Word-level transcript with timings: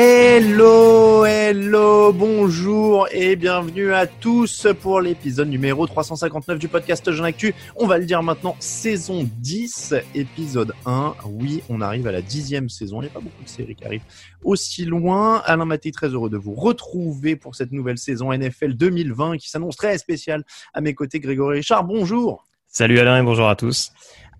Hello, 0.00 1.24
hello, 1.24 2.12
bonjour 2.12 3.08
et 3.10 3.34
bienvenue 3.36 3.92
à 3.92 4.06
tous 4.06 4.68
pour 4.80 5.00
l'épisode 5.00 5.48
numéro 5.48 5.86
359 5.86 6.58
du 6.58 6.68
podcast 6.68 7.10
Jean 7.10 7.24
Actu. 7.24 7.54
On 7.74 7.86
va 7.86 7.98
le 7.98 8.04
dire 8.04 8.22
maintenant, 8.22 8.54
saison 8.60 9.28
10, 9.38 9.94
épisode 10.14 10.74
1. 10.86 11.14
Oui, 11.26 11.62
on 11.68 11.80
arrive 11.80 12.06
à 12.06 12.12
la 12.12 12.22
dixième 12.22 12.68
saison. 12.68 13.00
Il 13.00 13.06
n'y 13.06 13.10
a 13.10 13.14
pas 13.14 13.20
beaucoup 13.20 13.42
de 13.42 13.48
séries 13.48 13.74
qui 13.74 13.84
arrivent 13.84 14.04
aussi 14.44 14.84
loin. 14.84 15.42
Alain 15.46 15.64
Maté, 15.64 15.90
très 15.90 16.08
heureux 16.08 16.30
de 16.30 16.36
vous 16.36 16.54
retrouver 16.54 17.34
pour 17.34 17.54
cette 17.54 17.72
nouvelle 17.72 17.98
saison 17.98 18.32
NFL 18.32 18.74
2020 18.74 19.38
qui 19.38 19.50
s'annonce 19.50 19.76
très 19.76 19.98
spéciale. 19.98 20.44
À 20.74 20.80
mes 20.80 20.94
côtés, 20.94 21.18
Grégory 21.18 21.56
Richard, 21.56 21.84
bonjour. 21.84 22.47
Salut 22.78 23.00
Alain 23.00 23.18
et 23.18 23.22
bonjour 23.24 23.48
à 23.48 23.56
tous. 23.56 23.90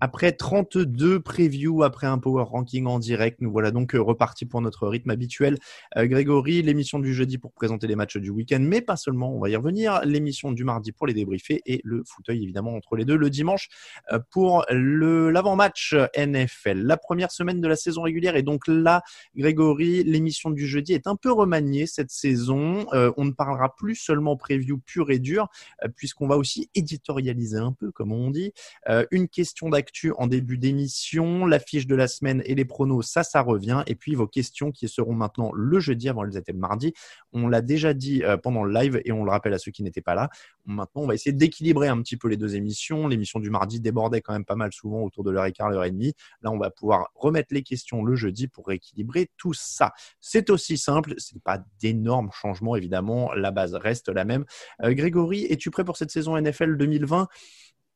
Après 0.00 0.32
32 0.32 1.20
previews, 1.20 1.82
après 1.82 2.06
un 2.06 2.18
power 2.18 2.44
ranking 2.44 2.86
en 2.86 2.98
direct, 2.98 3.40
nous 3.40 3.50
voilà 3.50 3.70
donc 3.70 3.94
euh, 3.94 4.00
repartis 4.00 4.46
pour 4.46 4.60
notre 4.60 4.88
rythme 4.88 5.10
habituel. 5.10 5.58
Euh, 5.96 6.06
Grégory, 6.06 6.62
l'émission 6.62 6.98
du 6.98 7.14
jeudi 7.14 7.38
pour 7.38 7.52
présenter 7.52 7.86
les 7.86 7.96
matchs 7.96 8.16
du 8.16 8.30
week-end, 8.30 8.60
mais 8.60 8.80
pas 8.80 8.96
seulement, 8.96 9.32
on 9.34 9.40
va 9.40 9.48
y 9.50 9.56
revenir. 9.56 10.00
L'émission 10.04 10.52
du 10.52 10.64
mardi 10.64 10.92
pour 10.92 11.06
les 11.06 11.14
débriefer 11.14 11.62
et 11.66 11.80
le 11.84 12.02
fauteuil 12.06 12.42
évidemment 12.42 12.74
entre 12.74 12.96
les 12.96 13.04
deux 13.04 13.16
le 13.16 13.30
dimanche 13.30 13.68
euh, 14.12 14.18
pour 14.30 14.64
le 14.70 15.30
l'avant-match 15.30 15.94
NFL. 16.16 16.82
La 16.82 16.96
première 16.96 17.30
semaine 17.30 17.60
de 17.60 17.68
la 17.68 17.76
saison 17.76 18.02
régulière 18.02 18.36
et 18.36 18.42
donc 18.42 18.66
là, 18.66 19.02
Grégory, 19.36 20.04
l'émission 20.04 20.50
du 20.50 20.66
jeudi 20.66 20.92
est 20.92 21.06
un 21.06 21.16
peu 21.16 21.32
remaniée 21.32 21.86
cette 21.86 22.10
saison. 22.10 22.86
Euh, 22.92 23.12
on 23.16 23.24
ne 23.24 23.32
parlera 23.32 23.74
plus 23.74 23.96
seulement 23.96 24.36
preview 24.36 24.78
pur 24.78 25.10
et 25.10 25.18
dur, 25.18 25.48
euh, 25.84 25.88
puisqu'on 25.94 26.26
va 26.26 26.36
aussi 26.36 26.70
éditorialiser 26.74 27.58
un 27.58 27.72
peu, 27.72 27.90
comme 27.90 28.12
on 28.12 28.30
dit. 28.30 28.52
Euh, 28.88 29.04
une 29.10 29.28
question 29.28 29.68
d'actu 29.88 30.12
en 30.18 30.26
début 30.26 30.58
d'émission, 30.58 31.46
l'affiche 31.46 31.86
de 31.86 31.94
la 31.94 32.08
semaine 32.08 32.42
et 32.44 32.54
les 32.54 32.66
pronos, 32.66 33.02
ça, 33.02 33.22
ça 33.22 33.40
revient. 33.40 33.82
Et 33.86 33.94
puis 33.94 34.14
vos 34.14 34.26
questions 34.26 34.70
qui 34.70 34.86
seront 34.86 35.14
maintenant 35.14 35.50
le 35.54 35.80
jeudi 35.80 36.10
avant 36.10 36.24
elles 36.24 36.36
étaient 36.36 36.52
le 36.52 36.58
mardi. 36.58 36.92
On 37.32 37.48
l'a 37.48 37.62
déjà 37.62 37.94
dit 37.94 38.22
euh, 38.22 38.36
pendant 38.36 38.64
le 38.64 38.72
live 38.72 39.00
et 39.06 39.12
on 39.12 39.24
le 39.24 39.30
rappelle 39.30 39.54
à 39.54 39.58
ceux 39.58 39.70
qui 39.70 39.82
n'étaient 39.82 40.02
pas 40.02 40.14
là. 40.14 40.28
Maintenant, 40.66 41.02
on 41.02 41.06
va 41.06 41.14
essayer 41.14 41.32
d'équilibrer 41.32 41.88
un 41.88 42.02
petit 42.02 42.18
peu 42.18 42.28
les 42.28 42.36
deux 42.36 42.54
émissions. 42.54 43.08
L'émission 43.08 43.40
du 43.40 43.48
mardi 43.48 43.80
débordait 43.80 44.20
quand 44.20 44.34
même 44.34 44.44
pas 44.44 44.56
mal 44.56 44.72
souvent 44.72 45.02
autour 45.02 45.24
de 45.24 45.30
l'heure 45.30 45.46
et 45.46 45.52
quart, 45.52 45.70
l'heure 45.70 45.84
et 45.84 45.90
demie. 45.90 46.12
Là, 46.42 46.50
on 46.50 46.58
va 46.58 46.70
pouvoir 46.70 47.10
remettre 47.14 47.54
les 47.54 47.62
questions 47.62 48.04
le 48.04 48.14
jeudi 48.14 48.46
pour 48.46 48.66
rééquilibrer 48.66 49.30
tout 49.38 49.54
ça. 49.54 49.92
C'est 50.20 50.50
aussi 50.50 50.76
simple, 50.76 51.14
c'est 51.16 51.42
pas 51.42 51.64
d'énormes 51.80 52.28
changements 52.32 52.76
évidemment. 52.76 53.32
La 53.32 53.52
base 53.52 53.74
reste 53.74 54.10
la 54.10 54.26
même. 54.26 54.44
Euh, 54.82 54.92
Grégory, 54.92 55.46
es-tu 55.48 55.70
prêt 55.70 55.84
pour 55.84 55.96
cette 55.96 56.10
saison 56.10 56.38
NFL 56.38 56.76
2020 56.76 57.28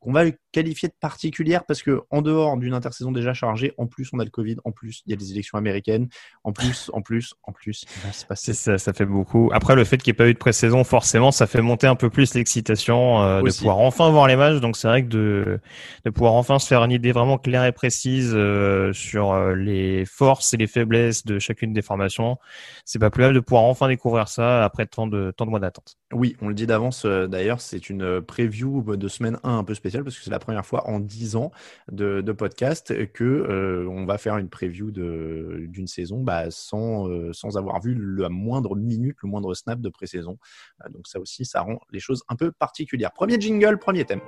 qu'on 0.02 0.12
va 0.12 0.24
qualifier 0.50 0.88
de 0.88 0.94
particulière 1.00 1.64
parce 1.64 1.82
que 1.82 2.02
en 2.10 2.22
dehors 2.22 2.56
d'une 2.56 2.74
intersaison 2.74 3.12
déjà 3.12 3.32
chargée, 3.34 3.72
en 3.78 3.86
plus 3.86 4.10
on 4.12 4.18
a 4.18 4.24
le 4.24 4.30
Covid, 4.30 4.56
en 4.64 4.72
plus 4.72 5.02
il 5.06 5.10
y 5.10 5.12
a 5.14 5.16
les 5.16 5.32
élections 5.32 5.56
américaines, 5.56 6.08
en 6.44 6.52
plus, 6.52 6.90
en 6.92 7.02
plus, 7.02 7.34
en 7.44 7.52
plus, 7.52 7.84
passer. 8.28 8.52
Ça, 8.52 8.78
ça 8.78 8.92
fait 8.92 9.06
beaucoup. 9.06 9.50
Après, 9.52 9.74
le 9.74 9.84
fait 9.84 9.96
qu'il 9.98 10.10
n'y 10.12 10.16
ait 10.16 10.18
pas 10.24 10.28
eu 10.28 10.34
de 10.34 10.38
pré-saison, 10.38 10.84
forcément, 10.84 11.30
ça 11.30 11.46
fait 11.46 11.62
monter 11.62 11.86
un 11.86 11.94
peu 11.94 12.10
plus 12.10 12.34
l'excitation 12.34 13.22
euh, 13.22 13.42
de 13.42 13.50
pouvoir 13.50 13.78
enfin 13.78 14.10
voir 14.10 14.26
les 14.26 14.36
matchs. 14.36 14.60
Donc 14.60 14.76
c'est 14.76 14.88
vrai 14.88 15.02
que 15.02 15.08
de, 15.08 15.60
de 16.04 16.10
pouvoir 16.10 16.34
enfin 16.34 16.58
se 16.58 16.66
faire 16.66 16.82
une 16.84 16.90
idée 16.90 17.12
vraiment 17.12 17.38
claire 17.38 17.64
et 17.64 17.72
précise 17.72 18.32
euh, 18.34 18.92
sur 18.92 19.32
euh, 19.32 19.54
les 19.54 20.04
forces 20.04 20.54
et 20.54 20.56
les 20.56 20.66
faiblesses 20.66 21.24
de 21.24 21.38
chacune 21.38 21.72
des 21.72 21.82
formations, 21.82 22.38
c'est 22.84 22.98
pas 22.98 23.10
plus 23.10 23.22
mal 23.22 23.34
de 23.34 23.40
pouvoir 23.40 23.64
enfin 23.64 23.88
découvrir 23.88 24.28
ça 24.28 24.64
après 24.64 24.86
tant 24.86 25.06
de, 25.06 25.32
tant 25.36 25.44
de 25.44 25.50
mois 25.50 25.60
d'attente. 25.60 25.96
Oui, 26.12 26.36
on 26.40 26.48
le 26.48 26.54
dit 26.54 26.66
d'avance 26.66 27.04
euh, 27.04 27.26
d'ailleurs, 27.26 27.60
c'est 27.60 27.90
une 27.90 28.20
preview 28.20 28.96
de 28.96 29.08
semaine 29.08 29.38
1 29.44 29.58
un 29.58 29.64
peu 29.64 29.74
spéciale 29.74 29.91
parce 30.02 30.16
que 30.16 30.24
c'est 30.24 30.30
la 30.30 30.38
première 30.38 30.64
fois 30.64 30.88
en 30.88 30.98
10 31.00 31.36
ans 31.36 31.50
de, 31.90 32.20
de 32.20 32.32
podcast 32.32 33.10
que 33.12 33.24
euh, 33.24 33.86
on 33.88 34.04
va 34.06 34.18
faire 34.18 34.38
une 34.38 34.48
preview 34.48 34.90
de- 34.90 35.66
d'une 35.68 35.86
saison 35.86 36.22
bah, 36.22 36.50
sans, 36.50 37.08
euh, 37.08 37.32
sans 37.32 37.56
avoir 37.58 37.80
vu 37.80 37.94
la 38.16 38.28
moindre 38.28 38.74
minute, 38.76 39.16
le 39.22 39.28
moindre 39.28 39.54
snap 39.54 39.80
de 39.80 39.88
pré-saison. 39.88 40.38
Euh, 40.84 40.88
donc 40.90 41.06
ça 41.06 41.20
aussi, 41.20 41.44
ça 41.44 41.60
rend 41.60 41.78
les 41.90 42.00
choses 42.00 42.22
un 42.28 42.36
peu 42.36 42.52
particulières. 42.52 43.12
Premier 43.12 43.40
jingle, 43.40 43.78
premier 43.78 44.04
thème. 44.04 44.20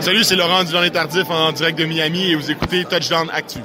Salut, 0.00 0.24
c'est 0.24 0.36
Laurent 0.36 0.62
du 0.62 0.70
Journée 0.70 0.90
Tardif 0.90 1.30
en 1.30 1.52
direct 1.52 1.78
de 1.78 1.84
Miami 1.86 2.30
et 2.30 2.34
vous 2.34 2.50
écoutez 2.50 2.84
Touchdown 2.84 3.28
Actu. 3.32 3.60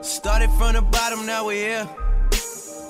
Started 0.00 0.50
from 0.58 0.72
the 0.74 0.80
bottom, 0.90 1.26
now 1.26 1.46
we're 1.46 1.54
here. 1.54 1.86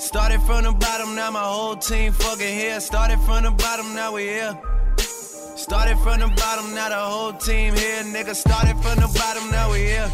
Started 0.02 0.42
from 0.42 0.64
the 0.64 0.72
bottom, 0.72 1.14
now 1.14 1.30
my 1.30 1.44
whole 1.44 1.76
team 1.76 2.12
fucking 2.12 2.58
here. 2.58 2.80
Started 2.80 3.20
from 3.20 3.44
the 3.44 3.52
bottom, 3.52 3.94
now 3.94 4.12
we're 4.12 4.34
here. 4.34 4.58
Started 4.98 5.96
from 5.98 6.18
the 6.18 6.26
bottom, 6.36 6.74
now 6.74 6.88
the 6.88 6.96
whole 6.96 7.32
team 7.34 7.72
here. 7.72 8.02
Nigga, 8.02 8.34
started 8.34 8.76
from 8.82 8.96
the 8.98 9.06
bottom, 9.14 9.48
now 9.52 9.70
we 9.70 9.78
here. 9.78 10.10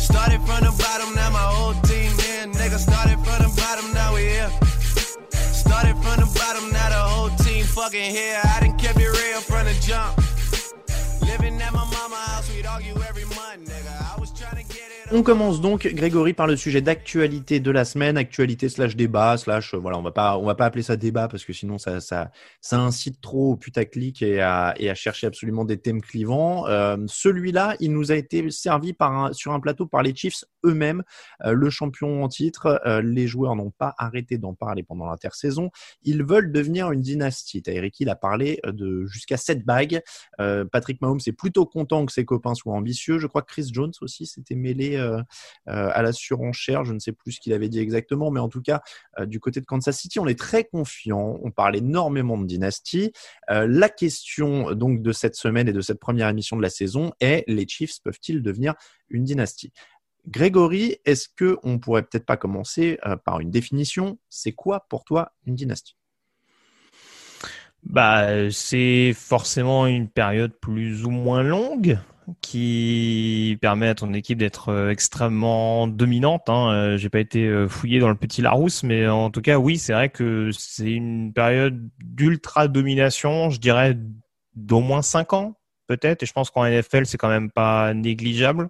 Started 0.00 0.40
from 0.48 0.64
the 0.64 0.74
bottom, 0.80 1.14
now 1.14 1.30
my 1.30 1.38
whole 1.38 1.74
team 1.82 2.10
here. 2.24 2.46
Nigga, 2.48 2.78
started 2.78 3.18
from 3.20 3.38
the 3.44 3.52
bottom, 3.60 3.92
now 3.92 4.14
we 4.14 4.22
here. 4.22 4.50
Started 5.30 5.94
from 6.00 6.16
the 6.24 6.28
bottom, 6.40 6.72
now 6.72 6.88
the 6.88 7.02
whole 7.12 7.30
team 7.44 7.66
fucking 7.66 8.10
here. 8.10 8.40
I 8.42 8.60
done 8.60 8.78
kept 8.78 8.98
it 8.98 9.06
real 9.06 9.40
from 9.42 9.66
the 9.66 9.76
jump. 9.84 10.16
Living 11.28 11.60
at 11.60 11.74
my 11.74 11.84
mama 11.92 12.16
house, 12.16 12.50
we'd 12.50 12.64
argue 12.64 12.96
every 13.06 13.26
month, 13.26 13.37
On 15.10 15.22
commence 15.22 15.62
donc, 15.62 15.86
Grégory, 15.86 16.34
par 16.34 16.46
le 16.46 16.54
sujet 16.54 16.82
d'actualité 16.82 17.60
de 17.60 17.70
la 17.70 17.86
semaine, 17.86 18.18
actualité 18.18 18.68
slash 18.68 18.94
débat, 18.94 19.38
slash, 19.38 19.72
euh, 19.72 19.78
voilà, 19.78 19.96
on 19.96 20.02
va 20.02 20.10
pas, 20.10 20.36
on 20.36 20.44
va 20.44 20.54
pas 20.54 20.66
appeler 20.66 20.82
ça 20.82 20.96
débat 20.96 21.28
parce 21.28 21.46
que 21.46 21.54
sinon 21.54 21.78
ça, 21.78 22.00
ça, 22.00 22.30
ça 22.60 22.78
incite 22.78 23.18
trop 23.22 23.52
au 23.52 23.56
putaclic 23.56 24.20
et 24.20 24.42
à, 24.42 24.74
et 24.76 24.90
à 24.90 24.94
chercher 24.94 25.26
absolument 25.26 25.64
des 25.64 25.78
thèmes 25.78 26.02
clivants. 26.02 26.66
Euh, 26.66 26.98
Celui-là, 27.06 27.74
il 27.80 27.94
nous 27.94 28.12
a 28.12 28.16
été 28.16 28.50
servi 28.50 28.92
par 28.92 29.12
un, 29.12 29.32
sur 29.32 29.52
un 29.52 29.60
plateau 29.60 29.86
par 29.86 30.02
les 30.02 30.14
Chiefs 30.14 30.44
eux-mêmes 30.64 31.02
euh, 31.44 31.52
le 31.52 31.70
champion 31.70 32.22
en 32.24 32.28
titre. 32.28 32.80
Euh, 32.86 33.02
les 33.02 33.26
joueurs 33.26 33.56
n'ont 33.56 33.70
pas 33.70 33.94
arrêté 33.98 34.38
d'en 34.38 34.54
parler 34.54 34.82
pendant 34.82 35.06
l'intersaison. 35.06 35.70
Ils 36.02 36.22
veulent 36.22 36.52
devenir 36.52 36.90
une 36.92 37.00
dynastie. 37.00 37.62
Taïriki 37.62 38.04
il 38.04 38.10
a 38.10 38.16
parlé 38.16 38.60
de 38.64 39.06
jusqu'à 39.06 39.36
sept 39.36 39.64
bagues. 39.64 40.00
Patrick 40.70 41.00
Mahomes 41.00 41.20
est 41.26 41.32
plutôt 41.32 41.66
content 41.66 42.06
que 42.06 42.12
ses 42.12 42.24
copains 42.24 42.54
soient 42.54 42.74
ambitieux. 42.74 43.18
Je 43.18 43.26
crois 43.26 43.42
que 43.42 43.50
Chris 43.50 43.70
Jones 43.72 43.92
aussi 44.00 44.26
s'était 44.26 44.54
mêlé 44.54 44.96
à 45.66 46.02
la 46.02 46.12
surenchère. 46.12 46.84
Je 46.84 46.92
ne 46.92 47.00
sais 47.00 47.12
plus 47.12 47.32
ce 47.32 47.40
qu'il 47.40 47.52
avait 47.52 47.68
dit 47.68 47.80
exactement, 47.80 48.30
mais 48.30 48.38
en 48.38 48.48
tout 48.48 48.62
cas, 48.62 48.82
du 49.26 49.40
côté 49.40 49.60
de 49.60 49.66
Kansas 49.66 49.98
City, 49.98 50.20
on 50.20 50.26
est 50.26 50.38
très 50.38 50.64
confiant. 50.64 51.40
On 51.42 51.50
parle 51.50 51.76
énormément 51.76 52.38
de 52.38 52.46
dynastie. 52.46 53.12
la 53.48 53.88
question 53.88 54.72
donc 54.72 55.02
de 55.02 55.12
cette 55.12 55.34
semaine 55.34 55.68
et 55.68 55.72
de 55.72 55.80
cette 55.80 55.98
première 55.98 56.28
émission 56.28 56.56
de 56.56 56.62
la 56.62 56.70
saison 56.70 57.12
est 57.20 57.44
les 57.48 57.66
Chiefs 57.66 57.98
peuvent-ils 58.02 58.42
devenir 58.42 58.74
une 59.10 59.24
dynastie? 59.24 59.72
Grégory, 60.28 60.98
est-ce 61.06 61.28
que 61.28 61.58
on 61.62 61.78
pourrait 61.78 62.02
peut-être 62.02 62.26
pas 62.26 62.36
commencer 62.36 62.98
euh, 63.06 63.16
par 63.16 63.40
une 63.40 63.50
définition? 63.50 64.18
C'est 64.28 64.52
quoi 64.52 64.86
pour 64.88 65.04
toi 65.04 65.32
une 65.46 65.54
dynastie? 65.54 65.96
Bah, 67.82 68.50
c'est 68.50 69.12
forcément 69.14 69.86
une 69.86 70.08
période 70.08 70.52
plus 70.60 71.04
ou 71.06 71.10
moins 71.10 71.42
longue 71.42 71.98
qui 72.42 73.56
permet 73.62 73.88
à 73.88 73.94
ton 73.94 74.12
équipe 74.12 74.38
d'être 74.38 74.68
euh, 74.68 74.90
extrêmement 74.90 75.88
dominante. 75.88 76.50
Hein. 76.50 76.72
Euh, 76.72 76.96
j'ai 76.98 77.08
pas 77.08 77.20
été 77.20 77.66
fouillé 77.66 77.98
dans 77.98 78.10
le 78.10 78.14
petit 78.14 78.42
Larousse, 78.42 78.82
mais 78.82 79.08
en 79.08 79.30
tout 79.30 79.40
cas, 79.40 79.56
oui, 79.58 79.78
c'est 79.78 79.94
vrai 79.94 80.10
que 80.10 80.50
c'est 80.52 80.90
une 80.90 81.32
période 81.32 81.88
d'ultra 82.04 82.68
domination, 82.68 83.48
je 83.48 83.58
dirais 83.58 83.96
d'au 84.54 84.80
moins 84.80 85.00
5 85.00 85.32
ans 85.32 85.54
peut-être. 85.86 86.22
Et 86.22 86.26
je 86.26 86.32
pense 86.32 86.50
qu'en 86.50 86.64
NFL, 86.64 87.06
c'est 87.06 87.16
quand 87.16 87.28
même 87.28 87.50
pas 87.50 87.94
négligeable. 87.94 88.68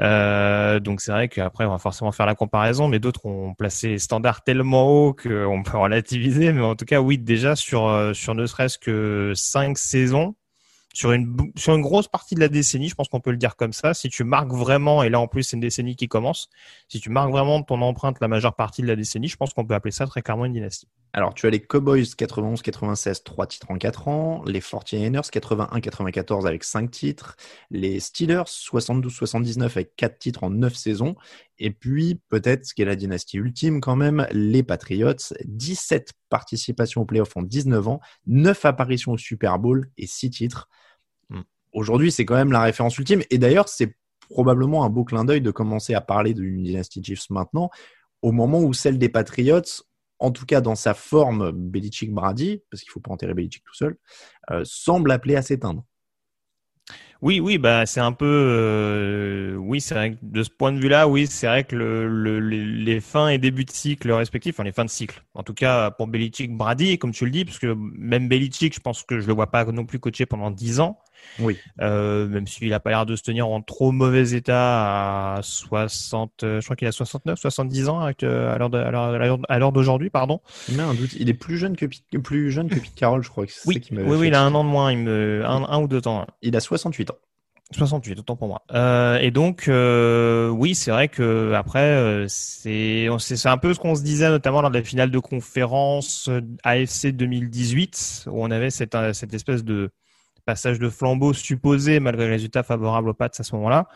Euh, 0.00 0.78
donc 0.78 1.00
c'est 1.00 1.10
vrai 1.10 1.28
qu'après 1.28 1.64
on 1.64 1.70
va 1.70 1.78
forcément 1.78 2.12
faire 2.12 2.26
la 2.26 2.34
comparaison, 2.34 2.88
mais 2.88 2.98
d'autres 2.98 3.24
ont 3.26 3.54
placé 3.54 3.88
les 3.88 3.98
standards 3.98 4.42
tellement 4.44 4.88
haut 4.88 5.14
qu'on 5.14 5.62
peut 5.62 5.78
relativiser. 5.78 6.52
Mais 6.52 6.62
en 6.62 6.76
tout 6.76 6.84
cas, 6.84 7.00
oui, 7.00 7.18
déjà 7.18 7.56
sur 7.56 7.88
euh, 7.88 8.12
sur 8.12 8.34
ne 8.34 8.46
serait-ce 8.46 8.78
que 8.78 9.32
cinq 9.34 9.78
saisons, 9.78 10.34
sur 10.96 11.12
une 11.12 11.52
sur 11.56 11.74
une 11.74 11.82
grosse 11.82 12.08
partie 12.08 12.34
de 12.36 12.40
la 12.40 12.48
décennie, 12.48 12.88
je 12.88 12.94
pense 12.94 13.08
qu'on 13.08 13.20
peut 13.20 13.30
le 13.30 13.36
dire 13.36 13.56
comme 13.56 13.74
ça. 13.74 13.92
Si 13.92 14.08
tu 14.08 14.24
marques 14.24 14.50
vraiment, 14.50 15.02
et 15.02 15.10
là 15.10 15.20
en 15.20 15.28
plus 15.28 15.42
c'est 15.42 15.56
une 15.56 15.60
décennie 15.60 15.94
qui 15.94 16.08
commence, 16.08 16.48
si 16.88 17.00
tu 17.00 17.10
marques 17.10 17.30
vraiment 17.30 17.62
ton 17.62 17.82
empreinte 17.82 18.18
la 18.22 18.28
majeure 18.28 18.56
partie 18.56 18.80
de 18.80 18.86
la 18.86 18.96
décennie, 18.96 19.28
je 19.28 19.36
pense 19.36 19.52
qu'on 19.52 19.66
peut 19.66 19.74
appeler 19.74 19.92
ça 19.92 20.06
très 20.06 20.22
clairement 20.22 20.46
une 20.46 20.54
dynastie. 20.54 20.88
Alors 21.12 21.34
tu 21.34 21.46
as 21.46 21.50
les 21.50 21.60
Cowboys 21.60 22.00
91-96, 22.00 23.24
3 23.24 23.46
titres 23.46 23.70
en 23.70 23.76
4 23.76 24.08
ans, 24.08 24.42
les 24.46 24.60
49ers 24.60 25.30
81-94 25.30 26.46
avec 26.46 26.64
5 26.64 26.90
titres, 26.90 27.36
les 27.70 28.00
Steelers 28.00 28.44
72-79 28.46 29.64
avec 29.64 29.96
4 29.96 30.18
titres 30.18 30.44
en 30.44 30.50
9 30.50 30.74
saisons, 30.74 31.14
et 31.58 31.72
puis 31.72 32.22
peut-être 32.30 32.64
ce 32.64 32.72
qui 32.72 32.80
est 32.80 32.86
la 32.86 32.96
dynastie 32.96 33.36
ultime 33.36 33.82
quand 33.82 33.96
même, 33.96 34.26
les 34.32 34.62
Patriots, 34.62 35.12
17 35.44 36.14
participations 36.30 37.02
aux 37.02 37.06
playoffs 37.06 37.36
en 37.36 37.42
19 37.42 37.86
ans, 37.86 38.00
9 38.28 38.64
apparitions 38.64 39.12
au 39.12 39.18
Super 39.18 39.58
Bowl 39.58 39.90
et 39.98 40.06
6 40.06 40.30
titres 40.30 40.70
aujourd'hui, 41.76 42.10
c'est 42.10 42.24
quand 42.24 42.34
même 42.34 42.50
la 42.50 42.62
référence 42.62 42.98
ultime. 42.98 43.22
Et 43.30 43.38
d'ailleurs, 43.38 43.68
c'est 43.68 43.96
probablement 44.30 44.84
un 44.84 44.90
beau 44.90 45.04
clin 45.04 45.24
d'œil 45.24 45.40
de 45.40 45.50
commencer 45.52 45.94
à 45.94 46.00
parler 46.00 46.34
d'une 46.34 46.64
dynastie 46.64 47.04
Chiefs 47.04 47.30
maintenant, 47.30 47.70
au 48.22 48.32
moment 48.32 48.60
où 48.60 48.72
celle 48.72 48.98
des 48.98 49.08
Patriots, 49.08 49.84
en 50.18 50.32
tout 50.32 50.46
cas 50.46 50.60
dans 50.60 50.74
sa 50.74 50.94
forme 50.94 51.52
Belichick-Brady, 51.52 52.62
parce 52.70 52.82
qu'il 52.82 52.90
ne 52.90 52.92
faut 52.92 53.00
pas 53.00 53.12
enterrer 53.12 53.34
Belichick 53.34 53.62
tout 53.62 53.74
seul, 53.74 53.96
euh, 54.50 54.62
semble 54.64 55.12
appeler 55.12 55.36
à 55.36 55.42
s'éteindre. 55.42 55.84
Oui, 57.22 57.40
oui, 57.40 57.56
bah 57.56 57.86
c'est 57.86 58.00
un 58.00 58.12
peu, 58.12 58.26
euh, 58.26 59.56
oui, 59.56 59.80
c'est 59.80 59.94
vrai 59.94 60.12
que 60.12 60.18
de 60.20 60.42
ce 60.42 60.50
point 60.50 60.70
de 60.72 60.78
vue-là, 60.78 61.08
oui, 61.08 61.26
c'est 61.26 61.46
vrai 61.46 61.64
que 61.64 61.74
le, 61.74 62.40
les 62.40 63.00
fins 63.00 63.28
et 63.28 63.38
débuts 63.38 63.64
de 63.64 63.70
cycle 63.70 64.10
respectifs, 64.12 64.54
enfin 64.54 64.64
les 64.64 64.72
fins 64.72 64.84
de 64.84 64.90
cycle, 64.90 65.24
en 65.34 65.42
tout 65.42 65.54
cas 65.54 65.90
pour 65.90 66.08
Belichick, 66.08 66.54
Brady, 66.54 66.98
comme 66.98 67.12
tu 67.12 67.24
le 67.24 67.30
dis, 67.30 67.44
parce 67.46 67.58
que 67.58 67.74
même 67.74 68.28
Belichick, 68.28 68.74
je 68.74 68.80
pense 68.80 69.02
que 69.02 69.18
je 69.18 69.26
le 69.26 69.32
vois 69.32 69.50
pas 69.50 69.64
non 69.64 69.86
plus 69.86 69.98
coacher 69.98 70.26
pendant 70.26 70.50
10 70.50 70.80
ans. 70.80 70.98
Oui. 71.38 71.58
Euh, 71.80 72.26
même 72.26 72.46
s'il 72.46 72.72
a 72.72 72.80
pas 72.80 72.90
l'air 72.90 73.06
de 73.06 73.16
se 73.16 73.22
tenir 73.22 73.48
en 73.48 73.60
trop 73.62 73.92
mauvais 73.92 74.32
état 74.32 75.36
à 75.36 75.42
60, 75.42 76.42
euh, 76.42 76.60
je 76.60 76.66
crois 76.66 76.76
qu'il 76.76 76.88
a 76.88 76.92
69, 76.92 77.38
70 77.38 77.88
ans 77.88 78.00
avec, 78.00 78.22
euh, 78.22 78.54
à 78.54 79.58
l'heure 79.58 79.72
d'aujourd'hui, 79.72 80.10
pardon. 80.10 80.40
Il 80.68 80.80
a 80.80 80.86
un 80.86 80.94
doute. 80.94 81.12
Il 81.18 81.28
est 81.28 81.34
plus 81.34 81.58
jeune 81.58 81.76
que 81.76 81.86
plus 82.18 82.50
jeune 82.50 82.68
que 82.68 82.76
Pete 82.78 82.94
Carroll, 82.94 83.22
je 83.22 83.30
crois. 83.30 83.44
oui, 83.66 83.82
oui, 83.90 84.02
oui, 84.06 84.28
il 84.28 84.34
a 84.34 84.42
un 84.42 84.54
an 84.54 84.64
de 84.64 84.68
moins, 84.68 84.92
il 84.92 84.98
me, 84.98 85.42
un, 85.44 85.80
ou 85.80 85.88
deux 85.88 86.06
ans. 86.08 86.26
Il 86.42 86.56
a 86.56 86.60
68 86.60 87.10
ans. 87.10 87.16
68, 87.72 88.20
autant 88.20 88.36
pour 88.36 88.46
moi. 88.46 88.62
Euh, 88.72 89.18
et 89.18 89.32
donc, 89.32 89.66
euh, 89.66 90.48
oui, 90.50 90.76
c'est 90.76 90.92
vrai 90.92 91.08
que 91.08 91.52
après, 91.52 92.26
c'est 92.28 93.08
c'est 93.18 93.48
un 93.48 93.58
peu 93.58 93.74
ce 93.74 93.80
qu'on 93.80 93.96
se 93.96 94.02
disait 94.02 94.28
notamment 94.28 94.60
lors 94.62 94.70
de 94.70 94.78
la 94.78 94.84
finale 94.84 95.10
de 95.10 95.18
conférence 95.18 96.30
AFC 96.62 97.08
2018, 97.08 98.26
où 98.28 98.44
on 98.44 98.52
avait 98.52 98.70
cette 98.70 98.96
cette 99.14 99.34
espèce 99.34 99.64
de 99.64 99.90
passage 100.46 100.78
de 100.78 100.88
flambeau 100.88 101.34
supposé 101.34 102.00
malgré 102.00 102.24
le 102.24 102.32
résultat 102.32 102.62
favorable 102.62 103.10
aux 103.10 103.14
Pats 103.14 103.28
à 103.38 103.42
ce 103.42 103.54
moment-là. 103.56 103.88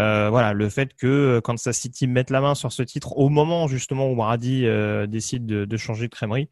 Euh, 0.00 0.28
voilà, 0.30 0.54
le 0.54 0.68
fait 0.68 0.94
que 0.94 1.40
Kansas 1.44 1.76
City 1.76 2.08
mette 2.08 2.30
la 2.30 2.40
main 2.40 2.56
sur 2.56 2.72
ce 2.72 2.82
titre 2.82 3.16
au 3.16 3.28
moment 3.28 3.68
justement 3.68 4.10
où 4.10 4.16
Brady 4.16 4.66
euh, 4.66 5.06
décide 5.06 5.46
de, 5.46 5.76
changer 5.76 6.08
de 6.08 6.12
crèmerie, 6.12 6.48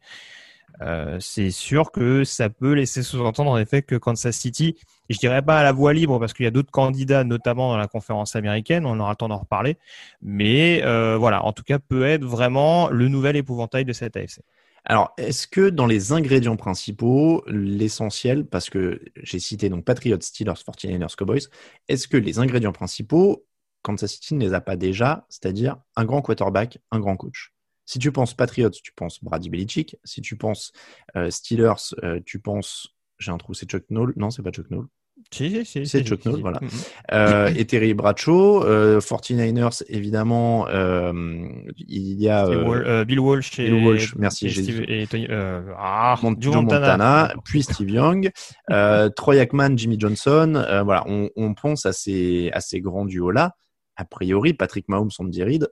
euh, 0.81 1.17
c'est 1.19 1.51
sûr 1.51 1.91
que 1.91 2.23
ça 2.23 2.49
peut 2.49 2.73
laisser 2.73 3.03
sous-entendre 3.03 3.51
en 3.51 3.57
effet 3.57 3.81
que 3.81 3.95
Kansas 3.95 4.35
City, 4.37 4.77
je 5.09 5.17
dirais 5.17 5.41
pas 5.41 5.59
à 5.59 5.63
la 5.63 5.73
voie 5.73 5.93
libre 5.93 6.19
parce 6.19 6.33
qu'il 6.33 6.45
y 6.45 6.47
a 6.47 6.51
d'autres 6.51 6.71
candidats, 6.71 7.23
notamment 7.23 7.71
dans 7.71 7.77
la 7.77 7.87
conférence 7.87 8.35
américaine, 8.35 8.85
on 8.85 8.99
aura 8.99 9.11
le 9.11 9.15
temps 9.17 9.27
d'en 9.27 9.39
reparler, 9.39 9.77
mais 10.21 10.81
voilà, 11.17 11.43
en 11.43 11.51
tout 11.51 11.63
cas 11.63 11.79
peut 11.79 12.05
être 12.05 12.23
vraiment 12.23 12.89
le 12.89 13.07
nouvel 13.07 13.35
épouvantail 13.35 13.85
de 13.85 13.93
cette 13.93 14.15
AFC. 14.15 14.41
Alors, 14.83 15.13
est-ce 15.17 15.47
que 15.47 15.69
dans 15.69 15.85
les 15.85 16.11
ingrédients 16.11 16.55
principaux, 16.55 17.43
l'essentiel, 17.47 18.45
parce 18.45 18.69
que 18.69 18.99
j'ai 19.15 19.39
cité 19.39 19.69
donc 19.69 19.85
Patriots, 19.85 20.19
Steelers, 20.21 20.53
49ers, 20.53 21.15
Cowboys, 21.15 21.47
est-ce 21.87 22.07
que 22.07 22.17
les 22.17 22.39
ingrédients 22.39 22.71
principaux, 22.71 23.45
Kansas 23.83 24.11
City 24.13 24.33
ne 24.35 24.39
les 24.39 24.53
a 24.53 24.61
pas 24.61 24.75
déjà, 24.75 25.25
c'est-à-dire 25.29 25.77
un 25.95 26.05
grand 26.05 26.21
quarterback, 26.21 26.79
un 26.91 26.99
grand 26.99 27.15
coach? 27.15 27.53
Si 27.85 27.99
tu 27.99 28.11
penses 28.11 28.33
Patriots, 28.33 28.69
tu 28.69 28.91
penses 28.93 29.23
Brady 29.23 29.49
Belichick. 29.49 29.97
Si 30.03 30.21
tu 30.21 30.37
penses 30.37 30.71
euh, 31.15 31.29
Steelers, 31.29 31.93
euh, 32.03 32.19
tu 32.25 32.39
penses, 32.39 32.95
j'ai 33.19 33.31
un 33.31 33.37
trou, 33.37 33.53
c'est 33.53 33.69
Chuck 33.69 33.83
Noll. 33.89 34.13
Non, 34.15 34.29
c'est 34.29 34.41
pas 34.43 34.51
Chuck 34.51 34.69
Noll. 34.71 34.87
Si, 35.31 35.65
si, 35.65 35.85
c'est 35.85 36.03
Chuck 36.03 36.25
Noll, 36.25 36.41
voilà. 36.41 36.59
Mm-hmm. 36.59 36.87
Euh, 37.13 37.53
et 37.55 37.65
Terry 37.65 37.93
Bradshaw, 37.93 38.63
euh, 38.63 38.99
49ers, 38.99 39.83
évidemment, 39.87 40.67
euh, 40.67 41.47
il 41.77 42.21
y 42.21 42.29
a 42.29 42.45
euh, 42.47 43.05
Bill 43.05 43.19
Walsh 43.19 43.59
et, 43.59 43.69
Bill 43.69 43.85
Walsh, 43.85 44.15
merci, 44.15 44.47
et, 44.47 44.49
Steve, 44.49 44.83
et 44.87 45.07
Tony, 45.07 45.27
euh, 45.29 45.73
ah, 45.77 46.15
Joe 46.39 46.55
Montana. 46.55 46.91
Montana, 46.91 47.33
puis 47.45 47.63
Steve 47.63 47.89
Young, 47.89 48.31
euh, 48.71 49.09
Troy 49.09 49.37
Aikman, 49.37 49.77
Jimmy 49.77 49.99
Johnson, 49.99 50.65
voilà, 50.83 51.03
on, 51.07 51.29
on, 51.35 51.53
pense 51.53 51.85
à 51.85 51.93
ces, 51.93 52.49
à 52.53 52.61
ces 52.61 52.81
grands 52.81 53.05
duos-là. 53.05 53.55
A 53.95 54.05
priori, 54.05 54.53
Patrick 54.53 54.89
Mahomes, 54.89 55.11
Andy 55.19 55.43
Reid, 55.43 55.69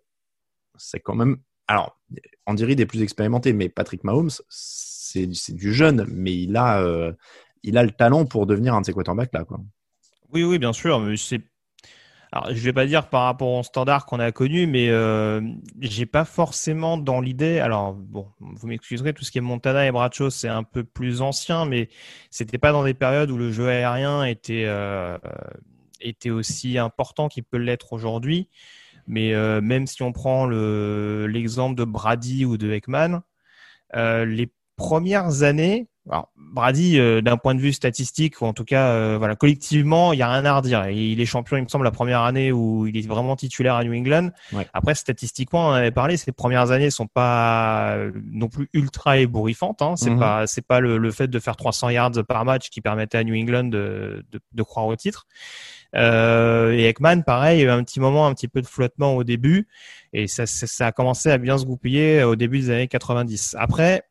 c'est 0.78 1.00
quand 1.00 1.16
même, 1.16 1.38
alors, 1.68 2.00
Andy 2.46 2.66
Reid 2.66 2.80
est 2.80 2.86
plus 2.86 3.02
expérimenté, 3.02 3.54
mais 3.54 3.70
Patrick 3.70 4.04
Mahomes, 4.04 4.32
c'est 4.50 5.28
du 5.50 5.74
jeune, 5.74 6.06
mais 6.10 6.34
il 6.34 6.56
a 6.56 7.14
il 7.64 7.78
a 7.78 7.84
le 7.84 7.92
talent 7.92 8.26
pour 8.26 8.46
devenir 8.46 8.74
un 8.74 8.82
de 8.82 8.86
ces 8.86 8.94
quarterbacks 8.94 9.34
là. 9.34 9.44
Quoi. 9.46 9.60
Oui, 10.32 10.44
oui, 10.44 10.60
bien 10.60 10.74
sûr. 10.74 11.00
Mais 11.00 11.18
c'est 11.18 11.42
alors, 12.32 12.54
je 12.54 12.62
vais 12.62 12.74
pas 12.74 12.86
dire 12.86 13.10
par 13.10 13.24
rapport 13.24 13.50
au 13.50 13.64
standard 13.64 14.06
qu'on 14.06 14.20
a 14.20 14.32
connu, 14.32 14.68
mais 14.68 14.90
euh, 14.90 15.42
j'ai 15.80 16.06
pas 16.06 16.26
forcément 16.26 16.96
dans 16.98 17.22
l'idée. 17.22 17.58
Alors, 17.58 17.94
bon, 17.94 18.28
vous 18.40 18.68
m'excuserez, 18.68 19.14
tout 19.14 19.24
ce 19.24 19.32
qui 19.32 19.40
est 19.40 19.42
Montana 19.42 19.88
et 19.88 19.92
Bradshaw, 19.92 20.30
c'est 20.30 20.48
un 20.48 20.62
peu 20.62 20.84
plus 20.84 21.24
ancien, 21.24 21.66
mais 21.66 21.90
c'était 22.30 22.60
pas 22.60 22.72
dans 22.72 22.84
des 22.84 22.94
périodes 22.94 23.32
où 23.32 23.38
le 23.38 23.52
jeu 23.52 23.68
aérien 23.68 24.26
était 24.26 24.66
euh, 24.68 25.18
était 26.02 26.30
aussi 26.30 26.78
important 26.78 27.30
qu'il 27.30 27.44
peut 27.44 27.58
l'être 27.58 27.94
aujourd'hui. 27.94 28.48
Mais 29.08 29.34
euh, 29.34 29.60
même 29.60 29.88
si 29.88 30.04
on 30.04 30.12
prend 30.12 30.46
l'exemple 30.46 31.76
de 31.76 31.84
Brady 31.84 32.46
ou 32.46 32.58
de 32.58 32.72
Ekman, 32.72 33.22
euh, 33.96 34.24
les 34.26 34.52
premières 34.76 35.42
années, 35.42 35.88
alors, 36.10 36.32
Brady, 36.36 37.00
euh, 37.00 37.22
d'un 37.22 37.38
point 37.38 37.54
de 37.54 37.60
vue 37.60 37.72
statistique, 37.72 38.42
ou 38.42 38.46
en 38.46 38.54
tout 38.54 38.66
cas, 38.66 38.88
euh, 38.90 39.18
voilà, 39.20 39.36
collectivement, 39.36 40.12
il 40.12 40.20
y 40.20 40.24
a 40.24 40.32
rien 40.32 40.44
à 40.46 40.58
redire. 40.58 40.90
il 40.90 41.22
est 41.22 41.26
champion, 41.26 41.58
il 41.58 41.64
me 41.64 41.68
semble, 41.68 41.84
la 41.84 41.92
première 41.92 42.22
année 42.22 42.52
où 42.52 42.88
il 42.88 42.98
est 42.98 43.08
vraiment 43.08 43.36
titulaire 43.36 43.76
à 43.76 43.84
New 43.84 43.94
England. 43.94 44.32
Après, 44.74 44.96
statistiquement, 44.96 45.68
on 45.68 45.70
en 45.70 45.74
avait 45.74 45.92
parlé, 45.92 46.18
ses 46.18 46.32
premières 46.32 46.72
années 46.72 46.90
sont 46.90 47.06
pas 47.06 47.92
euh, 47.96 48.12
non 48.32 48.48
plus 48.48 48.70
ultra 48.74 49.20
ébouriffantes. 49.20 49.84
Hein. 49.84 49.96
C'est 49.96 50.10
mhm. 50.10 50.20
pas, 50.20 50.48
c'est 50.48 50.66
pas 50.66 50.80
le, 50.80 51.12
fait 51.12 51.28
de 51.28 51.40
faire 51.40 51.56
300 51.56 51.90
yards 51.90 52.24
par 52.28 52.44
match 52.44 52.70
qui 52.70 52.82
permettait 52.82 53.20
à 53.20 53.24
New 53.24 53.36
England 53.36 53.66
de, 53.66 54.26
de, 54.32 54.64
croire 54.64 54.88
au 54.88 54.96
titre. 54.96 55.28
et 55.94 56.86
Ekman, 56.86 57.24
pareil, 57.24 57.60
il 57.60 57.62
y 57.64 57.66
a 57.66 57.68
eu 57.68 57.72
un 57.72 57.84
petit 57.84 58.00
moment, 58.00 58.26
un 58.26 58.34
petit 58.34 58.48
peu 58.48 58.62
de 58.62 58.68
flottement 58.68 59.16
au 59.16 59.24
début, 59.24 59.68
et 60.14 60.28
ça, 60.28 60.46
ça 60.48 60.88
a 60.88 60.92
commencé 60.92 61.30
à 61.30 61.38
bien 61.38 61.58
se 61.58 61.66
goupiller 61.66 62.24
au 62.24 62.36
début 62.36 62.60
des 62.60 62.70
années 62.72 62.88
90. 62.88 63.56
Après, 63.60 64.04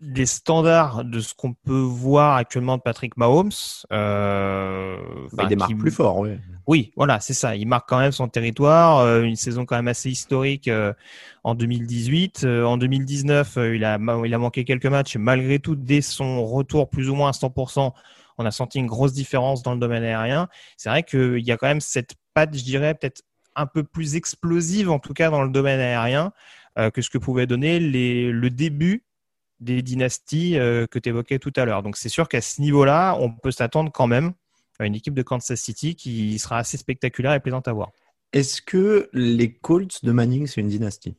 des 0.00 0.26
standards 0.26 1.04
de 1.04 1.20
ce 1.20 1.34
qu'on 1.34 1.52
peut 1.52 1.80
voir 1.80 2.36
actuellement 2.36 2.76
de 2.78 2.82
Patrick 2.82 3.16
Mahomes. 3.16 3.50
Euh, 3.92 4.96
il 5.40 5.48
démarre 5.48 5.68
plus 5.78 5.90
fort, 5.90 6.18
oui. 6.18 6.30
Oui, 6.66 6.92
voilà, 6.96 7.20
c'est 7.20 7.34
ça. 7.34 7.56
Il 7.56 7.66
marque 7.66 7.88
quand 7.88 7.98
même 7.98 8.12
son 8.12 8.28
territoire. 8.28 8.98
euh, 8.98 9.22
une 9.22 9.36
saison 9.36 9.66
quand 9.66 9.76
même 9.76 9.88
assez 9.88 10.10
historique 10.10 10.68
euh, 10.68 10.92
en 11.44 11.54
2018. 11.54 12.44
Euh, 12.44 12.64
en 12.64 12.76
2019, 12.76 13.56
euh, 13.56 13.76
il 13.76 13.84
a 13.84 13.98
il 14.24 14.32
a 14.34 14.38
manqué 14.38 14.64
quelques 14.64 14.86
matchs. 14.86 15.16
Malgré 15.16 15.58
tout, 15.58 15.76
dès 15.76 16.00
son 16.00 16.46
retour 16.46 16.88
plus 16.88 17.10
ou 17.10 17.14
moins 17.14 17.28
à 17.28 17.32
100%, 17.32 17.92
on 18.38 18.46
a 18.46 18.50
senti 18.50 18.78
une 18.78 18.86
grosse 18.86 19.12
différence 19.12 19.62
dans 19.62 19.74
le 19.74 19.80
domaine 19.80 20.04
aérien. 20.04 20.48
C'est 20.76 20.88
vrai 20.88 21.02
qu'il 21.02 21.40
y 21.40 21.52
a 21.52 21.56
quand 21.56 21.68
même 21.68 21.80
cette 21.80 22.14
patte, 22.32 22.56
je 22.56 22.64
dirais, 22.64 22.94
peut-être 22.94 23.22
un 23.54 23.66
peu 23.66 23.82
plus 23.82 24.16
explosive, 24.16 24.90
en 24.90 24.98
tout 24.98 25.12
cas 25.12 25.30
dans 25.30 25.42
le 25.42 25.50
domaine 25.50 25.80
aérien, 25.80 26.32
que 26.94 27.02
ce 27.02 27.10
que 27.10 27.18
pouvait 27.18 27.46
donner 27.46 27.78
les, 27.78 28.32
le 28.32 28.48
début 28.48 29.04
des 29.62 29.82
dynasties 29.82 30.58
euh, 30.58 30.86
que 30.86 30.98
tu 30.98 31.08
évoquais 31.08 31.38
tout 31.38 31.52
à 31.56 31.64
l'heure. 31.64 31.82
Donc 31.82 31.96
c'est 31.96 32.08
sûr 32.08 32.28
qu'à 32.28 32.40
ce 32.40 32.60
niveau-là, 32.60 33.16
on 33.18 33.30
peut 33.30 33.50
s'attendre 33.50 33.90
quand 33.92 34.06
même 34.06 34.32
à 34.78 34.86
une 34.86 34.94
équipe 34.94 35.14
de 35.14 35.22
Kansas 35.22 35.60
City 35.60 35.94
qui 35.94 36.38
sera 36.38 36.58
assez 36.58 36.76
spectaculaire 36.76 37.32
et 37.32 37.40
plaisante 37.40 37.68
à 37.68 37.72
voir. 37.72 37.90
Est-ce 38.32 38.62
que 38.62 39.08
les 39.12 39.52
Colts 39.52 40.04
de 40.04 40.12
Manning, 40.12 40.46
c'est 40.46 40.60
une 40.60 40.68
dynastie? 40.68 41.14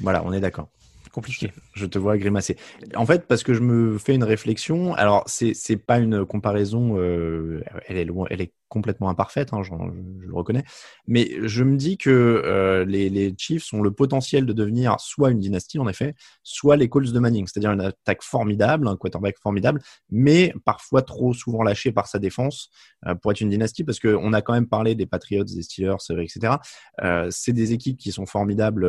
Voilà, 0.00 0.24
on 0.24 0.32
est 0.32 0.40
d'accord. 0.40 0.68
Compliqué. 1.12 1.52
Je 1.74 1.84
te 1.84 1.98
vois 1.98 2.16
grimacer. 2.16 2.56
En 2.94 3.04
fait, 3.04 3.26
parce 3.26 3.42
que 3.42 3.52
je 3.52 3.60
me 3.60 3.98
fais 3.98 4.14
une 4.14 4.24
réflexion. 4.24 4.94
Alors, 4.94 5.24
c'est 5.26 5.52
c'est 5.52 5.76
pas 5.76 5.98
une 5.98 6.24
comparaison. 6.24 6.96
euh, 6.96 7.62
elle 7.86 7.98
est 7.98 8.06
loin, 8.06 8.26
elle 8.30 8.40
est 8.40 8.52
complètement 8.72 9.10
imparfaite. 9.10 9.52
Hein, 9.52 9.62
je, 9.62 9.72
le 9.72 10.34
reconnais. 10.34 10.64
Mais 11.06 11.30
je 11.42 11.62
me 11.62 11.76
dis 11.76 11.98
que 11.98 12.10
euh, 12.10 12.86
les, 12.86 13.10
les 13.10 13.34
Chiefs 13.36 13.72
ont 13.74 13.82
le 13.82 13.90
potentiel 13.90 14.46
de 14.46 14.52
devenir 14.54 14.98
soit 14.98 15.30
une 15.30 15.40
dynastie, 15.40 15.78
en 15.78 15.86
effet, 15.88 16.14
soit 16.42 16.76
les 16.76 16.88
Colts 16.88 17.12
de 17.12 17.18
Manning, 17.18 17.46
c'est-à-dire 17.46 17.70
une 17.72 17.82
attaque 17.82 18.22
formidable, 18.22 18.88
un 18.88 18.96
quarterback 18.96 19.36
formidable, 19.38 19.82
mais 20.10 20.54
parfois 20.64 21.02
trop 21.02 21.34
souvent 21.34 21.62
lâché 21.62 21.92
par 21.92 22.06
sa 22.06 22.18
défense 22.18 22.70
euh, 23.06 23.14
pour 23.14 23.30
être 23.32 23.42
une 23.42 23.50
dynastie. 23.50 23.84
Parce 23.84 23.98
que 23.98 24.08
on 24.08 24.32
a 24.32 24.40
quand 24.40 24.54
même 24.54 24.68
parlé 24.68 24.94
des 24.94 25.06
Patriots, 25.06 25.44
des 25.44 25.62
Steelers, 25.62 25.96
euh, 26.10 26.22
etc. 26.22 26.54
Euh, 27.02 27.28
c'est 27.30 27.52
des 27.52 27.74
équipes 27.74 27.98
qui 27.98 28.10
sont 28.10 28.26
formidables 28.26 28.88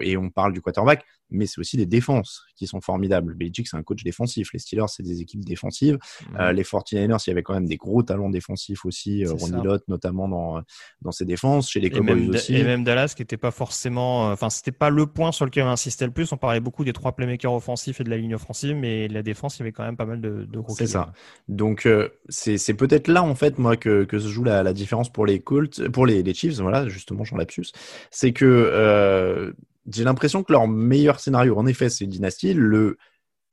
et 0.00 0.18
on 0.18 0.28
parle 0.28 0.52
du 0.52 0.60
quarterback 0.60 1.04
mais 1.30 1.46
c'est 1.46 1.58
aussi 1.58 1.76
des 1.76 1.86
défenses 1.86 2.44
qui 2.56 2.66
sont 2.66 2.80
formidables. 2.80 3.34
Belichick, 3.34 3.68
c'est 3.68 3.76
un 3.76 3.82
coach 3.82 4.02
défensif. 4.04 4.52
Les 4.52 4.58
Steelers, 4.58 4.88
c'est 4.88 5.02
des 5.02 5.20
équipes 5.20 5.44
défensives. 5.44 5.98
Euh, 6.38 6.52
les 6.52 6.62
49ers, 6.62 7.22
il 7.26 7.30
y 7.30 7.32
avait 7.32 7.42
quand 7.42 7.54
même 7.54 7.66
des 7.66 7.76
gros 7.76 8.02
talents 8.02 8.30
défensifs 8.30 8.84
aussi. 8.84 9.13
Euh, 9.22 9.32
Ronnie. 9.32 9.62
Lott, 9.62 9.84
notamment 9.86 10.28
dans, 10.28 10.62
dans 11.02 11.12
ses 11.12 11.24
défenses. 11.24 11.70
Chez 11.70 11.78
les 11.78 11.90
Cowboys 11.90 12.30
aussi. 12.30 12.56
et 12.56 12.64
même 12.64 12.82
Dallas 12.82 13.12
qui 13.14 13.22
n'était 13.22 13.36
pas 13.36 13.52
forcément, 13.52 14.28
euh, 14.28 14.32
enfin 14.32 14.50
c'était 14.50 14.72
pas 14.72 14.90
le 14.90 15.06
point 15.06 15.30
sur 15.30 15.44
lequel 15.44 15.64
on 15.64 15.68
insistait 15.68 16.06
le 16.06 16.12
plus. 16.12 16.32
On 16.32 16.36
parlait 16.36 16.60
beaucoup 16.60 16.84
des 16.84 16.92
trois 16.92 17.12
playmakers 17.12 17.52
offensifs 17.52 18.00
et 18.00 18.04
de 18.04 18.10
la 18.10 18.16
ligne 18.16 18.34
offensive, 18.34 18.74
mais 18.74 19.06
la 19.06 19.22
défense, 19.22 19.56
il 19.56 19.60
y 19.60 19.62
avait 19.62 19.72
quand 19.72 19.84
même 19.84 19.96
pas 19.96 20.06
mal 20.06 20.20
de, 20.20 20.44
de 20.50 20.58
gros. 20.58 20.74
C'est 20.74 20.86
ça. 20.88 21.12
Donc 21.46 21.86
euh, 21.86 22.08
c'est 22.28 22.74
peut-être 22.74 23.06
là 23.06 23.22
en 23.22 23.34
fait 23.34 23.58
moi 23.58 23.76
que, 23.76 24.04
que 24.04 24.18
se 24.18 24.28
joue 24.28 24.42
la, 24.42 24.62
la 24.62 24.72
différence 24.72 25.12
pour 25.12 25.26
les 25.26 25.40
Colts, 25.40 25.88
pour 25.88 26.06
les, 26.06 26.22
les 26.22 26.34
Chiefs. 26.34 26.58
Voilà, 26.58 26.88
justement, 26.88 27.22
j'en 27.24 27.36
lapsus. 27.36 27.66
C'est 28.10 28.32
que 28.32 28.44
euh, 28.46 29.52
j'ai 29.92 30.04
l'impression 30.04 30.42
que 30.42 30.52
leur 30.52 30.66
meilleur 30.66 31.20
scénario, 31.20 31.58
en 31.58 31.66
effet, 31.66 31.90
c'est 31.90 32.04
une 32.04 32.10
dynastie. 32.10 32.54
Le 32.54 32.96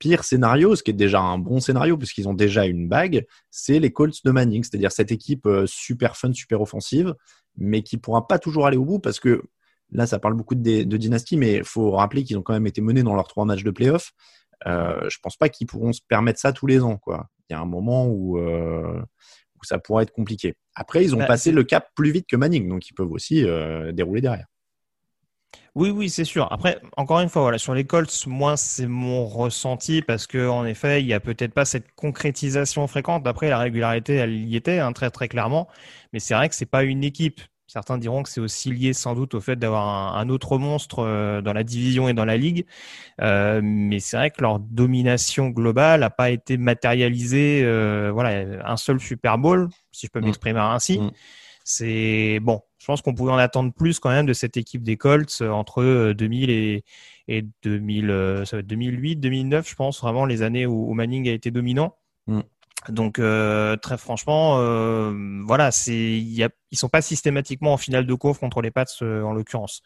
pire 0.02 0.24
scénario, 0.24 0.74
ce 0.74 0.82
qui 0.82 0.90
est 0.90 0.94
déjà 0.94 1.20
un 1.20 1.38
bon 1.38 1.60
scénario 1.60 1.96
puisqu'ils 1.96 2.26
ont 2.28 2.34
déjà 2.34 2.66
une 2.66 2.88
bague, 2.88 3.24
c'est 3.52 3.78
les 3.78 3.92
Colts 3.92 4.24
de 4.24 4.32
Manning, 4.32 4.64
c'est-à-dire 4.64 4.90
cette 4.90 5.12
équipe 5.12 5.46
euh, 5.46 5.64
super 5.68 6.16
fun, 6.16 6.32
super 6.32 6.60
offensive, 6.60 7.14
mais 7.56 7.84
qui 7.84 7.98
pourra 7.98 8.26
pas 8.26 8.40
toujours 8.40 8.66
aller 8.66 8.76
au 8.76 8.84
bout 8.84 8.98
parce 8.98 9.20
que 9.20 9.44
là, 9.92 10.08
ça 10.08 10.18
parle 10.18 10.34
beaucoup 10.34 10.56
de, 10.56 10.82
de 10.82 10.96
dynastie, 10.96 11.36
mais 11.36 11.58
il 11.58 11.64
faut 11.64 11.92
rappeler 11.92 12.24
qu'ils 12.24 12.36
ont 12.36 12.42
quand 12.42 12.52
même 12.52 12.66
été 12.66 12.80
menés 12.80 13.04
dans 13.04 13.14
leurs 13.14 13.28
trois 13.28 13.44
matchs 13.44 13.62
de 13.62 13.70
playoff. 13.70 14.10
Euh, 14.66 15.08
je 15.08 15.18
pense 15.22 15.36
pas 15.36 15.48
qu'ils 15.48 15.68
pourront 15.68 15.92
se 15.92 16.00
permettre 16.08 16.40
ça 16.40 16.52
tous 16.52 16.66
les 16.66 16.80
ans, 16.80 16.96
quoi. 16.96 17.28
Il 17.48 17.52
y 17.52 17.56
a 17.56 17.60
un 17.60 17.64
moment 17.66 18.08
où, 18.08 18.38
euh, 18.38 19.00
où 19.54 19.64
ça 19.64 19.78
pourrait 19.78 20.02
être 20.02 20.12
compliqué. 20.12 20.54
Après, 20.74 21.04
ils 21.04 21.14
ont 21.14 21.18
Bah, 21.18 21.26
passé 21.26 21.52
le 21.52 21.62
cap 21.62 21.86
plus 21.94 22.10
vite 22.10 22.26
que 22.28 22.36
Manning, 22.36 22.68
donc 22.68 22.88
ils 22.88 22.94
peuvent 22.94 23.12
aussi 23.12 23.44
euh, 23.44 23.92
dérouler 23.92 24.20
derrière. 24.20 24.46
Oui, 25.74 25.90
oui, 25.90 26.10
c'est 26.10 26.24
sûr. 26.24 26.48
Après, 26.52 26.80
encore 26.98 27.20
une 27.20 27.28
fois, 27.30 27.42
voilà, 27.42 27.56
sur 27.58 27.72
les 27.74 27.84
Colts, 27.84 28.26
moi, 28.26 28.56
c'est 28.58 28.86
mon 28.86 29.24
ressenti 29.26 30.02
parce 30.02 30.26
que, 30.26 30.46
en 30.48 30.66
effet, 30.66 31.00
il 31.00 31.06
y 31.06 31.14
a 31.14 31.20
peut-être 31.20 31.54
pas 31.54 31.64
cette 31.64 31.92
concrétisation 31.94 32.86
fréquente. 32.86 33.26
Après, 33.26 33.48
la 33.48 33.58
régularité, 33.58 34.14
elle 34.16 34.34
y 34.34 34.54
était, 34.56 34.80
hein, 34.80 34.92
très, 34.92 35.10
très 35.10 35.28
clairement. 35.28 35.68
Mais 36.12 36.18
c'est 36.20 36.34
vrai 36.34 36.48
que 36.50 36.54
c'est 36.54 36.66
pas 36.66 36.82
une 36.84 37.02
équipe. 37.04 37.40
Certains 37.66 37.96
diront 37.96 38.22
que 38.22 38.28
c'est 38.28 38.40
aussi 38.42 38.70
lié 38.70 38.92
sans 38.92 39.14
doute 39.14 39.32
au 39.34 39.40
fait 39.40 39.56
d'avoir 39.56 39.88
un, 39.88 40.20
un 40.20 40.28
autre 40.28 40.58
monstre 40.58 40.98
euh, 40.98 41.40
dans 41.40 41.54
la 41.54 41.64
division 41.64 42.06
et 42.06 42.12
dans 42.12 42.26
la 42.26 42.36
ligue. 42.36 42.66
Euh, 43.22 43.62
mais 43.64 43.98
c'est 43.98 44.18
vrai 44.18 44.30
que 44.30 44.42
leur 44.42 44.58
domination 44.58 45.48
globale 45.48 46.00
n'a 46.00 46.10
pas 46.10 46.28
été 46.28 46.58
matérialisée. 46.58 47.62
euh, 47.64 48.10
voilà, 48.12 48.44
un 48.70 48.76
seul 48.76 49.00
Super 49.00 49.38
Bowl, 49.38 49.70
si 49.90 50.06
je 50.06 50.10
peux 50.12 50.20
Mm. 50.20 50.24
m'exprimer 50.26 50.60
ainsi. 50.60 50.98
Mm. 50.98 51.10
C'est 51.64 52.40
bon. 52.42 52.60
Je 52.82 52.86
pense 52.88 53.00
qu'on 53.00 53.14
pouvait 53.14 53.30
en 53.30 53.38
attendre 53.38 53.72
plus 53.72 54.00
quand 54.00 54.10
même 54.10 54.26
de 54.26 54.32
cette 54.32 54.56
équipe 54.56 54.82
des 54.82 54.96
Colts 54.96 55.38
euh, 55.40 55.50
entre 55.50 55.82
euh, 55.84 56.14
2000 56.14 56.50
et, 56.50 56.84
et 57.28 57.46
2000, 57.62 58.10
euh, 58.10 58.44
ça 58.44 58.56
va 58.56 58.60
être 58.60 58.66
2008, 58.66 59.16
2009, 59.16 59.68
je 59.68 59.74
pense 59.76 60.00
vraiment 60.00 60.26
les 60.26 60.42
années 60.42 60.66
où, 60.66 60.90
où 60.90 60.92
Manning 60.92 61.28
a 61.28 61.32
été 61.32 61.52
dominant. 61.52 61.94
Mm. 62.26 62.40
Donc 62.88 63.20
euh, 63.20 63.76
très 63.76 63.96
franchement, 63.96 64.56
euh, 64.58 65.12
voilà, 65.46 65.70
c'est 65.70 65.94
il 65.94 66.34
y 66.34 66.42
a, 66.42 66.48
ils 66.72 66.78
sont 66.78 66.88
pas 66.88 67.02
systématiquement 67.02 67.72
en 67.72 67.76
finale 67.76 68.06
de 68.06 68.14
conf 68.14 68.40
contre 68.40 68.60
les 68.60 68.72
Pats 68.72 68.84
euh, 69.02 69.22
en 69.22 69.32
l'occurrence. 69.32 69.82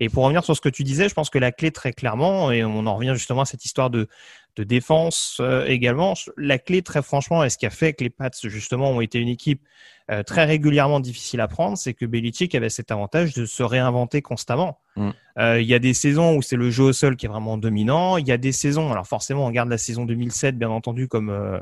Et 0.00 0.08
pour 0.08 0.24
revenir 0.24 0.42
sur 0.42 0.56
ce 0.56 0.60
que 0.60 0.68
tu 0.68 0.82
disais, 0.82 1.08
je 1.08 1.14
pense 1.14 1.30
que 1.30 1.38
la 1.38 1.52
clé 1.52 1.70
très 1.70 1.92
clairement, 1.92 2.50
et 2.50 2.64
on 2.64 2.86
en 2.86 2.96
revient 2.96 3.12
justement 3.14 3.42
à 3.42 3.44
cette 3.44 3.64
histoire 3.64 3.90
de 3.90 4.08
de 4.56 4.64
défense 4.64 5.38
euh, 5.40 5.64
également, 5.66 6.14
la 6.36 6.58
clé 6.58 6.82
très 6.82 7.02
franchement, 7.02 7.44
et 7.44 7.50
ce 7.50 7.58
qui 7.58 7.66
a 7.66 7.70
fait 7.70 7.92
que 7.92 8.02
les 8.02 8.10
Pats 8.10 8.30
justement 8.42 8.90
ont 8.90 9.00
été 9.00 9.20
une 9.20 9.28
équipe 9.28 9.62
euh, 10.10 10.24
très 10.24 10.44
régulièrement 10.44 10.98
difficile 10.98 11.40
à 11.40 11.46
prendre, 11.46 11.78
c'est 11.78 11.94
que 11.94 12.04
Belichick 12.04 12.56
avait 12.56 12.68
cet 12.68 12.90
avantage 12.90 13.32
de 13.34 13.46
se 13.46 13.62
réinventer 13.62 14.22
constamment. 14.22 14.80
Mm. 14.96 15.10
Euh, 15.38 15.60
Il 15.60 15.68
y 15.68 15.74
a 15.74 15.78
des 15.78 15.94
saisons 15.94 16.34
où 16.34 16.42
c'est 16.42 16.56
le 16.56 16.68
jeu 16.70 16.84
au 16.84 16.92
sol 16.92 17.14
qui 17.14 17.26
est 17.26 17.28
vraiment 17.28 17.56
dominant. 17.56 18.16
Il 18.16 18.26
y 18.26 18.32
a 18.32 18.36
des 18.36 18.50
saisons, 18.50 18.90
alors 18.90 19.06
forcément 19.06 19.46
on 19.46 19.50
garde 19.50 19.68
la 19.68 19.78
saison 19.78 20.04
2007 20.06 20.58
bien 20.58 20.70
entendu 20.70 21.06
comme 21.06 21.30
euh, 21.30 21.60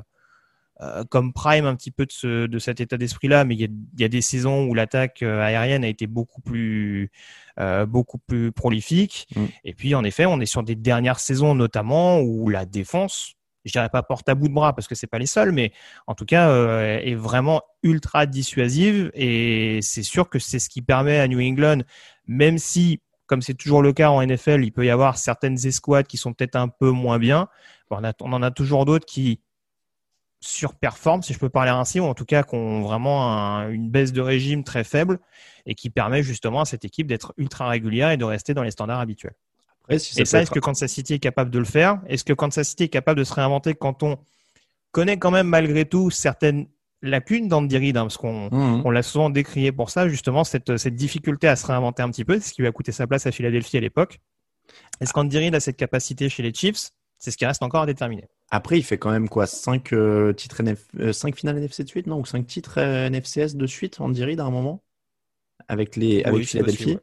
comme 1.11 1.33
prime 1.33 1.67
un 1.67 1.75
petit 1.75 1.91
peu 1.91 2.07
de, 2.07 2.13
ce, 2.13 2.47
de 2.47 2.59
cet 2.61 2.81
état 2.81 2.97
d'esprit-là, 2.97 3.45
mais 3.45 3.57
il 3.57 3.61
y, 3.61 3.65
a, 3.65 3.67
il 3.67 4.01
y 4.01 4.05
a 4.05 4.09
des 4.09 4.23
saisons 4.23 4.65
où 4.65 4.75
l'attaque 4.75 5.23
aérienne 5.23 5.85
a 5.85 5.89
été 5.89 6.07
beaucoup 6.07 6.41
plus 6.41 7.11
beaucoup 7.89 8.19
plus 8.19 8.53
prolifique. 8.53 9.27
Mm. 9.37 9.45
Et 9.65 9.75
puis 9.75 9.95
en 9.95 10.05
effet, 10.05 10.25
on 10.25 10.41
est 10.41 10.47
sur 10.47 10.63
des 10.63 10.77
dernières 10.77 11.19
saisons 11.19 11.55
notamment 11.55 12.21
où 12.21 12.49
la 12.49 12.65
défense, 12.65 13.35
je 13.67 13.73
dirais 13.73 13.89
pas 13.89 14.03
porte 14.03 14.29
à 14.29 14.35
bout 14.35 14.49
de 14.49 14.55
bras 14.55 14.73
parce 14.73 14.89
que 14.89 14.95
c'est 14.95 15.07
pas 15.07 15.19
les 15.19 15.27
seuls, 15.27 15.53
mais 15.53 15.73
en 16.07 16.15
tout 16.15 16.25
cas 16.25 16.49
euh, 16.49 16.99
est 16.99 17.15
vraiment 17.15 17.63
ultra 17.83 18.27
dissuasive 18.27 19.11
et 19.15 19.79
c'est 19.83 20.03
sûr 20.03 20.29
que 20.29 20.39
c'est 20.39 20.59
ce 20.59 20.69
qui 20.69 20.83
permet 20.83 21.19
à 21.19 21.29
New 21.29 21.41
England, 21.41 21.79
même 22.27 22.59
si 22.59 23.01
comme 23.27 23.43
c'est 23.43 23.55
toujours 23.55 23.83
le 23.83 23.93
cas 23.93 24.11
en 24.11 24.23
NFL, 24.23 24.65
il 24.65 24.73
peut 24.73 24.87
y 24.87 24.91
avoir 24.91 25.19
certaines 25.19 25.67
escouades 25.67 26.07
qui 26.07 26.17
sont 26.17 26.33
peut-être 26.33 26.57
un 26.57 26.69
peu 26.69 26.91
moins 26.91 27.19
bien. 27.19 27.49
On, 27.91 28.03
a- 28.03 28.15
on 28.23 28.33
en 28.33 28.43
a 28.43 28.51
toujours 28.51 28.87
d'autres 28.87 29.05
qui 29.05 29.41
surperforment, 30.41 31.23
si 31.23 31.33
je 31.35 31.39
peux 31.39 31.49
parler 31.49 31.71
ainsi, 31.71 32.01
ou 32.01 32.05
en 32.05 32.15
tout 32.15 32.25
cas 32.25 32.43
qui 32.43 32.55
ont 32.55 32.83
vraiment 32.83 33.37
un- 33.37 33.69
une 33.71 33.91
baisse 33.91 34.13
de 34.13 34.21
régime 34.21 34.63
très 34.65 34.85
faible 34.85 35.19
et 35.67 35.75
qui 35.75 35.91
permet 35.91 36.23
justement 36.23 36.61
à 36.63 36.65
cette 36.65 36.85
équipe 36.85 37.07
d'être 37.07 37.35
ultra 37.37 37.69
régulière 37.69 38.11
et 38.11 38.17
de 38.17 38.25
rester 38.25 38.55
dans 38.55 38.63
les 38.63 38.71
standards 38.71 39.01
habituels. 39.01 39.35
Après, 39.83 39.99
si 39.99 40.19
Et 40.21 40.25
ça, 40.25 40.39
être- 40.39 40.43
est-ce 40.45 40.51
que 40.53 40.61
Kansas 40.61 40.91
City 40.91 41.15
est 41.15 41.19
capable 41.19 41.51
de 41.51 41.59
le 41.59 41.65
faire? 41.65 42.01
Est-ce 42.07 42.25
que 42.25 42.33
Kansas 42.33 42.69
City 42.69 42.85
est 42.85 42.89
capable 42.89 43.19
de 43.19 43.25
se 43.25 43.35
réinventer 43.35 43.75
quand 43.75 44.03
on 44.03 44.19
connaît 44.93 45.19
quand 45.19 45.31
même 45.31 45.49
malgré 45.49 45.85
tout 45.85 46.11
certaines 46.11 46.67
lacunes 47.03 47.49
d'Andy 47.49 47.77
Reid 47.79 47.97
hein, 47.97 48.03
Parce 48.03 48.17
qu'on 48.17 48.49
Mhm. 48.51 48.83
on 48.85 48.91
l'a 48.91 49.03
souvent 49.03 49.31
décrié 49.31 49.73
pour 49.73 49.91
ça, 49.91 50.09
justement, 50.09 50.45
cette, 50.45 50.77
cette 50.77 50.95
difficulté 50.97 51.49
à 51.49 51.57
se 51.57 51.67
réinventer 51.67 52.03
un 52.03 52.11
petit 52.11 52.25
peu, 52.25 52.35
c'est 52.41 52.49
ce 52.49 52.55
qui 52.55 52.63
lui 52.63 52.69
a 52.69 52.73
coûté 52.73 52.93
sa 52.93 53.07
place 53.07 53.27
à 53.27 53.33
Philadelphie 53.33 53.77
à 53.77 53.81
l'époque. 53.81 54.19
Est-ce 55.01 55.13
qu'Andy 55.13 55.39
Reid 55.39 55.55
a 55.55 55.61
cette 55.61 55.77
capacité 55.77 56.29
chez 56.29 56.43
les 56.43 56.53
Chiefs? 56.53 56.91
C'est 57.19 57.31
ce 57.31 57.37
qui 57.37 57.47
reste 57.47 57.63
encore 57.63 57.83
à 57.83 57.87
déterminer. 57.87 58.29
Après, 58.51 58.79
il 58.79 58.83
fait 58.83 58.99
quand 58.99 59.11
même 59.11 59.29
quoi? 59.29 59.47
5 59.47 59.93
titres 60.37 60.61
NF... 60.63 61.13
5 61.13 61.37
finales 61.37 61.59
NFC 61.59 61.83
de 61.85 61.89
suite, 61.89 62.07
non? 62.07 62.21
Ou 62.21 62.25
5 62.25 62.47
titres 62.47 62.79
euh, 62.79 63.09
NFCS 63.11 63.57
de 63.57 63.67
suite, 63.67 64.01
on 64.01 64.09
dirait, 64.09 64.39
à 64.39 64.45
un 64.45 64.51
moment? 64.51 64.83
Avec, 65.69 65.97
les... 65.97 66.25
avec 66.25 66.39
Oui, 66.41 66.45
Philadelphie. 66.47 66.99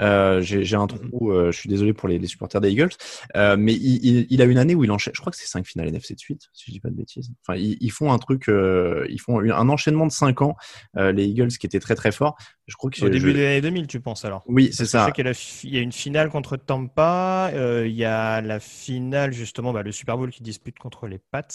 Euh, 0.00 0.40
J'ai 0.40 0.76
un 0.76 0.86
trou, 0.86 1.32
euh, 1.32 1.52
je 1.52 1.58
suis 1.58 1.68
désolé 1.68 1.92
pour 1.92 2.08
les, 2.08 2.18
les 2.18 2.26
supporters 2.26 2.60
des 2.60 2.70
Eagles, 2.70 2.90
euh, 3.36 3.56
mais 3.58 3.74
il, 3.74 4.04
il, 4.04 4.26
il 4.30 4.42
a 4.42 4.44
une 4.46 4.58
année 4.58 4.74
où 4.74 4.84
il 4.84 4.90
enchaîne, 4.90 5.12
je 5.14 5.20
crois 5.20 5.30
que 5.30 5.38
c'est 5.38 5.46
5 5.46 5.66
finales 5.66 5.88
NFC 5.88 6.14
de 6.14 6.18
suite, 6.18 6.48
si 6.52 6.64
je 6.66 6.72
dis 6.72 6.80
pas 6.80 6.88
de 6.90 6.94
bêtises. 6.94 7.30
Enfin, 7.46 7.58
ils, 7.58 7.76
ils 7.80 7.90
font 7.90 8.12
un 8.12 8.18
truc, 8.18 8.44
ils 8.48 9.20
font 9.20 9.40
un 9.40 9.68
enchaînement 9.68 10.06
de 10.06 10.12
5 10.12 10.42
ans, 10.42 10.56
les 10.96 11.26
Eagles 11.26 11.48
qui 11.48 11.66
était 11.66 11.80
très 11.80 11.94
très 11.94 12.12
fort. 12.12 12.36
Je 12.66 12.74
crois 12.76 12.90
que 12.90 13.00
Au 13.04 13.08
début 13.08 13.32
je- 13.32 13.36
des 13.36 13.46
années 13.46 13.60
2000, 13.60 13.86
tu 13.86 14.00
penses 14.00 14.24
alors? 14.24 14.44
Oui, 14.46 14.70
c'est 14.72 14.86
ça. 14.86 15.00
Je 15.00 15.04
sais 15.06 15.12
qu'il 15.12 15.24
y, 15.24 15.26
a 15.26 15.30
la 15.30 15.34
fi- 15.34 15.66
il 15.68 15.74
y 15.74 15.78
a 15.78 15.80
une 15.80 15.92
finale 15.92 16.28
contre 16.30 16.56
Tampa, 16.56 17.50
il 17.84 17.92
y 17.92 18.04
a 18.04 18.40
la 18.40 18.60
finale 18.60 19.32
justement, 19.32 19.72
bah, 19.72 19.82
le 19.82 19.92
Super 19.92 20.16
Bowl 20.16 20.30
qui 20.30 20.42
dispute 20.42 20.78
contre 20.78 21.06
les 21.06 21.18
Pats. 21.18 21.46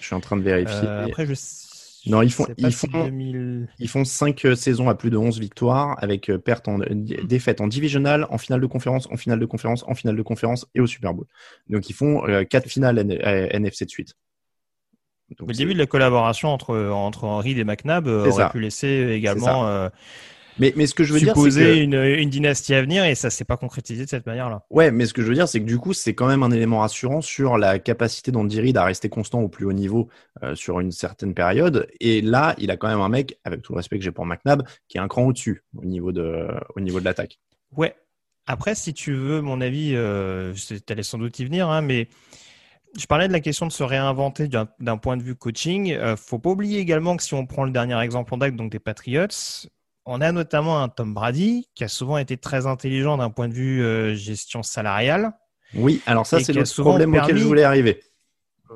Je 0.00 0.06
suis 0.06 0.14
en 0.14 0.20
train 0.20 0.36
de 0.36 0.42
vérifier. 0.42 0.88
Après, 0.98 1.26
je 1.26 1.34
Non, 2.06 2.22
ils 2.22 2.30
font- 2.30 2.46
ils 2.58 2.72
font- 2.72 3.04
2000 3.04 3.68
Ils 3.78 3.88
font 3.88 4.04
5 4.04 4.46
saisons 4.56 4.88
à 4.88 4.94
plus 4.94 5.10
de 5.10 5.16
11 5.16 5.40
victoires 5.40 5.96
avec 6.02 6.28
euh, 6.30 6.38
perte 6.38 6.68
en 6.68 6.78
d- 6.78 7.20
défaite 7.24 7.60
en 7.60 7.66
divisional, 7.66 8.26
en 8.30 8.38
finale 8.38 8.60
de 8.60 8.66
conférence, 8.66 9.06
en 9.10 9.16
finale 9.16 9.38
de 9.40 9.46
conférence, 9.46 9.84
en 9.88 9.94
finale 9.94 10.16
de 10.16 10.22
conférence 10.22 10.66
et 10.74 10.80
au 10.80 10.86
Super 10.86 11.14
Bowl. 11.14 11.26
Donc 11.70 11.88
ils 11.88 11.94
font 11.94 12.22
4 12.48 12.68
finales 12.68 12.98
N- 12.98 13.12
euh, 13.12 13.48
NFC 13.50 13.84
de 13.86 13.90
suite. 13.90 14.14
Donc, 15.38 15.48
le 15.48 15.54
début 15.54 15.72
de 15.72 15.78
la 15.78 15.86
collaboration 15.86 16.50
entre 16.50 16.76
entre 16.90 17.24
Henry 17.24 17.58
et 17.58 17.64
McNabb 17.64 18.06
aurait 18.06 18.30
ça. 18.30 18.50
pu 18.50 18.60
laisser 18.60 19.08
également 19.12 19.88
mais, 20.58 20.72
mais 20.76 20.86
ce 20.86 20.94
que 20.94 21.04
je 21.04 21.12
veux 21.12 21.20
dire, 21.20 21.34
c'est 21.36 21.50
que... 21.50 21.76
une, 21.76 21.94
une 21.94 22.30
dynastie 22.30 22.74
à 22.74 22.82
venir 22.82 23.04
et 23.04 23.14
ça 23.14 23.30
s'est 23.30 23.44
pas 23.44 23.56
concrétisé 23.56 24.04
de 24.04 24.10
cette 24.10 24.26
manière-là. 24.26 24.64
Ouais, 24.70 24.90
mais 24.90 25.06
ce 25.06 25.14
que 25.14 25.22
je 25.22 25.28
veux 25.28 25.34
dire, 25.34 25.48
c'est 25.48 25.60
que 25.60 25.66
du 25.66 25.78
coup, 25.78 25.92
c'est 25.92 26.14
quand 26.14 26.26
même 26.26 26.42
un 26.42 26.50
élément 26.50 26.80
rassurant 26.80 27.20
sur 27.20 27.58
la 27.58 27.78
capacité 27.78 28.32
d'Andy 28.32 28.60
Reid 28.60 28.76
à 28.76 28.84
rester 28.84 29.08
constant 29.08 29.40
au 29.40 29.48
plus 29.48 29.66
haut 29.66 29.72
niveau 29.72 30.08
euh, 30.42 30.54
sur 30.54 30.80
une 30.80 30.92
certaine 30.92 31.34
période. 31.34 31.88
Et 32.00 32.20
là, 32.20 32.54
il 32.58 32.70
a 32.70 32.76
quand 32.76 32.88
même 32.88 33.00
un 33.00 33.08
mec, 33.08 33.38
avec 33.44 33.62
tout 33.62 33.72
le 33.72 33.78
respect 33.78 33.98
que 33.98 34.04
j'ai 34.04 34.12
pour 34.12 34.26
McNabb, 34.26 34.62
qui 34.88 34.98
est 34.98 35.00
un 35.00 35.08
cran 35.08 35.24
au-dessus 35.24 35.62
au 35.76 35.84
niveau 35.84 36.12
de, 36.12 36.48
au 36.76 36.80
niveau 36.80 37.00
de 37.00 37.04
l'attaque. 37.04 37.38
Ouais. 37.76 37.94
Après, 38.46 38.74
si 38.74 38.92
tu 38.92 39.14
veux, 39.14 39.40
mon 39.40 39.60
avis, 39.60 39.92
euh, 39.94 40.52
tu 40.54 40.78
allais 40.90 41.02
sans 41.02 41.18
doute 41.18 41.38
y 41.38 41.44
venir, 41.46 41.70
hein, 41.70 41.80
mais 41.80 42.08
je 42.98 43.06
parlais 43.06 43.26
de 43.26 43.32
la 43.32 43.40
question 43.40 43.66
de 43.66 43.72
se 43.72 43.82
réinventer 43.82 44.48
d'un 44.48 44.96
point 44.98 45.16
de 45.16 45.22
vue 45.22 45.34
coaching. 45.34 45.92
Euh, 45.92 46.14
faut 46.14 46.38
pas 46.38 46.50
oublier 46.50 46.78
également 46.78 47.16
que 47.16 47.22
si 47.22 47.34
on 47.34 47.46
prend 47.46 47.64
le 47.64 47.70
dernier 47.70 47.98
exemple 48.00 48.34
en 48.34 48.36
date, 48.36 48.54
donc 48.54 48.70
des 48.70 48.78
Patriots, 48.78 49.26
on 50.06 50.20
a 50.20 50.32
notamment 50.32 50.82
un 50.82 50.88
Tom 50.88 51.14
Brady 51.14 51.68
qui 51.74 51.84
a 51.84 51.88
souvent 51.88 52.18
été 52.18 52.36
très 52.36 52.66
intelligent 52.66 53.16
d'un 53.16 53.30
point 53.30 53.48
de 53.48 53.54
vue 53.54 53.82
euh, 53.82 54.14
gestion 54.14 54.62
salariale. 54.62 55.32
Oui, 55.74 56.02
alors 56.06 56.26
ça, 56.26 56.40
c'est 56.40 56.52
le 56.52 56.82
problème 56.82 57.14
auquel 57.14 57.36
je 57.36 57.44
voulais 57.44 57.64
arriver. 57.64 58.00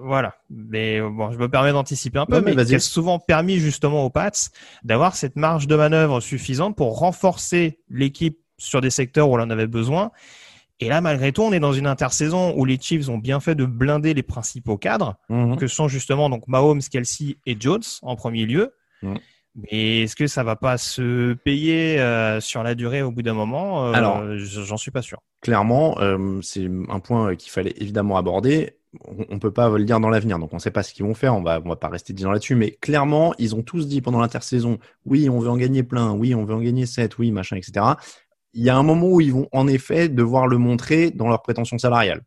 Voilà, 0.00 0.36
mais 0.50 1.00
euh, 1.00 1.08
bon, 1.10 1.32
je 1.32 1.38
me 1.38 1.48
permets 1.48 1.72
d'anticiper 1.72 2.18
un 2.18 2.26
peu, 2.26 2.40
mais, 2.40 2.54
qui 2.54 2.74
a 2.74 2.78
souvent 2.78 3.18
permis 3.18 3.58
justement 3.58 4.04
aux 4.04 4.10
Pats 4.10 4.30
d'avoir 4.84 5.16
cette 5.16 5.36
marge 5.36 5.66
de 5.66 5.76
manœuvre 5.76 6.20
suffisante 6.20 6.76
pour 6.76 6.98
renforcer 6.98 7.80
l'équipe 7.88 8.38
sur 8.58 8.80
des 8.80 8.90
secteurs 8.90 9.28
où 9.28 9.36
on 9.36 9.40
en 9.40 9.50
avait 9.50 9.66
besoin. 9.66 10.10
Et 10.80 10.88
là, 10.88 11.00
malgré 11.00 11.32
tout, 11.32 11.42
on 11.42 11.52
est 11.52 11.60
dans 11.60 11.72
une 11.72 11.86
intersaison 11.86 12.54
où 12.56 12.64
les 12.64 12.78
Chiefs 12.78 13.08
ont 13.08 13.18
bien 13.18 13.40
fait 13.40 13.56
de 13.56 13.64
blinder 13.64 14.14
les 14.14 14.22
principaux 14.22 14.76
cadres, 14.76 15.16
mhm. 15.28 15.56
que 15.56 15.66
sont 15.66 15.88
justement 15.88 16.30
donc 16.30 16.46
Mahomes, 16.46 16.82
Kelsey 16.82 17.36
et 17.46 17.56
Jones 17.58 17.82
en 18.02 18.14
premier 18.14 18.46
lieu. 18.46 18.74
Mhm. 19.02 19.18
Mais 19.54 20.02
est-ce 20.02 20.14
que 20.14 20.26
ça 20.26 20.44
va 20.44 20.56
pas 20.56 20.78
se 20.78 21.32
payer 21.32 21.98
euh, 22.00 22.40
sur 22.40 22.62
la 22.62 22.74
durée 22.74 23.02
au 23.02 23.10
bout 23.10 23.22
d'un 23.22 23.34
moment 23.34 23.86
euh, 23.86 23.92
Alors, 23.92 24.22
j'en 24.36 24.76
suis 24.76 24.90
pas 24.90 25.02
sûr. 25.02 25.18
Clairement, 25.40 25.98
euh, 26.00 26.40
c'est 26.42 26.68
un 26.88 27.00
point 27.00 27.34
qu'il 27.34 27.50
fallait 27.50 27.74
évidemment 27.76 28.16
aborder. 28.16 28.74
On, 29.06 29.34
ne 29.34 29.38
peut 29.38 29.50
pas 29.50 29.68
le 29.68 29.84
dire 29.84 30.00
dans 30.00 30.08
l'avenir, 30.08 30.38
donc 30.38 30.52
on 30.52 30.56
ne 30.56 30.60
sait 30.60 30.70
pas 30.70 30.82
ce 30.82 30.94
qu'ils 30.94 31.04
vont 31.04 31.14
faire. 31.14 31.34
On 31.34 31.42
va, 31.42 31.60
on 31.64 31.68
va 31.68 31.76
pas 31.76 31.88
rester 31.88 32.12
disant 32.12 32.30
là-dessus, 32.30 32.54
mais 32.54 32.72
clairement, 32.72 33.34
ils 33.38 33.54
ont 33.54 33.62
tous 33.62 33.86
dit 33.86 34.00
pendant 34.00 34.20
l'intersaison, 34.20 34.78
oui, 35.04 35.28
on 35.28 35.38
veut 35.38 35.50
en 35.50 35.56
gagner 35.56 35.82
plein, 35.82 36.12
oui, 36.12 36.34
on 36.34 36.44
veut 36.44 36.54
en 36.54 36.60
gagner 36.60 36.86
7, 36.86 37.18
oui, 37.18 37.30
machin, 37.30 37.56
etc. 37.56 37.84
Il 38.54 38.62
y 38.62 38.70
a 38.70 38.76
un 38.76 38.82
moment 38.82 39.08
où 39.08 39.20
ils 39.20 39.32
vont 39.32 39.48
en 39.52 39.68
effet 39.68 40.08
devoir 40.08 40.46
le 40.46 40.56
montrer 40.56 41.10
dans 41.10 41.28
leurs 41.28 41.42
prétentions 41.42 41.78
salariales 41.78 42.22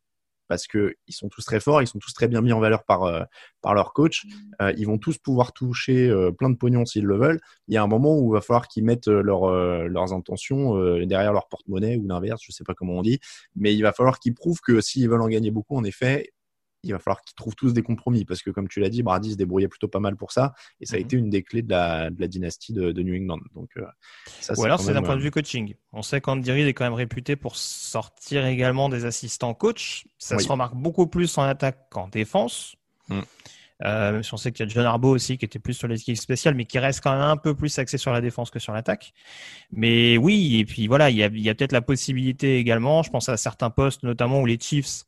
parce 0.52 0.68
que 0.68 0.98
ils 1.08 1.14
sont 1.14 1.30
tous 1.30 1.46
très 1.46 1.62
forts, 1.62 1.82
ils 1.82 1.88
sont 1.88 1.98
tous 1.98 2.12
très 2.12 2.28
bien 2.28 2.42
mis 2.42 2.52
en 2.52 2.60
valeur 2.60 2.84
par 2.84 3.04
euh, 3.04 3.24
par 3.62 3.74
leur 3.74 3.94
coach. 3.94 4.26
Euh, 4.62 4.74
ils 4.78 4.86
vont 4.86 4.98
tous 4.98 5.18
pouvoir 5.18 5.54
toucher 5.54 6.10
euh, 6.10 6.34
plein 6.34 6.50
de 6.50 6.58
pognon 6.58 6.86
s'ils 6.86 7.06
le 7.06 7.16
veulent. 7.16 7.40
Il 7.70 7.74
y 7.74 7.78
a 7.78 7.84
un 7.84 7.88
moment 7.88 8.18
où 8.18 8.34
il 8.34 8.34
va 8.34 8.42
falloir 8.42 8.68
qu'ils 8.68 8.84
mettent 8.84 9.08
leur, 9.08 9.50
leurs 9.50 10.12
intentions 10.12 10.76
derrière 11.06 11.32
leur 11.32 11.48
porte-monnaie 11.48 11.96
ou 11.96 12.06
l'inverse, 12.06 12.42
je 12.44 12.52
sais 12.52 12.66
pas 12.66 12.74
comment 12.74 12.96
on 12.96 13.02
dit, 13.02 13.20
mais 13.56 13.74
il 13.74 13.82
va 13.82 13.94
falloir 13.94 14.20
qu'ils 14.20 14.34
prouvent 14.34 14.60
que 14.60 14.82
s'ils 14.82 15.08
veulent 15.10 15.22
en 15.22 15.30
gagner 15.30 15.52
beaucoup, 15.52 15.78
en 15.78 15.86
effet, 15.86 16.34
il 16.84 16.92
va 16.92 17.00
falloir 17.00 17.22
qu'ils 17.22 17.36
trouvent 17.36 17.56
tous 17.56 17.74
des 17.74 17.84
compromis 17.84 18.26
parce 18.26 18.42
que, 18.42 18.50
comme 18.50 18.68
tu 18.68 18.80
l'as 18.80 18.90
dit, 18.90 19.04
Brady 19.04 19.32
se 19.32 19.38
débrouillait 19.38 19.68
plutôt 19.68 19.88
pas 19.88 20.00
mal 20.00 20.16
pour 20.16 20.32
ça 20.32 20.54
et 20.80 20.86
ça 20.86 20.96
a 20.96 21.00
mhm. 21.00 21.06
été 21.06 21.18
une 21.18 21.30
des 21.30 21.44
clés 21.44 21.62
de 21.62 21.70
la, 21.70 22.10
de 22.10 22.20
la 22.20 22.28
dynastie 22.28 22.74
de, 22.74 22.92
de, 22.92 23.04
New 23.04 23.16
England. 23.16 23.40
Donc, 23.54 23.70
euh, 23.78 23.86
ça, 24.26 24.54
Ou 24.58 24.64
alors, 24.64 24.80
c'est 24.80 24.94
d'un 24.94 25.02
point 25.02 25.16
de 25.16 25.22
vue 25.22 25.32
coaching. 25.32 25.76
On 25.94 26.02
sait 26.02 26.22
qu'Andy 26.22 26.52
Reid 26.52 26.68
est 26.68 26.74
quand 26.74 26.86
même 26.86 26.94
réputé 26.94 27.36
pour 27.36 27.56
sortir 27.56 28.46
également 28.46 28.90
des 28.90 29.06
assistants 29.06 29.54
coach. 29.54 30.06
Ça 30.18 30.40
se 30.40 30.48
remarque 30.48 30.76
beaucoup 30.76 31.08
plus 31.08 31.38
en 31.38 31.44
attaque 31.44 31.90
qu'en 31.90 32.08
défense. 32.08 32.76
Mm. 33.10 33.22
Euh, 33.84 34.12
même 34.12 34.24
si 34.24 34.34
on 34.34 34.38
sait 34.38 34.52
qu'il 34.52 34.68
y 34.68 34.70
a 34.70 34.72
John 34.72 34.86
Arbo 34.86 35.10
aussi 35.10 35.40
qui 35.40 35.46
était 35.46 35.58
plus 35.58 35.74
sur 35.74 35.88
l'équipe 35.88 36.16
spéciale, 36.16 36.54
mais 36.54 36.66
qui 36.66 36.78
reste 36.78 37.02
quand 37.02 37.14
même 37.14 37.22
un 37.22 37.38
peu 37.38 37.56
plus 37.56 37.80
axé 37.80 37.98
sur 37.98 38.12
la 38.12 38.22
défense 38.22 38.52
que 38.52 38.60
sur 38.60 38.74
l'attaque. 38.74 39.12
Mais 39.72 40.18
oui, 40.18 40.60
et 40.60 40.66
puis 40.66 40.88
voilà, 40.88 41.10
il 41.10 41.18
y 41.18 41.24
a, 41.24 41.28
il 41.28 41.42
y 41.42 41.50
a 41.50 41.56
peut-être 41.56 41.72
la 41.72 41.82
possibilité 41.82 42.58
également, 42.58 43.02
je 43.02 43.10
pense 43.10 43.28
à 43.30 43.38
certains 43.38 43.72
postes, 43.72 44.04
notamment 44.04 44.42
où 44.42 44.46
les 44.46 44.60
Chiefs 44.60 45.06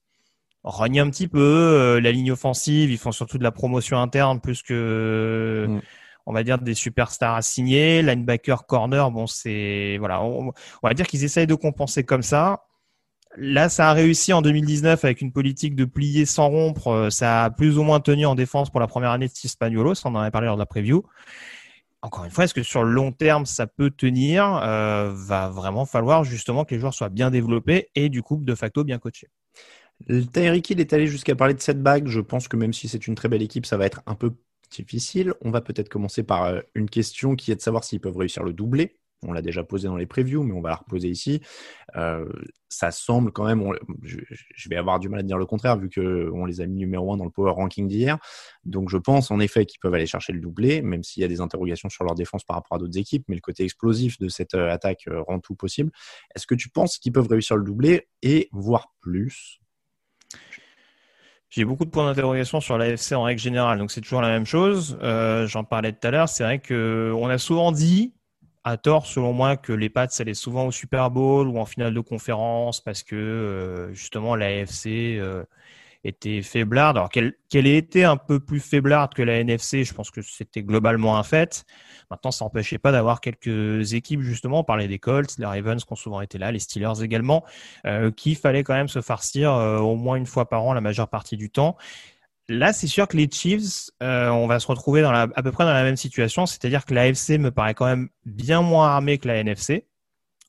rogne 0.64 1.00
un 1.00 1.10
petit 1.10 1.28
peu. 1.28 1.40
Euh, 1.40 2.02
la 2.02 2.12
ligne 2.12 2.32
offensive, 2.32 2.92
ils 2.92 2.98
font 2.98 3.12
surtout 3.12 3.38
de 3.38 3.44
la 3.44 3.52
promotion 3.52 4.00
interne 4.00 4.40
plus 4.40 4.62
que, 4.64 5.68
mm. 5.70 5.82
on 6.26 6.34
va 6.34 6.44
dire, 6.44 6.58
des 6.58 6.74
superstars 6.74 7.36
à 7.36 7.42
signer. 7.42 8.02
Linebacker, 8.02 8.66
corner, 8.66 9.12
bon, 9.12 9.28
c'est 9.28 9.98
voilà, 10.00 10.24
on, 10.24 10.54
va 10.82 10.94
dire 10.94 11.08
qu'ils 11.08 11.24
essayent 11.24 11.48
de 11.48 11.56
compenser 11.56 12.04
comme 12.04 12.24
ça. 12.24 12.64
Là, 13.36 13.68
ça 13.68 13.90
a 13.90 13.94
réussi 13.94 14.32
en 14.32 14.44
2019 14.44 15.04
avec 15.04 15.22
une 15.22 15.32
politique 15.32 15.76
de 15.76 15.86
plier 15.86 16.26
sans 16.26 16.50
rompre. 16.50 16.88
Euh, 16.88 17.10
ça 17.10 17.46
a 17.46 17.50
plus 17.50 17.80
ou 17.80 17.84
moins 17.84 18.00
tenu 18.00 18.26
en 18.26 18.36
défense 18.36 18.70
pour 18.70 18.80
la 18.80 18.88
première 18.88 19.10
année 19.10 19.28
de 19.28 19.32
Steve 19.32 19.50
ça 19.50 19.68
On 20.06 20.16
en 20.16 20.20
avait 20.20 20.32
parlé 20.32 20.46
lors 20.46 20.56
de 20.56 20.62
la 20.62 20.68
preview. 20.68 21.04
Encore 22.04 22.26
une 22.26 22.32
fois, 22.32 22.44
est-ce 22.44 22.54
que 22.54 22.64
sur 22.64 22.84
le 22.84 22.92
long 22.92 23.12
terme, 23.12 23.46
ça 23.46 23.66
peut 23.66 23.90
tenir? 23.90 24.62
Euh, 24.64 25.12
Va 25.16 25.50
vraiment 25.50 25.86
falloir 25.86 26.24
justement 26.24 26.64
que 26.64 26.76
les 26.76 26.80
joueurs 26.80 26.94
soient 26.94 27.10
bien 27.10 27.32
développés 27.32 27.90
et 27.96 28.10
du 28.10 28.22
coup, 28.22 28.38
de 28.44 28.56
facto, 28.56 28.84
bien 28.84 29.00
coachés. 29.00 29.30
Tyreek 30.08 30.70
Hill 30.70 30.80
est 30.80 30.94
allé 30.94 31.08
jusqu'à 31.08 31.36
parler 31.36 31.54
de 31.54 31.62
cette 31.62 31.82
bague. 31.82 32.08
Je 32.08 32.20
pense 32.20 32.48
que 32.48 32.58
même 32.58 32.74
si 32.74 32.88
c'est 32.88 33.08
une 33.08 33.16
très 33.16 33.30
belle 33.30 33.42
équipe, 33.42 33.66
ça 33.66 33.78
va 33.78 33.86
être 33.86 34.02
un 34.06 34.16
peu 34.16 34.34
difficile. 34.72 35.34
On 35.42 35.52
va 35.52 35.62
peut-être 35.62 35.90
commencer 35.90 36.24
par 36.24 36.46
euh, 36.46 36.60
une 36.76 36.90
question 36.90 37.36
qui 37.36 37.52
est 37.52 37.56
de 37.56 37.62
savoir 37.62 37.84
s'ils 37.84 38.00
peuvent 38.00 38.18
réussir 38.18 38.44
le 38.44 38.54
doublé. 38.54 39.00
On 39.26 39.32
l'a 39.32 39.42
déjà 39.42 39.64
posé 39.64 39.88
dans 39.88 39.96
les 39.96 40.06
previews, 40.06 40.44
mais 40.44 40.54
on 40.54 40.60
va 40.60 40.72
la 40.72 40.76
reposer 40.76 41.08
ici. 41.08 41.42
Euh, 41.96 42.26
ça 42.68 42.92
semble 42.92 43.32
quand 43.32 43.46
même, 43.46 43.64
je, 44.02 44.18
vais 44.68 44.76
avoir 44.76 45.00
du 45.00 45.08
mal 45.08 45.22
à 45.22 45.24
dire 45.24 45.38
le 45.38 45.46
contraire 45.46 45.78
vu 45.78 45.90
qu'on 45.90 46.44
les 46.44 46.60
a 46.60 46.66
mis 46.66 46.76
numéro 46.76 47.14
un 47.14 47.18
dans 47.18 47.24
le 47.24 47.30
power 47.30 47.52
ranking 47.52 47.88
d'hier. 47.88 48.18
Donc 48.66 48.90
je 48.90 48.98
pense 48.98 49.32
en 49.32 49.40
effet 49.40 49.66
qu'ils 49.66 49.80
peuvent 49.80 49.94
aller 49.94 50.08
chercher 50.08 50.34
le 50.34 50.42
doublé, 50.42 50.82
même 50.82 51.04
s'il 51.04 51.22
y 51.22 51.24
a 51.24 51.30
des 51.30 51.40
interrogations 51.40 51.88
sur 51.88 52.04
leur 52.04 52.16
défense 52.16 52.44
par 52.44 52.58
rapport 52.58 52.76
à 52.76 52.80
d'autres 52.80 52.98
équipes, 52.98 53.24
mais 53.30 53.36
le 53.36 53.42
côté 53.42 53.64
explosif 53.64 54.20
de 54.20 54.28
cette 54.28 54.56
euh, 54.56 54.72
attaque 54.72 55.08
rend 55.08 55.40
tout 55.40 55.56
possible. 55.56 55.92
Est-ce 56.36 56.46
que 56.46 56.56
tu 56.56 56.68
penses 56.68 56.98
qu'ils 56.98 57.14
peuvent 57.14 57.30
réussir 57.30 57.56
le 57.56 57.64
doublé 57.64 58.10
et 58.24 58.50
voir 58.52 58.94
plus? 59.00 59.63
J'ai 61.50 61.66
beaucoup 61.66 61.86
de 61.86 61.92
points 61.92 62.06
d'interrogation 62.06 62.62
sur 62.62 62.80
l'AFC 62.80 63.12
en 63.14 63.22
règle 63.24 63.40
générale, 63.40 63.78
donc 63.78 63.92
c'est 63.92 64.02
toujours 64.02 64.22
la 64.22 64.30
même 64.30 64.46
chose. 64.46 64.98
Euh, 65.04 65.46
j'en 65.46 65.64
parlais 65.64 65.92
tout 65.92 66.08
à 66.08 66.10
l'heure, 66.10 66.28
c'est 66.28 66.44
vrai 66.44 66.58
que 66.58 67.14
on 67.16 67.30
a 67.30 67.38
souvent 67.38 67.72
dit, 67.72 68.12
à 68.64 68.78
tort 68.78 69.06
selon 69.06 69.34
moi, 69.34 69.56
que 69.56 69.72
les 69.72 69.90
Pats 69.90 70.08
allaient 70.18 70.34
souvent 70.34 70.66
au 70.66 70.72
Super 70.72 71.12
Bowl 71.12 71.48
ou 71.48 71.60
en 71.60 71.66
finale 71.66 71.94
de 71.94 72.00
conférence 72.00 72.82
parce 72.82 73.04
que 73.04 73.16
euh, 73.16 73.94
justement 73.94 74.36
l'AFC 74.36 74.88
euh, 75.20 75.44
était 76.04 76.42
faiblarde. 76.42 76.98
Alors 76.98 77.10
qu'elle 77.10 77.34
qu'elle 77.50 77.68
ait 77.68 77.78
été 77.78 78.04
un 78.04 78.18
peu 78.18 78.40
plus 78.40 78.60
faiblarde 78.60 79.14
que 79.14 79.22
la 79.22 79.40
NFC, 79.40 79.84
je 79.84 79.94
pense 79.94 80.12
que 80.12 80.22
c'était 80.22 80.64
globalement 80.64 81.18
un 81.18 81.24
fait. 81.24 81.66
Maintenant, 82.12 82.32
ça 82.32 82.46
n'empêchait 82.46 82.78
pas 82.78 82.92
d'avoir 82.92 83.22
quelques 83.22 83.94
équipes, 83.94 84.22
justement, 84.22 84.60
on 84.60 84.64
parlait 84.64 84.88
des 84.88 85.00
Colts, 85.00 85.38
les 85.38 85.46
Ravens 85.46 85.84
qui 85.84 85.92
ont 85.92 85.96
souvent 85.96 86.22
été 86.22 86.38
là, 86.38 86.52
les 86.52 86.60
Steelers 86.60 87.04
également, 87.04 87.44
euh, 87.86 88.12
qu'il 88.12 88.36
fallait 88.36 88.64
quand 88.64 88.74
même 88.74 88.88
se 88.88 89.02
farcir 89.02 89.54
euh, 89.54 89.80
au 89.80 89.96
moins 89.96 90.16
une 90.16 90.26
fois 90.26 90.50
par 90.50 90.64
an 90.64 90.74
la 90.74 90.82
majeure 90.82 91.08
partie 91.08 91.38
du 91.38 91.50
temps. 91.50 91.78
Là, 92.50 92.74
c'est 92.74 92.88
sûr 92.88 93.08
que 93.08 93.16
les 93.16 93.30
Chiefs, 93.32 93.90
euh, 94.02 94.28
on 94.30 94.48
va 94.48 94.60
se 94.60 94.68
retrouver 94.68 95.02
dans 95.02 95.14
la, 95.14 95.28
à 95.34 95.44
peu 95.44 95.52
près 95.52 95.64
dans 95.64 95.74
la 95.74 95.84
même 95.84 95.96
situation, 95.96 96.46
c'est-à-dire 96.46 96.86
que 96.86 96.94
la 96.94 97.08
FC 97.08 97.38
me 97.38 97.52
paraît 97.52 97.74
quand 97.74 97.86
même 97.86 98.10
bien 98.26 98.62
moins 98.62 98.90
armée 98.90 99.18
que 99.18 99.28
la 99.30 99.38
NFC 99.38 99.88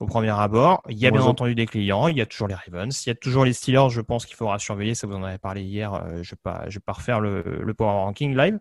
au 0.01 0.07
premier 0.07 0.31
abord. 0.31 0.83
Il 0.89 0.99
y 0.99 1.07
a 1.07 1.11
bien 1.11 1.23
entendu 1.23 1.55
des 1.55 1.67
clients, 1.67 2.09
il 2.09 2.17
y 2.17 2.21
a 2.21 2.27
toujours 2.27 2.49
les 2.49 2.55
Ravens, 2.55 3.05
il 3.05 3.09
y 3.09 3.13
a 3.13 3.15
toujours 3.15 3.45
les 3.45 3.53
Steelers, 3.53 3.91
je 3.91 4.01
pense 4.01 4.27
qu'il 4.27 4.37
faudra 4.37 4.59
surveiller, 4.59 4.95
ça 4.95 5.07
vous 5.07 5.15
en 5.15 5.23
avez 5.23 5.39
parlé 5.39 5.63
hier, 5.63 5.95
euh, 5.95 6.01
je 6.01 6.19
ne 6.19 6.23
vais, 6.23 6.37
pas, 6.43 6.65
je 6.69 6.75
vais 6.75 6.83
pas 6.85 6.93
refaire 6.93 7.21
le, 7.21 7.43
le 7.63 7.75
Power 7.75 7.93
Ranking 7.93 8.37
live. 8.37 8.59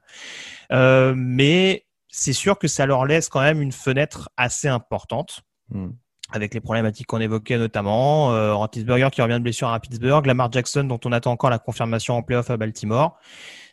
Euh, 0.72 1.14
mais 1.16 1.86
c'est 2.08 2.34
sûr 2.34 2.60
que 2.60 2.68
ça 2.68 2.86
leur 2.86 3.06
laisse 3.06 3.30
quand 3.30 3.42
même 3.42 3.62
une 3.62 3.72
fenêtre 3.72 4.30
assez 4.38 4.68
importante. 4.68 5.42
Hmm. 5.70 5.90
Avec 6.32 6.54
les 6.54 6.62
problématiques 6.62 7.06
qu'on 7.08 7.20
évoquait 7.20 7.58
notamment, 7.58 8.34
euh, 8.34 8.56
Roethlisberger 8.56 9.10
qui 9.12 9.22
revient 9.22 9.36
de 9.36 9.44
blessure 9.44 9.68
à 9.68 9.80
Pittsburgh, 9.80 10.26
Lamar 10.26 10.52
Jackson 10.52 10.84
dont 10.86 11.00
on 11.06 11.12
attend 11.12 11.32
encore 11.32 11.50
la 11.50 11.60
confirmation 11.60 12.16
en 12.16 12.24
playoff 12.24 12.50
à 12.50 12.58
Baltimore, 12.58 13.18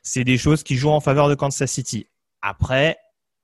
c'est 0.02 0.24
des 0.24 0.36
choses 0.36 0.62
qui 0.62 0.76
jouent 0.76 0.90
en 0.90 1.00
faveur 1.00 1.28
de 1.28 1.34
Kansas 1.34 1.70
City. 1.70 2.06
Après, 2.42 2.98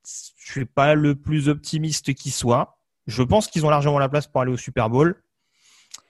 je 0.04 0.52
suis 0.52 0.64
pas 0.66 0.94
le 0.94 1.14
plus 1.14 1.48
optimiste 1.48 2.14
qui 2.14 2.30
soit. 2.30 2.75
Je 3.06 3.22
pense 3.22 3.48
qu'ils 3.48 3.64
ont 3.64 3.70
largement 3.70 3.98
la 3.98 4.08
place 4.08 4.26
pour 4.26 4.40
aller 4.40 4.52
au 4.52 4.56
Super 4.56 4.90
Bowl. 4.90 5.16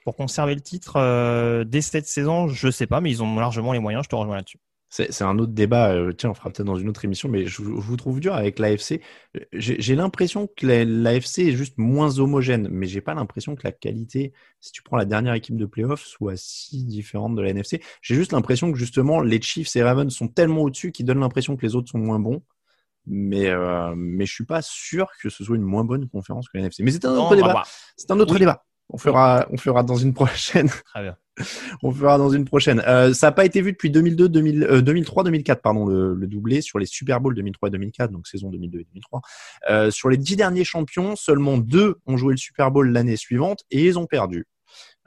Pour 0.03 0.15
conserver 0.15 0.55
le 0.55 0.61
titre 0.61 0.93
euh, 0.95 1.65
dès 1.65 1.81
cette 1.81 2.07
saison, 2.07 2.47
je 2.47 2.71
sais 2.71 2.87
pas, 2.87 3.01
mais 3.01 3.11
ils 3.11 3.21
ont 3.21 3.35
largement 3.35 3.73
les 3.73 3.79
moyens. 3.79 4.05
Je 4.05 4.09
te 4.09 4.15
rejoins 4.15 4.37
là-dessus. 4.37 4.59
C'est 4.89 5.21
un 5.23 5.37
autre 5.37 5.51
débat. 5.51 5.91
Euh, 5.91 6.13
tiens, 6.13 6.29
on 6.29 6.33
fera 6.33 6.49
peut-être 6.49 6.65
dans 6.65 6.77
une 6.77 6.87
autre 6.87 7.03
émission, 7.03 7.27
mais 7.27 7.45
je, 7.45 7.61
vous 7.61 7.97
trouve 7.97 8.21
dur 8.21 8.33
avec 8.33 8.57
l'AFC. 8.57 9.01
J'ai 9.51 9.95
l'impression 9.95 10.47
que 10.47 10.65
l'AFC 10.65 11.39
est 11.39 11.51
juste 11.51 11.77
moins 11.77 12.19
homogène, 12.19 12.69
mais 12.71 12.87
j'ai 12.87 13.01
pas 13.01 13.13
l'impression 13.13 13.55
que 13.55 13.63
la 13.65 13.73
qualité, 13.73 14.31
si 14.61 14.71
tu 14.71 14.81
prends 14.81 14.95
la 14.95 15.03
dernière 15.03 15.33
équipe 15.33 15.57
de 15.57 15.65
playoff, 15.65 16.05
soit 16.05 16.37
si 16.37 16.85
différente 16.85 17.35
de 17.35 17.41
la 17.41 17.49
NFC. 17.49 17.81
J'ai 18.01 18.15
juste 18.15 18.31
l'impression 18.31 18.71
que 18.71 18.77
justement 18.77 19.19
les 19.19 19.41
Chiefs 19.41 19.75
et 19.75 19.83
Ravens 19.83 20.13
sont 20.13 20.29
tellement 20.29 20.61
au-dessus 20.61 20.93
qu'ils 20.93 21.05
donnent 21.05 21.19
l'impression 21.19 21.57
que 21.57 21.65
les 21.65 21.75
autres 21.75 21.91
sont 21.91 21.99
moins 21.99 22.19
bons 22.19 22.41
mais 23.07 23.47
euh, 23.47 23.93
mais 23.95 24.25
je 24.25 24.33
suis 24.33 24.45
pas 24.45 24.61
sûr 24.61 25.07
que 25.21 25.29
ce 25.29 25.43
soit 25.43 25.55
une 25.55 25.63
moins 25.63 25.83
bonne 25.83 26.07
conférence 26.09 26.47
que 26.47 26.57
la 26.57 26.61
NFC. 26.61 26.83
Mais 26.83 26.91
c'est 26.91 27.05
un 27.05 27.15
autre 27.15 27.35
débat. 27.35 27.63
C'est 27.95 28.11
un 28.11 28.19
autre 28.19 28.37
débat. 28.37 28.63
On 28.89 28.97
fera, 28.97 29.47
on 29.49 29.57
fera 29.57 29.83
dans 29.83 29.97
une 29.97 30.13
prochaine. 30.13 30.69
Très 30.85 31.01
bien. 31.03 31.17
On 31.83 31.91
fera 31.91 32.17
dans 32.17 32.29
une 32.29 32.45
prochaine. 32.45 32.81
Euh, 32.87 33.13
ça 33.13 33.27
n'a 33.27 33.31
pas 33.31 33.45
été 33.45 33.61
vu 33.61 33.71
depuis 33.71 33.91
2002, 33.91 34.27
2000, 34.27 34.81
2003, 34.81 35.23
2004, 35.25 35.61
pardon, 35.61 35.85
le, 35.85 36.15
le, 36.15 36.25
doublé 36.25 36.61
sur 36.61 36.79
les 36.79 36.87
Super 36.87 37.21
Bowl 37.21 37.35
2003 37.35 37.67
et 37.67 37.71
2004, 37.73 38.11
donc 38.11 38.25
saison 38.25 38.49
2002 38.49 38.79
et 38.79 38.83
2003. 38.85 39.21
Euh, 39.69 39.91
sur 39.91 40.09
les 40.09 40.17
dix 40.17 40.35
derniers 40.35 40.63
champions, 40.63 41.15
seulement 41.15 41.59
deux 41.59 41.97
ont 42.07 42.17
joué 42.17 42.33
le 42.33 42.37
Super 42.37 42.71
Bowl 42.71 42.89
l'année 42.91 43.17
suivante 43.17 43.65
et 43.69 43.85
ils 43.85 43.99
ont 43.99 44.07
perdu. 44.07 44.47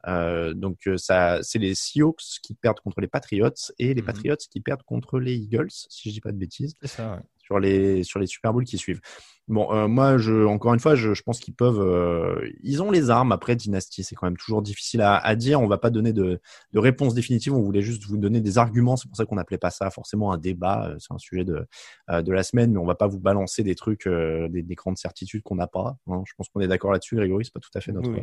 Euh, 0.06 0.54
donc 0.54 0.86
euh, 0.86 0.96
ça, 0.96 1.38
c'est 1.42 1.58
les 1.58 1.74
Seahawks 1.74 2.40
qui 2.42 2.54
perdent 2.54 2.80
contre 2.80 3.00
les 3.00 3.08
Patriots 3.08 3.50
et 3.78 3.92
les 3.94 4.00
Mhm. 4.00 4.06
Patriots 4.06 4.36
qui 4.50 4.60
perdent 4.60 4.82
contre 4.82 5.18
les 5.18 5.34
Eagles, 5.34 5.70
si 5.70 6.08
je 6.08 6.14
dis 6.14 6.20
pas 6.20 6.32
de 6.32 6.38
bêtises 6.38 6.74
C'est 6.80 6.88
ça, 6.88 7.12
ouais. 7.12 7.22
Sur 7.50 7.58
les 7.58 8.04
sur 8.04 8.20
les 8.20 8.26
Super 8.26 8.52
Bowls 8.52 8.64
qui 8.64 8.78
suivent. 8.78 9.00
Bon, 9.48 9.66
euh, 9.74 9.88
moi, 9.88 10.16
je, 10.16 10.44
encore 10.46 10.74
une 10.74 10.78
fois, 10.78 10.94
je, 10.94 11.12
je 11.12 11.22
pense 11.24 11.40
qu'ils 11.40 11.54
peuvent. 11.54 11.80
euh, 11.80 12.48
ils 12.62 12.84
ont 12.84 12.92
les 12.92 13.10
armes. 13.10 13.32
Après, 13.32 13.56
dynastie, 13.56 14.04
c'est 14.04 14.14
quand 14.14 14.28
même 14.28 14.36
toujours 14.36 14.62
difficile 14.62 15.00
à, 15.00 15.16
à 15.16 15.34
dire. 15.34 15.60
On 15.60 15.66
va 15.66 15.76
pas 15.78 15.90
donner 15.90 16.12
de, 16.12 16.40
de 16.72 16.78
réponse 16.78 17.14
définitive. 17.14 17.52
On 17.52 17.60
voulait 17.60 17.82
juste 17.82 18.04
vous 18.04 18.16
donner 18.16 18.40
des 18.40 18.58
arguments. 18.58 18.96
C'est 18.96 19.08
pour 19.08 19.16
ça 19.16 19.24
qu'on 19.24 19.34
n'appelait 19.34 19.58
pas 19.58 19.70
ça 19.70 19.90
forcément 19.90 20.32
un 20.32 20.38
débat. 20.38 20.90
Euh, 20.90 20.96
C'est 21.00 21.12
un 21.12 21.18
sujet 21.18 21.44
de 21.44 21.66
de 22.08 22.32
la 22.32 22.44
semaine, 22.44 22.70
mais 22.72 22.78
on 22.78 22.86
va 22.86 22.94
pas 22.94 23.08
vous 23.08 23.18
balancer 23.18 23.64
des 23.64 23.74
trucs, 23.74 24.06
euh, 24.06 24.48
des, 24.48 24.62
des 24.62 24.74
grandes 24.76 24.98
certitudes 24.98 25.42
qu'on 25.42 25.56
n'a 25.56 25.66
pas. 25.66 25.96
hein. 26.08 26.22
Je 26.26 26.32
pense 26.36 26.48
qu'on 26.48 26.60
est 26.60 26.68
d'accord 26.68 26.92
là-dessus, 26.92 27.16
Grégory. 27.16 27.44
C'est 27.44 27.52
pas 27.54 27.58
tout 27.60 27.70
à 27.74 27.80
fait 27.80 27.90
notre 27.90 28.10
Oui, 28.10 28.20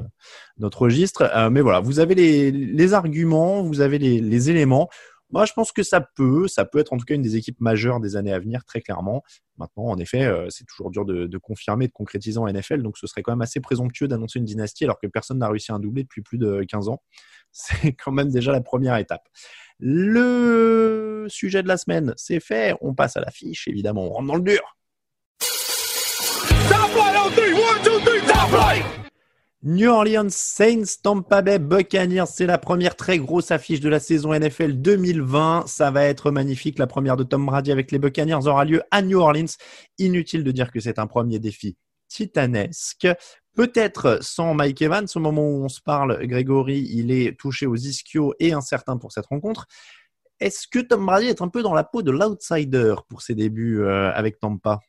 notre 0.60 0.82
registre. 0.84 1.30
Mais 1.52 1.60
voilà, 1.60 1.82
vous 1.82 2.00
avez 2.00 2.16
les, 2.16 2.52
les 2.52 2.94
arguments, 2.94 3.64
vous 3.64 3.82
avez 3.82 3.98
les, 4.00 4.22
les 4.22 4.50
éléments. 4.50 4.88
Moi, 5.30 5.46
je 5.46 5.54
pense 5.54 5.72
que 5.72 5.84
ça 5.84 6.00
peut, 6.02 6.48
ça 6.48 6.64
peut 6.64 6.80
être 6.80 6.94
en 6.94 6.98
tout 6.98 7.06
cas 7.06 7.16
une 7.16 7.22
des 7.22 7.36
équipes 7.36 7.60
majeures 7.60 8.00
des 8.00 8.16
années 8.16 8.32
à 8.32 8.40
venir, 8.40 8.64
très 8.64 8.82
clairement. 8.82 9.24
Maintenant, 9.58 9.86
en 9.86 9.98
effet, 9.98 10.26
euh, 10.26 10.48
c'est 10.50 10.66
toujours 10.66 10.90
dur 10.90 11.04
de, 11.06 11.38
confirmer, 11.38 11.88
de 11.88 11.92
concrétiser 11.92 12.38
en 12.38 12.48
NFL, 12.48 12.82
donc 12.82 12.98
ce 12.98 13.08
serait 13.08 13.24
quand 13.24 13.34
même 13.34 13.42
assez 13.42 13.60
présomptueux 13.60 14.08
d'annoncer 14.08 14.40
une 14.40 14.46
dynastie 14.46 14.86
alors 14.86 15.00
que 15.00 15.08
personne 15.08 15.40
n'a 15.40 15.50
réussi 15.50 15.72
à 15.72 15.76
un 15.76 15.80
doublé 15.80 16.04
depuis 16.04 16.22
plus 16.22 16.38
de 16.38 16.64
15 16.64 16.88
ans. 16.90 17.02
C'est 17.52 17.94
quand 17.94 18.12
même 18.12 18.30
déjà 18.30 18.52
la 18.52 18.62
première 18.62 18.98
étape. 18.98 19.28
Le 19.80 21.26
sujet 21.30 21.64
de 21.64 21.68
la 21.68 21.78
semaine, 21.78 22.14
c'est 22.18 22.40
fait. 22.40 22.76
On 22.82 22.94
passe 22.94 23.18
à 23.18 23.22
la 23.22 23.32
fiche, 23.32 23.68
évidemment. 23.68 24.04
On 24.04 24.10
rentre 24.10 24.28
dans 24.28 24.36
le 24.36 24.42
dur. 24.42 24.77
New 29.68 29.90
Orleans 29.90 30.30
Saints, 30.30 31.02
Tampa 31.04 31.42
Bay 31.42 31.60
Buccaneers, 31.60 32.28
c'est 32.28 32.46
la 32.46 32.58
première 32.58 32.96
très 32.96 33.20
grosse 33.20 33.52
affiche 33.52 33.82
de 33.82 33.90
la 33.90 34.00
saison 34.00 34.34
NFL 34.34 34.76
2020. 34.76 35.66
Ça 35.68 35.92
va 35.92 36.06
être 36.06 36.32
magnifique. 36.32 36.80
La 36.80 36.88
première 36.88 37.18
de 37.18 37.26
Tom 37.26 37.46
Brady 37.46 37.74
avec 37.74 37.92
les 37.92 38.00
Buccaneers 38.00 38.48
aura 38.48 38.64
lieu 38.64 38.82
à 38.92 39.02
New 39.02 39.20
Orleans. 39.20 39.58
Inutile 39.98 40.46
de 40.46 40.52
dire 40.52 40.72
que 40.72 40.80
c'est 40.80 41.00
un 41.00 41.06
premier 41.06 41.40
défi 41.40 41.76
titanesque. 42.08 43.10
Peut-être 43.56 44.20
sans 44.22 44.54
Mike 44.54 44.82
Evans, 44.84 45.08
au 45.14 45.20
moment 45.20 45.42
où 45.42 45.66
on 45.66 45.68
se 45.68 45.82
parle, 45.82 46.26
Grégory, 46.26 46.88
il 46.90 47.12
est 47.12 47.38
touché 47.38 47.66
aux 47.66 47.76
ischios 47.76 48.36
et 48.40 48.54
incertain 48.54 48.96
pour 48.96 49.12
cette 49.12 49.26
rencontre. 49.26 49.68
Est-ce 50.40 50.70
que 50.70 50.80
Tom 50.80 51.06
Brady 51.06 51.28
est 51.28 51.42
un 51.42 51.50
peu 51.50 51.62
dans 51.62 51.74
la 51.74 51.84
peau 51.84 52.04
de 52.04 52.12
l'outsider 52.12 52.96
pour 53.10 53.22
ses 53.22 53.36
débuts 53.36 53.82
euh, 53.82 54.14
avec 54.14 54.40
Tampa? 54.40 54.80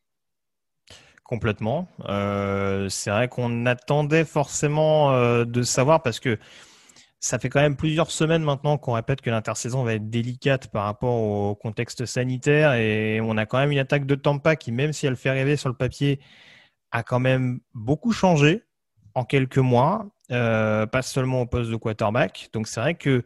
Complètement. 1.29 1.87
Euh, 2.09 2.89
c'est 2.89 3.11
vrai 3.11 3.29
qu'on 3.29 3.67
attendait 3.67 4.25
forcément 4.25 5.13
euh, 5.13 5.45
de 5.45 5.61
savoir 5.61 6.01
parce 6.03 6.21
que 6.21 6.39
ça 7.21 7.39
fait 7.39 7.51
quand 7.51 7.61
même 7.61 7.77
plusieurs 7.77 8.11
semaines 8.11 8.43
maintenant 8.43 8.79
qu'on 8.79 8.95
répète 8.95 9.21
que 9.21 9.29
l'intersaison 9.29 9.85
va 9.85 9.93
être 9.93 10.09
délicate 10.09 10.69
par 10.69 10.85
rapport 10.85 11.17
au 11.17 11.55
contexte 11.55 12.07
sanitaire 12.07 12.73
et 12.73 13.21
on 13.21 13.37
a 13.37 13.45
quand 13.45 13.59
même 13.59 13.73
une 13.73 13.79
attaque 13.79 14.07
de 14.07 14.15
Tampa 14.15 14.57
qui, 14.57 14.73
même 14.73 14.95
si 14.95 15.07
elle 15.07 15.17
fait 15.17 15.31
rêver 15.31 15.59
sur 15.59 15.69
le 15.69 15.75
papier, 15.75 16.19
a 16.93 17.03
quand 17.03 17.21
même 17.21 17.61
beaucoup 17.75 18.13
changé 18.13 18.63
en 19.15 19.25
quelques 19.25 19.59
mois, 19.59 20.07
euh, 20.33 20.87
pas 20.87 21.03
seulement 21.03 21.43
au 21.43 21.47
poste 21.47 21.71
de 21.71 21.77
quarterback. 21.77 22.49
Donc 22.55 22.69
c'est 22.69 22.81
vrai 22.81 22.95
que 22.95 23.23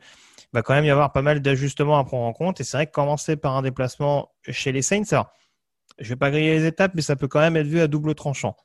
va 0.53 0.63
quand 0.63 0.75
même 0.75 0.87
y 0.87 0.91
avoir 0.91 1.13
pas 1.13 1.23
mal 1.23 1.41
d'ajustements 1.41 2.01
à 2.01 2.05
prendre 2.05 2.25
en 2.25 2.33
compte 2.33 2.61
et 2.61 2.65
c'est 2.65 2.79
vrai 2.79 2.87
que 2.89 2.93
commencer 2.93 3.37
par 3.37 3.57
un 3.57 3.63
déplacement 3.63 4.33
chez 4.49 4.73
les 4.73 4.83
Saints, 4.83 5.05
alors 5.13 5.33
je 6.03 6.09
vais 6.09 6.17
pas 6.17 6.31
griller 6.31 6.59
les 6.59 6.67
étapes, 6.67 6.93
mais 6.95 7.03
ça 7.03 7.17
peut 7.17 7.29
quand 7.29 7.41
même 7.41 7.57
être 7.57 7.67
vu 7.67 7.81
à 7.81 7.89
double 7.89 8.15
tranchant. 8.15 8.57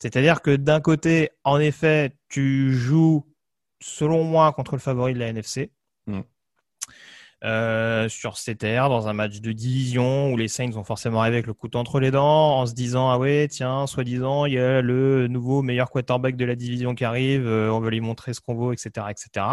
C'est-à-dire 0.00 0.42
que 0.42 0.56
d'un 0.56 0.80
côté, 0.80 1.30
en 1.44 1.58
effet, 1.60 2.16
tu 2.28 2.72
joues, 2.72 3.26
selon 3.80 4.24
moi, 4.24 4.52
contre 4.52 4.74
le 4.74 4.80
favori 4.80 5.14
de 5.14 5.18
la 5.18 5.28
NFC. 5.28 5.72
Mm. 6.06 6.20
Euh, 7.44 8.08
sur 8.08 8.38
ces 8.38 8.56
terres, 8.56 8.88
dans 8.88 9.06
un 9.06 9.12
match 9.12 9.40
de 9.40 9.52
division 9.52 10.32
où 10.32 10.36
les 10.38 10.48
Saints 10.48 10.70
vont 10.70 10.84
forcément 10.84 11.20
arriver 11.20 11.36
avec 11.36 11.46
le 11.46 11.52
couteau 11.52 11.78
entre 11.78 12.00
les 12.00 12.10
dents, 12.10 12.58
en 12.58 12.64
se 12.64 12.72
disant 12.72 13.10
ah 13.10 13.18
ouais 13.18 13.48
tiens 13.48 13.86
soi-disant 13.86 14.46
il 14.46 14.54
y 14.54 14.58
a 14.58 14.80
le 14.80 15.28
nouveau 15.28 15.60
meilleur 15.60 15.90
quarterback 15.90 16.36
de 16.36 16.44
la 16.46 16.54
division 16.56 16.94
qui 16.94 17.04
arrive, 17.04 17.46
euh, 17.46 17.70
on 17.70 17.80
veut 17.80 17.90
lui 17.90 18.00
montrer 18.00 18.32
ce 18.32 18.40
qu'on 18.40 18.54
vaut, 18.54 18.72
etc., 18.72 19.08
etc. 19.10 19.46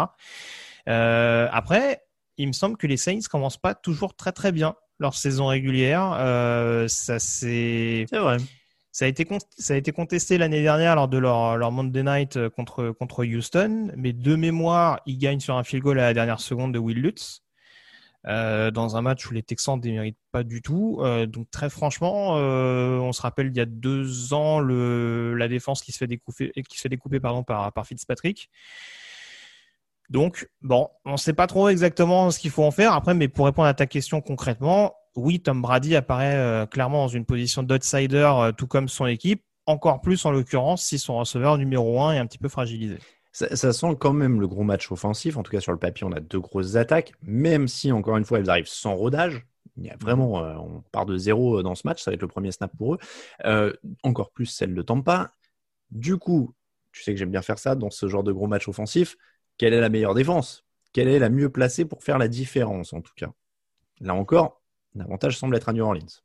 Euh, 0.88 1.48
après, 1.52 2.02
il 2.38 2.46
me 2.48 2.52
semble 2.54 2.78
que 2.78 2.86
les 2.86 2.96
Saints 2.96 3.20
commencent 3.30 3.60
pas 3.60 3.74
toujours 3.74 4.16
très 4.16 4.32
très 4.32 4.52
bien 4.52 4.74
leur 5.02 5.14
saison 5.14 5.46
régulière. 5.46 6.16
Euh, 6.18 6.88
ça 6.88 7.18
c'est 7.18 8.06
vrai. 8.12 8.38
ça 8.90 9.04
a 9.04 9.08
été 9.08 9.26
ça 9.58 9.74
a 9.74 9.76
été 9.76 9.92
contesté 9.92 10.38
l'année 10.38 10.62
dernière 10.62 10.96
lors 10.96 11.08
de 11.08 11.18
leur, 11.18 11.56
leur 11.58 11.72
Monday 11.72 12.02
Night 12.02 12.48
contre 12.50 12.90
contre 12.92 13.24
Houston, 13.24 13.92
mais 13.96 14.12
de 14.12 14.36
mémoire, 14.36 15.00
ils 15.06 15.18
gagnent 15.18 15.40
sur 15.40 15.56
un 15.56 15.64
field 15.64 15.82
goal 15.84 15.98
à 15.98 16.04
la 16.04 16.14
dernière 16.14 16.40
seconde 16.40 16.72
de 16.72 16.78
Will 16.78 17.00
Lutz. 17.02 17.42
euh, 18.26 18.70
dans 18.70 18.96
un 18.96 19.02
match 19.02 19.28
où 19.28 19.34
les 19.34 19.42
Texans 19.42 19.76
ne 19.76 19.82
déméritent 19.82 20.18
pas 20.30 20.42
du 20.44 20.62
tout. 20.62 20.98
Euh, 21.00 21.26
donc 21.26 21.50
très 21.50 21.70
franchement, 21.70 22.36
euh, 22.36 22.98
on 22.98 23.12
se 23.12 23.22
rappelle 23.22 23.48
il 23.48 23.56
y 23.56 23.60
a 23.60 23.66
deux 23.66 24.32
ans 24.32 24.60
le, 24.60 25.34
la 25.34 25.48
défense 25.48 25.82
qui 25.82 25.92
se 25.92 25.98
fait 25.98 26.06
découper, 26.06 26.52
qui 26.68 26.76
se 26.76 26.82
fait 26.82 26.88
découper 26.88 27.20
pardon, 27.20 27.42
par, 27.42 27.72
par 27.72 27.86
Fitzpatrick. 27.86 28.50
Donc, 30.12 30.46
bon, 30.60 30.90
on 31.06 31.12
ne 31.12 31.16
sait 31.16 31.32
pas 31.32 31.46
trop 31.46 31.70
exactement 31.70 32.30
ce 32.30 32.38
qu'il 32.38 32.50
faut 32.50 32.64
en 32.64 32.70
faire. 32.70 32.92
Après, 32.92 33.14
mais 33.14 33.28
pour 33.28 33.46
répondre 33.46 33.66
à 33.66 33.72
ta 33.72 33.86
question 33.86 34.20
concrètement, 34.20 34.94
oui, 35.16 35.40
Tom 35.40 35.62
Brady 35.62 35.96
apparaît 35.96 36.36
euh, 36.36 36.66
clairement 36.66 37.04
dans 37.04 37.08
une 37.08 37.24
position 37.24 37.62
d'outsider, 37.62 38.30
euh, 38.36 38.52
tout 38.52 38.66
comme 38.66 38.88
son 38.88 39.06
équipe. 39.06 39.42
Encore 39.64 40.02
plus 40.02 40.22
en 40.26 40.30
l'occurrence 40.30 40.84
si 40.84 40.98
son 40.98 41.16
receveur 41.16 41.56
numéro 41.56 42.02
1 42.02 42.12
est 42.12 42.18
un 42.18 42.26
petit 42.26 42.36
peu 42.36 42.50
fragilisé. 42.50 42.98
Ça, 43.32 43.72
sent 43.72 43.96
quand 43.98 44.12
même 44.12 44.38
le 44.38 44.46
gros 44.46 44.64
match 44.64 44.92
offensif. 44.92 45.38
En 45.38 45.42
tout 45.42 45.50
cas, 45.50 45.60
sur 45.60 45.72
le 45.72 45.78
papier, 45.78 46.06
on 46.06 46.12
a 46.12 46.20
deux 46.20 46.40
grosses 46.40 46.76
attaques, 46.76 47.14
même 47.22 47.66
si, 47.66 47.90
encore 47.90 48.18
une 48.18 48.26
fois, 48.26 48.38
elles 48.38 48.50
arrivent 48.50 48.66
sans 48.66 48.94
rodage. 48.94 49.46
Il 49.78 49.86
y 49.86 49.90
a 49.90 49.96
vraiment, 49.98 50.44
euh, 50.44 50.54
on 50.56 50.82
part 50.92 51.06
de 51.06 51.16
zéro 51.16 51.62
dans 51.62 51.74
ce 51.74 51.86
match. 51.86 52.02
Ça 52.02 52.10
va 52.10 52.16
être 52.16 52.20
le 52.20 52.28
premier 52.28 52.52
snap 52.52 52.70
pour 52.76 52.96
eux. 52.96 53.78
Encore 54.02 54.30
plus 54.30 54.44
celle 54.44 54.74
de 54.74 54.82
Tampa. 54.82 55.32
Du 55.90 56.18
coup, 56.18 56.54
tu 56.92 57.02
sais 57.02 57.12
que 57.12 57.18
j'aime 57.18 57.30
bien 57.30 57.40
faire 57.40 57.58
ça 57.58 57.74
dans 57.74 57.88
ce 57.88 58.06
genre 58.08 58.22
de 58.22 58.32
gros 58.32 58.46
match 58.46 58.68
offensif. 58.68 59.16
Quelle 59.62 59.74
est 59.74 59.80
la 59.80 59.90
meilleure 59.90 60.14
défense? 60.14 60.64
Quelle 60.92 61.06
est 61.06 61.20
la 61.20 61.30
mieux 61.30 61.48
placée 61.48 61.84
pour 61.84 62.02
faire 62.02 62.18
la 62.18 62.26
différence, 62.26 62.92
en 62.92 63.00
tout 63.00 63.12
cas? 63.14 63.30
Là 64.00 64.12
encore, 64.12 64.60
l'avantage 64.96 65.38
semble 65.38 65.54
être 65.54 65.68
à 65.68 65.72
New 65.72 65.84
Orleans. 65.84 66.20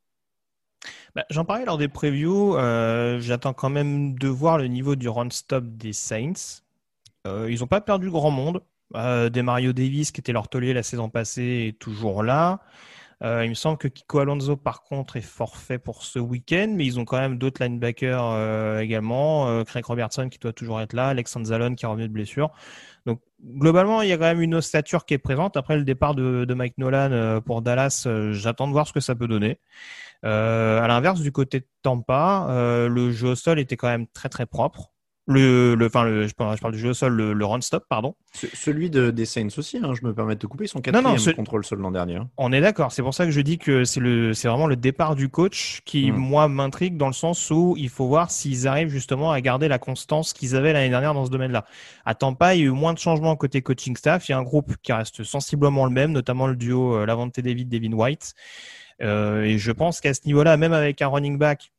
Bah, 1.14 1.24
J'en 1.30 1.44
parlais 1.44 1.64
lors 1.64 1.78
des 1.78 1.86
previews. 1.86 2.56
euh, 2.56 3.20
J'attends 3.20 3.52
quand 3.52 3.70
même 3.70 4.18
de 4.18 4.26
voir 4.26 4.58
le 4.58 4.66
niveau 4.66 4.96
du 4.96 5.08
run-stop 5.08 5.64
des 5.64 5.92
Saints. 5.92 6.62
Euh, 7.28 7.48
ils 7.48 7.60
n'ont 7.60 7.68
pas 7.68 7.80
perdu 7.80 8.10
grand 8.10 8.32
monde. 8.32 8.60
Euh, 8.96 9.28
des 9.28 9.42
Mario 9.42 9.72
Davis, 9.72 10.10
qui 10.10 10.20
était 10.20 10.32
leur 10.32 10.48
la 10.74 10.82
saison 10.82 11.08
passée, 11.08 11.68
est 11.68 11.78
toujours 11.78 12.24
là. 12.24 12.58
Euh, 13.24 13.44
il 13.44 13.50
me 13.50 13.54
semble 13.54 13.78
que 13.78 13.88
Kiko 13.88 14.20
Alonso, 14.20 14.56
par 14.56 14.82
contre, 14.84 15.16
est 15.16 15.20
forfait 15.20 15.78
pour 15.78 16.04
ce 16.04 16.18
week-end, 16.18 16.72
mais 16.76 16.86
ils 16.86 17.00
ont 17.00 17.04
quand 17.04 17.18
même 17.18 17.36
d'autres 17.38 17.62
linebackers 17.62 18.22
euh, 18.22 18.78
également. 18.78 19.48
Euh, 19.48 19.64
Craig 19.64 19.84
Robertson 19.84 20.28
qui 20.28 20.38
doit 20.38 20.52
toujours 20.52 20.80
être 20.80 20.92
là, 20.92 21.08
Alex 21.08 21.36
Zalon 21.42 21.74
qui 21.74 21.84
est 21.84 21.88
revenu 21.88 22.06
de 22.06 22.12
blessure. 22.12 22.52
Donc, 23.06 23.20
globalement, 23.42 24.02
il 24.02 24.08
y 24.08 24.12
a 24.12 24.16
quand 24.18 24.24
même 24.24 24.40
une 24.42 24.54
ossature 24.54 25.04
qui 25.04 25.14
est 25.14 25.18
présente. 25.18 25.56
Après 25.56 25.76
le 25.76 25.84
départ 25.84 26.14
de, 26.14 26.44
de 26.44 26.54
Mike 26.54 26.78
Nolan 26.78 27.10
euh, 27.10 27.40
pour 27.40 27.62
Dallas, 27.62 28.04
euh, 28.06 28.32
j'attends 28.32 28.68
de 28.68 28.72
voir 28.72 28.86
ce 28.86 28.92
que 28.92 29.00
ça 29.00 29.14
peut 29.14 29.28
donner. 29.28 29.58
Euh, 30.24 30.80
à 30.80 30.86
l'inverse, 30.88 31.20
du 31.20 31.32
côté 31.32 31.60
de 31.60 31.66
Tampa, 31.82 32.46
le 32.88 33.10
jeu 33.12 33.28
au 33.30 33.34
sol 33.34 33.58
était 33.58 33.76
quand 33.76 33.88
même 33.88 34.06
très 34.08 34.28
très 34.28 34.46
propre. 34.46 34.92
Le, 35.30 35.74
le, 35.74 35.86
enfin, 35.86 36.04
le, 36.04 36.26
je, 36.26 36.34
parle, 36.34 36.56
je 36.56 36.60
parle 36.62 36.72
du 36.72 36.78
jeu 36.78 36.88
au 36.88 36.94
sol, 36.94 37.12
le, 37.12 37.34
le 37.34 37.44
run 37.44 37.60
stop, 37.60 37.84
pardon. 37.86 38.14
Ce- 38.32 38.46
Celui 38.54 38.88
de, 38.88 39.10
des 39.10 39.26
Saints 39.26 39.48
aussi, 39.58 39.76
hein, 39.76 39.92
je 39.94 40.06
me 40.06 40.14
permets 40.14 40.36
de 40.36 40.38
te 40.40 40.46
couper, 40.46 40.64
ils 40.64 40.68
sont 40.68 40.78
Non, 40.78 40.82
quatrième 40.82 41.10
non, 41.12 41.18
ce- 41.18 41.30
contre 41.32 41.58
le 41.58 41.62
sol 41.62 41.80
l'an 41.80 41.90
dernier. 41.90 42.16
hein. 42.16 42.30
On 42.38 42.50
est 42.50 42.62
d'accord. 42.62 42.92
C'est 42.92 43.02
pour 43.02 43.12
ça 43.12 43.26
que 43.26 43.30
je 43.30 43.40
dis 43.42 43.58
que 43.58 43.84
c'est 43.84 44.00
le, 44.00 44.32
c'est 44.32 44.48
vraiment 44.48 44.66
le 44.66 44.76
départ 44.76 45.16
du 45.16 45.28
coach 45.28 45.82
qui, 45.84 46.10
Mm. 46.10 46.16
moi, 46.16 46.48
m'intrigue 46.48 46.96
dans 46.96 47.08
le 47.08 47.12
sens 47.12 47.50
où 47.50 47.74
il 47.76 47.90
faut 47.90 48.06
voir 48.08 48.30
s'ils 48.30 48.66
arrivent 48.66 48.88
justement 48.88 49.30
à 49.30 49.38
garder 49.42 49.68
la 49.68 49.78
constance 49.78 50.32
qu'ils 50.32 50.56
avaient 50.56 50.72
l'année 50.72 50.88
dernière 50.88 51.12
dans 51.12 51.26
ce 51.26 51.30
domaine-là. 51.30 51.66
À 52.06 52.14
Tampa, 52.14 52.54
il 52.54 52.60
y 52.60 52.62
a 52.62 52.66
eu 52.66 52.70
moins 52.70 52.94
de 52.94 52.98
changements 52.98 53.36
côté 53.36 53.60
coaching 53.60 53.96
staff. 53.96 54.28
Il 54.30 54.32
y 54.32 54.34
a 54.34 54.38
un 54.38 54.42
groupe 54.42 54.76
qui 54.82 54.94
reste 54.94 55.24
sensiblement 55.24 55.84
le 55.84 55.90
même, 55.92 56.12
notamment 56.12 56.46
le 56.46 56.56
duo 56.56 56.94
euh, 56.96 57.04
Lavante 57.04 57.38
David, 57.38 57.68
Devin 57.68 57.92
White. 57.92 58.32
Euh, 59.02 59.42
et 59.44 59.58
je 59.58 59.72
pense 59.72 60.00
qu'à 60.00 60.14
ce 60.14 60.20
niveau-là, 60.24 60.56
même 60.56 60.72
avec 60.72 61.02
un 61.02 61.08
running 61.08 61.36
back 61.38 61.70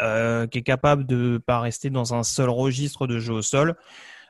euh, 0.00 0.46
qui 0.46 0.58
est 0.58 0.62
capable 0.62 1.06
de 1.06 1.38
pas 1.38 1.60
rester 1.60 1.90
dans 1.90 2.14
un 2.14 2.22
seul 2.22 2.48
registre 2.48 3.06
de 3.06 3.18
jeu 3.18 3.34
au 3.34 3.42
sol, 3.42 3.76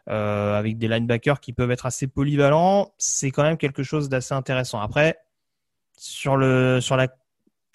euh, 0.08 0.58
avec 0.58 0.78
des 0.78 0.88
linebackers 0.88 1.40
qui 1.40 1.52
peuvent 1.52 1.70
être 1.70 1.86
assez 1.86 2.06
polyvalents, 2.06 2.92
c'est 2.98 3.30
quand 3.30 3.42
même 3.42 3.56
quelque 3.56 3.82
chose 3.82 4.08
d'assez 4.08 4.34
intéressant. 4.34 4.80
Après, 4.80 5.18
sur 5.96 6.36
le 6.36 6.80
sur 6.80 6.96
la 6.96 7.08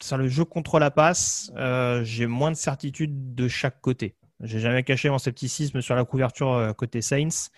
sur 0.01 0.17
le 0.17 0.27
jeu 0.27 0.45
contre 0.45 0.79
la 0.79 0.91
passe, 0.91 1.51
euh, 1.57 2.03
j'ai 2.03 2.27
moins 2.27 2.51
de 2.51 2.55
certitude 2.55 3.35
de 3.35 3.47
chaque 3.47 3.81
côté. 3.81 4.15
J'ai 4.41 4.59
jamais 4.59 4.83
caché 4.83 5.09
mon 5.09 5.17
scepticisme 5.17 5.81
sur 5.81 5.95
la 5.95 6.05
couverture 6.05 6.53
euh, 6.53 6.73
côté 6.73 7.01
Saints. 7.01 7.49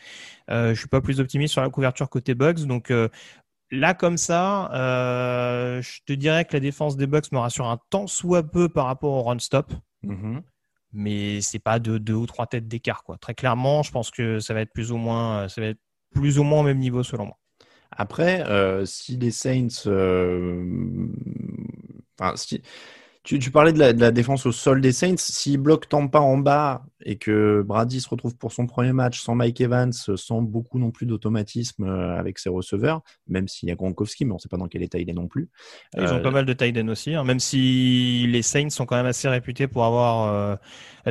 Euh, 0.50 0.74
je 0.74 0.80
suis 0.80 0.88
pas 0.88 1.02
plus 1.02 1.20
optimiste 1.20 1.54
sur 1.54 1.62
la 1.62 1.70
couverture 1.70 2.10
côté 2.10 2.34
Bucks. 2.34 2.66
Donc 2.66 2.90
euh, 2.90 3.10
là, 3.70 3.94
comme 3.94 4.18
ça, 4.18 4.70
je 4.74 6.00
te 6.06 6.14
dirais 6.14 6.46
que 6.46 6.54
la 6.54 6.60
défense 6.60 6.98
des 6.98 7.08
Bucks 7.08 7.32
me 7.32 7.38
rassure 7.38 7.68
un 7.68 7.80
tant 7.90 8.08
soit 8.08 8.44
peu 8.44 8.68
par 8.68 8.88
rapport 8.88 9.12
au 9.12 9.24
run 9.24 9.40
stop. 9.40 9.72
Mhm. 10.04 10.44
Mais 10.94 11.42
c'est 11.42 11.60
pas 11.60 11.80
de 11.80 11.98
deux 11.98 12.14
ou 12.16 12.26
trois 12.26 12.48
têtes 12.48 12.68
d'écart, 12.68 13.04
quoi. 13.04 13.18
Très 13.18 13.34
clairement, 13.34 13.82
je 13.84 13.92
pense 13.92 14.12
que 14.12 14.40
ça 14.40 14.54
va 14.54 14.62
être 14.62 14.74
plus 14.74 14.92
ou 14.92 14.98
moins, 14.98 15.48
ça 15.48 15.62
va 15.62 15.68
être 15.68 15.80
plus 16.12 16.38
ou 16.38 16.44
moins 16.44 16.60
au 16.62 16.64
même 16.64 16.80
niveau 16.80 17.04
selon 17.04 17.28
moi. 17.28 17.38
Après, 17.92 18.44
euh, 18.50 18.86
si 18.86 19.18
les 19.18 19.32
Saints, 19.32 19.88
euh, 19.88 21.08
enfin, 22.20 22.36
si, 22.36 22.62
tu, 23.24 23.38
tu 23.40 23.52
parlais 23.52 23.72
de 23.74 23.80
la, 23.80 23.94
de 23.94 24.00
la 24.02 24.12
défense 24.12 24.46
au 24.46 24.52
sol 24.52 24.82
des 24.82 24.92
Saints. 24.92 25.16
S'ils 25.18 25.58
bloquent 25.60 25.88
Tampa 25.88 26.20
en 26.20 26.38
bas 26.38 26.84
et 27.04 27.18
que 27.18 27.64
Brady 27.66 28.00
se 28.02 28.10
retrouve 28.10 28.36
pour 28.36 28.52
son 28.52 28.68
premier 28.68 28.94
match 28.94 29.20
sans 29.22 29.36
Mike 29.36 29.62
Evans, 29.62 29.92
sans 29.94 30.42
beaucoup 30.42 30.78
non 30.80 30.92
plus 30.92 31.06
d'automatisme 31.06 31.84
euh, 31.84 32.18
avec 32.20 32.38
ses 32.40 32.50
receveurs, 32.50 33.02
même 33.28 33.48
s'il 33.48 33.70
y 33.70 33.72
a 33.72 33.76
Gronkowski, 33.76 34.26
mais 34.26 34.32
on 34.32 34.36
ne 34.36 34.40
sait 34.40 34.50
pas 34.50 34.58
dans 34.58 34.68
quel 34.68 34.84
état 34.84 35.00
il 35.00 35.10
est 35.10 35.14
non 35.14 35.28
plus. 35.28 35.50
Ils 35.98 36.04
ont 36.04 36.18
Euh, 36.18 36.20
pas 36.20 36.32
mal 36.32 36.46
de 36.46 36.54
tight 36.54 36.78
aussi, 36.90 37.14
hein, 37.16 37.24
même 37.24 37.40
si 37.40 38.26
les 38.28 38.42
Saints 38.42 38.70
sont 38.70 38.86
quand 38.86 38.96
même 38.96 39.06
assez 39.08 39.28
réputés 39.30 39.68
pour 39.68 39.86
avoir 39.86 40.34
euh, 40.34 40.56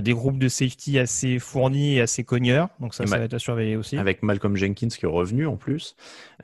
des 0.01 0.13
groupes 0.13 0.39
de 0.39 0.49
safety 0.49 0.99
assez 0.99 1.39
fournis 1.39 1.97
et 1.97 2.01
assez 2.03 2.23
cogneurs. 2.25 2.69
Donc 2.81 2.95
ça, 2.95 3.07
ça 3.07 3.19
va 3.19 3.25
être 3.25 3.35
à 3.35 3.39
surveiller 3.41 3.77
aussi. 3.77 3.97
avec 3.97 4.23
Malcolm 4.23 4.57
Jenkins 4.57 4.89
qui 4.89 5.05
est 5.05 5.09
revenu 5.09 5.47
en 5.47 5.57
plus. 5.57 5.97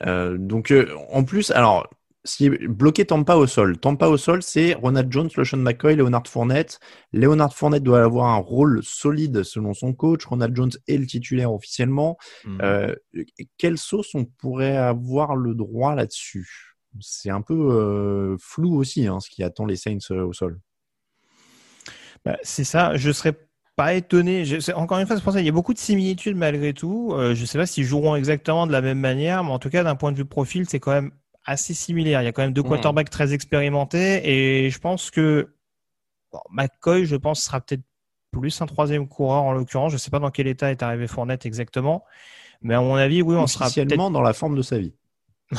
Euh, 0.06 0.36
donc 0.38 0.70
euh, 0.72 0.92
en 1.12 1.22
plus, 1.24 1.50
alors 1.52 1.88
si 2.26 2.50
bloquer 2.50 3.06
Tampa 3.06 3.36
au 3.36 3.46
sol, 3.46 3.78
Tampa 3.78 4.08
au 4.08 4.16
sol, 4.16 4.42
c'est 4.42 4.74
Ronald 4.74 5.10
Jones, 5.10 5.30
LeSean 5.36 5.58
McCoy, 5.58 5.96
Leonard 5.96 6.26
Fournette. 6.26 6.80
Leonard 7.12 7.54
Fournette 7.54 7.82
doit 7.82 8.02
avoir 8.02 8.26
un 8.26 8.38
rôle 8.38 8.82
solide 8.82 9.42
selon 9.42 9.72
son 9.72 9.94
coach. 9.94 10.24
Ronald 10.26 10.54
Jones 10.54 10.72
est 10.88 10.98
le 10.98 11.06
titulaire 11.06 11.52
officiellement. 11.52 12.18
Mhm. 12.44 12.58
Euh, 12.62 12.94
quelle 13.56 13.78
sauce 13.78 14.14
on 14.14 14.24
pourrait 14.24 14.76
avoir 14.76 15.36
le 15.36 15.54
droit 15.54 15.94
là-dessus? 15.94 16.76
C'est 17.00 17.30
un 17.30 17.42
peu 17.42 17.54
euh, 17.54 18.36
flou 18.38 18.76
aussi, 18.76 19.06
hein, 19.06 19.20
ce 19.20 19.30
qui 19.30 19.42
attend 19.42 19.66
les 19.66 19.76
Saints 19.76 19.98
euh, 20.10 20.26
au 20.26 20.32
sol. 20.32 20.60
Bah, 22.24 22.38
c'est 22.42 22.64
ça, 22.64 22.96
je 22.96 23.10
serais 23.12 23.34
pas 23.76 23.94
étonné. 23.94 24.44
Je, 24.44 24.72
encore 24.72 24.98
une 24.98 25.06
fois, 25.06 25.16
c'est 25.16 25.22
pour 25.22 25.32
ça 25.32 25.40
il 25.40 25.46
y 25.46 25.50
a 25.50 25.52
beaucoup 25.52 25.74
de 25.74 25.78
similitudes 25.78 26.36
malgré 26.36 26.72
tout. 26.72 27.12
Euh, 27.12 27.34
je 27.34 27.44
sais 27.44 27.58
pas 27.58 27.66
s'ils 27.66 27.84
joueront 27.84 28.16
exactement 28.16 28.66
de 28.66 28.72
la 28.72 28.80
même 28.80 28.98
manière, 28.98 29.44
mais 29.44 29.50
en 29.50 29.58
tout 29.58 29.70
cas, 29.70 29.84
d'un 29.84 29.94
point 29.94 30.12
de 30.12 30.16
vue 30.16 30.24
profil, 30.24 30.66
c'est 30.68 30.80
quand 30.80 30.92
même 30.92 31.12
assez 31.46 31.74
similaire. 31.74 32.20
Il 32.22 32.24
y 32.24 32.28
a 32.28 32.32
quand 32.32 32.42
même 32.42 32.52
deux 32.52 32.62
Mhm. 32.62 32.68
quarterbacks 32.68 33.10
très 33.10 33.32
expérimentés 33.32 34.20
et 34.64 34.70
je 34.70 34.78
pense 34.78 35.10
que 35.10 35.54
bon, 36.32 36.40
McCoy, 36.50 37.06
je 37.06 37.16
pense, 37.16 37.42
sera 37.42 37.60
peut-être 37.60 37.82
plus 38.32 38.60
un 38.60 38.66
troisième 38.66 39.08
coureur 39.08 39.44
en 39.44 39.52
l'occurrence. 39.52 39.92
Je 39.92 39.96
sais 39.96 40.10
pas 40.10 40.18
dans 40.18 40.30
quel 40.30 40.46
état 40.46 40.70
est 40.70 40.82
arrivé 40.82 41.06
Fournette 41.06 41.46
exactement, 41.46 42.04
mais 42.60 42.74
à 42.74 42.80
mon 42.80 42.96
avis, 42.96 43.22
oui, 43.22 43.36
on 43.36 43.46
sera 43.46 43.70
peut-être 43.70 43.96
dans 44.10 44.20
la 44.22 44.32
forme 44.34 44.56
de 44.56 44.62
sa 44.62 44.78
vie, 44.78 44.92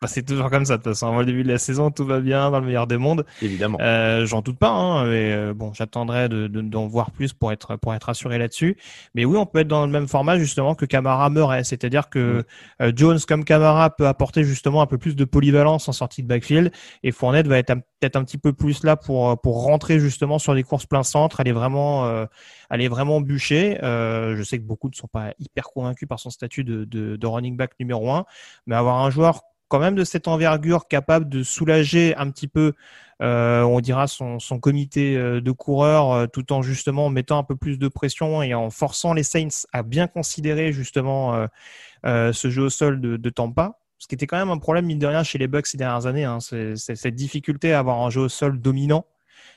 Bah, 0.00 0.08
c'est 0.08 0.24
toujours 0.24 0.50
comme 0.50 0.64
ça 0.64 0.78
de 0.78 0.82
toute 0.82 0.92
façon. 0.92 1.06
Avant 1.06 1.20
le 1.20 1.26
début 1.26 1.44
de 1.44 1.48
la 1.48 1.58
saison, 1.58 1.90
tout 1.92 2.04
va 2.04 2.18
bien 2.20 2.50
dans 2.50 2.58
le 2.58 2.66
meilleur 2.66 2.86
des 2.88 2.96
mondes. 2.96 3.24
évidemment. 3.40 3.78
Euh, 3.80 4.26
J'en 4.26 4.40
doute 4.40 4.58
pas, 4.58 4.70
hein, 4.70 5.04
mais 5.04 5.32
euh, 5.32 5.54
bon, 5.54 5.72
j'attendrai 5.72 6.28
de- 6.28 6.48
de- 6.48 6.60
d'en 6.60 6.88
voir 6.88 7.12
plus 7.12 7.32
pour 7.32 7.52
être 7.52 7.76
pour 7.76 7.94
être 7.94 8.04
rassuré 8.04 8.38
là-dessus. 8.38 8.76
Mais 9.14 9.24
oui, 9.24 9.36
on 9.38 9.46
peut 9.46 9.60
être 9.60 9.68
dans 9.68 9.86
le 9.86 9.92
même 9.92 10.08
format 10.08 10.38
justement 10.38 10.74
que 10.74 10.86
Camara 10.86 11.30
Murray, 11.30 11.62
c'est-à-dire 11.64 12.08
que 12.10 12.44
euh, 12.80 12.92
Jones 12.96 13.20
comme 13.26 13.44
Camara 13.44 13.90
peut 13.90 14.08
apporter 14.08 14.42
justement 14.44 14.82
un 14.82 14.86
peu 14.86 14.98
plus 14.98 15.14
de 15.14 15.24
polyvalence 15.24 15.88
en 15.88 15.92
sortie 15.92 16.22
de 16.22 16.28
backfield 16.28 16.72
et 17.04 17.12
Fournette 17.12 17.46
va 17.46 17.58
être 17.58 17.72
peut-être 18.00 18.16
un 18.16 18.24
petit 18.24 18.38
peu 18.38 18.52
plus 18.52 18.82
là 18.82 18.96
pour 18.96 19.40
pour 19.40 19.62
rentrer 19.62 20.00
justement 20.00 20.40
sur 20.40 20.54
des 20.54 20.64
courses 20.64 20.86
plein 20.86 21.04
centre, 21.04 21.38
aller 21.40 21.52
vraiment 21.52 22.06
euh, 22.06 22.26
aller 22.72 22.88
vraiment 22.88 23.20
bûcher. 23.20 23.78
Euh, 23.84 24.34
je 24.34 24.42
sais 24.42 24.58
que 24.58 24.64
beaucoup 24.64 24.88
ne 24.88 24.94
sont 24.94 25.06
pas 25.06 25.34
hyper 25.38 25.64
convaincus 25.64 26.08
par 26.08 26.18
son 26.18 26.30
statut 26.30 26.64
de, 26.64 27.26
running 27.26 27.54
back 27.54 27.72
numéro 27.78 28.10
un, 28.10 28.24
mais 28.66 28.74
avoir 28.74 29.04
un 29.04 29.10
joueur 29.10 29.42
quand 29.68 29.78
même 29.78 29.94
de 29.94 30.04
cette 30.04 30.26
envergure 30.26 30.88
capable 30.88 31.28
de 31.28 31.42
soulager 31.42 32.16
un 32.16 32.30
petit 32.30 32.48
peu 32.48 32.72
euh, 33.20 33.62
on 33.62 33.80
dira 33.80 34.06
son, 34.08 34.38
comité 34.60 35.16
euh, 35.16 35.40
de 35.40 35.50
coureurs 35.52 36.12
euh, 36.12 36.26
tout 36.26 36.52
en 36.52 36.60
justement 36.60 37.08
mettant 37.08 37.38
un 37.38 37.44
peu 37.44 37.56
plus 37.56 37.78
de 37.78 37.86
pression 37.88 38.42
et 38.42 38.52
en 38.52 38.68
forçant 38.68 39.12
les 39.12 39.22
Saints 39.22 39.66
à 39.72 39.82
bien 39.82 40.08
considérer 40.08 40.72
justement 40.72 41.46
ce 42.04 42.50
jeu 42.50 42.62
au 42.62 42.70
sol 42.70 43.00
de, 43.00 43.30
Tampa. 43.30 43.78
Ce 43.98 44.08
qui 44.08 44.14
était 44.14 44.26
quand 44.26 44.38
même 44.38 44.50
un 44.50 44.58
problème, 44.58 44.86
mine 44.86 44.98
de 44.98 45.06
rien, 45.06 45.22
chez 45.22 45.38
les 45.38 45.46
Bucks 45.46 45.66
ces 45.66 45.78
dernières 45.78 46.06
années, 46.06 46.24
hein, 46.24 46.40
c'est 46.40 46.74
cette 46.76 47.14
difficulté 47.14 47.72
à 47.72 47.78
avoir 47.78 48.00
un 48.00 48.10
jeu 48.10 48.22
au 48.22 48.28
sol 48.28 48.60
dominant 48.60 49.04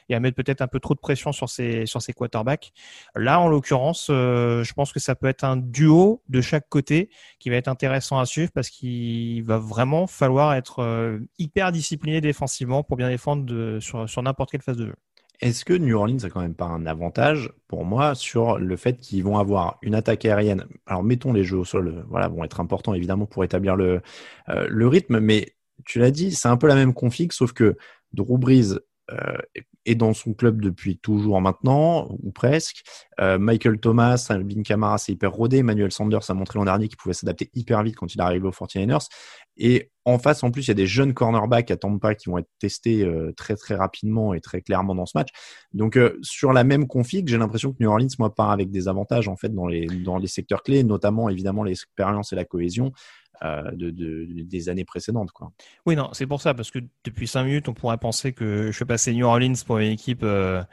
et 0.10 0.16
à 0.16 0.20
mettre 0.20 0.36
peut-être 0.36 0.62
un 0.62 0.68
peu 0.68 0.80
trop 0.80 0.94
de 0.94 1.00
pression 1.00 1.32
sur 1.32 1.50
ses, 1.50 1.86
sur 1.86 2.02
ses 2.02 2.14
quarterbacks. 2.14 2.72
Là, 3.16 3.40
en 3.40 3.48
l'occurrence, 3.48 4.08
euh, 4.10 4.64
je 4.64 4.74
pense 4.74 4.94
que 4.94 5.00
ça 5.00 5.16
peut 5.16 5.28
être 5.28 5.44
un 5.44 5.58
duo 5.58 6.22
de 6.30 6.42
chaque 6.42 6.70
côté 6.70 7.10
qui 7.40 7.50
va 7.50 7.56
être 7.56 7.68
intéressant 7.68 8.20
à 8.20 8.26
suivre 8.26 8.52
parce 8.54 8.70
qu'il 8.70 9.44
va 9.44 9.58
vraiment 9.58 10.08
falloir 10.08 10.54
être 10.54 10.80
euh, 10.80 11.20
hyper 11.40 11.72
discipliné 11.72 12.22
défensivement 12.22 12.84
pour 12.84 12.98
bien 12.98 13.10
défendre 13.10 13.80
sur, 13.80 14.10
sur 14.10 14.22
n'importe 14.24 14.52
quelle 14.52 14.62
phase 14.62 14.78
de 14.78 14.88
jeu. 14.88 14.96
Est-ce 15.42 15.66
que 15.66 15.74
New 15.74 15.98
Orleans 15.98 16.24
a 16.24 16.30
quand 16.30 16.42
même 16.42 16.56
pas 16.56 16.66
un 16.66 16.86
avantage 16.86 17.52
pour 17.68 17.84
moi 17.84 18.16
sur 18.16 18.58
le 18.58 18.78
fait 18.78 18.98
qu'ils 18.98 19.24
vont 19.24 19.38
avoir 19.38 19.78
une 19.82 19.96
attaque 19.96 20.26
aérienne? 20.26 20.66
Alors 20.86 21.04
mettons 21.04 21.34
les 21.34 21.44
jeux 21.44 21.58
au 21.58 21.66
sol, 21.66 22.06
voilà, 22.10 22.28
vont 22.30 22.44
être 22.44 22.60
importants 22.60 22.94
évidemment 22.94 23.26
pour 23.26 23.44
établir 23.44 23.76
le, 23.76 24.02
euh, 24.50 24.68
le 24.70 24.88
rythme, 24.88 25.20
mais 25.20 25.56
tu 25.86 26.00
l'as 26.00 26.12
dit, 26.12 26.34
c'est 26.34 26.48
un 26.48 26.58
peu 26.58 26.68
la 26.68 26.76
même 26.76 26.94
config, 26.94 27.34
sauf 27.34 27.52
que 27.52 27.76
Drew 28.14 28.38
Brees 28.38 28.80
est 29.86 29.96
dans 29.96 30.14
son 30.14 30.34
club 30.34 30.62
depuis 30.62 30.98
toujours 30.98 31.40
maintenant, 31.42 32.08
ou 32.24 32.32
presque. 32.32 32.84
Euh, 33.20 33.38
Michael 33.38 33.80
Thomas, 33.80 34.26
Alvin 34.30 34.64
Kamara, 34.64 34.98
c'est 34.98 35.12
hyper 35.12 35.32
rodé. 35.32 35.58
Emmanuel 35.58 35.92
Sanders 35.92 36.30
a 36.30 36.34
montré 36.34 36.60
l'an 36.60 36.66
dernier 36.66 36.88
qu'il 36.88 36.98
pouvait 36.98 37.14
s'adapter 37.14 37.50
hyper 37.54 37.84
vite 37.84 37.96
quand 37.96 38.14
il 38.14 38.22
arrive 38.22 38.46
aux 38.46 38.52
49ers. 38.52 39.08
Et 39.58 39.92
en 40.04 40.20
face, 40.20 40.44
en 40.44 40.52
plus, 40.52 40.64
il 40.64 40.68
y 40.70 40.72
a 40.72 40.76
des 40.76 40.88
jeunes 40.88 41.14
cornerbacks 41.14 41.72
à 41.72 41.78
Tampa 41.78 42.16
qui 42.16 42.30
vont 42.30 42.40
être 42.40 42.50
testés 42.60 43.04
euh, 43.04 43.32
très 43.38 43.56
très 43.56 43.76
rapidement 43.76 44.34
et 44.34 44.42
très 44.42 44.62
clairement 44.62 44.96
dans 44.96 45.06
ce 45.06 45.18
match. 45.18 45.30
Donc 45.74 45.98
euh, 45.98 46.18
sur 46.22 46.52
la 46.52 46.64
même 46.64 46.88
config, 46.88 47.28
j'ai 47.28 47.38
l'impression 47.38 47.72
que 47.72 47.78
New 47.80 47.90
Orleans, 47.90 48.08
moi, 48.20 48.34
part 48.34 48.52
avec 48.52 48.72
des 48.72 48.88
avantages 48.88 49.28
en 49.28 49.38
fait 49.38 49.50
dans 49.50 49.68
les 49.68 49.86
dans 49.86 50.18
les 50.18 50.28
secteurs 50.28 50.64
clés, 50.64 50.84
notamment 50.84 51.30
évidemment 51.30 51.64
l'expérience 51.64 52.34
et 52.34 52.36
la 52.36 52.46
cohésion 52.46 52.88
euh, 52.88 52.92
de- 53.42 54.42
des 54.44 54.70
années 54.70 54.86
précédentes, 54.86 55.32
quoi. 55.32 55.52
Oui, 55.86 55.96
non, 55.96 56.10
c'est 56.14 56.28
pour 56.28 56.42
ça, 56.42 56.54
parce 56.54 56.72
que 56.72 56.80
depuis 57.04 57.28
cinq 57.28 57.44
minutes, 57.46 57.68
on 57.70 57.74
pourrait 57.74 57.98
penser 57.98 58.34
que 58.34 58.68
je 58.72 58.78
fais 58.78 58.86
passer 58.86 59.14
New 59.14 59.26
Orleans 59.26 59.54
pour 59.66 59.78
une 59.80 59.92
équipe 59.92 60.24
euh, 60.24 60.64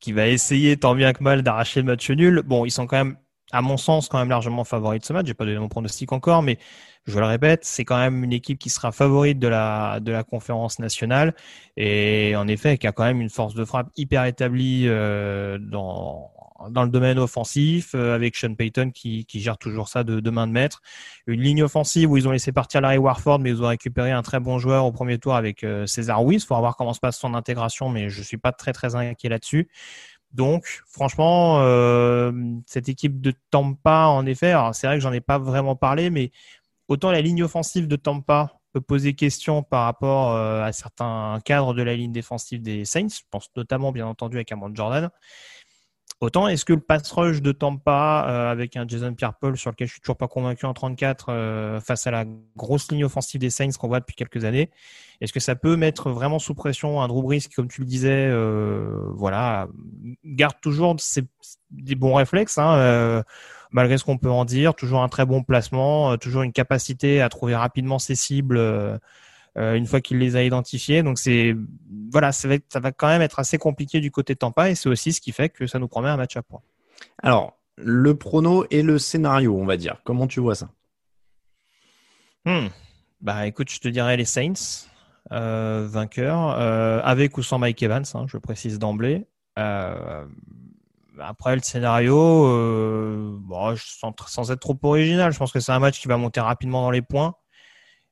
qui 0.00 0.12
va 0.12 0.28
essayer 0.28 0.76
tant 0.76 0.94
bien 0.94 1.12
que 1.12 1.22
mal 1.22 1.42
d'arracher 1.42 1.80
le 1.80 1.86
match 1.86 2.10
nul. 2.10 2.42
Bon, 2.44 2.64
ils 2.64 2.70
sont 2.70 2.86
quand 2.86 2.96
même, 2.96 3.16
à 3.52 3.62
mon 3.62 3.76
sens, 3.76 4.08
quand 4.08 4.18
même 4.18 4.28
largement 4.28 4.64
favoris 4.64 5.00
de 5.00 5.04
ce 5.06 5.12
match. 5.12 5.26
J'ai 5.26 5.34
pas 5.34 5.44
donné 5.44 5.58
mon 5.58 5.68
pronostic 5.68 6.12
encore, 6.12 6.42
mais 6.42 6.58
je 7.06 7.18
le 7.18 7.24
répète, 7.24 7.64
c'est 7.64 7.84
quand 7.84 7.96
même 7.98 8.22
une 8.22 8.32
équipe 8.32 8.58
qui 8.58 8.68
sera 8.70 8.92
favorite 8.92 9.38
de 9.38 9.48
la 9.48 9.98
de 10.00 10.12
la 10.12 10.24
conférence 10.24 10.78
nationale 10.78 11.34
et 11.76 12.34
en 12.36 12.46
effet 12.48 12.76
qui 12.76 12.86
a 12.86 12.92
quand 12.92 13.04
même 13.04 13.20
une 13.22 13.30
force 13.30 13.54
de 13.54 13.64
frappe 13.64 13.88
hyper 13.96 14.24
établie 14.26 14.84
euh, 14.88 15.58
dans 15.58 16.30
dans 16.70 16.82
le 16.82 16.88
domaine 16.88 17.18
offensif 17.18 17.94
euh, 17.94 18.14
avec 18.14 18.36
Sean 18.36 18.54
Payton 18.54 18.90
qui, 18.90 19.24
qui 19.26 19.40
gère 19.40 19.58
toujours 19.58 19.88
ça 19.88 20.04
de, 20.04 20.20
de 20.20 20.30
main 20.30 20.46
de 20.46 20.52
maître 20.52 20.82
une 21.26 21.40
ligne 21.40 21.62
offensive 21.62 22.10
où 22.10 22.16
ils 22.16 22.26
ont 22.26 22.32
laissé 22.32 22.52
partir 22.52 22.80
Larry 22.80 22.98
Warford, 22.98 23.38
mais 23.38 23.50
ils 23.50 23.62
ont 23.62 23.68
récupéré 23.68 24.10
un 24.10 24.22
très 24.22 24.40
bon 24.40 24.58
joueur 24.58 24.84
au 24.84 24.92
premier 24.92 25.18
tour 25.18 25.34
avec 25.34 25.64
euh, 25.64 25.86
César 25.86 26.22
Ruiz. 26.22 26.44
Faut 26.44 26.56
voir 26.56 26.76
comment 26.76 26.92
se 26.92 27.00
passe 27.00 27.18
son 27.18 27.34
intégration, 27.34 27.88
mais 27.88 28.08
je 28.10 28.22
suis 28.22 28.38
pas 28.38 28.52
très 28.52 28.72
très 28.72 28.96
inquiet 28.96 29.28
là-dessus. 29.28 29.68
Donc, 30.32 30.82
franchement, 30.86 31.60
euh, 31.60 32.32
cette 32.66 32.88
équipe 32.88 33.20
de 33.20 33.32
Tampa, 33.50 34.06
en 34.06 34.26
effet, 34.26 34.54
c'est 34.72 34.86
vrai 34.86 34.96
que 34.96 35.02
j'en 35.02 35.12
ai 35.12 35.22
pas 35.22 35.38
vraiment 35.38 35.74
parlé, 35.74 36.10
mais 36.10 36.32
autant 36.88 37.10
la 37.10 37.22
ligne 37.22 37.42
offensive 37.42 37.88
de 37.88 37.96
Tampa 37.96 38.58
peut 38.72 38.80
poser 38.80 39.14
question 39.14 39.62
par 39.62 39.84
rapport 39.84 40.34
euh, 40.34 40.62
à 40.62 40.72
certains 40.72 41.38
cadres 41.44 41.72
de 41.72 41.82
la 41.82 41.94
ligne 41.94 42.12
défensive 42.12 42.60
des 42.60 42.84
Saints. 42.84 43.08
Je 43.08 43.22
pense 43.30 43.48
notamment, 43.56 43.92
bien 43.92 44.06
entendu, 44.06 44.38
à 44.38 44.44
Cameron 44.44 44.74
Jordan. 44.74 45.10
Autant 46.20 46.48
est-ce 46.48 46.64
que 46.64 46.72
le 46.72 46.80
pass 46.80 47.12
rush 47.12 47.42
de 47.42 47.52
Tampa 47.52 48.26
euh, 48.28 48.50
avec 48.50 48.76
un 48.76 48.88
Jason 48.88 49.14
Pierre-Paul 49.14 49.56
sur 49.56 49.70
lequel 49.70 49.86
je 49.86 49.92
suis 49.92 50.00
toujours 50.00 50.16
pas 50.16 50.26
convaincu 50.26 50.66
en 50.66 50.74
34 50.74 51.26
euh, 51.28 51.80
face 51.80 52.08
à 52.08 52.10
la 52.10 52.24
grosse 52.56 52.90
ligne 52.90 53.04
offensive 53.04 53.40
des 53.40 53.50
Saints 53.50 53.70
qu'on 53.78 53.86
voit 53.86 54.00
depuis 54.00 54.16
quelques 54.16 54.44
années, 54.44 54.68
est-ce 55.20 55.32
que 55.32 55.38
ça 55.38 55.54
peut 55.54 55.76
mettre 55.76 56.10
vraiment 56.10 56.40
sous 56.40 56.54
pression 56.54 57.00
un 57.00 57.06
Drew 57.06 57.22
Brees 57.22 57.38
qui, 57.42 57.50
comme 57.50 57.68
tu 57.68 57.82
le 57.82 57.86
disais, 57.86 58.26
euh, 58.28 58.98
voilà, 59.14 59.68
garde 60.24 60.56
toujours 60.60 60.96
ses- 60.98 61.28
des 61.70 61.94
bons 61.94 62.14
réflexes, 62.14 62.58
hein, 62.58 62.74
euh, 62.78 63.22
malgré 63.70 63.96
ce 63.96 64.02
qu'on 64.02 64.18
peut 64.18 64.30
en 64.30 64.44
dire, 64.44 64.74
toujours 64.74 65.04
un 65.04 65.08
très 65.08 65.24
bon 65.24 65.44
placement, 65.44 66.12
euh, 66.12 66.16
toujours 66.16 66.42
une 66.42 66.52
capacité 66.52 67.20
à 67.20 67.28
trouver 67.28 67.54
rapidement 67.54 68.00
ses 68.00 68.16
cibles. 68.16 68.58
Euh, 69.58 69.74
une 69.74 69.86
fois 69.86 70.00
qu'il 70.00 70.18
les 70.18 70.36
a 70.36 70.42
identifiés. 70.42 71.02
Donc 71.02 71.18
c'est 71.18 71.54
voilà, 72.12 72.32
ça 72.32 72.48
va, 72.48 72.54
être- 72.54 72.72
ça 72.72 72.80
va 72.80 72.92
quand 72.92 73.08
même 73.08 73.22
être 73.22 73.38
assez 73.38 73.58
compliqué 73.58 74.00
du 74.00 74.10
côté 74.10 74.34
de 74.34 74.38
Tampa 74.38 74.70
et 74.70 74.74
c'est 74.74 74.88
aussi 74.88 75.12
ce 75.12 75.20
qui 75.20 75.32
fait 75.32 75.48
que 75.50 75.66
ça 75.66 75.78
nous 75.78 75.88
promet 75.88 76.08
un 76.08 76.16
match 76.16 76.36
à 76.36 76.42
points. 76.42 76.62
Alors 77.22 77.58
le 77.76 78.14
prono 78.16 78.64
et 78.70 78.82
le 78.82 78.98
scénario, 78.98 79.56
on 79.56 79.66
va 79.66 79.76
dire. 79.76 79.98
Comment 80.04 80.26
tu 80.26 80.40
vois 80.40 80.54
ça? 80.54 80.70
Hmm. 82.44 82.68
Bah 83.20 83.46
écoute, 83.46 83.70
je 83.70 83.78
te 83.80 83.88
dirais 83.88 84.16
les 84.16 84.24
Saints 84.24 84.86
euh, 85.32 85.86
vainqueurs, 85.90 86.56
euh, 86.58 87.00
avec 87.04 87.36
ou 87.36 87.42
sans 87.42 87.58
Mike 87.58 87.82
Evans, 87.82 88.04
hein, 88.14 88.26
je 88.28 88.38
précise 88.38 88.78
d'emblée. 88.78 89.26
Euh, 89.58 90.24
après 91.20 91.56
le 91.56 91.62
scénario, 91.62 92.16
bon, 93.40 93.74
sans 94.26 94.50
être 94.52 94.60
trop 94.60 94.78
original, 94.82 95.32
je 95.32 95.38
pense 95.38 95.52
que 95.52 95.60
c'est 95.60 95.72
un 95.72 95.80
match 95.80 96.00
qui 96.00 96.08
va 96.08 96.16
monter 96.16 96.40
rapidement 96.40 96.82
dans 96.82 96.92
les 96.92 97.02
points 97.02 97.34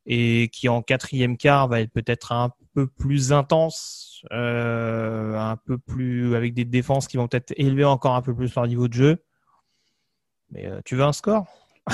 et 0.07 0.49
qui 0.53 0.69
en 0.69 0.83
quatrième 0.83 1.37
quart 1.37 1.69
va 1.69 1.81
être 1.81 1.93
peut-être 1.93 2.33
un 2.33 2.51
peu 2.75 2.87
plus 2.87 3.33
intense, 3.33 4.25
euh, 4.33 5.37
un 5.37 5.57
peu 5.57 5.79
plus 5.79 6.35
avec 6.37 6.55
des 6.55 6.65
défenses 6.65 7.09
qui 7.09 7.17
vont 7.17 7.27
peut-être 7.29 7.53
élever 7.57 7.85
encore 7.85 8.15
un 8.15 8.23
peu 8.23 8.35
plus 8.35 8.55
leur 8.55 8.67
niveau 8.67 8.89
de 8.89 8.95
jeu. 8.95 9.23
Mais 10.51 10.67
euh, 10.67 10.81
tu 10.85 10.95
veux 10.97 11.03
un 11.03 11.13
score? 11.13 11.47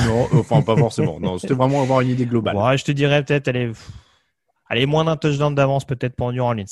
Non, 0.04 0.28
enfin 0.32 0.62
pas 0.62 0.76
forcément. 0.76 1.20
Non, 1.20 1.38
c'était 1.38 1.54
vraiment 1.54 1.82
avoir 1.82 2.00
une 2.00 2.10
idée 2.10 2.26
globale. 2.26 2.56
Ouais, 2.56 2.78
je 2.78 2.84
te 2.84 2.92
dirais 2.92 3.24
peut-être 3.24 3.48
elle 3.48 3.56
est, 3.56 3.72
elle 4.70 4.78
est 4.78 4.86
moins 4.86 5.04
d'un 5.04 5.16
touchdown 5.16 5.54
d'avance 5.54 5.84
peut-être 5.84 6.16
pour 6.16 6.32
New 6.32 6.42
Orleans. 6.42 6.64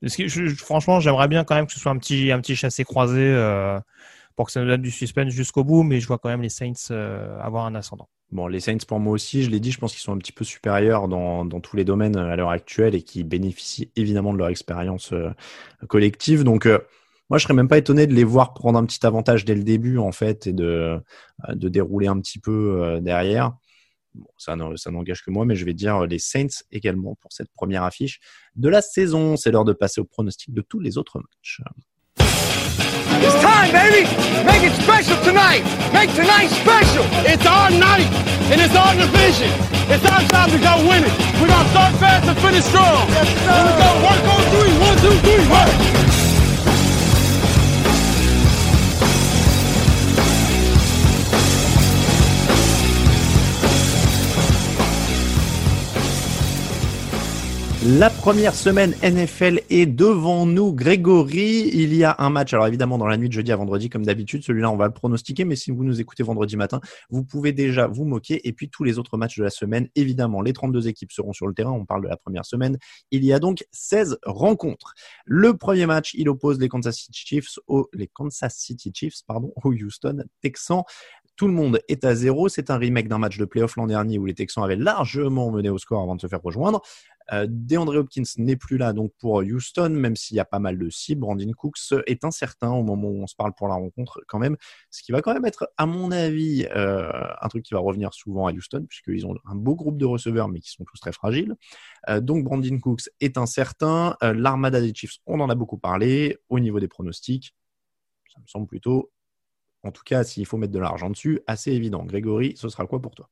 Parce 0.00 0.16
que 0.16 0.28
je- 0.28 0.54
franchement, 0.54 0.98
j'aimerais 1.00 1.28
bien 1.28 1.44
quand 1.44 1.54
même 1.54 1.66
que 1.66 1.72
ce 1.72 1.80
soit 1.80 1.92
un 1.92 1.98
petit, 1.98 2.32
un 2.32 2.40
petit 2.40 2.56
chassé 2.56 2.84
croisé 2.84 3.20
euh, 3.20 3.78
pour 4.34 4.46
que 4.46 4.52
ça 4.52 4.60
nous 4.60 4.66
donne 4.68 4.82
du 4.82 4.90
suspense 4.90 5.32
jusqu'au 5.32 5.62
bout, 5.64 5.82
mais 5.82 6.00
je 6.00 6.06
vois 6.06 6.18
quand 6.18 6.30
même 6.30 6.42
les 6.42 6.48
Saints 6.48 6.72
euh, 6.90 7.38
avoir 7.40 7.66
un 7.66 7.74
ascendant. 7.74 8.08
Bon, 8.32 8.46
les 8.46 8.60
Saints, 8.60 8.78
pour 8.86 9.00
moi 9.00 9.12
aussi, 9.12 9.42
je 9.42 9.50
l'ai 9.50 9.58
dit, 9.58 9.72
je 9.72 9.78
pense 9.78 9.92
qu'ils 9.92 10.02
sont 10.02 10.12
un 10.12 10.18
petit 10.18 10.30
peu 10.30 10.44
supérieurs 10.44 11.08
dans, 11.08 11.44
dans 11.44 11.60
tous 11.60 11.76
les 11.76 11.84
domaines 11.84 12.16
à 12.16 12.36
l'heure 12.36 12.50
actuelle 12.50 12.94
et 12.94 13.02
qui 13.02 13.24
bénéficient 13.24 13.90
évidemment 13.96 14.32
de 14.32 14.38
leur 14.38 14.48
expérience 14.48 15.12
euh, 15.12 15.30
collective. 15.88 16.44
Donc, 16.44 16.66
euh, 16.66 16.78
moi, 17.28 17.38
je 17.38 17.44
serais 17.44 17.54
même 17.54 17.66
pas 17.66 17.78
étonné 17.78 18.06
de 18.06 18.14
les 18.14 18.22
voir 18.22 18.54
prendre 18.54 18.78
un 18.78 18.86
petit 18.86 19.04
avantage 19.04 19.44
dès 19.44 19.56
le 19.56 19.64
début, 19.64 19.98
en 19.98 20.12
fait, 20.12 20.46
et 20.46 20.52
de, 20.52 20.64
euh, 20.64 21.54
de 21.54 21.68
dérouler 21.68 22.06
un 22.06 22.20
petit 22.20 22.38
peu 22.38 23.00
derrière. 23.02 23.52
Bon, 24.14 24.28
ça 24.36 24.54
n'engage 24.56 25.24
que 25.24 25.30
moi, 25.30 25.44
mais 25.44 25.56
je 25.56 25.64
vais 25.64 25.74
dire 25.74 26.06
les 26.06 26.18
Saints 26.18 26.64
également 26.70 27.16
pour 27.20 27.32
cette 27.32 27.50
première 27.52 27.82
affiche 27.82 28.20
de 28.54 28.68
la 28.68 28.80
saison. 28.80 29.36
C'est 29.36 29.50
l'heure 29.50 29.64
de 29.64 29.72
passer 29.72 30.00
au 30.00 30.04
pronostic 30.04 30.52
de 30.52 30.62
tous 30.62 30.80
les 30.80 30.98
autres 30.98 31.20
matchs. 31.20 31.62
It's 33.20 33.36
time, 33.44 33.70
baby! 33.70 34.08
Make 34.48 34.64
it 34.64 34.72
special 34.80 35.16
tonight! 35.22 35.62
Make 35.92 36.14
tonight 36.14 36.48
special! 36.48 37.04
It's 37.28 37.44
our 37.44 37.70
night, 37.70 38.08
and 38.48 38.60
it's 38.60 38.74
our 38.74 38.94
division. 38.96 39.52
It's 39.92 40.04
our 40.08 40.22
time 40.32 40.50
to 40.50 40.58
go 40.58 40.80
win 40.88 41.04
it. 41.04 41.12
We're 41.40 41.48
gonna 41.48 41.68
start 41.68 41.94
fast 41.96 42.28
and 42.28 42.38
finish 42.38 42.64
strong. 42.64 43.08
Yes, 43.12 43.28
sir. 43.44 43.52
And 43.52 43.64
we 43.68 43.72
go 43.76 43.90
work 44.08 44.22
on 44.24 44.42
three. 44.56 44.72
One, 44.80 44.96
two, 45.04 45.16
three, 45.20 45.44
work. 45.52 46.09
La 57.82 58.10
première 58.10 58.54
semaine 58.54 58.94
NFL 59.02 59.62
est 59.70 59.86
devant 59.86 60.44
nous. 60.44 60.74
Grégory, 60.74 61.70
il 61.72 61.94
y 61.94 62.04
a 62.04 62.14
un 62.18 62.28
match. 62.28 62.52
Alors 62.52 62.66
évidemment, 62.66 62.98
dans 62.98 63.06
la 63.06 63.16
nuit 63.16 63.28
de 63.28 63.32
jeudi 63.32 63.52
à 63.52 63.56
vendredi, 63.56 63.88
comme 63.88 64.04
d'habitude, 64.04 64.44
celui-là, 64.44 64.70
on 64.70 64.76
va 64.76 64.86
le 64.86 64.92
pronostiquer. 64.92 65.46
Mais 65.46 65.56
si 65.56 65.70
vous 65.70 65.82
nous 65.82 65.98
écoutez 65.98 66.22
vendredi 66.22 66.58
matin, 66.58 66.82
vous 67.08 67.24
pouvez 67.24 67.52
déjà 67.52 67.86
vous 67.86 68.04
moquer. 68.04 68.46
Et 68.46 68.52
puis 68.52 68.68
tous 68.68 68.84
les 68.84 68.98
autres 68.98 69.16
matchs 69.16 69.38
de 69.38 69.44
la 69.44 69.48
semaine, 69.48 69.88
évidemment, 69.94 70.42
les 70.42 70.52
32 70.52 70.88
équipes 70.88 71.10
seront 71.10 71.32
sur 71.32 71.46
le 71.46 71.54
terrain. 71.54 71.70
On 71.70 71.86
parle 71.86 72.02
de 72.02 72.08
la 72.08 72.18
première 72.18 72.44
semaine. 72.44 72.76
Il 73.12 73.24
y 73.24 73.32
a 73.32 73.38
donc 73.38 73.64
16 73.72 74.18
rencontres. 74.26 74.92
Le 75.24 75.56
premier 75.56 75.86
match, 75.86 76.12
il 76.12 76.28
oppose 76.28 76.60
les 76.60 76.68
Kansas 76.68 76.96
City 76.96 77.24
Chiefs 77.24 77.58
aux, 77.66 77.88
les 77.94 78.08
Kansas 78.08 78.54
City 78.56 78.92
Chiefs, 78.94 79.22
pardon, 79.26 79.54
aux 79.64 79.72
Houston 79.72 80.24
Texans. 80.42 80.82
Tout 81.36 81.46
le 81.46 81.54
monde 81.54 81.80
est 81.88 82.04
à 82.04 82.14
zéro. 82.14 82.48
C'est 82.48 82.70
un 82.70 82.76
remake 82.76 83.08
d'un 83.08 83.18
match 83.18 83.38
de 83.38 83.44
playoff 83.44 83.76
l'an 83.76 83.86
dernier 83.86 84.18
où 84.18 84.26
les 84.26 84.34
Texans 84.34 84.62
avaient 84.62 84.76
largement 84.76 85.50
mené 85.50 85.70
au 85.70 85.78
score 85.78 86.02
avant 86.02 86.14
de 86.14 86.20
se 86.20 86.26
faire 86.26 86.42
rejoindre. 86.42 86.82
Euh, 87.32 87.46
DeAndre 87.48 87.96
Hopkins 87.96 88.24
n'est 88.38 88.56
plus 88.56 88.76
là 88.76 88.92
donc 88.92 89.12
pour 89.18 89.36
Houston, 89.36 89.90
même 89.90 90.16
s'il 90.16 90.36
y 90.36 90.40
a 90.40 90.44
pas 90.44 90.58
mal 90.58 90.78
de 90.78 90.90
cibles. 90.90 91.20
Brandon 91.20 91.50
Cooks 91.52 91.78
est 92.06 92.24
incertain 92.24 92.72
au 92.72 92.82
moment 92.82 93.08
où 93.08 93.22
on 93.22 93.26
se 93.26 93.36
parle 93.36 93.54
pour 93.54 93.68
la 93.68 93.74
rencontre 93.74 94.20
quand 94.26 94.38
même, 94.38 94.56
ce 94.90 95.02
qui 95.02 95.12
va 95.12 95.22
quand 95.22 95.32
même 95.32 95.44
être, 95.44 95.70
à 95.76 95.86
mon 95.86 96.10
avis, 96.10 96.66
euh, 96.74 97.10
un 97.40 97.48
truc 97.48 97.64
qui 97.64 97.74
va 97.74 97.80
revenir 97.80 98.12
souvent 98.12 98.46
à 98.46 98.52
Houston, 98.52 98.84
puisqu'ils 98.88 99.26
ont 99.26 99.36
un 99.46 99.54
beau 99.54 99.76
groupe 99.76 99.96
de 99.96 100.06
receveurs, 100.06 100.48
mais 100.48 100.60
qui 100.60 100.70
sont 100.70 100.84
tous 100.84 100.98
très 100.98 101.12
fragiles. 101.12 101.54
Euh, 102.08 102.20
donc 102.20 102.44
Brandon 102.44 102.78
Cooks 102.78 103.08
est 103.20 103.38
incertain. 103.38 104.16
Euh, 104.22 104.32
L'armada 104.32 104.80
des 104.80 104.92
Chiefs, 104.94 105.18
on 105.26 105.40
en 105.40 105.50
a 105.50 105.54
beaucoup 105.54 105.78
parlé. 105.78 106.38
Au 106.48 106.58
niveau 106.58 106.80
des 106.80 106.88
pronostics, 106.88 107.54
ça 108.32 108.40
me 108.40 108.46
semble 108.46 108.66
plutôt, 108.66 109.10
en 109.82 109.92
tout 109.92 110.02
cas, 110.04 110.24
s'il 110.24 110.46
faut 110.46 110.56
mettre 110.56 110.72
de 110.72 110.78
l'argent 110.78 111.10
dessus, 111.10 111.40
assez 111.46 111.72
évident. 111.72 112.04
Grégory, 112.04 112.54
ce 112.56 112.68
sera 112.68 112.86
quoi 112.86 113.00
pour 113.00 113.14
toi? 113.14 113.28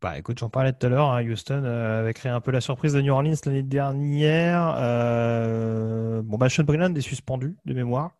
Bah 0.00 0.18
écoute, 0.18 0.40
j'en 0.40 0.48
parlais 0.48 0.72
tout 0.72 0.86
à 0.86 0.88
l'heure, 0.88 1.10
hein, 1.10 1.24
Houston 1.24 1.62
euh, 1.64 2.00
avait 2.00 2.12
créé 2.12 2.32
un 2.32 2.40
peu 2.40 2.50
la 2.50 2.60
surprise 2.60 2.92
de 2.92 3.00
New 3.00 3.12
Orleans 3.12 3.36
l'année 3.46 3.62
dernière. 3.62 4.74
Euh, 4.78 6.22
bon, 6.22 6.38
bah 6.38 6.48
Sean 6.48 6.64
Brilland 6.64 6.92
est 6.96 7.00
suspendu 7.00 7.56
de 7.64 7.72
mémoire. 7.72 8.10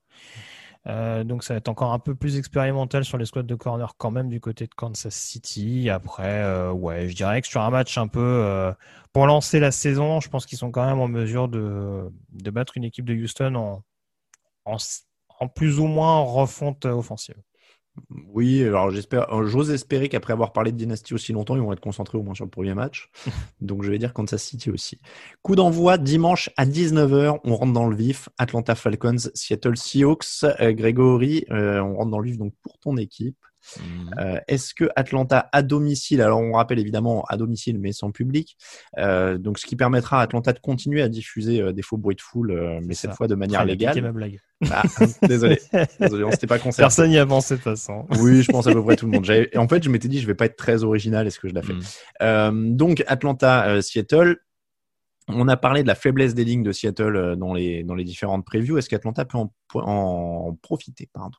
Euh, 0.87 1.24
donc 1.24 1.42
ça 1.42 1.55
va 1.55 1.59
être 1.59 1.68
encore 1.68 1.92
un 1.92 1.98
peu 1.98 2.14
plus 2.14 2.37
expérimental 2.37 3.05
sur 3.05 3.18
les 3.18 3.24
squads 3.24 3.42
de 3.42 3.55
corner 3.57 3.94
quand 3.98 4.12
même 4.12 4.28
du 4.28 4.40
côté 4.40 4.66
de 4.68 4.74
Kansas 4.74 5.14
City. 5.14 5.90
Après, 5.90 6.42
euh, 6.42 6.70
ouais, 6.70 7.09
je 7.09 7.16
dirais 7.16 7.40
que 7.42 7.48
sur 7.48 7.62
un 7.62 7.70
match 7.70 7.98
un 7.98 8.07
peu 8.07 8.72
pour 9.12 9.26
lancer 9.26 9.59
la 9.59 9.72
saison, 9.72 10.20
je 10.20 10.28
pense 10.28 10.46
qu'ils 10.46 10.59
sont 10.59 10.70
quand 10.70 10.87
même 10.87 11.00
en 11.00 11.09
mesure 11.09 11.48
de, 11.48 12.12
de 12.31 12.50
battre 12.52 12.76
une 12.76 12.85
équipe 12.85 13.05
de 13.05 13.14
Houston 13.14 13.57
en, 13.57 13.83
en, 14.64 14.76
en 15.42 15.48
plus 15.48 15.81
ou 15.81 15.87
moins 15.87 16.20
refonte 16.20 16.85
offensive. 16.85 17.35
Oui, 18.28 18.62
alors 18.62 18.90
j'espère, 18.90 19.31
euh, 19.35 19.44
j'ose 19.46 19.70
espérer 19.70 20.09
qu'après 20.09 20.33
avoir 20.33 20.52
parlé 20.52 20.72
de 20.72 20.78
dynastie 20.78 21.12
aussi 21.12 21.33
longtemps, 21.33 21.57
ils 21.57 21.62
vont 21.62 21.72
être 21.72 21.81
concentrés 21.81 22.16
au 22.16 22.22
moins 22.22 22.35
sur 22.35 22.44
le 22.44 22.50
premier 22.50 22.74
match. 22.74 23.11
Donc 23.61 23.83
je 23.83 23.90
vais 23.90 23.98
dire 23.98 24.14
Kansas 24.14 24.42
City 24.42 24.70
aussi. 24.70 24.98
Coup 25.42 25.57
d'envoi 25.57 25.98
dimanche 25.98 26.48
à 26.57 26.64
19h, 26.64 27.40
on 27.44 27.57
rentre 27.57 27.72
dans 27.72 27.87
le 27.87 27.96
vif. 27.96 28.28
Atlanta 28.38 28.76
Falcons, 28.76 29.31
Seattle 29.35 29.76
Seahawks. 29.76 30.44
Euh, 30.61 30.72
Grégory, 30.72 31.44
euh, 31.50 31.81
on 31.81 31.96
rentre 31.96 32.11
dans 32.11 32.20
le 32.20 32.28
vif 32.28 32.38
donc 32.38 32.55
pour 32.62 32.78
ton 32.78 32.96
équipe. 32.96 33.37
Euh, 34.18 34.38
Est-ce 34.48 34.75
que 34.75 34.88
Atlanta 34.96 35.48
à 35.53 35.62
domicile, 35.62 36.20
alors 36.20 36.40
on 36.40 36.53
rappelle 36.53 36.79
évidemment 36.79 37.25
à 37.29 37.37
domicile 37.37 37.79
mais 37.79 37.92
sans 37.92 38.11
public, 38.11 38.57
euh, 38.98 39.38
donc 39.38 39.59
ce 39.59 39.66
qui 39.66 39.77
permettra 39.77 40.20
à 40.20 40.22
Atlanta 40.22 40.53
de 40.53 40.59
continuer 40.59 41.03
à 41.03 41.09
diffuser 41.09 41.61
euh, 41.61 41.72
des 41.72 41.83
faux 41.83 41.96
bruits 41.96 42.16
de 42.16 42.20
foule, 42.20 42.81
mais 42.85 42.94
cette 42.94 43.11
ça. 43.11 43.16
fois 43.16 43.29
de 43.29 43.35
manière 43.35 43.61
piqué 43.62 43.72
légale. 43.72 44.03
ma 44.03 44.12
blague. 44.12 44.40
Ah, 44.70 44.83
désolé, 45.29 45.59
désolé, 46.01 46.25
on 46.25 46.31
s'était 46.31 46.46
pas 46.46 46.59
concerté. 46.59 46.83
Personne 46.83 47.11
n'y 47.11 47.18
a 47.18 47.27
pensé 47.27 47.55
de 47.55 47.61
toute 47.61 47.64
façon. 47.72 48.07
Oui, 48.20 48.42
je 48.42 48.51
pense 48.53 48.66
à 48.66 48.72
peu 48.72 48.83
près 48.83 48.96
tout 48.96 49.07
le 49.07 49.12
monde. 49.12 49.29
Et 49.31 49.57
En 49.57 49.66
fait, 49.68 49.83
je 49.83 49.88
m'étais 49.90 50.09
dit, 50.09 50.20
je 50.20 50.27
vais 50.27 50.35
pas 50.35 50.44
être 50.46 50.57
très 50.57 50.85
original. 50.85 51.27
Est-ce 51.27 51.40
que 51.40 51.48
je 51.48 51.55
l'ai 51.55 51.62
fait. 51.62 51.72
Euh, 52.22 52.51
Donc, 52.55 53.03
Atlanta, 53.07 53.81
Seattle. 53.83 54.38
On 55.29 55.46
a 55.48 55.57
parlé 55.57 55.83
de 55.83 55.88
la 55.88 55.94
faiblesse 55.94 56.35
des 56.35 56.44
lignes 56.44 56.64
de 56.64 56.72
Seattle 56.72 57.37
dans 57.38 57.55
les 57.55 57.85
dans 57.85 57.94
les 57.94 58.03
différentes 58.05 58.44
previews. 58.44 58.77
Est-ce 58.79 58.88
qu'Atlanta 58.88 59.25
peut 59.25 59.38
en, 59.38 59.53
en 59.75 60.59
profiter? 60.62 61.09
Pardon. 61.12 61.37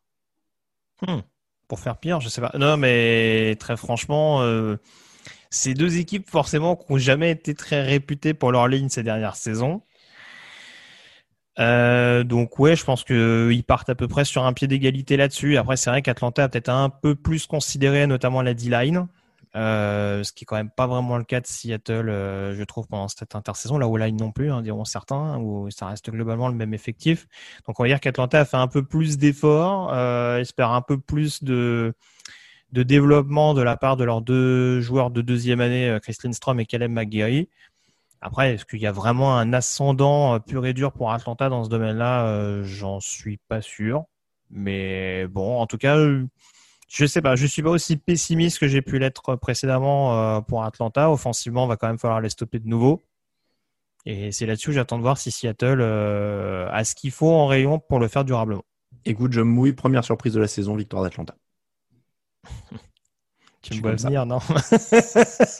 Pour 1.68 1.80
faire 1.80 1.98
pire, 1.98 2.20
je 2.20 2.30
sais 2.30 2.42
pas. 2.42 2.52
Non, 2.58 2.78
mais 2.78 3.56
très 3.60 3.78
franchement, 3.78 4.42
euh, 4.42 4.78
ces 5.50 5.74
deux 5.74 5.98
équipes, 5.98 6.30
forcément, 6.30 6.76
qui 6.76 6.92
n'ont 6.92 6.98
jamais 6.98 7.32
été 7.32 7.56
très 7.56 7.82
réputées 7.82 8.34
pour 8.34 8.52
leur 8.52 8.68
ligne 8.68 8.90
ces 8.90 9.04
dernières 9.04 9.36
saisons. 9.36 9.82
Euh, 11.60 12.24
donc 12.24 12.58
ouais, 12.60 12.76
je 12.76 12.84
pense 12.84 13.04
qu'ils 13.04 13.64
partent 13.64 13.90
à 13.90 13.96
peu 13.96 14.08
près 14.08 14.26
sur 14.26 14.44
un 14.46 14.54
pied 14.54 14.68
d'égalité 14.68 15.18
là-dessus. 15.18 15.58
Après, 15.58 15.78
c'est 15.78 15.90
vrai 15.90 16.02
qu'Atlanta 16.02 16.44
a 16.44 16.50
peut-être 16.50 16.70
un 16.70 16.90
peu 16.90 17.16
plus 17.16 17.46
considéré, 17.46 18.08
notamment 18.08 18.42
la 18.42 18.54
D-line, 18.54 19.08
euh, 19.56 20.24
ce 20.24 20.32
qui 20.34 20.44
est 20.44 20.46
quand 20.46 20.56
même 20.56 20.72
pas 20.72 20.88
vraiment 20.88 21.18
le 21.18 21.24
cas 21.24 21.40
de 21.40 21.46
Seattle, 21.46 22.10
euh, 22.10 22.56
je 22.56 22.64
trouve, 22.64 22.88
pendant 22.88 23.08
cette 23.08 23.36
intersaison. 23.36 23.78
La 23.78 23.88
O-line 23.88 24.18
non 24.18 24.32
plus, 24.32 24.52
hein, 24.52 24.62
diront 24.64 24.86
certains, 24.86 25.38
où 25.38 25.70
ça 25.70 25.88
reste 25.88 26.10
globalement 26.10 26.48
le 26.48 26.56
même 26.56 26.74
effectif. 26.74 27.28
Donc 27.68 27.80
on 27.80 27.84
va 27.84 27.90
dire 27.90 28.00
qu'Atlanta 28.00 28.40
a 28.40 28.46
fait 28.46 28.58
un 28.58 28.68
peu 28.68 28.84
plus 28.84 29.18
d'efforts, 29.18 29.94
euh, 29.94 30.40
espère 30.40 30.72
un 30.72 30.82
peu 30.82 31.00
plus 31.00 31.44
de 31.44 31.94
de 32.72 32.82
développement 32.82 33.54
de 33.54 33.62
la 33.62 33.78
part 33.78 33.98
de 33.98 34.04
leurs 34.04 34.22
deux 34.22 34.82
joueurs 34.82 35.12
de 35.12 35.22
deuxième 35.22 35.62
année, 35.62 35.90
euh, 35.90 36.00
Chris 36.00 36.18
Lindstrom 36.24 36.60
et 36.60 36.66
Caleb 36.66 36.92
McGarry. 36.92 37.48
Après, 38.22 38.56
est-ce 38.56 38.66
qu'il 38.66 38.80
y 38.80 38.88
a 38.88 38.92
vraiment 38.92 39.38
un 39.38 39.54
ascendant 39.54 40.36
euh, 40.36 40.40
pur 40.40 40.66
et 40.66 40.74
dur 40.74 40.92
pour 40.94 41.12
Atlanta 41.12 41.50
dans 41.50 41.64
ce 41.64 41.70
domaine-là? 41.70 42.64
J'en 42.64 43.00
suis 43.00 43.38
pas 43.48 43.62
sûr. 43.62 44.06
Mais 44.50 45.28
bon, 45.28 45.60
en 45.60 45.68
tout 45.68 45.78
cas, 45.78 45.98
je 46.94 47.08
sais 47.08 47.22
pas. 47.24 47.36
Je 47.36 47.48
suis 47.48 47.64
pas 47.64 47.72
aussi 47.72 47.98
pessimiste 47.98 48.60
que 48.60 48.68
j'ai 48.68 48.84
pu 48.84 49.00
l'être 49.00 49.36
précédemment 49.36 50.16
euh, 50.16 50.42
pour 50.42 50.64
Atlanta. 50.64 51.10
Offensivement, 51.10 51.66
va 51.66 51.76
quand 51.76 51.88
même 51.88 51.98
falloir 51.98 52.22
les 52.22 52.30
stopper 52.30 52.60
de 52.60 52.68
nouveau. 52.68 53.02
Et 54.06 54.32
c'est 54.32 54.46
là-dessus 54.46 54.68
que 54.68 54.74
j'attends 54.74 54.98
de 54.98 55.02
voir 55.02 55.18
si 55.18 55.32
Seattle 55.32 55.80
euh, 55.82 56.70
a 56.72 56.84
ce 56.84 56.94
qu'il 56.94 57.10
faut 57.10 57.32
en 57.32 57.48
rayon 57.48 57.80
pour 57.80 58.00
le 58.00 58.08
faire 58.08 58.24
durablement. 58.24 58.64
Écoute, 59.06 59.32
je 59.34 59.42
mouille. 59.42 59.74
Première 59.74 60.04
surprise 60.04 60.34
de 60.34 60.40
la 60.40 60.48
saison, 60.48 60.76
victoire 60.76 61.04
d'Atlanta. 61.04 61.36
Tu 63.64 63.76
me 63.76 63.80
vois 63.80 63.96
venir, 63.96 64.26
non? 64.26 64.40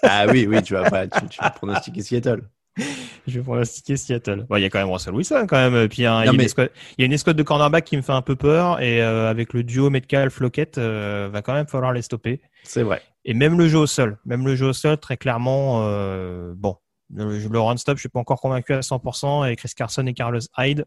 Ah 0.04 0.26
oui, 0.30 0.46
oui, 0.46 0.62
tu 0.62 0.74
vas 0.74 0.90
pas, 0.90 1.08
tu, 1.08 1.26
tu 1.30 1.42
vas 1.42 1.52
pronostiquer 1.52 2.02
Seattle. 2.02 2.44
Je 3.28 3.40
vais 3.40 3.44
pronostiquer 3.44 3.96
Seattle. 3.98 4.46
Bon, 4.50 4.56
il 4.58 4.62
y 4.62 4.66
a 4.66 4.70
quand 4.70 4.80
même 4.80 4.90
Russell 4.92 5.14
Wilson 5.14 5.46
quand 5.48 5.70
même. 5.70 5.88
Puis 5.88 6.06
hein, 6.06 6.22
il 6.22 6.26
y, 6.26 6.30
a 6.30 6.32
une 6.32 6.38
mais- 6.38 6.46
escouade- 6.46 6.72
il 6.98 7.02
y 7.02 7.04
a 7.04 7.06
une 7.06 7.14
escouade 7.14 7.38
de 7.38 7.44
cornerback 7.44 7.86
qui 7.86 7.96
me 7.98 8.02
fait 8.02 8.12
un 8.12 8.22
peu 8.22 8.36
peur 8.36 8.82
et 8.82 9.02
euh, 9.02 9.30
avec 9.30 9.54
le 9.54 9.64
duo 9.64 9.90
Metcalf 9.90 10.40
Lockett, 10.40 10.78
euh, 10.78 11.30
va 11.32 11.42
quand 11.42 11.54
même 11.54 11.68
falloir 11.68 11.94
les 11.94 12.02
stopper. 12.02 12.42
C'est 12.64 12.84
vrai. 12.84 13.02
Et 13.26 13.34
même 13.34 13.58
le 13.58 13.68
jeu 13.68 13.78
au 13.78 13.88
sol, 13.88 14.18
même 14.26 14.46
le 14.46 14.56
jeu 14.56 14.68
au 14.68 14.74
sol, 14.74 14.98
très 14.98 15.18
clairement, 15.18 15.84
euh, 15.88 16.54
bon, 16.58 16.76
le, 17.14 17.38
le 17.48 17.60
run 17.60 17.78
stop, 17.78 17.96
je 17.98 18.02
suis 18.02 18.10
pas 18.10 18.20
encore 18.20 18.42
convaincu 18.42 18.74
à 18.74 18.80
100% 18.82 19.50
et 19.50 19.56
Chris 19.56 19.72
Carson 19.76 20.06
et 20.08 20.14
Carlos 20.14 20.40
Hyde. 20.58 20.86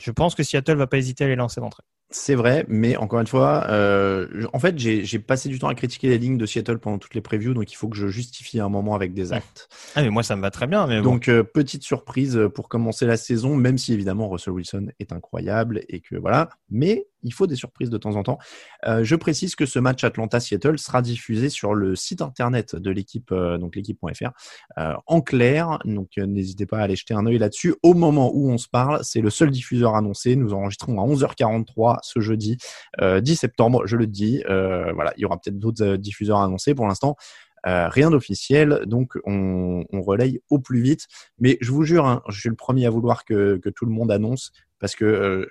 Je 0.00 0.10
pense 0.10 0.34
que 0.34 0.42
Seattle 0.42 0.76
va 0.76 0.86
pas 0.86 0.98
hésiter 0.98 1.24
à 1.24 1.28
les 1.28 1.36
lancer 1.36 1.60
d'entrée. 1.60 1.82
C'est 2.12 2.34
vrai, 2.34 2.64
mais 2.68 2.96
encore 2.96 3.20
une 3.20 3.26
fois, 3.28 3.66
euh, 3.68 4.46
en 4.52 4.58
fait, 4.58 4.76
j'ai 4.76 5.18
passé 5.20 5.48
du 5.48 5.60
temps 5.60 5.68
à 5.68 5.74
critiquer 5.76 6.08
les 6.08 6.18
lignes 6.18 6.38
de 6.38 6.46
Seattle 6.46 6.78
pendant 6.78 6.98
toutes 6.98 7.14
les 7.14 7.20
previews, 7.20 7.54
donc 7.54 7.70
il 7.70 7.76
faut 7.76 7.88
que 7.88 7.96
je 7.96 8.08
justifie 8.08 8.58
un 8.58 8.68
moment 8.68 8.96
avec 8.96 9.14
des 9.14 9.32
actes. 9.32 9.68
Ah, 9.94 10.02
mais 10.02 10.10
moi, 10.10 10.24
ça 10.24 10.34
me 10.34 10.42
va 10.42 10.50
très 10.50 10.66
bien. 10.66 10.88
Mais 10.88 11.02
donc, 11.02 11.28
euh, 11.28 11.44
petite 11.44 11.84
surprise 11.84 12.40
pour 12.54 12.68
commencer 12.68 13.06
la 13.06 13.16
saison, 13.16 13.54
même 13.54 13.78
si 13.78 13.92
évidemment 13.92 14.28
Russell 14.28 14.54
Wilson 14.54 14.88
est 14.98 15.12
incroyable 15.12 15.82
et 15.88 16.00
que 16.00 16.16
voilà, 16.16 16.48
mais 16.68 17.06
il 17.22 17.32
faut 17.32 17.46
des 17.46 17.56
surprises 17.56 17.90
de 17.90 17.98
temps 17.98 18.16
en 18.16 18.22
temps. 18.22 18.38
Euh, 18.86 19.04
je 19.04 19.16
précise 19.16 19.54
que 19.54 19.66
ce 19.66 19.78
match 19.78 20.04
Atlanta-Seattle 20.04 20.78
sera 20.78 21.02
diffusé 21.02 21.48
sur 21.48 21.74
le 21.74 21.96
site 21.96 22.22
internet 22.22 22.76
de 22.76 22.90
l'équipe, 22.90 23.30
euh, 23.32 23.58
donc 23.58 23.76
l'équipe.fr, 23.76 24.30
euh, 24.78 24.94
en 25.06 25.20
clair. 25.20 25.78
Donc 25.84 26.16
n'hésitez 26.16 26.66
pas 26.66 26.78
à 26.78 26.82
aller 26.82 26.96
jeter 26.96 27.14
un 27.14 27.26
œil 27.26 27.38
là-dessus. 27.38 27.74
Au 27.82 27.94
moment 27.94 28.30
où 28.34 28.50
on 28.50 28.58
se 28.58 28.68
parle, 28.68 29.00
c'est 29.02 29.20
le 29.20 29.30
seul 29.30 29.50
diffuseur 29.50 29.94
annoncé. 29.96 30.36
Nous 30.36 30.52
enregistrons 30.52 31.00
à 31.00 31.06
11h43 31.06 31.98
ce 32.02 32.20
jeudi 32.20 32.58
10 33.00 33.36
septembre, 33.36 33.86
je 33.86 33.96
le 33.96 34.06
dis. 34.06 34.42
voilà, 34.46 35.12
il 35.16 35.22
y 35.22 35.24
aura 35.24 35.38
peut-être 35.38 35.58
d'autres 35.58 35.96
diffuseurs 35.96 36.38
annoncés 36.38 36.74
pour 36.74 36.86
l'instant. 36.86 37.16
rien 37.64 38.10
d'officiel, 38.10 38.82
donc 38.86 39.18
on, 39.24 39.84
relaye 39.92 40.40
au 40.50 40.58
plus 40.58 40.80
vite. 40.80 41.06
Mais 41.38 41.58
je 41.60 41.70
vous 41.72 41.84
jure, 41.84 42.06
hein, 42.06 42.22
je 42.28 42.40
suis 42.40 42.48
le 42.48 42.54
premier 42.56 42.86
à 42.86 42.90
vouloir 42.90 43.24
que 43.24 43.60
tout 43.74 43.84
le 43.84 43.92
monde 43.92 44.10
annonce 44.10 44.52
parce 44.80 44.96
que 44.96 45.04
euh, 45.04 45.46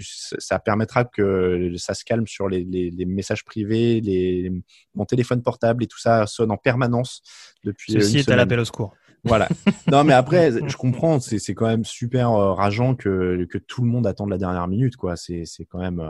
ça 0.00 0.58
permettra 0.58 1.04
que 1.04 1.72
ça 1.76 1.94
se 1.94 2.04
calme 2.04 2.26
sur 2.26 2.48
les, 2.48 2.64
les, 2.64 2.90
les 2.90 3.04
messages 3.06 3.44
privés, 3.44 4.00
les, 4.00 4.52
mon 4.94 5.04
téléphone 5.04 5.40
portable 5.42 5.84
et 5.84 5.86
tout 5.86 6.00
ça 6.00 6.26
sonne 6.26 6.50
en 6.50 6.56
permanence 6.56 7.22
depuis. 7.64 7.92
Ceci 7.92 8.18
est 8.18 8.28
à 8.28 8.36
l'appel 8.36 8.58
au 8.58 8.64
secours. 8.64 8.94
Voilà. 9.24 9.48
non, 9.90 10.02
mais 10.02 10.14
après, 10.14 10.50
je 10.68 10.76
comprends, 10.76 11.20
c'est 11.20 11.54
quand 11.54 11.68
même 11.68 11.84
super 11.84 12.32
euh, 12.32 12.52
rageant 12.52 12.96
que, 12.96 13.46
que 13.48 13.58
tout 13.58 13.82
le 13.82 13.88
monde 13.88 14.06
attende 14.06 14.30
la 14.30 14.38
dernière 14.38 14.66
minute, 14.66 14.96
quoi. 14.96 15.16
C'est 15.16 15.46
quand 15.68 15.78
même. 15.78 16.02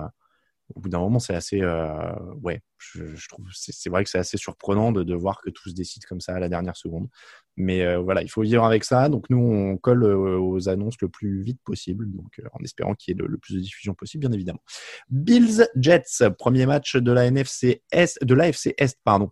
Au 0.75 0.81
bout 0.81 0.89
d'un 0.89 1.01
moment, 1.01 1.19
c'est 1.19 1.35
assez, 1.35 1.61
euh, 1.61 2.13
ouais, 2.43 2.61
je, 2.79 3.29
trouve, 3.29 3.47
c'est 3.53 3.91
vrai 3.91 4.05
que 4.05 4.11
c'est 4.11 4.19
assez 4.19 4.37
surprenant 4.37 4.93
de, 4.93 5.03
de, 5.03 5.15
voir 5.15 5.41
que 5.41 5.51
tout 5.51 5.69
se 5.69 5.75
décide 5.75 6.05
comme 6.05 6.21
ça 6.21 6.35
à 6.35 6.41
la 6.41 6.49
dernière 6.49 6.77
seconde. 6.77 7.09
Mais 7.57 7.83
euh, 7.83 7.99
voilà, 7.99 8.23
il 8.23 8.29
faut 8.29 8.43
vivre 8.43 8.65
avec 8.65 8.85
ça. 8.85 9.09
Donc 9.09 9.29
nous, 9.31 9.39
on 9.39 9.77
colle 9.77 10.05
euh, 10.05 10.39
aux 10.39 10.69
annonces 10.69 11.01
le 11.01 11.09
plus 11.09 11.43
vite 11.43 11.61
possible, 11.65 12.11
donc 12.11 12.41
en 12.53 12.63
espérant 12.65 12.95
qu'il 12.95 13.13
y 13.13 13.19
ait 13.19 13.23
le, 13.23 13.29
le, 13.29 13.39
plus 13.39 13.55
de 13.55 13.61
diffusion 13.61 13.95
possible, 13.95 14.23
bien 14.23 14.33
évidemment. 14.33 14.63
Bills 15.11 15.67
Jets, 15.77 16.31
premier 16.39 16.67
match 16.67 16.97
de 16.97 17.13
la 17.13 17.27
NFC 17.27 17.83
Est, 17.93 18.23
de 18.25 18.35
l'AFC 18.35 18.75
Est, 18.79 18.99
pardon. 19.05 19.31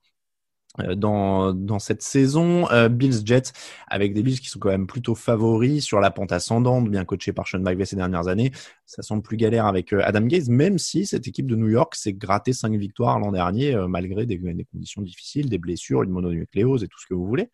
Euh, 0.79 0.95
dans, 0.95 1.53
dans 1.53 1.81
cette 1.81 2.03
saison. 2.03 2.71
Euh, 2.71 2.89
Bills 2.89 3.27
Jets 3.27 3.53
avec 3.89 4.15
des 4.15 4.23
Bills 4.23 4.39
qui 4.39 4.49
sont 4.49 4.61
quand 4.61 4.69
même 4.69 4.87
plutôt 4.87 5.17
favoris 5.17 5.85
sur 5.85 5.99
la 5.99 6.13
pente 6.13 6.31
ascendante, 6.31 6.89
bien 6.89 7.05
coachés 7.05 7.33
par 7.33 7.49
Sean 7.49 7.59
McVay 7.59 7.85
ces 7.85 7.97
dernières 7.97 8.29
années. 8.29 8.53
Ça 8.87 9.03
semble 9.03 9.23
plus 9.23 9.37
galère 9.37 9.67
avec 9.67 9.93
euh, 9.93 10.01
Adam 10.05 10.23
Gaze, 10.23 10.49
même 10.49 10.79
si 10.79 11.07
cette 11.07 11.27
équipe 11.27 11.49
de 11.49 11.57
New 11.57 11.69
York 11.69 11.97
s'est 11.97 12.13
gratté 12.13 12.53
cinq 12.53 12.73
victoires 12.77 13.19
l'an 13.19 13.33
dernier 13.33 13.75
malgré 13.89 14.27
des, 14.27 14.39
des, 14.39 14.65
conditions 14.65 15.03
difficiles, 15.03 15.49
des 15.49 15.59
blessures, 15.59 16.05
une 16.05 16.11
mononucléose 16.11 16.85
et 16.85 16.89
tout 16.89 17.01
ce 17.01 17.07
que 17.07 17.15
vous 17.15 17.27
voulez. 17.27 17.51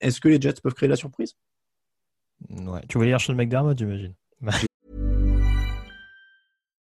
Est-ce 0.00 0.20
que 0.20 0.28
les 0.28 0.40
Jets 0.40 0.60
peuvent 0.62 0.74
créer 0.74 0.88
la 0.88 0.96
surprise? 0.96 1.34
Ouais. 2.50 2.80
Tu 2.88 2.98
veux 2.98 3.04
lire 3.04 3.20
Sean 3.20 3.34
McDermott, 3.34 3.76
j'imagine. 3.76 4.14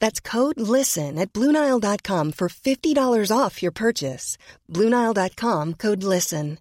That's 0.00 0.20
code 0.20 0.58
LISTEN 0.58 1.18
at 1.18 1.32
Bluenile.com 1.32 2.32
for 2.32 2.48
$50 2.48 3.30
off 3.30 3.62
your 3.62 3.72
purchase. 3.72 4.36
Bluenile.com, 4.68 5.74
code 5.74 6.02
LISTEN. 6.02 6.58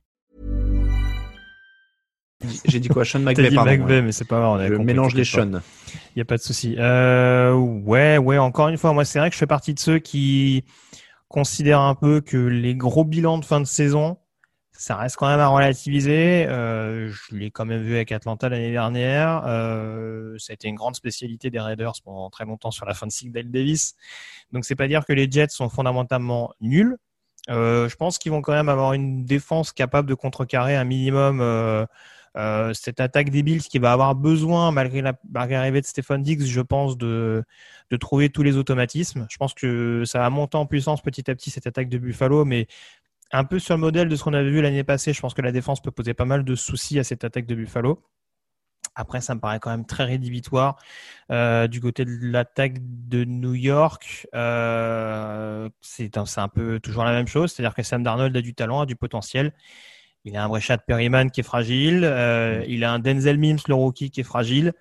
J'ai 2.65 2.79
dit 2.79 2.87
quoi 2.87 3.03
Sean 3.03 3.19
McVay, 3.19 3.49
dit 3.49 3.55
pardon. 3.55 3.71
McVay, 3.71 3.95
ouais. 3.95 4.01
mais 4.03 4.11
c'est 4.11 4.27
pas 4.27 4.39
grave. 4.39 4.67
Je 4.67 4.75
mélange 4.75 5.15
les 5.15 5.23
Sean. 5.23 5.53
Il 5.53 6.17
n'y 6.17 6.21
a 6.21 6.25
pas 6.25 6.37
de 6.37 6.41
souci. 6.41 6.75
Euh, 6.77 7.53
ouais, 7.53 8.17
ouais, 8.17 8.37
encore 8.37 8.67
une 8.67 8.77
fois, 8.77 8.93
moi, 8.93 9.05
c'est 9.05 9.19
vrai 9.19 9.29
que 9.29 9.33
je 9.33 9.39
fais 9.39 9.47
partie 9.47 9.73
de 9.73 9.79
ceux 9.79 9.99
qui 9.99 10.63
considèrent 11.29 11.81
un 11.81 11.95
peu 11.95 12.21
que 12.21 12.37
les 12.37 12.75
gros 12.75 13.03
bilans 13.03 13.39
de 13.39 13.45
fin 13.45 13.59
de 13.59 13.65
saison, 13.65 14.17
ça 14.77 14.95
reste 14.95 15.15
quand 15.15 15.27
même 15.27 15.39
à 15.39 15.47
relativiser. 15.47 16.45
Euh, 16.45 17.09
je 17.09 17.35
l'ai 17.35 17.49
quand 17.49 17.65
même 17.65 17.81
vu 17.81 17.95
avec 17.95 18.11
Atlanta 18.11 18.47
l'année 18.47 18.71
dernière. 18.71 19.43
Euh, 19.47 20.37
ça 20.37 20.51
a 20.51 20.53
été 20.53 20.67
une 20.67 20.75
grande 20.75 20.95
spécialité 20.95 21.49
des 21.49 21.59
Raiders 21.59 21.93
pendant 22.03 22.29
très 22.29 22.45
longtemps 22.45 22.69
sur 22.69 22.85
la 22.85 22.93
fin 22.93 23.07
de 23.07 23.11
cycle 23.11 23.31
Dale 23.31 23.49
Davis. 23.49 23.95
Donc 24.51 24.65
c'est 24.65 24.75
pas 24.75 24.87
dire 24.87 25.03
que 25.05 25.13
les 25.13 25.29
Jets 25.29 25.49
sont 25.49 25.69
fondamentalement 25.69 26.53
nuls. 26.61 26.95
Euh, 27.49 27.89
je 27.89 27.95
pense 27.95 28.19
qu'ils 28.19 28.31
vont 28.31 28.41
quand 28.41 28.53
même 28.53 28.69
avoir 28.69 28.93
une 28.93 29.25
défense 29.25 29.71
capable 29.71 30.07
de 30.07 30.13
contrecarrer 30.13 30.75
un 30.75 30.83
minimum 30.83 31.41
cette 32.75 32.99
attaque 32.99 33.31
des 33.31 33.41
Bills 33.41 33.63
qui 33.63 33.79
va 33.79 33.91
avoir 33.93 34.13
besoin, 34.13 34.71
malgré 34.71 35.01
la 35.01 35.13
malgré 35.31 35.55
l'arrivée 35.55 35.81
de 35.81 35.87
Stephen 35.87 36.21
Diggs, 36.21 36.45
je 36.45 36.61
pense, 36.61 36.95
de, 36.95 37.43
de 37.89 37.97
trouver 37.97 38.29
tous 38.29 38.43
les 38.43 38.57
automatismes. 38.57 39.25
Je 39.29 39.37
pense 39.37 39.53
que 39.53 40.03
ça 40.05 40.19
va 40.19 40.29
monter 40.29 40.57
en 40.57 40.67
puissance 40.67 41.01
petit 41.01 41.29
à 41.31 41.35
petit 41.35 41.49
cette 41.49 41.67
attaque 41.67 41.89
de 41.89 41.97
Buffalo, 41.97 42.45
mais 42.45 42.67
un 43.31 43.43
peu 43.43 43.59
sur 43.59 43.75
le 43.75 43.81
modèle 43.81 44.09
de 44.09 44.15
ce 44.15 44.23
qu'on 44.23 44.33
avait 44.33 44.49
vu 44.49 44.61
l'année 44.61 44.83
passée, 44.83 45.13
je 45.13 45.21
pense 45.21 45.33
que 45.33 45.41
la 45.41 45.51
défense 45.51 45.81
peut 45.81 45.91
poser 45.91 46.13
pas 46.13 46.25
mal 46.25 46.43
de 46.43 46.55
soucis 46.55 46.99
à 46.99 47.03
cette 47.03 47.23
attaque 47.23 47.45
de 47.45 47.55
Buffalo. 47.55 48.03
Après, 48.95 49.21
ça 49.21 49.35
me 49.35 49.39
paraît 49.39 49.59
quand 49.59 49.69
même 49.69 49.85
très 49.85 50.05
rédhibitoire. 50.05 50.77
Euh, 51.31 51.67
du 51.67 51.81
côté 51.81 52.03
de 52.03 52.11
l'attaque 52.21 52.77
de 52.79 53.25
New 53.25 53.53
York, 53.53 54.27
euh, 54.33 55.69
c'est 55.81 56.17
un, 56.17 56.23
un, 56.37 56.47
peu 56.47 56.79
toujours 56.79 57.03
la 57.03 57.11
même 57.11 57.27
chose. 57.27 57.51
C'est-à-dire 57.51 57.75
que 57.75 57.83
Sam 57.83 58.01
Darnold 58.01 58.35
a 58.35 58.41
du 58.41 58.55
talent, 58.55 58.81
a 58.81 58.85
du 58.87 58.95
potentiel. 58.95 59.53
Il 60.25 60.35
a 60.35 60.43
un 60.43 60.47
vrai 60.47 60.61
chat 60.61 60.79
Perryman 60.79 61.29
qui 61.29 61.41
est 61.41 61.43
fragile. 61.43 62.03
Euh, 62.03 62.65
il 62.67 62.83
a 62.83 62.91
un 62.91 62.99
Denzel 62.99 63.37
Mims, 63.37 63.59
le 63.67 63.75
rookie, 63.75 64.09
qui 64.09 64.21
est 64.21 64.25
fragile. 64.25 64.73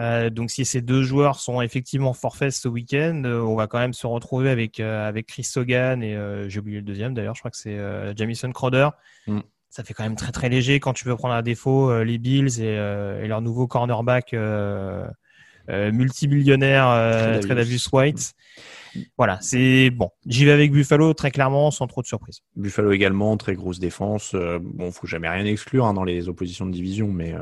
Euh, 0.00 0.28
donc 0.28 0.50
si 0.50 0.64
ces 0.64 0.80
deux 0.80 1.02
joueurs 1.04 1.38
sont 1.38 1.60
effectivement 1.60 2.14
forfaits 2.14 2.52
ce 2.52 2.66
week-end, 2.66 3.22
euh, 3.24 3.40
on 3.40 3.54
va 3.54 3.68
quand 3.68 3.78
même 3.78 3.92
se 3.92 4.08
retrouver 4.08 4.50
avec 4.50 4.80
euh, 4.80 5.08
avec 5.08 5.26
Chris 5.26 5.48
Hogan 5.54 6.02
et 6.02 6.16
euh, 6.16 6.48
j'ai 6.48 6.58
oublié 6.58 6.78
le 6.78 6.84
deuxième 6.84 7.14
d'ailleurs, 7.14 7.36
je 7.36 7.40
crois 7.40 7.52
que 7.52 7.56
c'est 7.56 7.78
Jamison 8.16 8.50
Crowder. 8.50 8.88
Mm. 9.26 9.40
Ça 9.70 9.84
fait 9.84 9.94
quand 9.94 10.04
même 10.04 10.16
très 10.16 10.32
très 10.32 10.48
léger 10.48 10.80
quand 10.80 10.92
tu 10.92 11.04
veux 11.04 11.16
prendre 11.16 11.34
à 11.34 11.42
défaut 11.42 12.02
les 12.02 12.18
Bills 12.18 12.60
et, 12.60 12.74
et, 12.74 13.26
leur 13.26 13.40
nouveau 13.40 13.66
cornerback 13.66 14.34
multimillionnaire 15.68 17.40
Tredavious 17.40 17.88
White. 17.92 18.34
Voilà, 19.16 19.38
c'est 19.40 19.90
bon. 19.90 20.10
J'y 20.26 20.44
vais 20.44 20.52
avec 20.52 20.72
Buffalo 20.72 21.14
très 21.14 21.30
clairement, 21.30 21.70
sans 21.70 21.86
trop 21.86 22.02
de 22.02 22.06
surprise. 22.06 22.40
Buffalo 22.56 22.92
également, 22.92 23.36
très 23.36 23.54
grosse 23.54 23.78
défense. 23.78 24.32
Euh, 24.34 24.58
bon, 24.62 24.90
faut 24.92 25.06
jamais 25.06 25.28
rien 25.28 25.44
exclure 25.44 25.86
hein, 25.86 25.94
dans 25.94 26.04
les 26.04 26.28
oppositions 26.28 26.66
de 26.66 26.72
division, 26.72 27.08
mais 27.12 27.32
euh, 27.34 27.40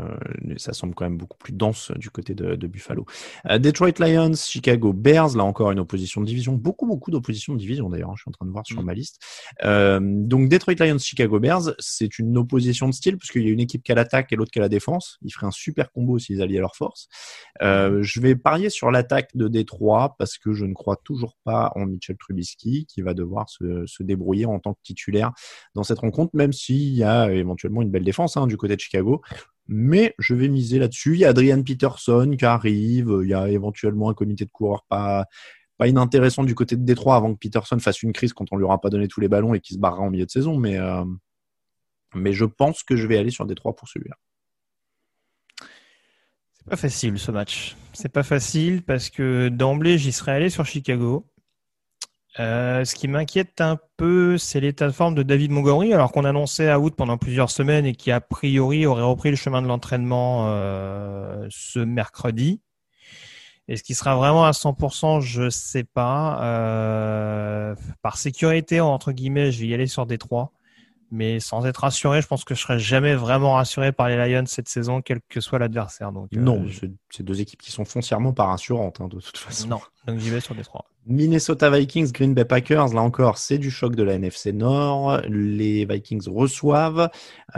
ça 0.57 0.73
semble 0.73 0.95
quand 0.95 1.05
même 1.05 1.17
beaucoup 1.17 1.39
plus 1.39 1.53
dense 1.53 1.93
du 1.97 2.11
côté 2.11 2.35
de, 2.35 2.57
de 2.57 2.67
Buffalo. 2.67 3.07
Euh, 3.51 3.59
Detroit 3.59 3.93
Lions, 3.99 4.35
Chicago 4.35 4.93
Bears, 4.93 5.37
là 5.37 5.45
encore 5.45 5.71
une 5.71 5.81
opposition 5.81 6.21
de 6.21 6.27
division, 6.27 6.53
beaucoup 6.55 6.87
beaucoup 6.87 7.11
d'oppositions 7.11 7.55
de 7.55 7.59
division 7.59 7.89
d'ailleurs. 7.89 8.11
hein, 8.11 8.15
je 8.17 8.23
suis 8.23 8.29
en 8.29 8.33
train 8.33 8.47
de 8.47 8.51
voir 8.51 8.67
sur 8.67 8.83
Mm. 8.83 8.87
ma 8.87 8.95
liste. 8.95 9.21
Euh, 9.65 10.01
donc 10.03 10.49
Detroit 10.49 10.75
Lions, 10.81 10.99
Chicago 10.99 11.39
Bears, 11.41 11.75
c'est 11.79 12.19
une 12.19 12.37
opposition 12.39 12.89
de 12.89 12.93
style 12.95 13.17
parce 13.19 13.31
qu'il 13.31 13.43
y 13.45 13.49
a 13.49 13.51
une 13.53 13.61
équipe 13.61 13.83
qui 13.83 13.93
a 13.93 13.95
l'attaque 13.95 14.33
et 14.33 14.37
l'autre 14.37 14.51
qui 14.51 14.59
a 14.59 14.63
la 14.63 14.69
défense. 14.69 15.19
Ils 15.23 15.31
feraient 15.31 15.47
un 15.47 15.51
super 15.53 15.93
combo 15.93 16.19
s'ils 16.19 16.41
alliaient 16.43 16.61
leurs 16.61 16.77
forces. 16.77 17.09
Euh, 17.63 18.03
je 18.03 18.21
vais 18.21 18.35
parier 18.35 18.71
sur 18.71 18.91
l'attaque 18.91 19.31
de 19.35 19.49
Détroit 19.49 20.15
parce 20.19 20.39
que 20.39 20.53
je 20.53 20.65
ne 20.65 20.75
crois 20.75 20.97
toujours 21.05 21.37
pas 21.45 21.73
en 21.77 21.87
Mitchell 21.87 22.17
Trubisky 22.17 22.87
qui 22.87 23.03
va 23.03 23.15
devoir 23.15 23.49
se, 23.49 23.87
se 23.87 24.03
débrouiller 24.03 24.47
en 24.47 24.59
tant 24.59 24.75
que 24.75 24.81
titulaire 24.83 25.33
dans 25.75 25.83
cette 25.83 25.99
rencontre, 25.99 26.35
même 26.35 26.53
s'il 26.53 26.95
y 26.95 27.05
a 27.05 27.33
éventuellement 27.33 27.83
une 27.83 27.91
belle 27.91 28.05
défense 28.05 28.37
hein, 28.37 28.47
du 28.47 28.57
côté 28.57 28.77
de 28.77 28.81
Chicago. 28.81 29.23
Mais 29.69 30.15
je 30.19 30.35
vais 30.35 30.49
miser 30.49 30.79
là-dessus. 30.79 31.15
Il 31.15 31.21
y 31.21 31.25
a 31.25 31.31
Adrian 31.31 31.63
Peterson 31.63 32.35
qui 32.37 32.45
arrive. 32.45 33.21
Il 33.23 33.29
y 33.29 33.35
a 33.35 33.49
éventuellement 33.49 34.11
un 34.11 34.15
comité 34.15 34.45
de 34.45 34.51
coureurs 34.51 34.85
pas, 34.89 35.27
pas 35.79 35.89
inintéressant 35.89 36.45
du 36.45 36.55
côté 36.55 36.77
de 36.77 36.85
Détroit 36.85 37.17
avant 37.17 37.33
que 37.33 37.39
Peterson 37.39 37.79
fasse 37.79 38.03
une 38.03 38.13
crise 38.13 38.33
quand 38.33 38.47
on 38.51 38.57
lui 38.57 38.65
aura 38.65 38.81
pas 38.81 38.91
donné 38.91 39.09
tous 39.09 39.21
les 39.21 39.29
ballons 39.29 39.55
et 39.55 39.61
qu'il 39.61 39.75
se 39.75 39.81
barrera 39.81 40.03
en 40.03 40.11
milieu 40.11 40.27
de 40.27 40.31
saison. 40.31 40.59
Mais, 40.59 40.79
euh, 40.79 41.05
mais 42.15 42.33
je 42.33 42.45
pense 42.45 42.83
que 42.83 42.97
je 42.97 43.07
vais 43.07 43.19
aller 43.19 43.31
sur 43.31 43.47
Détroit 43.47 43.75
pour 43.75 43.89
celui-là. 43.89 44.17
C'est 46.53 46.71
pas 46.71 46.77
facile 46.77 47.19
ce 47.19 47.31
match. 47.31 47.77
C'est 47.93 48.13
pas 48.13 48.23
facile 48.23 48.83
parce 48.83 49.11
que 49.11 49.49
d'emblée, 49.49 49.99
j'y 49.99 50.13
serais 50.13 50.33
allé 50.33 50.51
sur 50.51 50.65
Chicago. 50.65 51.27
Euh, 52.41 52.85
ce 52.87 52.95
qui 52.95 53.09
m'inquiète 53.09 53.61
un 53.61 53.79
peu, 53.99 54.39
c'est 54.39 54.59
l'état 54.61 54.87
de 54.87 54.93
forme 54.93 55.15
de 55.15 55.23
David 55.23 55.51
Montgomery, 55.51 55.93
alors 55.93 56.13
qu'on 56.13 56.25
annonçait 56.25 56.73
out 56.75 56.95
pendant 56.97 57.19
plusieurs 57.19 57.51
semaines 57.51 57.85
et 57.85 57.95
qui 57.95 58.11
a 58.11 58.21
priori 58.23 58.87
aurait 58.87 59.03
repris 59.03 59.29
le 59.31 59.37
chemin 59.37 59.61
de 59.61 59.67
l'entraînement 59.67 60.47
euh, 60.49 61.47
ce 61.51 61.79
mercredi. 61.79 62.61
Est-ce 63.69 63.83
qu'il 63.83 63.95
sera 63.95 64.17
vraiment 64.17 64.45
à 64.47 64.53
100% 64.53 65.21
Je 65.21 65.51
sais 65.51 65.85
pas. 65.85 66.43
Euh, 66.43 67.75
par 68.03 68.17
sécurité, 68.17 68.81
entre 68.81 69.13
guillemets, 69.13 69.53
je 69.53 69.61
vais 69.61 69.67
y 69.69 69.75
aller 69.75 69.87
sur 69.87 70.07
Détroit. 70.07 70.53
Mais 71.15 71.41
sans 71.41 71.67
être 71.67 71.77
rassuré, 71.83 72.23
je 72.23 72.27
pense 72.27 72.43
que 72.43 72.55
je 72.55 72.61
serai 72.63 72.79
jamais 72.79 73.15
vraiment 73.15 73.53
rassuré 73.53 73.93
par 73.93 74.09
les 74.09 74.17
Lions 74.17 74.45
cette 74.47 74.69
saison, 74.71 75.03
quel 75.03 75.21
que 75.29 75.43
soit 75.43 75.59
l'adversaire. 75.59 76.11
Donc, 76.11 76.29
euh, 76.35 76.41
Non, 76.41 76.65
je- 76.67 76.81
c'est 76.81 76.91
c'est 77.11 77.23
deux 77.23 77.43
équipes 77.43 77.61
qui 77.61 77.71
sont 77.71 77.85
foncièrement 77.85 78.33
pas 78.33 78.47
rassurantes 78.47 78.99
hein, 79.03 79.09
de 79.09 79.21
toute 79.21 79.37
façon. 79.37 79.69
non. 79.69 79.81
Donc 80.07 80.19
j'y 80.21 80.31
vais 80.31 80.41
sur 80.41 80.55
Détroit. 80.55 80.87
Minnesota 81.05 81.69
Vikings, 81.69 82.13
Green 82.13 82.33
Bay 82.33 82.45
Packers, 82.45 82.95
là 82.95 83.03
encore, 83.03 83.37
c'est 83.39 83.59
du 83.59 83.71
choc 83.71 83.97
de 83.97 84.05
la 84.05 84.15
NFC 84.15 84.53
Nord. 84.53 85.21
Les 85.29 85.85
Vikings 85.85 86.29
reçoivent. 86.29 87.11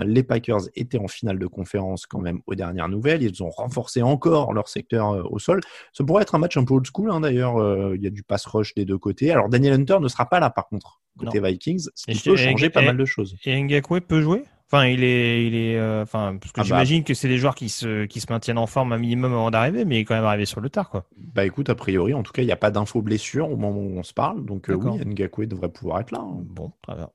Les 0.02 0.22
Packers 0.22 0.62
étaient 0.76 0.98
en 0.98 1.08
finale 1.08 1.38
de 1.38 1.46
conférence 1.46 2.06
quand 2.06 2.20
même 2.20 2.40
aux 2.46 2.54
dernières 2.54 2.88
nouvelles. 2.88 3.22
Ils 3.22 3.42
ont 3.42 3.50
renforcé 3.50 4.00
encore 4.00 4.54
leur 4.54 4.68
secteur 4.68 5.10
euh, 5.10 5.22
au 5.28 5.38
sol. 5.38 5.60
Ça 5.92 6.04
pourrait 6.04 6.22
être 6.22 6.34
un 6.34 6.38
match 6.38 6.56
un 6.56 6.64
peu 6.64 6.74
old 6.74 6.86
school 6.86 7.10
hein, 7.10 7.20
d'ailleurs. 7.20 7.58
Euh, 7.58 7.94
Il 7.96 8.02
y 8.02 8.06
a 8.06 8.10
du 8.10 8.22
pass 8.22 8.46
rush 8.46 8.74
des 8.74 8.86
deux 8.86 8.98
côtés. 8.98 9.30
Alors 9.30 9.50
Daniel 9.50 9.74
Hunter 9.74 9.98
ne 10.00 10.08
sera 10.08 10.26
pas 10.26 10.40
là 10.40 10.48
par 10.48 10.66
contre 10.68 11.00
côté 11.18 11.40
Vikings, 11.40 11.88
ce 11.94 12.06
qui 12.10 12.18
peut 12.28 12.36
changer 12.36 12.70
pas 12.70 12.82
mal 12.82 12.96
de 12.96 13.04
choses. 13.04 13.36
Et 13.44 13.60
Ngakwe 13.60 14.00
peut 14.00 14.20
jouer? 14.20 14.44
Enfin, 14.74 14.86
il 14.88 15.04
est, 15.04 15.46
il 15.46 15.54
est, 15.54 15.78
euh, 15.78 16.02
enfin, 16.02 16.36
parce 16.40 16.50
que 16.52 16.60
Ah 16.60 16.62
bah. 16.62 16.66
j'imagine 16.66 17.04
que 17.04 17.14
c'est 17.14 17.28
des 17.28 17.38
joueurs 17.38 17.54
qui 17.54 17.68
se, 17.68 18.06
qui 18.06 18.20
se 18.20 18.26
maintiennent 18.30 18.58
en 18.58 18.66
forme 18.66 18.92
un 18.92 18.98
minimum 18.98 19.32
avant 19.32 19.50
d'arriver, 19.50 19.84
mais 19.84 19.96
il 19.96 20.00
est 20.00 20.04
quand 20.04 20.14
même 20.16 20.24
arrivé 20.24 20.46
sur 20.46 20.60
le 20.60 20.68
tard, 20.68 20.90
quoi. 20.90 21.04
Bah 21.16 21.44
écoute, 21.44 21.70
a 21.70 21.74
priori, 21.76 22.12
en 22.14 22.22
tout 22.24 22.32
cas, 22.32 22.42
il 22.42 22.46
n'y 22.46 22.52
a 22.52 22.56
pas 22.56 22.70
d'infos 22.72 23.00
blessure 23.02 23.50
au 23.50 23.56
moment 23.56 23.78
où 23.80 23.98
on 23.98 24.02
se 24.02 24.12
parle. 24.12 24.44
Donc 24.44 24.70
euh, 24.70 24.74
oui, 24.74 24.98
Ngakwe 25.06 25.46
devrait 25.46 25.68
pouvoir 25.70 26.00
être 26.00 26.10
là. 26.10 26.18
hein. 26.20 26.38
Bon, 26.40 26.72
très 26.82 26.96
bien. 26.96 27.08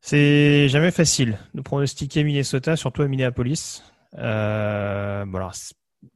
C'est 0.00 0.68
jamais 0.68 0.90
facile 0.92 1.38
de 1.54 1.60
pronostiquer 1.60 2.22
Minnesota, 2.22 2.76
surtout 2.76 3.02
à 3.02 3.08
Minneapolis. 3.08 3.82
Euh, 4.18 5.24
bon 5.26 5.38
alors, 5.38 5.54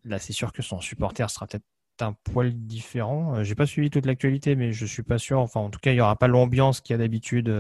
là, 0.05 0.19
c'est 0.21 0.33
sûr 0.33 0.53
que 0.53 0.63
son 0.63 0.81
supporter 0.81 1.29
sera 1.31 1.47
peut-être 1.47 1.65
un 2.01 2.15
poil 2.33 2.53
différent. 2.55 3.35
Euh, 3.37 3.43
J'ai 3.45 3.55
pas 3.57 3.67
suivi 3.67 3.91
toute 3.91 4.07
l'actualité, 4.07 4.55
mais 4.55 4.73
je 4.73 4.87
suis 4.87 5.03
pas 5.03 5.19
sûr. 5.19 5.41
Enfin, 5.41 5.61
en 5.61 5.71
tout 5.71 5.81
cas, 5.81 5.91
il 5.93 5.97
y 5.97 6.01
aura 6.01 6.17
pas 6.17 6.29
l'ambiance 6.29 6.81
qu'il 6.81 6.95
y 6.95 6.97
a 6.97 6.99
d'habitude 6.99 7.53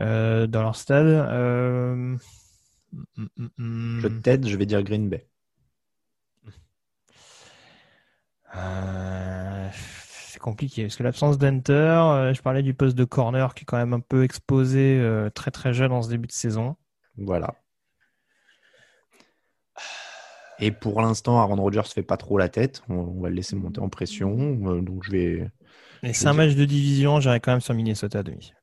euh, 0.00 0.46
dans 0.46 0.62
leur 0.62 0.76
stade. 0.76 1.06
Euh, 1.06 2.16
hum, 2.92 3.28
hum, 3.38 3.50
hum. 3.58 3.98
Je 4.02 4.08
t'aide, 4.08 4.46
je 4.46 4.56
vais 4.56 4.66
dire 4.66 4.82
Green 4.82 5.08
Bay. 5.08 5.26
Euh, 8.56 9.68
c'est 9.72 10.38
compliqué 10.38 10.84
parce 10.84 10.96
que 10.96 11.02
l'absence 11.02 11.38
d'Hunter, 11.38 11.72
euh, 11.72 12.34
je 12.34 12.40
parlais 12.40 12.62
du 12.62 12.74
poste 12.74 12.96
de 12.96 13.04
corner 13.04 13.54
qui 13.54 13.62
est 13.62 13.66
quand 13.66 13.76
même 13.76 13.92
un 13.92 14.00
peu 14.00 14.22
exposé 14.22 15.02
très 15.34 15.50
très 15.50 15.72
jeune 15.72 15.92
en 15.92 16.02
ce 16.02 16.08
début 16.08 16.26
de 16.26 16.32
saison. 16.32 16.76
Voilà. 17.16 17.54
Et 20.58 20.70
pour 20.70 21.02
l'instant, 21.02 21.38
Aaron 21.38 21.56
Rodgers 21.56 21.82
fait 21.84 22.02
pas 22.02 22.16
trop 22.16 22.38
la 22.38 22.48
tête. 22.48 22.82
On, 22.88 23.20
va 23.20 23.28
le 23.28 23.34
laisser 23.34 23.56
monter 23.56 23.80
en 23.80 23.90
pression. 23.90 24.54
Donc 24.80 25.04
je 25.04 25.10
vais 25.10 25.50
Et 26.02 26.14
c'est 26.14 26.28
un 26.28 26.32
match 26.32 26.54
de 26.54 26.64
division, 26.64 27.20
j'irai 27.20 27.40
quand 27.40 27.52
même 27.52 27.60
sur 27.60 27.74
Minnesota 27.74 28.20
à 28.20 28.22
demi. 28.22 28.54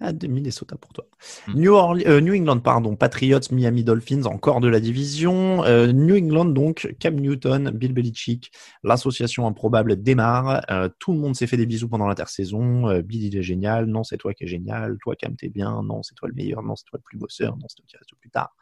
À 0.00 0.12
demi 0.12 0.40
Minnesota 0.40 0.76
pour 0.76 0.92
toi. 0.92 1.06
Hmm. 1.46 1.60
New, 1.60 1.76
euh, 1.76 2.20
New 2.20 2.34
England, 2.34 2.60
pardon, 2.60 2.96
Patriots, 2.96 3.52
Miami 3.52 3.84
Dolphins, 3.84 4.24
encore 4.24 4.60
de 4.60 4.68
la 4.68 4.80
division. 4.80 5.62
Euh, 5.64 5.92
New 5.92 6.16
England, 6.16 6.46
donc, 6.46 6.94
Cam 6.98 7.14
Newton, 7.16 7.70
Bill 7.70 7.92
Belichick, 7.92 8.50
l'association 8.82 9.46
improbable 9.46 10.02
démarre. 10.02 10.62
Euh, 10.70 10.88
tout 10.98 11.12
le 11.12 11.18
monde 11.18 11.36
s'est 11.36 11.46
fait 11.46 11.58
des 11.58 11.66
bisous 11.66 11.88
pendant 11.88 12.06
l'intersaison. 12.06 13.00
Bill, 13.00 13.24
il 13.24 13.36
est 13.36 13.42
génial. 13.42 13.86
Non, 13.86 14.02
c'est 14.02 14.16
toi 14.16 14.32
qui 14.32 14.44
es 14.44 14.46
génial. 14.46 14.96
Toi, 15.02 15.14
Cam, 15.16 15.36
t'es 15.36 15.48
bien. 15.48 15.82
Non, 15.82 16.02
c'est 16.02 16.14
toi 16.14 16.28
le 16.28 16.34
meilleur. 16.34 16.62
Non, 16.62 16.76
c'est 16.76 16.84
toi 16.84 16.98
le 16.98 17.04
plus 17.04 17.18
bosseur. 17.18 17.56
Non, 17.56 17.66
c'est 17.68 17.76
toi 17.76 17.84
qui 17.86 17.96
reste 17.96 18.14
plus 18.18 18.30
tard. 18.30 18.54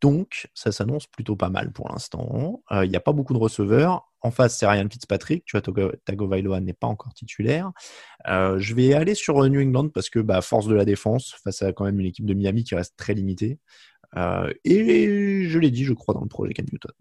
Donc, 0.00 0.48
ça 0.54 0.72
s'annonce 0.72 1.06
plutôt 1.06 1.36
pas 1.36 1.48
mal 1.48 1.72
pour 1.72 1.88
l'instant. 1.88 2.62
Il 2.70 2.88
n'y 2.88 2.96
a 2.96 3.00
pas 3.00 3.12
beaucoup 3.12 3.34
de 3.34 3.38
receveurs. 3.38 4.11
En 4.22 4.30
face, 4.30 4.56
c'est 4.56 4.66
Ryan 4.66 4.86
Fitzpatrick. 4.90 5.44
Tu 5.44 5.58
vois, 5.58 5.96
Tagovailoa 6.04 6.60
n'est 6.60 6.72
pas 6.72 6.86
encore 6.86 7.12
titulaire. 7.12 7.72
Euh, 8.28 8.58
je 8.58 8.74
vais 8.74 8.94
aller 8.94 9.14
sur 9.14 9.42
euh, 9.42 9.48
New 9.48 9.60
England 9.60 9.88
parce 9.88 10.10
que, 10.10 10.20
bah, 10.20 10.40
force 10.42 10.66
de 10.66 10.74
la 10.74 10.84
défense, 10.84 11.34
face 11.42 11.62
à 11.62 11.72
quand 11.72 11.84
même 11.84 11.98
une 11.98 12.06
équipe 12.06 12.26
de 12.26 12.34
Miami 12.34 12.64
qui 12.64 12.74
reste 12.74 12.96
très 12.96 13.14
limitée. 13.14 13.58
Euh, 14.16 14.52
et 14.64 15.48
je 15.48 15.58
l'ai 15.58 15.70
dit, 15.70 15.84
je 15.84 15.92
crois 15.92 16.14
dans 16.14 16.22
le 16.22 16.28
projet 16.28 16.52
Cam 16.52 16.66
Newton. 16.70 16.92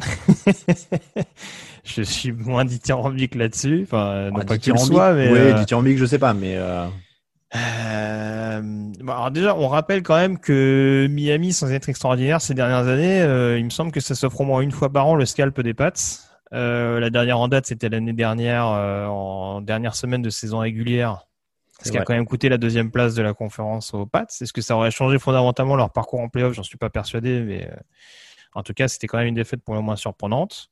je 1.84 2.02
suis 2.02 2.32
moins 2.32 2.64
dithyrambique 2.64 3.34
là-dessus. 3.34 3.80
Enfin, 3.82 4.30
non 4.30 4.38
Ah, 4.40 4.44
pas 4.44 4.56
dithyrambique, 4.56 4.86
sois, 4.86 5.12
mais. 5.14 5.30
oui, 5.30 5.54
dithyrambique, 5.60 5.98
je 5.98 6.06
sais 6.06 6.18
pas, 6.18 6.34
mais 6.34 6.56
euh, 6.56 6.86
Euh, 7.56 8.60
bon, 8.62 9.12
alors 9.12 9.30
déjà, 9.30 9.56
on 9.56 9.68
rappelle 9.68 10.02
quand 10.02 10.16
même 10.16 10.38
que 10.38 11.08
Miami, 11.10 11.52
sans 11.52 11.70
être 11.72 11.88
extraordinaire 11.88 12.40
ces 12.40 12.54
dernières 12.54 12.86
années, 12.86 13.20
euh, 13.22 13.58
il 13.58 13.64
me 13.64 13.70
semble 13.70 13.90
que 13.90 14.00
ça 14.00 14.14
s'offre 14.14 14.40
au 14.40 14.44
moins 14.44 14.60
une 14.60 14.70
fois 14.70 14.90
par 14.90 15.06
an 15.06 15.14
le 15.14 15.26
scalp 15.26 15.60
des 15.60 15.74
Pats. 15.74 15.92
Euh, 16.52 16.98
la 17.00 17.10
dernière 17.10 17.38
en 17.38 17.48
date, 17.48 17.66
c'était 17.66 17.88
l'année 17.88 18.12
dernière, 18.12 18.66
euh, 18.66 19.06
en 19.06 19.60
dernière 19.60 19.94
semaine 19.94 20.22
de 20.22 20.30
saison 20.30 20.58
régulière, 20.58 21.26
ce 21.82 21.90
qui 21.90 21.98
a 21.98 22.02
quand 22.02 22.12
même 22.12 22.26
coûté 22.26 22.48
la 22.48 22.58
deuxième 22.58 22.90
place 22.90 23.14
de 23.14 23.22
la 23.22 23.34
conférence 23.34 23.94
aux 23.94 24.06
Pats. 24.06 24.26
Est-ce 24.40 24.52
que 24.52 24.60
ça 24.60 24.76
aurait 24.76 24.90
changé 24.90 25.18
fondamentalement 25.18 25.76
leur 25.76 25.92
parcours 25.92 26.20
en 26.20 26.28
playoff? 26.28 26.54
J'en 26.54 26.62
suis 26.62 26.78
pas 26.78 26.90
persuadé, 26.90 27.40
mais 27.40 27.68
euh, 27.70 27.76
en 28.54 28.62
tout 28.62 28.74
cas, 28.74 28.88
c'était 28.88 29.06
quand 29.06 29.18
même 29.18 29.28
une 29.28 29.34
défaite 29.34 29.62
pour 29.62 29.74
le 29.74 29.80
moins 29.80 29.96
surprenante. 29.96 30.70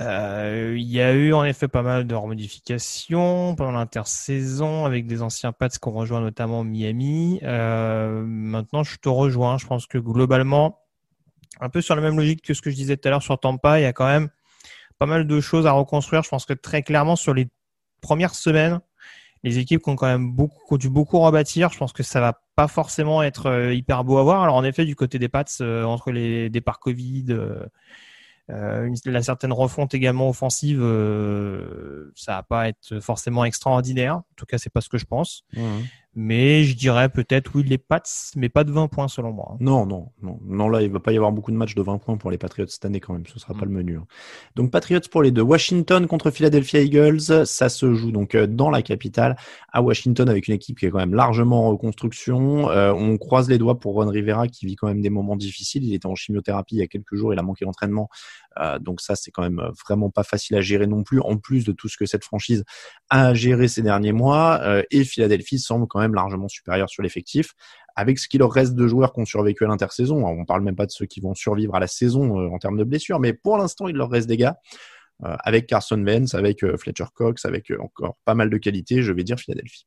Euh, 0.00 0.76
il 0.78 0.88
y 0.88 1.00
a 1.00 1.12
eu 1.12 1.32
en 1.32 1.44
effet 1.44 1.66
pas 1.66 1.82
mal 1.82 2.06
de 2.06 2.14
remodifications 2.14 3.56
pendant 3.56 3.72
l'intersaison 3.72 4.84
avec 4.84 5.06
des 5.06 5.22
anciens 5.22 5.52
Pats 5.52 5.68
qui 5.68 5.88
ont 5.88 5.92
rejoint 5.92 6.20
notamment 6.20 6.62
Miami. 6.62 7.40
Euh, 7.42 8.22
maintenant, 8.24 8.84
je 8.84 8.96
te 8.96 9.08
rejoins. 9.08 9.58
Je 9.58 9.66
pense 9.66 9.86
que 9.86 9.98
globalement, 9.98 10.80
un 11.60 11.68
peu 11.68 11.80
sur 11.80 11.96
la 11.96 12.02
même 12.02 12.16
logique 12.16 12.42
que 12.42 12.54
ce 12.54 12.62
que 12.62 12.70
je 12.70 12.76
disais 12.76 12.96
tout 12.96 13.08
à 13.08 13.10
l'heure 13.10 13.22
sur 13.22 13.38
Tampa, 13.40 13.80
il 13.80 13.82
y 13.82 13.86
a 13.86 13.92
quand 13.92 14.06
même 14.06 14.28
pas 14.98 15.06
mal 15.06 15.26
de 15.26 15.40
choses 15.40 15.66
à 15.66 15.72
reconstruire. 15.72 16.22
Je 16.22 16.28
pense 16.28 16.46
que 16.46 16.54
très 16.54 16.82
clairement 16.82 17.16
sur 17.16 17.34
les 17.34 17.48
premières 18.00 18.34
semaines, 18.36 18.80
les 19.42 19.58
équipes 19.58 19.82
qui 19.82 19.90
ont 19.90 19.96
quand 19.96 20.06
même 20.06 20.30
beaucoup, 20.30 20.78
dû 20.78 20.90
beaucoup 20.90 21.18
rebâtir, 21.18 21.72
je 21.72 21.78
pense 21.78 21.92
que 21.92 22.02
ça 22.04 22.20
va 22.20 22.40
pas 22.54 22.68
forcément 22.68 23.22
être 23.22 23.46
euh, 23.46 23.74
hyper 23.74 24.04
beau 24.04 24.18
à 24.18 24.22
voir. 24.22 24.42
Alors 24.42 24.56
en 24.56 24.64
effet, 24.64 24.84
du 24.84 24.94
côté 24.94 25.18
des 25.18 25.28
Pats, 25.28 25.44
euh, 25.60 25.82
entre 25.84 26.12
les 26.12 26.50
départs 26.50 26.78
Covid, 26.78 27.36
euh, 28.50 28.94
la 29.04 29.22
certaine 29.22 29.52
refonte 29.52 29.94
également 29.94 30.28
offensive, 30.28 30.80
euh, 30.80 32.10
ça 32.14 32.36
va 32.36 32.42
pas 32.42 32.68
être 32.68 33.00
forcément 33.00 33.44
extraordinaire. 33.44 34.16
En 34.16 34.24
tout 34.36 34.46
cas, 34.46 34.58
c'est 34.58 34.72
pas 34.72 34.80
ce 34.80 34.88
que 34.88 34.98
je 34.98 35.04
pense. 35.04 35.44
Mais 36.20 36.64
je 36.64 36.74
dirais 36.74 37.08
peut-être 37.08 37.52
oui 37.54 37.62
les 37.62 37.78
Pats, 37.78 38.02
mais 38.34 38.48
pas 38.48 38.64
de 38.64 38.72
20 38.72 38.88
points 38.88 39.06
selon 39.06 39.30
moi. 39.30 39.50
hein. 39.52 39.56
non, 39.60 39.86
non, 39.86 40.08
non, 40.20 40.40
non, 40.44 40.68
là, 40.68 40.82
il 40.82 40.90
va 40.90 40.98
pas 40.98 41.12
y 41.12 41.16
avoir 41.16 41.30
beaucoup 41.30 41.52
de 41.52 41.56
matchs 41.56 41.76
de 41.76 41.82
20 41.82 41.98
points 41.98 42.16
pour 42.16 42.32
les 42.32 42.38
Patriots 42.38 42.66
cette 42.66 42.84
année 42.84 42.98
quand 42.98 43.12
même. 43.12 43.24
Ce 43.28 43.38
sera 43.38 43.54
pas 43.54 43.64
le 43.64 43.70
menu. 43.70 43.98
hein. 43.98 44.06
Donc, 44.56 44.72
Patriots 44.72 44.98
pour 45.12 45.22
les 45.22 45.30
deux. 45.30 45.42
Washington 45.42 46.08
contre 46.08 46.32
Philadelphia 46.32 46.80
Eagles, 46.80 47.46
ça 47.46 47.68
se 47.68 47.94
joue 47.94 48.10
donc 48.10 48.34
euh, 48.34 48.48
dans 48.48 48.68
la 48.68 48.82
capitale 48.82 49.36
à 49.72 49.80
Washington 49.80 50.28
avec 50.28 50.48
une 50.48 50.54
équipe 50.54 50.80
qui 50.80 50.86
est 50.86 50.90
quand 50.90 50.98
même 50.98 51.14
largement 51.14 51.66
en 51.66 51.70
reconstruction. 51.70 52.68
Euh, 52.68 52.92
on 52.92 53.16
croise 53.16 53.48
les 53.48 53.58
doigts 53.58 53.78
pour 53.78 53.94
Ron 53.94 54.08
Rivera 54.08 54.48
qui 54.48 54.66
vit 54.66 54.74
quand 54.74 54.88
même 54.88 55.00
des 55.00 55.10
moments 55.10 55.36
difficiles. 55.36 55.84
Il 55.84 55.94
était 55.94 56.06
en 56.06 56.16
chimiothérapie 56.16 56.74
il 56.74 56.78
y 56.80 56.82
a 56.82 56.88
quelques 56.88 57.14
jours, 57.14 57.32
il 57.32 57.38
a 57.38 57.42
manqué 57.42 57.64
l'entraînement 57.64 58.08
donc 58.80 59.00
ça, 59.00 59.14
c'est 59.16 59.30
quand 59.30 59.42
même 59.42 59.62
vraiment 59.86 60.10
pas 60.10 60.22
facile 60.22 60.56
à 60.56 60.60
gérer 60.60 60.86
non 60.86 61.02
plus, 61.02 61.20
en 61.20 61.36
plus 61.36 61.64
de 61.64 61.72
tout 61.72 61.88
ce 61.88 61.96
que 61.96 62.06
cette 62.06 62.24
franchise 62.24 62.64
a 63.10 63.34
géré 63.34 63.68
ces 63.68 63.82
derniers 63.82 64.12
mois. 64.12 64.60
Euh, 64.62 64.82
et 64.90 65.04
Philadelphie 65.04 65.58
semble 65.58 65.86
quand 65.86 66.00
même 66.00 66.14
largement 66.14 66.48
supérieur 66.48 66.88
sur 66.88 67.02
l'effectif, 67.02 67.54
avec 67.96 68.18
ce 68.18 68.28
qu'il 68.28 68.40
leur 68.40 68.52
reste 68.52 68.74
de 68.74 68.86
joueurs 68.86 69.12
qui 69.12 69.20
ont 69.20 69.24
survécu 69.24 69.64
à 69.64 69.68
l'intersaison. 69.68 70.24
On 70.26 70.44
parle 70.44 70.62
même 70.62 70.76
pas 70.76 70.86
de 70.86 70.90
ceux 70.90 71.06
qui 71.06 71.20
vont 71.20 71.34
survivre 71.34 71.74
à 71.74 71.80
la 71.80 71.86
saison 71.86 72.40
euh, 72.40 72.48
en 72.48 72.58
termes 72.58 72.78
de 72.78 72.84
blessures, 72.84 73.20
mais 73.20 73.32
pour 73.32 73.58
l'instant, 73.58 73.88
il 73.88 73.96
leur 73.96 74.10
reste 74.10 74.28
des 74.28 74.36
gars. 74.36 74.56
avec 75.20 75.66
Carson 75.66 76.00
Wentz, 76.04 76.34
avec 76.34 76.64
Fletcher 76.76 77.06
Cox, 77.12 77.44
avec 77.44 77.72
encore 77.80 78.16
pas 78.24 78.34
mal 78.34 78.50
de 78.50 78.56
qualité, 78.56 79.02
je 79.02 79.12
vais 79.12 79.24
dire 79.24 79.38
Philadelphie. 79.38 79.84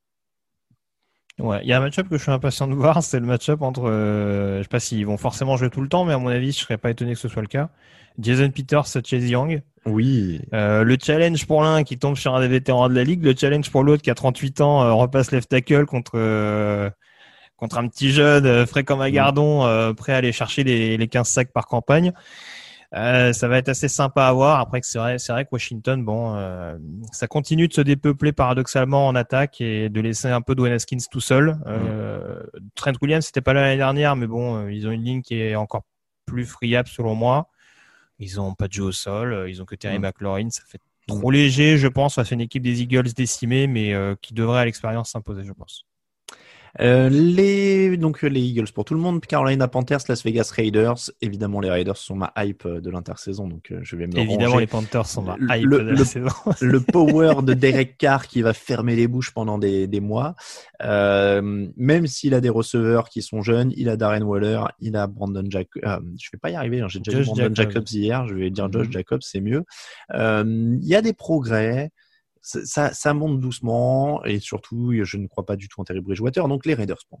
Ouais, 1.38 1.60
il 1.62 1.68
y 1.68 1.72
a 1.72 1.78
un 1.78 1.80
match-up 1.80 2.08
que 2.08 2.18
je 2.18 2.22
suis 2.22 2.30
impatient 2.30 2.68
de 2.68 2.74
voir, 2.74 3.02
c'est 3.02 3.20
le 3.20 3.26
match-up 3.26 3.62
entre, 3.62 3.88
euh, 3.88 4.58
je 4.58 4.62
sais 4.62 4.68
pas 4.68 4.80
s'ils 4.80 5.06
vont 5.06 5.16
forcément 5.16 5.56
jouer 5.56 5.70
tout 5.70 5.80
le 5.80 5.88
temps, 5.88 6.04
mais 6.04 6.12
à 6.12 6.18
mon 6.18 6.28
avis, 6.28 6.52
je 6.52 6.58
serais 6.58 6.78
pas 6.78 6.90
étonné 6.90 7.14
que 7.14 7.18
ce 7.18 7.28
soit 7.28 7.42
le 7.42 7.48
cas. 7.48 7.70
Jason 8.18 8.50
Peters, 8.50 8.86
Chase 8.86 9.28
Young. 9.28 9.62
Oui. 9.86 10.40
Euh, 10.52 10.84
le 10.84 10.96
challenge 11.02 11.46
pour 11.46 11.62
l'un 11.62 11.82
qui 11.82 11.98
tombe 11.98 12.16
sur 12.16 12.34
un 12.34 12.40
des 12.40 12.48
vétérans 12.48 12.88
de 12.88 12.94
la 12.94 13.04
ligue, 13.04 13.24
le 13.24 13.34
challenge 13.36 13.70
pour 13.70 13.82
l'autre 13.82 14.02
qui 14.02 14.10
a 14.10 14.14
38 14.14 14.60
ans 14.60 14.82
euh, 14.82 14.92
repasse 14.92 15.32
left 15.32 15.48
tackle 15.48 15.86
contre 15.86 16.12
euh, 16.14 16.90
contre 17.56 17.78
un 17.78 17.88
petit 17.88 18.10
jeune 18.10 18.46
euh, 18.46 18.66
frais 18.66 18.84
comme 18.84 19.00
un 19.00 19.10
gardon, 19.10 19.94
prêt 19.94 20.12
à 20.12 20.16
aller 20.16 20.32
chercher 20.32 20.62
les, 20.64 20.96
les 20.96 21.08
15 21.08 21.28
sacs 21.28 21.52
par 21.52 21.66
campagne. 21.66 22.12
Euh, 22.94 23.32
ça 23.32 23.48
va 23.48 23.56
être 23.58 23.70
assez 23.70 23.88
sympa 23.88 24.24
à 24.26 24.32
voir. 24.32 24.60
Après, 24.60 24.80
c'est 24.82 24.98
vrai, 24.98 25.18
c'est 25.18 25.32
vrai 25.32 25.44
que 25.44 25.50
Washington, 25.52 26.04
bon, 26.04 26.36
euh, 26.36 26.76
ça 27.10 27.26
continue 27.26 27.66
de 27.66 27.72
se 27.72 27.80
dépeupler 27.80 28.32
paradoxalement 28.32 29.06
en 29.06 29.14
attaque 29.14 29.60
et 29.62 29.88
de 29.88 30.00
laisser 30.00 30.28
un 30.28 30.42
peu 30.42 30.54
Dwayne 30.54 30.74
Haskins 30.74 30.98
tout 31.10 31.20
seul. 31.20 31.58
Euh, 31.66 32.42
Trent 32.74 32.92
Williams, 33.00 33.24
c'était 33.24 33.40
pas 33.40 33.54
là 33.54 33.62
l'année 33.62 33.78
dernière, 33.78 34.14
mais 34.14 34.26
bon, 34.26 34.56
euh, 34.56 34.72
ils 34.72 34.86
ont 34.86 34.90
une 34.90 35.04
ligne 35.04 35.22
qui 35.22 35.40
est 35.40 35.56
encore 35.56 35.84
plus 36.26 36.44
friable 36.44 36.88
selon 36.88 37.14
moi. 37.14 37.48
Ils 38.18 38.38
ont 38.40 38.54
pas 38.54 38.68
de 38.68 38.74
jeu 38.74 38.84
au 38.84 38.92
sol, 38.92 39.46
ils 39.48 39.62
ont 39.62 39.64
que 39.64 39.74
Terry 39.74 39.98
McLaurin. 39.98 40.50
Ça 40.50 40.62
fait 40.66 40.80
trop 41.08 41.30
léger, 41.30 41.78
je 41.78 41.88
pense, 41.88 42.14
face 42.14 42.30
à 42.30 42.34
une 42.34 42.42
équipe 42.42 42.62
des 42.62 42.82
Eagles 42.82 43.12
décimée, 43.14 43.66
mais 43.66 43.96
qui 44.20 44.32
devrait 44.32 44.60
à 44.60 44.64
l'expérience 44.64 45.10
s'imposer, 45.10 45.42
je 45.44 45.52
pense. 45.52 45.84
Euh, 46.80 47.10
les 47.10 47.96
donc 47.98 48.22
les 48.22 48.40
Eagles 48.40 48.72
pour 48.74 48.84
tout 48.84 48.94
le 48.94 49.00
monde, 49.00 49.20
Carolina 49.20 49.68
Panthers, 49.68 50.00
Las 50.08 50.24
Vegas 50.24 50.52
Raiders. 50.54 51.10
Évidemment, 51.20 51.60
les 51.60 51.70
Raiders 51.70 51.96
sont 51.96 52.16
ma 52.16 52.32
hype 52.38 52.66
de 52.66 52.90
l'intersaison, 52.90 53.46
donc 53.46 53.70
euh, 53.70 53.80
je 53.82 53.96
vais 53.96 54.06
me 54.06 54.18
Évidemment, 54.18 54.58
les 54.58 54.66
Panthers 54.66 55.06
sont 55.06 55.22
ma 55.22 55.36
hype 55.56 55.66
le, 55.66 55.84
de 55.84 55.90
la 55.90 56.04
saison. 56.04 56.28
le 56.60 56.80
power 56.80 57.42
de 57.42 57.52
Derek 57.52 57.98
Carr 57.98 58.26
qui 58.26 58.40
va 58.42 58.54
fermer 58.54 58.96
les 58.96 59.06
bouches 59.06 59.32
pendant 59.32 59.58
des, 59.58 59.86
des 59.86 60.00
mois. 60.00 60.34
Euh, 60.82 61.68
même 61.76 62.06
s'il 62.06 62.34
a 62.34 62.40
des 62.40 62.48
receveurs 62.48 63.08
qui 63.10 63.20
sont 63.20 63.42
jeunes, 63.42 63.72
il 63.76 63.88
a 63.88 63.96
Darren 63.96 64.22
Waller, 64.22 64.62
il 64.80 64.96
a 64.96 65.06
Brandon 65.06 65.44
Jacobs. 65.48 65.82
Euh, 65.84 66.00
je 66.18 66.30
vais 66.32 66.38
pas 66.38 66.50
y 66.50 66.54
arriver, 66.54 66.80
hein, 66.80 66.88
j'ai 66.88 67.00
déjà 67.00 67.20
dit 67.20 67.26
Brandon 67.26 67.54
Jacobs. 67.54 67.88
hier. 67.90 68.26
Je 68.28 68.34
vais 68.34 68.50
dire 68.50 68.72
Josh 68.72 68.88
mm-hmm. 68.88 68.92
Jacobs, 68.92 69.22
c'est 69.22 69.40
mieux. 69.40 69.64
Il 70.14 70.78
y 70.84 70.94
a 70.94 71.02
des 71.02 71.12
progrès 71.12 71.90
ça, 72.42 72.92
ça, 72.92 73.14
monte 73.14 73.40
doucement 73.40 74.24
et 74.24 74.40
surtout, 74.40 74.92
je 75.02 75.16
ne 75.16 75.26
crois 75.28 75.46
pas 75.46 75.56
du 75.56 75.68
tout 75.68 75.80
en 75.80 75.84
Terry 75.84 76.00
Bridgewater, 76.00 76.48
donc 76.48 76.66
les 76.66 76.74
Raiders 76.74 76.98
pour 77.08 77.20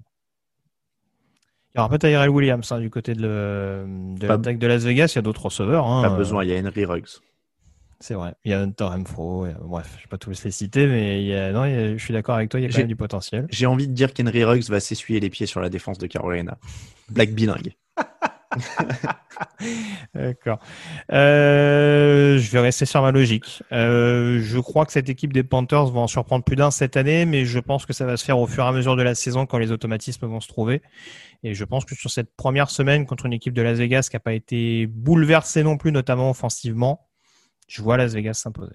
Il 1.74 1.78
y 1.78 1.80
aura 1.80 1.88
pas 1.88 1.98
Tyrell 1.98 2.28
Williams 2.28 2.70
hein, 2.72 2.80
du 2.80 2.90
côté 2.90 3.14
de, 3.14 3.86
l'attaque 4.20 4.58
de 4.58 4.66
Las 4.66 4.82
Vegas. 4.84 5.12
Il 5.14 5.16
y 5.16 5.18
a 5.18 5.22
d'autres 5.22 5.46
receveurs. 5.46 5.86
Hein, 5.86 6.02
pas 6.02 6.16
besoin. 6.16 6.44
Il 6.44 6.50
y 6.50 6.54
a 6.54 6.60
Henry 6.60 6.84
Ruggs. 6.84 7.20
C'est 8.00 8.14
vrai. 8.14 8.34
Il 8.44 8.50
y 8.50 8.54
a 8.54 8.60
Hunter 8.60 8.84
Renfro. 8.84 9.46
Bref, 9.60 9.88
je 9.92 9.98
ne 9.98 10.02
vais 10.02 10.08
pas 10.10 10.18
tous 10.18 10.30
les 10.30 10.50
citer, 10.50 10.88
mais 10.88 11.22
il 11.22 11.28
y 11.28 11.34
a... 11.34 11.52
non, 11.52 11.64
je 11.66 12.02
suis 12.02 12.12
d'accord 12.12 12.34
avec 12.34 12.50
toi. 12.50 12.58
Il 12.58 12.64
y 12.64 12.66
a 12.66 12.68
quand 12.68 12.78
même 12.78 12.88
du 12.88 12.96
potentiel. 12.96 13.46
J'ai 13.50 13.66
envie 13.66 13.86
de 13.86 13.92
dire 13.92 14.12
qu'Henry 14.12 14.42
Ruggs 14.42 14.68
va 14.68 14.80
s'essuyer 14.80 15.20
les 15.20 15.30
pieds 15.30 15.46
sur 15.46 15.60
la 15.60 15.68
défense 15.68 15.98
de 15.98 16.08
Carolina. 16.08 16.58
Black 17.10 17.30
bilingue. 17.30 17.76
D'accord. 20.14 20.58
Euh, 21.12 22.38
je 22.38 22.50
vais 22.50 22.60
rester 22.60 22.86
sur 22.86 23.02
ma 23.02 23.12
logique. 23.12 23.62
Euh, 23.72 24.40
je 24.42 24.58
crois 24.58 24.86
que 24.86 24.92
cette 24.92 25.08
équipe 25.08 25.32
des 25.32 25.42
Panthers 25.42 25.86
va 25.86 26.00
en 26.00 26.06
surprendre 26.06 26.44
plus 26.44 26.56
d'un 26.56 26.70
cette 26.70 26.96
année, 26.96 27.24
mais 27.24 27.44
je 27.44 27.58
pense 27.58 27.86
que 27.86 27.92
ça 27.92 28.04
va 28.04 28.16
se 28.16 28.24
faire 28.24 28.38
au 28.38 28.46
fur 28.46 28.64
et 28.64 28.68
à 28.68 28.72
mesure 28.72 28.96
de 28.96 29.02
la 29.02 29.14
saison 29.14 29.46
quand 29.46 29.58
les 29.58 29.72
automatismes 29.72 30.26
vont 30.26 30.40
se 30.40 30.48
trouver. 30.48 30.82
Et 31.42 31.54
je 31.54 31.64
pense 31.64 31.84
que 31.84 31.94
sur 31.94 32.10
cette 32.10 32.34
première 32.36 32.70
semaine 32.70 33.06
contre 33.06 33.26
une 33.26 33.32
équipe 33.32 33.54
de 33.54 33.62
Las 33.62 33.78
Vegas 33.78 34.08
qui 34.10 34.16
n'a 34.16 34.20
pas 34.20 34.34
été 34.34 34.86
bouleversée 34.86 35.62
non 35.62 35.76
plus, 35.76 35.92
notamment 35.92 36.30
offensivement, 36.30 37.08
je 37.68 37.82
vois 37.82 37.96
Las 37.96 38.14
Vegas 38.14 38.34
s'imposer. 38.34 38.74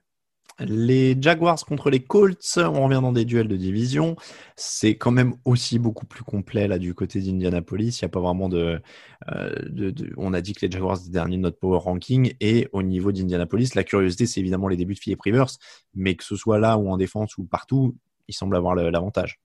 Les 0.59 1.15
Jaguars 1.21 1.63
contre 1.65 1.91
les 1.91 1.99
Colts, 1.99 2.57
on 2.57 2.85
revient 2.85 2.99
dans 3.01 3.11
des 3.11 3.25
duels 3.25 3.47
de 3.47 3.55
division. 3.55 4.15
C'est 4.55 4.95
quand 4.97 5.11
même 5.11 5.35
aussi 5.45 5.77
beaucoup 5.77 6.07
plus 6.07 6.23
complet 6.23 6.67
là 6.67 6.79
du 6.79 6.95
côté 6.95 7.21
d'Indianapolis. 7.21 7.99
Il 8.01 8.05
n'y 8.05 8.07
a 8.07 8.09
pas 8.09 8.21
vraiment 8.21 8.49
de, 8.49 8.81
euh, 9.31 9.55
de, 9.69 9.93
On 10.17 10.33
a 10.33 10.41
dit 10.41 10.53
que 10.53 10.65
les 10.65 10.71
Jaguars 10.71 10.97
étaient 10.99 11.11
derniers 11.11 11.37
de 11.37 11.43
notre 11.43 11.59
power 11.59 11.77
ranking. 11.77 12.33
Et 12.39 12.67
au 12.73 12.81
niveau 12.81 13.11
d'Indianapolis, 13.11 13.75
la 13.75 13.83
curiosité, 13.83 14.25
c'est 14.25 14.39
évidemment 14.39 14.67
les 14.67 14.77
débuts 14.77 14.95
de 14.95 14.99
Philip 14.99 15.21
Rivers. 15.21 15.51
Mais 15.93 16.15
que 16.15 16.23
ce 16.23 16.35
soit 16.35 16.57
là 16.57 16.77
ou 16.77 16.89
en 16.89 16.97
défense 16.97 17.37
ou 17.37 17.43
partout, 17.43 17.95
il 18.27 18.33
semble 18.33 18.55
avoir 18.55 18.73
l'avantage. 18.73 19.39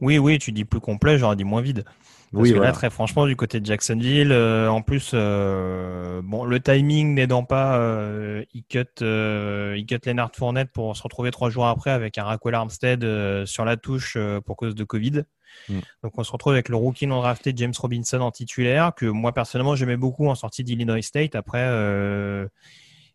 Oui, 0.00 0.18
oui, 0.18 0.38
tu 0.38 0.52
dis 0.52 0.64
plus 0.64 0.80
complet, 0.80 1.18
j'aurais 1.18 1.36
dit 1.36 1.44
moins 1.44 1.62
vide. 1.62 1.84
Parce 2.32 2.44
oui, 2.44 2.52
que 2.52 2.58
là, 2.58 2.70
très 2.70 2.90
franchement, 2.90 3.26
du 3.26 3.34
côté 3.34 3.58
de 3.58 3.66
Jacksonville, 3.66 4.30
euh, 4.30 4.68
en 4.68 4.82
plus, 4.82 5.10
euh, 5.14 6.22
bon, 6.22 6.44
le 6.44 6.60
timing 6.60 7.14
n'aidant 7.14 7.42
pas, 7.42 7.76
euh, 7.78 8.44
il 8.54 8.62
cut, 8.62 8.86
il 9.00 9.84
cut 9.88 9.98
Lennart 10.06 10.30
Fournette 10.36 10.70
pour 10.70 10.96
se 10.96 11.02
retrouver 11.02 11.32
trois 11.32 11.50
jours 11.50 11.66
après 11.66 11.90
avec 11.90 12.18
un 12.18 12.24
Raquel 12.24 12.54
Armstead 12.54 13.46
sur 13.46 13.64
la 13.64 13.76
touche 13.76 14.16
pour 14.46 14.56
cause 14.56 14.76
de 14.76 14.84
Covid. 14.84 15.24
Mm. 15.68 15.78
Donc, 16.04 16.18
on 16.18 16.22
se 16.22 16.30
retrouve 16.30 16.52
avec 16.52 16.68
le 16.68 16.76
rookie 16.76 17.08
non 17.08 17.16
drafté 17.20 17.52
James 17.56 17.74
Robinson 17.76 18.20
en 18.20 18.30
titulaire, 18.30 18.92
que 18.94 19.06
moi 19.06 19.32
personnellement 19.32 19.74
j'aimais 19.74 19.96
beaucoup 19.96 20.28
en 20.28 20.36
sortie 20.36 20.62
d'Illinois 20.62 21.02
State. 21.02 21.34
Après, 21.34 21.66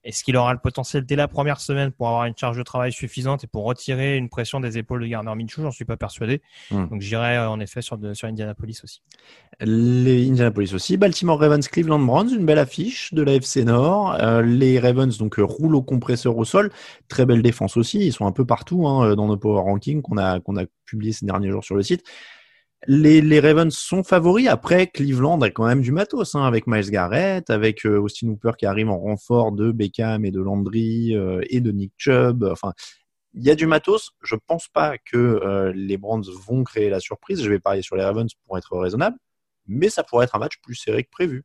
est-ce 0.05 0.23
qu'il 0.23 0.37
aura 0.37 0.53
le 0.53 0.59
potentiel 0.59 1.03
dès 1.03 1.15
la 1.15 1.27
première 1.27 1.59
semaine 1.59 1.91
pour 1.91 2.07
avoir 2.07 2.25
une 2.25 2.37
charge 2.37 2.57
de 2.57 2.63
travail 2.63 2.93
suffisante 2.93 3.43
et 3.43 3.47
pour 3.47 3.65
retirer 3.65 4.17
une 4.17 4.29
pression 4.29 4.59
des 4.59 4.77
épaules 4.77 5.01
de 5.01 5.07
Garner 5.07 5.33
Minshew? 5.35 5.63
J'en 5.63 5.71
suis 5.71 5.83
pas 5.83 5.97
persuadé. 5.97 6.43
Hmm. 6.69 6.85
Donc 6.87 7.01
j'irai 7.01 7.37
euh, 7.37 7.49
en 7.49 7.59
effet 7.59 7.81
sur, 7.81 7.97
sur 8.13 8.27
Indianapolis 8.27 8.81
aussi. 8.83 9.01
Les 9.61 10.29
Indianapolis 10.29 10.73
aussi. 10.75 10.95
Baltimore 10.97 11.39
Ravens, 11.39 11.67
Cleveland 11.67 11.99
Browns, 11.99 12.29
une 12.29 12.45
belle 12.45 12.59
affiche 12.59 13.15
de 13.15 13.23
la 13.23 13.33
FC 13.33 13.65
Nord. 13.65 14.15
Euh, 14.21 14.43
les 14.43 14.79
Ravens 14.79 15.17
donc 15.17 15.37
roulent 15.39 15.75
au 15.75 15.81
compresseur 15.81 16.37
au 16.37 16.45
sol. 16.45 16.71
Très 17.07 17.25
belle 17.25 17.41
défense 17.41 17.75
aussi. 17.75 18.05
Ils 18.05 18.13
sont 18.13 18.27
un 18.27 18.31
peu 18.31 18.45
partout 18.45 18.87
hein, 18.87 19.15
dans 19.15 19.25
nos 19.25 19.37
power 19.37 19.61
rankings 19.61 20.03
qu'on 20.03 20.17
a 20.17 20.39
qu'on 20.39 20.55
a 20.55 20.65
publié 20.85 21.13
ces 21.13 21.25
derniers 21.25 21.49
jours 21.49 21.63
sur 21.63 21.75
le 21.75 21.81
site. 21.81 22.03
Les, 22.87 23.39
Ravens 23.39 23.75
sont 23.75 24.03
favoris. 24.03 24.47
Après, 24.47 24.87
Cleveland 24.87 25.41
a 25.41 25.49
quand 25.49 25.65
même 25.65 25.81
du 25.81 25.91
matos, 25.91 26.35
hein, 26.35 26.43
avec 26.43 26.67
Miles 26.67 26.91
Garrett, 26.91 27.49
avec 27.49 27.85
euh, 27.85 27.99
Austin 27.99 28.27
Hooper 28.27 28.51
qui 28.57 28.65
arrive 28.65 28.89
en 28.89 28.99
renfort 28.99 29.51
de 29.51 29.71
Beckham 29.71 30.23
et 30.25 30.31
de 30.31 30.39
Landry 30.39 31.15
euh, 31.15 31.41
et 31.49 31.61
de 31.61 31.71
Nick 31.71 31.93
Chubb. 31.97 32.43
Enfin, 32.43 32.73
il 33.33 33.43
y 33.43 33.49
a 33.49 33.55
du 33.55 33.65
matos. 33.65 34.11
Je 34.21 34.35
pense 34.35 34.67
pas 34.67 34.97
que 34.97 35.17
euh, 35.17 35.73
les 35.75 35.97
Browns 35.97 36.25
vont 36.47 36.63
créer 36.63 36.89
la 36.89 36.99
surprise. 36.99 37.43
Je 37.43 37.49
vais 37.49 37.59
parier 37.59 37.81
sur 37.81 37.95
les 37.95 38.03
Ravens 38.03 38.31
pour 38.45 38.57
être 38.57 38.77
raisonnable, 38.77 39.17
mais 39.67 39.89
ça 39.89 40.03
pourrait 40.03 40.25
être 40.25 40.35
un 40.35 40.39
match 40.39 40.59
plus 40.61 40.75
serré 40.75 41.03
que 41.03 41.09
prévu. 41.09 41.43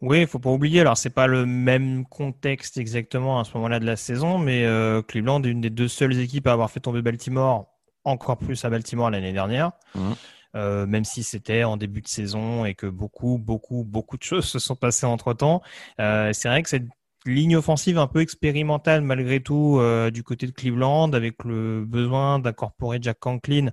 Oui, 0.00 0.20
il 0.20 0.26
faut 0.26 0.38
pas 0.38 0.50
oublier. 0.50 0.80
Alors, 0.80 0.96
c'est 0.96 1.10
pas 1.10 1.26
le 1.26 1.46
même 1.46 2.04
contexte 2.04 2.76
exactement 2.76 3.40
à 3.40 3.44
ce 3.44 3.54
moment-là 3.54 3.80
de 3.80 3.86
la 3.86 3.96
saison, 3.96 4.38
mais 4.38 4.66
Cleveland 5.08 5.42
est 5.44 5.48
une 5.48 5.62
des 5.62 5.70
deux 5.70 5.88
seules 5.88 6.18
équipes 6.18 6.46
à 6.46 6.52
avoir 6.52 6.70
fait 6.70 6.80
tomber 6.80 7.00
Baltimore 7.00 7.73
encore 8.04 8.38
plus 8.38 8.64
à 8.64 8.70
Baltimore 8.70 9.10
l'année 9.10 9.32
dernière. 9.32 9.72
Mmh. 9.94 10.12
Euh, 10.56 10.86
même 10.86 11.04
si 11.04 11.24
c'était 11.24 11.64
en 11.64 11.76
début 11.76 12.00
de 12.00 12.06
saison 12.06 12.64
et 12.64 12.74
que 12.74 12.86
beaucoup, 12.86 13.38
beaucoup, 13.38 13.82
beaucoup 13.84 14.16
de 14.16 14.22
choses 14.22 14.44
se 14.48 14.58
sont 14.58 14.76
passées 14.76 15.06
entre 15.06 15.34
temps. 15.34 15.62
Euh, 16.00 16.32
c'est 16.32 16.48
vrai 16.48 16.62
que 16.62 16.68
cette 16.68 16.86
ligne 17.26 17.56
offensive 17.56 17.98
un 17.98 18.06
peu 18.06 18.20
expérimentale 18.20 19.00
malgré 19.00 19.40
tout 19.40 19.78
euh, 19.78 20.10
du 20.10 20.22
côté 20.22 20.46
de 20.46 20.52
Cleveland, 20.52 21.12
avec 21.12 21.42
le 21.44 21.84
besoin 21.84 22.38
d'incorporer 22.38 22.98
Jack 23.00 23.18
Conklin 23.18 23.70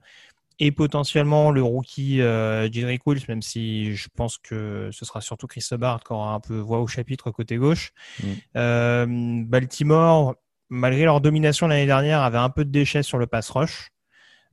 et 0.60 0.72
potentiellement 0.72 1.50
le 1.50 1.64
rookie 1.64 2.22
euh, 2.22 2.72
Jerry 2.72 3.00
Wills, 3.06 3.24
même 3.28 3.42
si 3.42 3.96
je 3.96 4.08
pense 4.16 4.38
que 4.38 4.90
ce 4.92 5.06
sera 5.06 5.20
surtout 5.20 5.48
Chris 5.48 5.66
Hubbard 5.72 6.04
qui 6.04 6.14
aura 6.14 6.34
un 6.34 6.40
peu 6.40 6.60
voix 6.60 6.80
au 6.80 6.88
chapitre 6.88 7.32
côté 7.32 7.58
gauche. 7.58 7.94
Mmh. 8.20 8.28
Euh, 8.58 9.06
Baltimore, 9.46 10.36
malgré 10.70 11.06
leur 11.06 11.20
domination 11.20 11.68
l'année 11.68 11.88
dernière, 11.88 12.22
avait 12.22 12.38
un 12.38 12.50
peu 12.50 12.64
de 12.64 12.70
déchets 12.70 13.02
sur 13.02 13.18
le 13.18 13.26
pass 13.26 13.50
rush. 13.50 13.90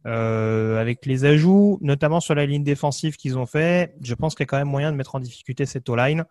Euh, 0.06 0.80
avec 0.80 1.06
les 1.06 1.24
ajouts, 1.24 1.78
notamment 1.82 2.20
sur 2.20 2.34
la 2.34 2.46
ligne 2.46 2.62
défensive 2.62 3.16
qu'ils 3.16 3.36
ont 3.36 3.46
fait, 3.46 3.94
je 4.00 4.14
pense 4.14 4.34
qu'il 4.34 4.44
y 4.44 4.46
a 4.46 4.46
quand 4.46 4.58
même 4.58 4.68
moyen 4.68 4.92
de 4.92 4.96
mettre 4.96 5.16
en 5.16 5.20
difficulté 5.20 5.66
cette 5.66 5.88
O-line 5.88 6.24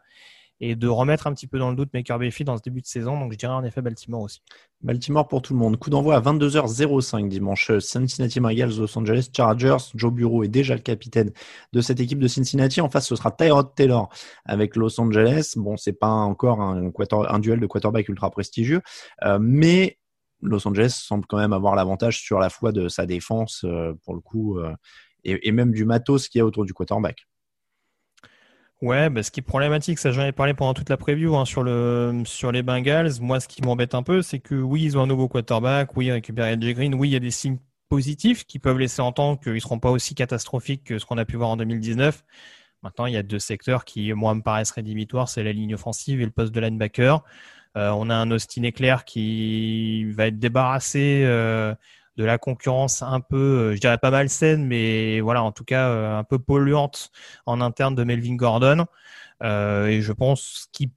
et 0.60 0.76
de 0.76 0.88
remettre 0.88 1.28
un 1.28 1.34
petit 1.34 1.48
peu 1.48 1.60
dans 1.60 1.70
le 1.70 1.76
doute 1.76 1.90
Maker 1.94 2.18
Bayfield 2.18 2.48
dans 2.48 2.58
ce 2.58 2.64
début 2.64 2.82
de 2.82 2.88
saison. 2.88 3.20
Donc 3.20 3.32
je 3.34 3.38
dirais 3.38 3.54
en 3.54 3.64
effet 3.64 3.82
Baltimore 3.82 4.22
aussi. 4.22 4.42
Baltimore 4.82 5.28
pour 5.28 5.42
tout 5.42 5.54
le 5.54 5.60
monde. 5.60 5.78
Coup 5.78 5.90
d'envoi 5.90 6.16
à 6.16 6.22
22h05 6.22 7.28
dimanche. 7.28 7.78
Cincinnati 7.80 8.40
Bengals, 8.40 8.78
Los 8.78 8.98
Angeles 8.98 9.30
Chargers. 9.36 9.78
Joe 9.94 10.12
Bureau 10.12 10.44
est 10.44 10.48
déjà 10.48 10.74
le 10.74 10.82
capitaine 10.82 11.32
de 11.74 11.82
cette 11.82 12.00
équipe 12.00 12.20
de 12.20 12.28
Cincinnati. 12.28 12.82
En 12.82 12.90
face, 12.90 13.08
ce 13.08 13.16
sera 13.16 13.32
Tyrod 13.32 13.76
Taylor 13.76 14.10
avec 14.46 14.76
Los 14.76 15.00
Angeles. 15.00 15.54
Bon, 15.58 15.78
c'est 15.78 15.94
pas 15.94 16.10
encore 16.10 16.62
un, 16.62 16.92
un, 17.12 17.40
duel 17.40 17.60
de 17.60 17.68
quarterback 17.68 18.10
ultra 18.10 18.32
prestigieux, 18.32 18.82
euh, 19.24 19.38
mais 19.40 20.00
Los 20.42 20.68
Angeles 20.68 21.02
semble 21.04 21.26
quand 21.26 21.38
même 21.38 21.54
avoir 21.54 21.76
l'avantage 21.76 22.20
sur 22.20 22.40
la 22.40 22.50
foi 22.50 22.72
de 22.72 22.88
sa 22.88 23.06
défense, 23.06 23.64
euh, 23.64 23.94
pour 24.04 24.14
le 24.14 24.22
coup, 24.22 24.60
euh, 24.60 24.74
et, 25.24 25.52
même 25.52 25.72
du 25.72 25.86
matos 25.86 26.30
qu'il 26.30 26.40
y 26.40 26.42
a 26.42 26.46
autour 26.46 26.66
du 26.66 26.74
quarterback. 26.74 27.28
Ouais, 28.82 29.10
bah, 29.10 29.24
ce 29.24 29.32
qui 29.32 29.40
est 29.40 29.44
problématique, 29.44 29.98
ça 29.98 30.12
j'en 30.12 30.24
ai 30.24 30.32
parlé 30.32 30.54
pendant 30.54 30.76
toute 30.76 30.90
la 30.90 30.98
preview 30.98 31.36
hein, 31.36 31.46
sur 31.46 31.64
le 31.64 32.22
sur 32.26 32.52
les 32.52 32.62
Bengals. 32.62 33.14
Moi, 33.22 33.40
ce 33.40 33.48
qui 33.48 33.64
m'embête 33.64 33.96
un 33.96 34.04
peu, 34.04 34.22
c'est 34.22 34.40
que 34.40 34.54
oui, 34.54 34.84
ils 34.84 34.98
ont 34.98 35.02
un 35.02 35.08
nouveau 35.08 35.28
quarterback, 35.28 35.98
oui, 35.98 36.08
ils 36.08 36.12
récupèrent 36.12 36.56
Green, 36.58 36.94
oui, 36.94 37.10
il 37.10 37.14
y 37.14 37.16
a 37.16 37.20
des 37.20 37.32
signes 37.32 37.58
positifs 37.90 38.46
qui 38.46 38.60
peuvent 38.60 38.78
laisser 38.78 39.02
entendre 39.02 39.40
qu'ils 39.40 39.62
seront 39.62 39.80
pas 39.80 39.90
aussi 39.90 40.14
catastrophiques 40.14 40.84
que 40.84 41.00
ce 41.00 41.06
qu'on 41.06 41.18
a 41.18 41.26
pu 41.26 41.38
voir 41.38 41.50
en 41.50 41.58
2019. 41.58 42.24
Maintenant, 42.84 43.08
il 43.08 43.14
y 43.14 43.18
a 43.18 43.24
deux 43.24 43.40
secteurs 43.40 43.86
qui, 43.86 44.14
moi, 44.14 44.36
me 44.36 44.42
paraissent 44.42 44.72
rédhibitoires, 44.72 45.30
c'est 45.30 45.44
la 45.44 45.54
ligne 45.54 45.74
offensive 45.74 46.22
et 46.22 46.26
le 46.26 46.32
poste 46.32 46.54
de 46.54 46.60
linebacker. 46.60 47.24
Euh, 47.78 47.92
on 47.92 48.10
a 48.10 48.16
un 48.16 48.32
Austin 48.32 48.64
Eclair 48.64 49.06
qui 49.06 50.06
va 50.12 50.28
être 50.28 50.40
débarrassé 50.40 51.22
euh, 51.26 51.76
de 52.18 52.26
la 52.26 52.40
concurrence 52.40 53.04
un 53.04 53.20
peu, 53.20 53.38
euh, 53.38 53.76
je 53.76 53.80
dirais 53.80 54.00
pas 54.00 54.10
malsaine, 54.10 54.66
mais 54.66 55.20
voilà, 55.22 55.44
en 55.44 55.52
tout 55.52 55.64
cas 55.64 55.88
un 56.18 56.24
peu 56.24 56.40
polluante 56.40 57.12
en 57.46 57.62
interne 57.62 57.94
de 57.94 58.04
Melvin 58.04 58.36
Gordon. 58.36 58.86
Et 59.44 60.02
je 60.02 60.12
pense 60.12 60.68
qu'il 60.72 60.90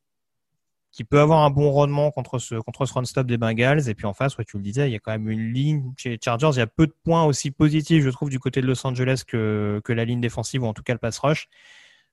qui 0.92 1.04
peut 1.04 1.20
avoir 1.20 1.44
un 1.44 1.50
bon 1.50 1.70
rendement 1.70 2.10
contre 2.10 2.38
ce 2.38 2.56
contre 2.56 2.84
ce 2.84 2.92
run 2.94 3.04
stop 3.04 3.26
des 3.26 3.38
Bengals. 3.38 3.88
Et 3.88 3.94
puis 3.94 4.06
en 4.06 4.12
face, 4.14 4.36
ouais, 4.38 4.44
tu 4.44 4.56
le 4.56 4.62
disais, 4.62 4.88
il 4.88 4.92
y 4.92 4.96
a 4.96 4.98
quand 4.98 5.12
même 5.12 5.28
une 5.28 5.52
ligne 5.52 5.92
chez 5.96 6.18
Chargers, 6.22 6.50
il 6.54 6.58
y 6.58 6.62
a 6.62 6.66
peu 6.66 6.86
de 6.86 6.94
points 7.04 7.24
aussi 7.24 7.50
positifs, 7.50 8.02
je 8.02 8.10
trouve, 8.10 8.28
du 8.30 8.40
côté 8.40 8.60
de 8.60 8.66
Los 8.66 8.86
Angeles 8.86 9.22
que 9.26 9.80
que 9.84 9.92
la 9.92 10.04
ligne 10.04 10.20
défensive 10.20 10.62
ou 10.62 10.66
en 10.66 10.74
tout 10.74 10.82
cas 10.82 10.92
le 10.94 10.98
pass 10.98 11.18
rush 11.18 11.48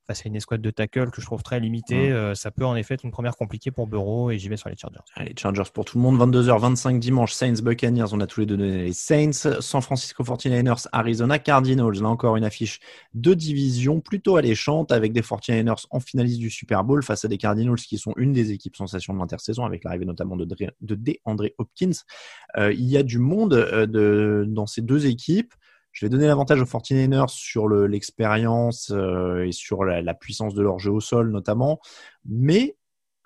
face 0.07 0.25
à 0.25 0.29
une 0.29 0.35
escouade 0.35 0.61
de 0.61 0.71
tackle 0.71 1.11
que 1.11 1.21
je 1.21 1.25
trouve 1.25 1.43
très 1.43 1.59
limitée, 1.59 2.11
euh, 2.11 2.33
ça 2.33 2.49
peut 2.49 2.65
en 2.65 2.75
effet 2.75 2.93
être 2.93 3.03
une 3.03 3.11
première 3.11 3.35
compliquée 3.35 3.71
pour 3.71 3.87
Burrow 3.87 4.31
et 4.31 4.39
j'y 4.39 4.47
vais 4.47 4.57
sur 4.57 4.69
les 4.69 4.77
Chargers. 4.77 4.99
Allez, 5.15 5.33
Chargers 5.37 5.69
pour 5.73 5.85
tout 5.85 5.97
le 5.97 6.03
monde, 6.03 6.17
22h25 6.17 6.99
dimanche, 6.99 7.33
Saints 7.33 7.61
Buccaneers, 7.61 8.13
on 8.13 8.21
a 8.21 8.27
tous 8.27 8.39
les 8.39 8.45
deux 8.45 8.57
donné 8.57 8.83
les 8.83 8.93
Saints, 8.93 9.59
San 9.59 9.81
Francisco 9.81 10.23
49ers, 10.23 10.87
Arizona 10.93 11.39
Cardinals, 11.39 11.99
là 12.01 12.07
encore 12.07 12.37
une 12.37 12.45
affiche 12.45 12.79
de 13.13 13.33
division 13.33 13.99
plutôt 13.99 14.37
alléchante 14.37 14.91
avec 14.91 15.11
des 15.11 15.21
49ers 15.21 15.85
en 15.91 15.99
finaliste 15.99 16.39
du 16.39 16.49
Super 16.49 16.83
Bowl 16.83 17.03
face 17.03 17.25
à 17.25 17.27
des 17.27 17.37
Cardinals 17.37 17.75
qui 17.75 17.97
sont 17.97 18.13
une 18.15 18.31
des 18.31 18.51
équipes 18.51 18.75
sensations 18.75 19.13
de 19.13 19.19
l'intersaison 19.19 19.65
avec 19.65 19.83
l'arrivée 19.83 20.05
notamment 20.05 20.37
de, 20.37 20.45
de 20.45 20.95
DeAndre 20.95 21.49
Hopkins. 21.57 21.91
Euh, 22.57 22.71
il 22.73 22.85
y 22.85 22.97
a 22.97 23.03
du 23.03 23.19
monde 23.19 23.53
euh, 23.53 23.85
de, 23.85 24.45
dans 24.47 24.65
ces 24.65 24.81
deux 24.81 25.05
équipes. 25.05 25.53
Je 25.99 26.05
vais 26.05 26.11
donner 26.11 26.27
l'avantage 26.27 26.61
aux 26.61 26.65
49ers 26.65 27.27
sur 27.27 27.67
le- 27.67 27.87
l'expérience 27.87 28.91
euh, 28.95 29.43
et 29.47 29.51
sur 29.51 29.83
la, 29.83 30.03
la 30.03 30.13
puissance 30.13 30.53
de 30.53 30.61
leur 30.61 30.77
jeu 30.77 30.91
au 30.91 30.99
sol 30.99 31.31
notamment, 31.31 31.79
mais 32.23 32.77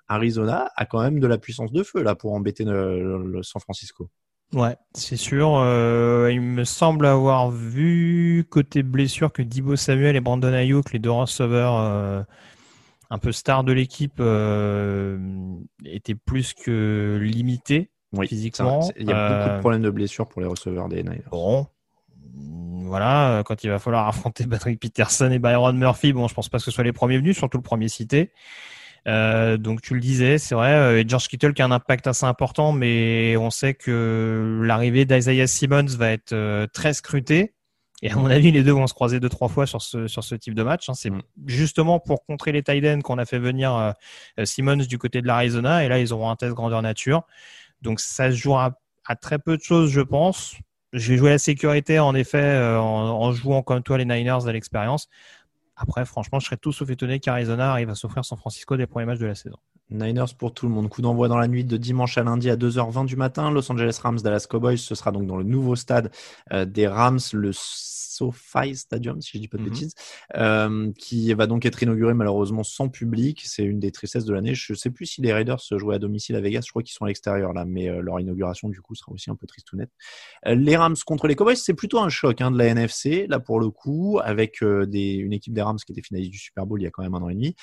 Arizona 0.08 0.70
a 0.76 0.86
quand 0.86 1.02
même 1.02 1.20
de 1.20 1.26
la 1.26 1.36
puissance 1.36 1.70
de 1.70 1.82
feu 1.82 2.02
là 2.02 2.14
pour 2.14 2.32
embêter 2.32 2.64
le, 2.64 3.26
le 3.26 3.42
San 3.42 3.60
Francisco. 3.60 4.08
Ouais, 4.54 4.74
c'est 4.94 5.16
sûr. 5.18 5.56
Euh, 5.58 6.30
il 6.32 6.40
me 6.40 6.64
semble 6.64 7.04
avoir 7.04 7.50
vu 7.50 8.46
côté 8.50 8.82
blessure 8.82 9.32
que 9.32 9.42
Dibo 9.42 9.76
Samuel 9.76 10.16
et 10.16 10.20
Brandon 10.20 10.52
Ayuk, 10.54 10.92
les 10.94 10.98
deux 10.98 11.10
receveurs 11.10 11.78
euh, 11.78 12.22
un 13.10 13.18
peu 13.18 13.32
stars 13.32 13.64
de 13.64 13.72
l'équipe, 13.72 14.18
euh, 14.20 15.18
étaient 15.84 16.14
plus 16.14 16.54
que 16.54 17.18
limités 17.22 17.90
Oui, 18.14 18.28
physiquement. 18.28 18.80
ça, 18.80 18.92
Il 18.98 19.06
y 19.08 19.12
a 19.12 19.28
beaucoup 19.28 19.56
de 19.56 19.60
problèmes 19.60 19.82
de 19.82 19.90
blessures 19.90 20.26
pour 20.26 20.40
les 20.40 20.48
receveurs 20.48 20.88
des 20.88 21.02
Niners. 21.02 21.22
Bon, 21.30 21.66
voilà, 22.34 23.38
euh, 23.38 23.42
quand 23.42 23.64
il 23.64 23.70
va 23.70 23.78
falloir 23.78 24.06
affronter 24.08 24.46
Patrick 24.46 24.80
Peterson 24.80 25.30
et 25.30 25.38
Byron 25.38 25.76
Murphy, 25.76 26.12
bon, 26.12 26.28
je 26.28 26.34
pense 26.34 26.48
pas 26.48 26.58
que 26.58 26.64
ce 26.64 26.70
soit 26.70 26.84
les 26.84 26.92
premiers 26.92 27.18
venus, 27.18 27.36
surtout 27.36 27.58
le 27.58 27.62
premier 27.62 27.88
cité. 27.88 28.32
Euh, 29.08 29.56
donc 29.56 29.82
tu 29.82 29.94
le 29.94 30.00
disais, 30.00 30.38
c'est 30.38 30.54
vrai, 30.54 30.72
euh, 30.74 31.00
et 31.00 31.04
George 31.08 31.26
Kittle 31.28 31.54
qui 31.54 31.62
a 31.62 31.64
un 31.64 31.72
impact 31.72 32.06
assez 32.06 32.24
important, 32.24 32.72
mais 32.72 33.36
on 33.36 33.50
sait 33.50 33.74
que 33.74 34.60
l'arrivée 34.64 35.04
d'Isaiah 35.04 35.46
Simmons 35.48 35.86
va 35.96 36.12
être 36.12 36.66
très 36.72 36.92
scrutée. 36.92 37.54
Et 38.04 38.10
à 38.10 38.16
mon 38.16 38.26
avis, 38.26 38.50
les 38.50 38.62
deux 38.64 38.72
vont 38.72 38.86
se 38.88 38.94
croiser 38.94 39.20
deux 39.20 39.28
trois 39.28 39.48
fois 39.48 39.64
sur 39.66 39.80
ce 39.80 40.08
sur 40.08 40.24
ce 40.24 40.34
type 40.34 40.54
de 40.54 40.62
match. 40.64 40.88
hein. 40.88 40.94
C'est 40.94 41.10
Mm. 41.10 41.22
justement 41.46 42.00
pour 42.00 42.24
contrer 42.26 42.50
les 42.52 42.62
tight 42.62 42.84
ends 42.84 43.00
qu'on 43.00 43.18
a 43.18 43.24
fait 43.24 43.38
venir 43.38 43.94
Simmons 44.44 44.76
du 44.76 44.98
côté 44.98 45.20
de 45.22 45.26
l'Arizona, 45.26 45.84
et 45.84 45.88
là 45.88 45.98
ils 46.00 46.12
auront 46.12 46.28
un 46.30 46.36
test 46.36 46.52
grandeur 46.54 46.82
nature. 46.82 47.22
Donc 47.80 48.00
ça 48.00 48.30
se 48.30 48.36
jouera 48.36 48.78
à 49.06 49.16
très 49.16 49.38
peu 49.38 49.56
de 49.56 49.62
choses, 49.62 49.90
je 49.90 50.00
pense. 50.00 50.56
Je 50.92 51.10
vais 51.10 51.18
jouer 51.18 51.30
la 51.30 51.38
sécurité, 51.38 51.98
en 51.98 52.14
effet, 52.14 52.38
euh, 52.38 52.78
en, 52.78 53.32
jouant 53.32 53.62
comme 53.62 53.82
toi 53.82 53.96
les 53.96 54.04
Niners 54.04 54.46
à 54.46 54.52
l'expérience. 54.52 55.08
Après, 55.76 56.04
franchement, 56.04 56.38
je 56.38 56.46
serais 56.46 56.58
tout 56.58 56.72
sauf 56.72 56.90
étonné 56.90 57.18
qu'Arizona 57.18 57.72
arrive 57.72 57.88
à 57.90 57.94
s'offrir 57.94 58.24
San 58.24 58.38
Francisco 58.38 58.76
des 58.76 58.86
premiers 58.86 59.06
matchs 59.06 59.18
de 59.18 59.26
la 59.26 59.34
saison. 59.34 59.56
Niners 59.92 60.34
pour 60.36 60.52
tout 60.54 60.66
le 60.66 60.72
monde. 60.72 60.88
Coup 60.88 61.02
d'envoi 61.02 61.28
dans 61.28 61.38
la 61.38 61.48
nuit 61.48 61.64
de 61.64 61.76
dimanche 61.76 62.18
à 62.18 62.22
lundi 62.22 62.50
à 62.50 62.56
2h20 62.56 63.04
du 63.06 63.16
matin. 63.16 63.50
Los 63.50 63.70
Angeles 63.70 63.98
Rams, 64.02 64.20
Dallas 64.20 64.46
Cowboys. 64.48 64.78
Ce 64.78 64.94
sera 64.94 65.12
donc 65.12 65.26
dans 65.26 65.36
le 65.36 65.44
nouveau 65.44 65.76
stade 65.76 66.10
euh, 66.52 66.64
des 66.64 66.86
Rams, 66.86 67.20
le 67.32 67.50
SoFi 67.54 68.76
Stadium, 68.76 69.20
si 69.22 69.30
je 69.34 69.38
dis 69.38 69.48
pas 69.48 69.56
de 69.56 69.62
Mhm. 69.62 69.68
bêtises, 69.70 69.94
euh, 70.36 70.92
qui 70.98 71.32
va 71.32 71.46
donc 71.46 71.64
être 71.64 71.82
inauguré 71.82 72.12
malheureusement 72.14 72.62
sans 72.62 72.88
public. 72.88 73.42
C'est 73.46 73.64
une 73.64 73.80
des 73.80 73.90
tristesses 73.90 74.24
de 74.26 74.34
l'année. 74.34 74.54
Je 74.54 74.74
sais 74.74 74.90
plus 74.90 75.06
si 75.06 75.22
les 75.22 75.32
Raiders 75.32 75.60
se 75.60 75.78
jouaient 75.78 75.96
à 75.96 75.98
domicile 75.98 76.36
à 76.36 76.40
Vegas. 76.40 76.62
Je 76.66 76.70
crois 76.70 76.82
qu'ils 76.82 76.92
sont 76.94 77.04
à 77.04 77.08
l'extérieur 77.08 77.52
là, 77.52 77.64
mais 77.64 77.88
euh, 77.88 78.00
leur 78.02 78.20
inauguration 78.20 78.68
du 78.68 78.80
coup 78.80 78.94
sera 78.94 79.12
aussi 79.12 79.30
un 79.30 79.34
peu 79.34 79.46
tristounette. 79.46 79.90
Euh, 80.46 80.54
les 80.54 80.76
Rams 80.76 80.96
contre 81.06 81.26
les 81.26 81.34
Cowboys, 81.34 81.56
c'est 81.56 81.74
plutôt 81.74 82.00
un 82.00 82.10
choc 82.10 82.40
hein, 82.40 82.50
de 82.50 82.58
la 82.58 82.66
NFC 82.66 83.26
là 83.28 83.40
pour 83.40 83.58
le 83.60 83.70
coup, 83.70 84.20
avec 84.22 84.62
des, 84.62 85.14
une 85.14 85.32
équipe 85.32 85.54
des 85.54 85.62
Rams 85.62 85.78
qui 85.84 85.92
était 85.92 86.02
finaliste 86.02 86.30
du 86.32 86.38
Super 86.38 86.66
Bowl 86.66 86.80
il 86.80 86.84
y 86.84 86.86
a 86.86 86.90
quand 86.90 87.02
même 87.02 87.14
un 87.14 87.22
an 87.22 87.28
et 87.30 87.34
demi. 87.34 87.56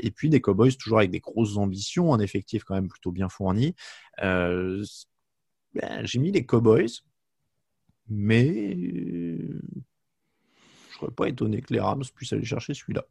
Et 0.00 0.10
puis 0.10 0.28
des 0.28 0.40
Cowboys 0.40 0.72
toujours 0.76 0.98
avec 0.98 1.10
des 1.10 1.18
grosses 1.20 1.56
ambitions, 1.56 1.67
un 2.12 2.18
effectif 2.20 2.64
quand 2.64 2.74
même 2.74 2.88
plutôt 2.88 3.12
bien 3.12 3.28
fourni. 3.28 3.74
Euh, 4.22 4.84
ben, 5.74 6.04
J'ai 6.04 6.18
mis 6.18 6.32
les 6.32 6.44
Cowboys, 6.44 7.02
mais 8.08 8.74
euh, 8.76 9.60
je 10.90 10.96
serais 10.96 11.10
pas 11.10 11.28
étonné 11.28 11.60
que 11.60 11.72
les 11.72 11.80
Rams 11.80 12.04
puissent 12.14 12.32
aller 12.32 12.44
chercher 12.44 12.74
celui-là. 12.74 13.04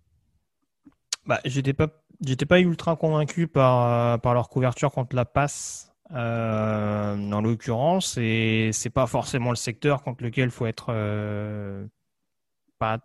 Bah, 1.25 1.39
j'étais 1.45 1.73
pas, 1.73 1.89
j'étais 2.21 2.45
pas 2.45 2.59
ultra 2.59 2.95
convaincu 2.95 3.47
par, 3.47 4.13
euh, 4.13 4.17
par 4.17 4.33
leur 4.33 4.49
couverture 4.49 4.91
contre 4.91 5.15
la 5.15 5.25
passe, 5.25 5.93
euh, 6.11 7.31
en 7.31 7.41
l'occurrence, 7.41 8.17
et 8.17 8.69
c'est 8.71 8.89
pas 8.89 9.07
forcément 9.07 9.49
le 9.49 9.57
secteur 9.57 10.03
contre 10.03 10.23
lequel 10.23 10.45
il 10.45 10.51
faut 10.51 10.65
être 10.65 10.87
pas 12.79 12.99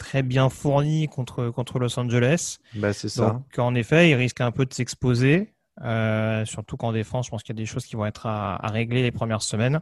très 0.00 0.22
bien 0.22 0.48
fourni 0.48 1.06
contre, 1.08 1.50
contre 1.50 1.78
Los 1.78 1.98
Angeles. 2.00 2.56
Bah, 2.74 2.92
c'est 2.92 3.08
ça. 3.10 3.30
Donc, 3.30 3.58
en 3.58 3.74
effet, 3.74 4.08
ils 4.10 4.14
risquent 4.14 4.40
un 4.40 4.50
peu 4.50 4.64
de 4.66 4.72
s'exposer, 4.74 5.52
euh, 5.82 6.44
surtout 6.46 6.76
qu'en 6.76 6.92
défense, 6.92 7.26
je 7.26 7.30
pense 7.30 7.42
qu'il 7.44 7.54
y 7.54 7.58
a 7.58 7.62
des 7.62 7.66
choses 7.66 7.84
qui 7.86 7.96
vont 7.96 8.06
être 8.06 8.26
à, 8.26 8.56
à 8.64 8.68
régler 8.70 9.02
les 9.02 9.12
premières 9.12 9.42
semaines. 9.42 9.80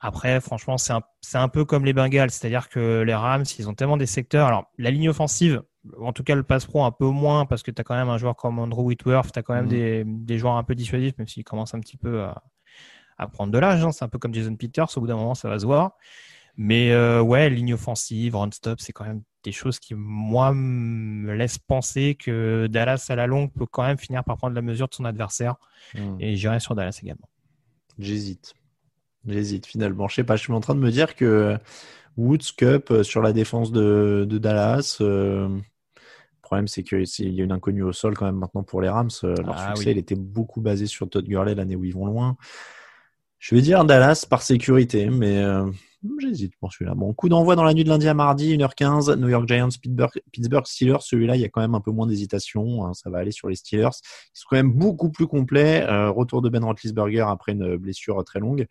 Après, 0.00 0.40
franchement, 0.40 0.78
c'est 0.78 0.92
un, 0.92 1.02
c'est 1.22 1.38
un 1.38 1.48
peu 1.48 1.64
comme 1.64 1.84
les 1.84 1.92
Bengals, 1.92 2.30
c'est-à-dire 2.30 2.68
que 2.68 3.02
les 3.02 3.14
Rams, 3.14 3.44
ils 3.58 3.68
ont 3.68 3.74
tellement 3.74 3.96
des 3.96 4.06
secteurs. 4.06 4.46
Alors, 4.46 4.70
la 4.78 4.92
ligne 4.92 5.08
offensive, 5.08 5.60
en 6.00 6.12
tout 6.12 6.22
cas 6.22 6.36
le 6.36 6.44
pass 6.44 6.66
pro 6.66 6.84
un 6.84 6.92
peu 6.92 7.06
moins, 7.06 7.46
parce 7.46 7.64
que 7.64 7.72
tu 7.72 7.80
as 7.80 7.84
quand 7.84 7.96
même 7.96 8.08
un 8.08 8.16
joueur 8.18 8.36
comme 8.36 8.60
Andrew 8.60 8.82
Whitworth, 8.84 9.32
tu 9.32 9.38
as 9.40 9.42
quand 9.42 9.54
même 9.54 9.64
Mhm. 9.64 9.70
des, 9.70 10.04
des 10.06 10.38
joueurs 10.38 10.54
un 10.56 10.62
peu 10.62 10.76
dissuasifs, 10.76 11.18
même 11.18 11.26
s'ils 11.26 11.42
commencent 11.42 11.74
un 11.74 11.80
petit 11.80 11.96
peu 11.96 12.22
à, 12.22 12.44
à 13.18 13.26
prendre 13.26 13.52
de 13.52 13.58
l'âge. 13.58 13.82
hein. 13.84 13.90
C'est 13.90 14.04
un 14.04 14.08
peu 14.08 14.18
comme 14.20 14.32
Jason 14.32 14.54
Peters, 14.54 14.86
au 14.96 15.00
bout 15.00 15.08
d'un 15.08 15.16
moment, 15.16 15.34
ça 15.34 15.48
va 15.48 15.58
se 15.58 15.66
voir. 15.66 15.96
Mais 16.60 16.90
euh, 16.90 17.22
ouais, 17.22 17.48
ligne 17.48 17.74
offensive, 17.74 18.34
run 18.34 18.50
stop, 18.50 18.80
c'est 18.80 18.92
quand 18.92 19.04
même 19.04 19.22
des 19.44 19.52
choses 19.52 19.78
qui, 19.78 19.94
moi, 19.94 20.52
me 20.52 21.32
laissent 21.32 21.58
penser 21.58 22.16
que 22.16 22.66
Dallas, 22.68 23.06
à 23.10 23.14
la 23.14 23.28
longue, 23.28 23.52
peut 23.52 23.64
quand 23.64 23.84
même 23.84 23.96
finir 23.96 24.24
par 24.24 24.36
prendre 24.36 24.56
la 24.56 24.62
mesure 24.62 24.88
de 24.88 24.94
son 24.94 25.04
adversaire. 25.04 25.54
Hmm. 25.94 26.16
Et 26.18 26.34
j'irai 26.34 26.58
sur 26.58 26.74
Dallas 26.74 26.98
également. 27.00 27.28
J'hésite. 27.98 28.54
J'hésite 29.24 29.66
finalement. 29.66 30.08
Je 30.08 30.16
sais 30.16 30.24
pas, 30.24 30.34
je 30.34 30.42
suis 30.42 30.52
en 30.52 30.58
train 30.60 30.74
de 30.74 30.80
me 30.80 30.90
dire 30.90 31.14
que 31.14 31.56
Woods 32.16 32.52
Cup 32.56 32.90
euh, 32.90 33.02
sur 33.04 33.22
la 33.22 33.32
défense 33.32 33.70
de, 33.70 34.26
de 34.28 34.38
Dallas. 34.38 34.98
euh, 35.00 35.48
le 35.48 36.40
problème, 36.42 36.66
c'est 36.66 36.82
qu'il 36.82 37.04
y 37.34 37.40
a 37.40 37.44
une 37.44 37.52
inconnue 37.52 37.82
au 37.84 37.92
sol 37.92 38.16
quand 38.16 38.26
même 38.26 38.36
maintenant 38.36 38.64
pour 38.64 38.80
les 38.80 38.88
Rams. 38.88 39.10
Leur 39.22 39.54
Ah 39.56 39.76
succès, 39.76 39.90
oui. 39.90 39.92
il 39.92 39.98
était 39.98 40.16
beaucoup 40.16 40.60
basé 40.60 40.86
sur 40.86 41.08
Todd 41.08 41.24
Gurley 41.26 41.54
l'année 41.54 41.76
où 41.76 41.84
ils 41.84 41.94
vont 41.94 42.06
loin. 42.06 42.36
Je 43.38 43.54
vais 43.54 43.60
dire 43.60 43.84
Dallas 43.84 44.26
par 44.28 44.42
sécurité, 44.42 45.10
mais 45.10 45.38
euh, 45.38 45.70
j'hésite 46.20 46.54
pour 46.56 46.72
celui-là. 46.72 46.94
Bon, 46.94 47.12
coup 47.12 47.28
d'envoi 47.28 47.56
dans 47.56 47.64
la 47.64 47.74
nuit 47.74 47.84
de 47.84 47.88
lundi 47.88 48.08
à 48.08 48.14
mardi, 48.14 48.56
1h15, 48.56 49.14
New 49.16 49.28
York 49.28 49.48
Giants, 49.48 49.68
Pittsburgh, 50.32 50.66
Steelers. 50.66 51.00
Celui-là, 51.00 51.36
il 51.36 51.42
y 51.42 51.44
a 51.44 51.48
quand 51.48 51.60
même 51.60 51.74
un 51.74 51.80
peu 51.80 51.90
moins 51.90 52.06
d'hésitation. 52.06 52.84
hein, 52.86 52.94
ça 52.94 53.10
va 53.10 53.18
aller 53.18 53.32
sur 53.32 53.48
les 53.48 53.56
Steelers. 53.56 53.88
Ils 54.34 54.38
sont 54.38 54.46
quand 54.50 54.56
même 54.56 54.72
beaucoup 54.72 55.10
plus 55.10 55.26
complets. 55.26 55.82
Euh, 55.88 56.10
retour 56.10 56.42
de 56.42 56.48
Ben 56.48 56.64
Roethlisberger 56.64 57.24
après 57.28 57.52
une 57.52 57.76
blessure 57.76 58.22
très 58.24 58.40
longue. 58.40 58.66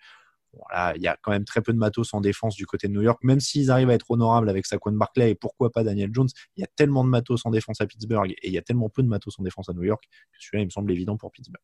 Il 0.95 1.01
y 1.01 1.07
a 1.07 1.17
quand 1.21 1.31
même 1.31 1.45
très 1.45 1.61
peu 1.61 1.73
de 1.73 1.77
matos 1.77 2.13
en 2.13 2.21
défense 2.21 2.55
du 2.55 2.65
côté 2.65 2.87
de 2.87 2.93
New 2.93 3.01
York, 3.01 3.19
même 3.23 3.39
s'ils 3.39 3.69
arrivent 3.69 3.89
à 3.89 3.93
être 3.93 4.09
honorables 4.09 4.49
avec 4.49 4.65
Saquon 4.65 4.91
Barclay 4.93 5.31
et 5.31 5.35
pourquoi 5.35 5.71
pas 5.71 5.83
Daniel 5.83 6.09
Jones. 6.11 6.29
Il 6.55 6.61
y 6.61 6.63
a 6.63 6.67
tellement 6.75 7.03
de 7.03 7.09
matos 7.09 7.45
en 7.45 7.51
défense 7.51 7.81
à 7.81 7.85
Pittsburgh 7.85 8.31
et 8.31 8.47
il 8.47 8.53
y 8.53 8.57
a 8.57 8.61
tellement 8.61 8.89
peu 8.89 9.03
de 9.03 9.07
matos 9.07 9.37
en 9.39 9.43
défense 9.43 9.69
à 9.69 9.73
New 9.73 9.83
York 9.83 10.03
que 10.03 10.37
celui-là, 10.39 10.63
il 10.63 10.65
me 10.65 10.71
semble 10.71 10.91
évident 10.91 11.17
pour 11.17 11.31
Pittsburgh. 11.31 11.61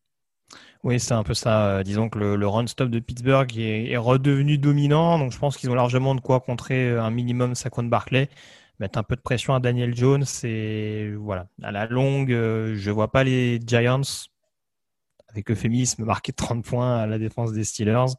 Oui, 0.82 1.00
c'est 1.00 1.14
un 1.14 1.22
peu 1.22 1.34
ça. 1.34 1.66
Euh, 1.68 1.82
disons 1.82 2.08
que 2.08 2.18
le, 2.18 2.36
le 2.36 2.46
run 2.46 2.66
stop 2.66 2.90
de 2.90 2.98
Pittsburgh 2.98 3.50
est, 3.58 3.96
redevenu 3.96 4.58
dominant, 4.58 5.18
donc 5.18 5.32
je 5.32 5.38
pense 5.38 5.56
qu'ils 5.56 5.70
ont 5.70 5.74
largement 5.74 6.14
de 6.14 6.20
quoi 6.20 6.40
contrer 6.40 6.90
un 6.90 7.10
minimum 7.10 7.54
Saquon 7.54 7.84
Barclay, 7.84 8.28
mettre 8.80 8.98
un 8.98 9.02
peu 9.02 9.16
de 9.16 9.20
pression 9.22 9.54
à 9.54 9.60
Daniel 9.60 9.94
Jones 9.96 10.24
et 10.42 11.12
voilà. 11.16 11.46
À 11.62 11.72
la 11.72 11.86
longue, 11.86 12.32
euh, 12.32 12.74
je 12.76 12.90
vois 12.90 13.10
pas 13.10 13.24
les 13.24 13.60
Giants 13.66 14.02
avec 15.34 15.50
euphémisme, 15.50 16.04
marqué 16.04 16.32
30 16.32 16.64
points 16.64 16.96
à 16.96 17.06
la 17.06 17.18
défense 17.18 17.52
des 17.52 17.64
Steelers. 17.64 18.14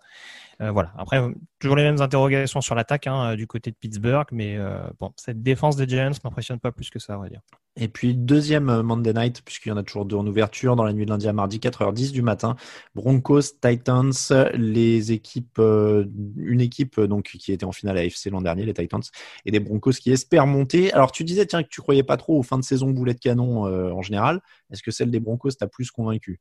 Euh, 0.62 0.72
voilà. 0.72 0.94
Après, 0.98 1.22
toujours 1.60 1.76
les 1.76 1.84
mêmes 1.84 2.02
interrogations 2.02 2.62
sur 2.62 2.76
l'attaque 2.76 3.08
hein, 3.08 3.36
du 3.36 3.48
côté 3.48 3.72
de 3.72 3.76
Pittsburgh, 3.76 4.28
mais 4.32 4.56
euh, 4.58 4.80
bon, 5.00 5.12
cette 5.18 5.44
défense 5.44 5.76
des 5.76 5.88
Giants 5.88 6.12
m'impressionne 6.24 6.60
pas 6.60 6.72
plus 6.72 6.90
que 6.90 7.00
ça, 7.00 7.18
on 7.18 7.22
va 7.22 7.30
dire. 7.30 7.42
Et 7.78 7.90
puis 7.90 8.16
deuxième 8.16 8.70
euh, 8.70 8.84
Monday 8.84 9.14
Night, 9.14 9.42
puisqu'il 9.44 9.70
y 9.70 9.72
en 9.74 9.78
a 9.78 9.84
toujours 9.84 10.06
deux 10.06 10.16
en 10.16 10.26
ouverture, 10.26 10.78
dans 10.78 10.86
la 10.86 10.94
nuit 10.94 11.06
de 11.06 11.10
lundi 11.10 11.28
à 11.28 11.34
mardi, 11.34 11.60
4h10 11.60 12.12
du 12.12 12.22
matin. 12.22 12.56
Broncos, 12.96 13.42
Titans, 13.62 14.14
les 14.54 15.12
équipes, 15.12 15.60
une 15.60 16.62
équipe 16.62 17.02
donc 17.02 17.26
qui 17.26 17.52
était 17.52 17.66
en 17.66 17.74
finale 17.74 17.98
AFC 17.98 18.28
l'an 18.32 18.42
dernier, 18.42 18.66
les 18.66 18.74
Titans, 18.74 19.04
et 19.46 19.52
des 19.52 19.60
Broncos 19.60 19.92
qui 19.92 20.12
espèrent 20.12 20.48
monter. 20.48 20.94
Alors 20.94 21.12
tu 21.12 21.26
disais 21.26 21.46
tiens 21.46 21.64
que 21.64 21.70
tu 21.70 21.82
croyais 21.82 22.04
pas 22.04 22.16
trop 22.16 22.40
aux 22.40 22.44
fins 22.44 22.58
de 22.58 22.64
saison 22.64 22.92
boulet 22.92 23.14
de 23.14 23.20
canon 23.20 23.64
en 23.66 24.02
général. 24.02 24.42
Est-ce 24.72 24.84
que 24.84 24.92
celle 24.92 25.12
des 25.12 25.20
Broncos 25.20 25.52
t'a 25.52 25.68
plus 25.68 25.92
convaincu? 25.92 26.40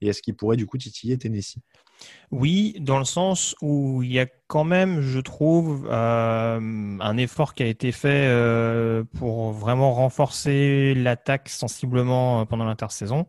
Et 0.00 0.08
est-ce 0.08 0.22
qu'il 0.22 0.34
pourrait 0.34 0.56
du 0.56 0.66
coup 0.66 0.78
titiller 0.78 1.16
Tennessee? 1.18 1.58
Oui, 2.30 2.76
dans 2.80 2.98
le 2.98 3.04
sens 3.04 3.54
où 3.62 4.02
il 4.02 4.12
y 4.12 4.18
a 4.18 4.26
quand 4.48 4.64
même, 4.64 5.00
je 5.00 5.20
trouve, 5.20 5.88
euh, 5.90 6.58
un 7.00 7.16
effort 7.16 7.54
qui 7.54 7.62
a 7.62 7.66
été 7.66 7.92
fait 7.92 8.26
euh, 8.28 9.04
pour 9.18 9.52
vraiment 9.52 9.92
renforcer 9.94 10.94
l'attaque 10.94 11.48
sensiblement 11.48 12.40
euh, 12.40 12.44
pendant 12.44 12.64
l'intersaison. 12.64 13.26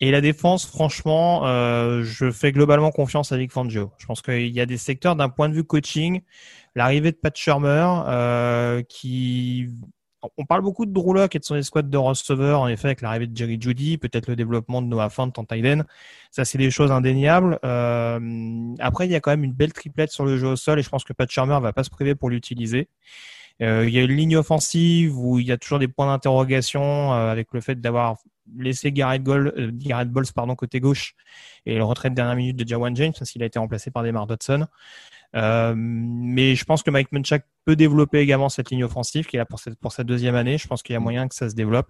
Et 0.00 0.12
la 0.12 0.20
défense, 0.20 0.64
franchement, 0.64 1.42
je 2.04 2.30
fais 2.30 2.52
globalement 2.52 2.92
confiance 2.92 3.32
à 3.32 3.36
Vic 3.36 3.50
Fangio. 3.50 3.90
Je 3.98 4.06
pense 4.06 4.22
qu'il 4.22 4.46
y 4.46 4.60
a 4.60 4.66
des 4.66 4.76
secteurs 4.76 5.16
d'un 5.16 5.28
point 5.28 5.48
de 5.48 5.54
vue 5.54 5.64
coaching, 5.64 6.20
l'arrivée 6.76 7.10
de 7.10 7.16
Pat 7.16 7.36
Shermer, 7.36 8.84
qui 8.88 9.70
on 10.36 10.44
parle 10.44 10.62
beaucoup 10.62 10.86
de 10.86 10.92
Drew 10.92 11.16
et 11.16 11.38
de 11.38 11.44
son 11.44 11.56
escouade 11.56 11.90
de 11.90 11.96
receveurs, 11.96 12.60
en 12.60 12.68
effet, 12.68 12.88
avec 12.88 13.02
l'arrivée 13.02 13.26
de 13.26 13.36
Jerry 13.36 13.58
Judy, 13.60 13.98
peut-être 13.98 14.26
le 14.26 14.36
développement 14.36 14.82
de 14.82 14.88
Noah 14.88 15.10
Fant 15.10 15.30
en 15.36 15.44
Tyden. 15.44 15.84
Ça, 16.30 16.44
c'est 16.44 16.58
des 16.58 16.70
choses 16.70 16.90
indéniables. 16.90 17.58
Euh, 17.64 18.74
après, 18.80 19.06
il 19.06 19.12
y 19.12 19.14
a 19.14 19.20
quand 19.20 19.30
même 19.30 19.44
une 19.44 19.52
belle 19.52 19.72
triplette 19.72 20.10
sur 20.10 20.24
le 20.24 20.36
jeu 20.36 20.48
au 20.48 20.56
sol 20.56 20.78
et 20.78 20.82
je 20.82 20.88
pense 20.88 21.04
que 21.04 21.12
Pat 21.12 21.30
Shermer 21.30 21.60
va 21.60 21.72
pas 21.72 21.84
se 21.84 21.90
priver 21.90 22.14
pour 22.14 22.30
l'utiliser. 22.30 22.88
Euh, 23.60 23.84
il 23.86 23.94
y 23.94 23.98
a 23.98 24.02
une 24.02 24.12
ligne 24.12 24.36
offensive 24.36 25.18
où 25.18 25.38
il 25.38 25.46
y 25.46 25.52
a 25.52 25.56
toujours 25.56 25.78
des 25.78 25.88
points 25.88 26.06
d'interrogation 26.06 27.12
euh, 27.12 27.30
avec 27.30 27.48
le 27.52 27.60
fait 27.60 27.80
d'avoir 27.80 28.16
laissé 28.56 28.92
Garrett, 28.92 29.22
Gold, 29.22 29.76
Garrett 29.78 30.08
Balls 30.08 30.32
pardon, 30.34 30.54
côté 30.54 30.80
gauche 30.80 31.14
et 31.66 31.74
le 31.74 31.84
retrait 31.84 32.08
de 32.08 32.14
dernière 32.14 32.36
minute 32.36 32.56
de 32.56 32.66
Jawan 32.66 32.94
James 32.96 33.12
parce 33.18 33.30
qu'il 33.30 33.42
a 33.42 33.46
été 33.46 33.58
remplacé 33.58 33.90
par 33.90 34.04
Demar 34.04 34.26
Dodson. 34.26 34.66
Euh, 35.36 35.74
mais 35.76 36.54
je 36.54 36.64
pense 36.64 36.82
que 36.82 36.90
Mike 36.90 37.12
Munchak 37.12 37.44
peut 37.64 37.76
développer 37.76 38.18
également 38.18 38.48
cette 38.48 38.70
ligne 38.70 38.84
offensive 38.84 39.26
qui 39.26 39.36
est 39.36 39.38
là 39.38 39.44
pour 39.44 39.58
cette, 39.58 39.78
pour 39.78 39.92
cette 39.92 40.06
deuxième 40.06 40.34
année. 40.34 40.58
Je 40.58 40.66
pense 40.66 40.82
qu'il 40.82 40.94
y 40.94 40.96
a 40.96 41.00
moyen 41.00 41.28
que 41.28 41.34
ça 41.34 41.50
se 41.50 41.54
développe. 41.54 41.88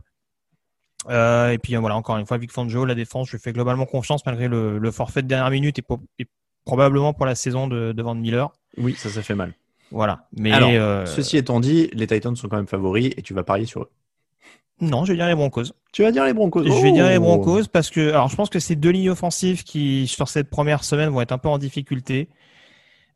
Euh, 1.08 1.50
et 1.50 1.58
puis 1.58 1.76
voilà, 1.76 1.96
encore 1.96 2.16
une 2.16 2.26
fois, 2.26 2.38
Vic 2.38 2.50
Fangio, 2.50 2.84
la 2.84 2.94
défense, 2.94 3.28
je 3.28 3.36
lui 3.36 3.42
fais 3.42 3.52
globalement 3.52 3.86
confiance 3.86 4.26
malgré 4.26 4.48
le, 4.48 4.78
le 4.78 4.90
forfait 4.90 5.22
de 5.22 5.28
dernière 5.28 5.50
minute 5.50 5.78
et, 5.78 6.26
probablement 6.64 7.14
pour 7.14 7.24
la 7.24 7.34
saison 7.34 7.66
de, 7.66 7.92
de 7.92 8.02
Van 8.02 8.14
Miller. 8.14 8.50
Oui, 8.76 8.94
ça, 8.94 9.08
ça 9.08 9.22
fait 9.22 9.34
mal. 9.34 9.54
Voilà. 9.90 10.26
Mais 10.36 10.52
euh... 10.52 11.06
ceci 11.06 11.38
étant 11.38 11.60
dit, 11.60 11.88
les 11.94 12.06
Titans 12.06 12.36
sont 12.36 12.48
quand 12.48 12.56
même 12.56 12.66
favoris 12.66 13.12
et 13.16 13.22
tu 13.22 13.32
vas 13.32 13.42
parier 13.42 13.64
sur 13.64 13.82
eux. 13.82 13.90
Non, 14.80 15.04
je 15.04 15.12
vais 15.12 15.16
dire 15.16 15.26
les 15.26 15.34
Broncos. 15.34 15.72
Tu 15.92 16.02
vas 16.02 16.12
dire 16.12 16.24
les 16.24 16.34
Broncos. 16.34 16.64
Je 16.64 16.82
vais 16.82 16.92
dire 16.92 17.08
les 17.08 17.16
oh. 17.16 17.20
Broncos 17.20 17.64
parce 17.72 17.90
que, 17.90 18.10
alors, 18.10 18.28
je 18.28 18.36
pense 18.36 18.48
que 18.48 18.60
ces 18.60 18.76
deux 18.76 18.90
lignes 18.90 19.10
offensives 19.10 19.64
qui, 19.64 20.06
sur 20.06 20.28
cette 20.28 20.50
première 20.50 20.84
semaine, 20.84 21.08
vont 21.08 21.20
être 21.20 21.32
un 21.32 21.38
peu 21.38 21.48
en 21.48 21.58
difficulté. 21.58 22.28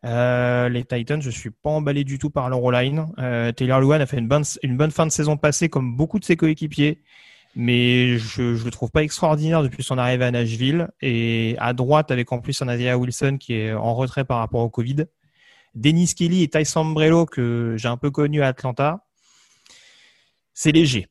Euh, 0.05 0.68
les 0.68 0.84
Titans, 0.84 1.22
je 1.22 1.30
suis 1.30 1.50
pas 1.50 1.70
emballé 1.70 2.05
du 2.05 2.18
tout 2.18 2.30
par 2.30 2.48
leur 2.48 2.70
line. 2.70 3.07
Euh, 3.18 3.53
Taylor 3.53 3.80
Lewan 3.80 4.00
a 4.00 4.07
fait 4.07 4.18
une 4.18 4.28
bonne, 4.28 4.44
une 4.62 4.76
bonne 4.76 4.90
fin 4.90 5.07
de 5.07 5.12
saison 5.12 5.36
passée 5.36 5.68
comme 5.68 5.96
beaucoup 5.96 6.18
de 6.18 6.24
ses 6.24 6.36
coéquipiers, 6.36 7.03
mais 7.55 8.18
je, 8.18 8.57
je 8.57 8.64
le 8.64 8.70
trouve 8.70 8.90
pas 8.90 9.03
extraordinaire 9.03 9.62
depuis 9.62 9.82
son 9.82 9.98
arrivée 9.98 10.24
à 10.24 10.30
Nashville. 10.30 10.88
Et 11.00 11.55
à 11.59 11.72
droite, 11.72 12.11
avec 12.11 12.32
en 12.32 12.40
plus 12.40 12.61
un 12.62 12.96
Wilson 12.96 13.36
qui 13.38 13.55
est 13.55 13.72
en 13.72 13.94
retrait 13.94 14.24
par 14.24 14.38
rapport 14.38 14.62
au 14.62 14.70
Covid. 14.70 15.07
Dennis 15.74 16.14
Kelly 16.14 16.42
et 16.42 16.48
Tyson 16.48 16.84
Brello 16.86 17.26
que 17.26 17.76
j'ai 17.78 17.88
un 17.88 17.96
peu 17.96 18.11
connu 18.11 18.42
à 18.42 18.48
Atlanta. 18.48 19.05
C'est 20.53 20.72
léger. 20.72 21.09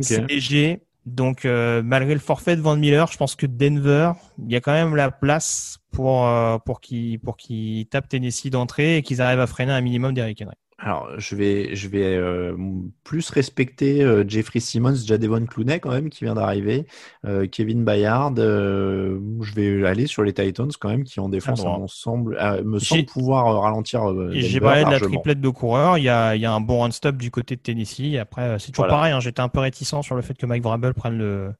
C'est 0.00 0.26
léger. 0.26 0.82
Donc, 1.06 1.44
euh, 1.44 1.82
malgré 1.82 2.14
le 2.14 2.20
forfait 2.20 2.56
de 2.56 2.60
Van 2.60 2.76
Miller, 2.76 3.10
je 3.10 3.16
pense 3.16 3.34
que 3.34 3.46
Denver, 3.46 4.12
il 4.38 4.52
y 4.52 4.56
a 4.56 4.60
quand 4.60 4.72
même 4.72 4.94
la 4.96 5.10
place 5.10 5.79
pour, 5.90 6.26
euh, 6.26 6.58
pour 6.58 6.80
qu'ils 6.80 7.18
pour 7.20 7.36
qu 7.36 7.86
tapent 7.90 8.08
Tennessee 8.08 8.50
d'entrée 8.50 8.98
et 8.98 9.02
qu'ils 9.02 9.20
arrivent 9.22 9.40
à 9.40 9.46
freiner 9.46 9.72
un 9.72 9.80
minimum 9.80 10.14
d'Eric 10.14 10.42
Henry. 10.42 10.56
Alors, 10.82 11.10
je 11.18 11.36
vais, 11.36 11.74
je 11.76 11.88
vais 11.88 12.16
euh, 12.16 12.56
plus 13.04 13.28
respecter 13.28 14.02
euh, 14.02 14.24
Jeffrey 14.26 14.60
Simmons, 14.60 14.94
Jadevon 15.04 15.44
Clooney 15.44 15.78
quand 15.78 15.90
même, 15.90 16.08
qui 16.08 16.24
vient 16.24 16.34
d'arriver, 16.34 16.86
euh, 17.26 17.46
Kevin 17.46 17.84
Bayard. 17.84 18.34
je 18.36 19.54
vais 19.54 19.86
aller 19.86 20.06
sur 20.06 20.22
les 20.22 20.32
Titans 20.32 20.70
quand 20.80 20.88
même, 20.88 21.04
qui 21.04 21.20
en 21.20 21.28
défense, 21.28 21.62
ah, 21.66 21.76
semble, 21.86 22.38
me 22.64 22.78
semble 22.78 23.04
pouvoir 23.04 23.60
ralentir. 23.60 24.04
J'ai 24.32 24.58
parlé 24.60 24.84
de 24.84 24.90
la 24.90 25.00
triplette 25.00 25.40
de 25.42 25.48
coureurs. 25.50 25.98
Il 25.98 26.04
y 26.04 26.08
a, 26.08 26.34
il 26.34 26.40
y 26.40 26.46
a 26.46 26.52
un 26.52 26.60
bon 26.62 26.80
run-stop 26.80 27.16
du 27.16 27.30
côté 27.30 27.56
de 27.56 27.60
Tennessee. 27.60 28.16
Après, 28.18 28.58
c'est 28.58 28.72
toujours 28.72 28.88
pareil. 28.88 29.12
Hein, 29.12 29.20
J'étais 29.20 29.40
un 29.40 29.48
peu 29.48 29.60
réticent 29.60 30.00
sur 30.00 30.14
le 30.14 30.22
fait 30.22 30.34
que 30.34 30.46
Mike 30.46 30.62
Vrabel 30.62 30.94
prenne 30.94 31.18
le, 31.18 31.52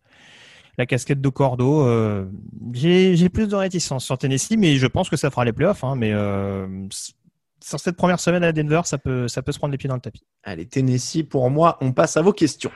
la 0.81 0.87
casquette 0.87 1.21
de 1.21 1.29
Cordo. 1.29 1.87
J'ai 2.73 3.29
plus 3.29 3.49
de 3.49 3.55
réticence 3.55 4.05
sur 4.05 4.19
Tennessee, 4.19 4.57
mais 4.59 4.77
je 4.77 4.87
pense 4.87 5.09
que 5.09 5.17
ça 5.17 5.31
fera 5.31 5.45
les 5.45 5.53
playoffs. 5.53 5.85
Hein, 5.85 5.95
mais 5.97 6.13
sur 7.63 7.79
cette 7.79 7.97
première 7.97 8.21
semaine 8.21 8.43
à 8.43 8.53
Denver, 8.53 8.81
ça 8.85 8.99
peut, 8.99 9.29
ça 9.29 9.43
peut 9.43 9.53
se 9.53 9.59
prendre 9.59 9.73
les 9.73 9.79
pieds 9.79 9.89
dans 9.89 9.95
le 9.95 10.01
tapis. 10.01 10.25
Allez, 10.43 10.67
Tennessee, 10.67 11.23
pour 11.23 11.51
moi, 11.51 11.79
on 11.81 11.93
passe 11.93 12.17
à 12.17 12.23
vos 12.23 12.33
questions. 12.33 12.71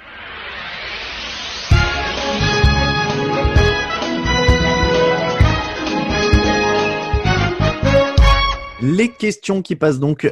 Les 8.85 9.09
questions 9.09 9.63
qui 9.63 9.77
passent 9.77 9.99
donc 9.99 10.29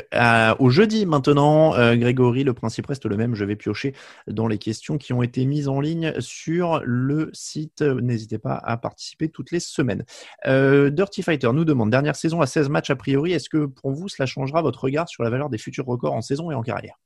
au 0.59 0.69
jeudi 0.69 1.07
maintenant. 1.07 1.75
Euh, 1.75 1.97
Grégory, 1.97 2.45
le 2.45 2.53
principe 2.53 2.87
reste 2.87 3.07
le 3.07 3.17
même. 3.17 3.35
Je 3.35 3.47
vais 3.47 3.57
piocher 3.57 3.95
dans 4.27 4.47
les 4.47 4.59
questions 4.59 4.99
qui 4.99 5.15
ont 5.15 5.23
été 5.23 5.47
mises 5.47 5.69
en 5.69 5.81
ligne 5.81 6.13
sur 6.21 6.83
le 6.85 7.31
site. 7.33 7.81
N'hésitez 7.81 8.37
pas 8.37 8.57
à 8.57 8.77
participer 8.77 9.31
toutes 9.31 9.53
les 9.53 9.61
semaines. 9.61 10.05
Euh, 10.47 10.91
Dirty 10.91 11.23
Fighter 11.23 11.51
nous 11.55 11.65
demande, 11.65 11.89
dernière 11.89 12.15
saison 12.15 12.43
à 12.43 12.47
16 12.47 12.69
matchs 12.69 12.91
a 12.91 12.97
priori, 12.97 13.33
est-ce 13.33 13.49
que 13.49 13.65
pour 13.65 13.93
vous 13.93 14.11
cela 14.11 14.27
changera 14.27 14.61
votre 14.61 14.85
regard 14.85 15.09
sur 15.09 15.23
la 15.23 15.31
valeur 15.31 15.49
des 15.49 15.59
futurs 15.59 15.87
records 15.87 16.13
en 16.13 16.21
saison 16.21 16.51
et 16.51 16.55
en 16.55 16.63
carrière? 16.63 17.01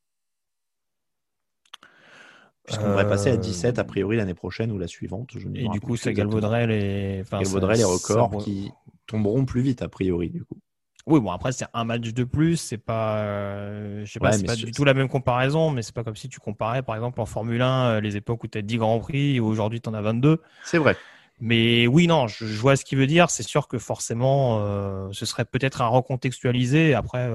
Puisqu'on 2.65 2.89
devrait 2.89 3.09
passer 3.09 3.31
à 3.31 3.37
17 3.37 3.79
a 3.79 3.85
priori 3.85 4.17
l'année 4.17 4.35
prochaine 4.35 4.73
ou 4.73 4.79
la 4.79 4.89
suivante. 4.89 5.31
et 5.55 5.69
du 5.69 5.79
coup, 5.79 5.97
ça 5.97 6.13
galvauderait 6.13 6.67
les, 6.67 7.23
les 7.23 7.85
records 7.85 8.39
qui 8.43 8.73
tomberont 9.07 9.45
plus 9.45 9.61
vite 9.61 9.83
a 9.83 9.89
priori 9.89 10.31
du 10.31 10.45
coup. 10.45 10.59
Oui, 11.07 11.21
bon 11.21 11.31
après 11.31 11.53
c'est 11.53 11.67
un 11.73 11.85
match 11.85 12.13
de 12.13 12.25
plus, 12.25 12.57
c'est 12.57 12.79
pas, 12.79 13.19
euh, 13.19 14.05
je 14.05 14.13
sais 14.13 14.19
pas, 14.19 14.33
c'est 14.33 14.45
pas 14.45 14.57
du 14.57 14.73
tout 14.73 14.85
la 14.85 14.93
même 14.93 15.09
comparaison, 15.09 15.71
mais 15.71 15.83
c'est 15.83 15.95
pas 15.95 16.03
comme 16.03 16.17
si 16.17 16.29
tu 16.29 16.41
comparais 16.41 16.83
par 16.83 16.97
exemple 16.97 17.21
en 17.21 17.27
Formule 17.27 17.63
1 17.63 17.85
euh, 17.85 18.01
les 18.01 18.17
époques 18.17 18.43
où 18.43 18.49
tu 18.49 18.59
as 18.59 18.63
10 18.63 18.79
grands 18.79 18.99
prix 18.99 19.37
et 19.37 19.41
aujourd'hui 19.41 19.81
tu 19.81 19.89
en 19.89 19.95
as 19.95 20.03
22. 20.03 20.43
C'est 20.65 20.79
vrai. 20.79 20.97
Mais 21.39 21.87
oui, 21.87 22.09
non, 22.09 22.27
je, 22.27 22.45
vois 22.45 22.77
ce 22.77 22.85
qu'il 22.85 22.99
veut 22.99 23.07
dire. 23.07 23.29
C'est 23.29 23.43
sûr 23.43 23.69
que 23.69 23.79
forcément, 23.79 24.59
euh, 24.63 25.09
ce 25.13 25.27
serait 25.27 25.45
peut-être 25.45 25.83
à 25.83 25.87
recontextualiser. 25.87 26.95
Après, 26.95 27.31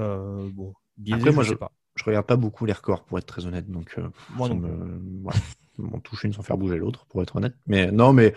bon, 0.52 0.74
après, 1.12 1.30
moi, 1.30 1.44
je, 1.44 1.50
sais 1.50 1.56
pas. 1.56 1.70
Je 1.94 2.02
regarde 2.02 2.26
pas 2.26 2.34
beaucoup 2.34 2.66
les 2.66 2.72
records 2.72 3.04
pour 3.04 3.18
être 3.18 3.26
très 3.26 3.46
honnête, 3.46 3.70
donc 3.70 3.96
moi 4.34 4.48
non. 4.48 4.60
M'en 5.78 6.00
touche 6.00 6.24
une 6.24 6.32
sans 6.32 6.42
faire 6.42 6.58
bouger 6.58 6.76
l'autre, 6.76 7.06
pour 7.06 7.22
être 7.22 7.36
honnête. 7.36 7.54
Mais 7.66 7.90
non, 7.90 8.12
mais 8.12 8.34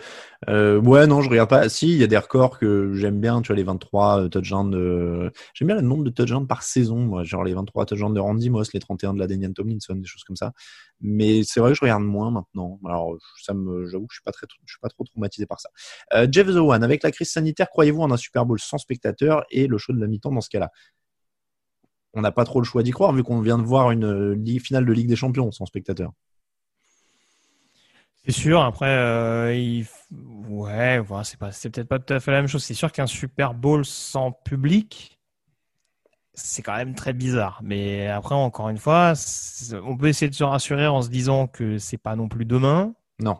euh, 0.48 0.80
ouais, 0.80 1.06
non, 1.06 1.20
je 1.22 1.28
regarde 1.28 1.50
pas. 1.50 1.68
Si, 1.68 1.88
il 1.88 1.98
y 1.98 2.04
a 2.04 2.06
des 2.06 2.16
records 2.16 2.58
que 2.58 2.94
j'aime 2.94 3.20
bien, 3.20 3.42
tu 3.42 3.48
vois, 3.48 3.56
les 3.56 3.62
23 3.62 4.22
euh, 4.22 4.28
touchdowns 4.28 4.70
de. 4.70 5.32
J'aime 5.54 5.68
bien 5.68 5.76
le 5.76 5.82
nombre 5.82 6.04
de 6.04 6.10
touchdowns 6.10 6.46
par 6.46 6.62
saison, 6.62 7.22
genre 7.24 7.44
les 7.44 7.54
23 7.54 7.86
touchdowns 7.86 8.14
de 8.14 8.20
Randy 8.20 8.50
Moss, 8.50 8.72
les 8.72 8.80
31 8.80 9.14
de 9.14 9.18
la 9.18 9.26
Daniel 9.26 9.52
Tomlinson, 9.52 9.94
des 9.94 10.06
choses 10.06 10.24
comme 10.24 10.36
ça. 10.36 10.52
Mais 11.00 11.42
c'est 11.44 11.60
vrai 11.60 11.72
que 11.72 11.76
je 11.76 11.82
regarde 11.82 12.02
moins 12.02 12.30
maintenant. 12.30 12.80
Alors, 12.86 13.16
ça 13.42 13.52
j'avoue 13.52 14.06
que 14.06 14.14
je 14.14 14.16
suis 14.16 14.24
pas 14.24 14.32
suis 14.32 14.80
pas 14.80 14.88
trop 14.88 15.04
traumatisé 15.04 15.46
par 15.46 15.60
ça. 15.60 15.68
Euh, 16.14 16.26
Jeff 16.30 16.46
The 16.46 16.56
One, 16.56 16.82
avec 16.82 17.02
la 17.02 17.10
crise 17.10 17.30
sanitaire, 17.30 17.68
croyez-vous 17.68 18.02
en 18.02 18.10
un 18.10 18.16
Super 18.16 18.46
Bowl 18.46 18.58
sans 18.58 18.78
spectateurs 18.78 19.44
et 19.50 19.66
le 19.66 19.78
show 19.78 19.92
de 19.92 20.00
la 20.00 20.06
mi-temps 20.06 20.32
dans 20.32 20.40
ce 20.40 20.50
cas-là? 20.50 20.70
On 22.14 22.22
n'a 22.22 22.32
pas 22.32 22.44
trop 22.44 22.60
le 22.60 22.64
choix 22.64 22.82
d'y 22.82 22.92
croire 22.92 23.12
vu 23.12 23.22
qu'on 23.22 23.40
vient 23.40 23.58
de 23.58 23.64
voir 23.64 23.90
une 23.90 24.58
finale 24.58 24.86
de 24.86 24.92
Ligue 24.92 25.08
des 25.08 25.16
Champions 25.16 25.52
sans 25.52 25.66
spectateurs. 25.66 26.12
C'est 28.26 28.32
sûr. 28.32 28.60
Après, 28.62 28.88
euh, 28.88 29.82
ouais, 30.48 31.00
c'est 31.22 31.38
pas, 31.38 31.52
c'est 31.52 31.70
peut-être 31.70 31.88
pas 31.88 32.00
tout 32.00 32.12
à 32.12 32.18
fait 32.18 32.32
la 32.32 32.38
même 32.38 32.48
chose. 32.48 32.64
C'est 32.64 32.74
sûr 32.74 32.90
qu'un 32.90 33.06
Super 33.06 33.54
Bowl 33.54 33.84
sans 33.84 34.32
public, 34.32 35.20
c'est 36.34 36.62
quand 36.62 36.76
même 36.76 36.96
très 36.96 37.12
bizarre. 37.12 37.60
Mais 37.62 38.08
après, 38.08 38.34
encore 38.34 38.68
une 38.68 38.78
fois, 38.78 39.12
on 39.84 39.96
peut 39.96 40.08
essayer 40.08 40.28
de 40.28 40.34
se 40.34 40.42
rassurer 40.42 40.88
en 40.88 41.02
se 41.02 41.08
disant 41.08 41.46
que 41.46 41.78
c'est 41.78 41.98
pas 41.98 42.16
non 42.16 42.28
plus 42.28 42.44
demain. 42.44 42.94
Non. 43.20 43.38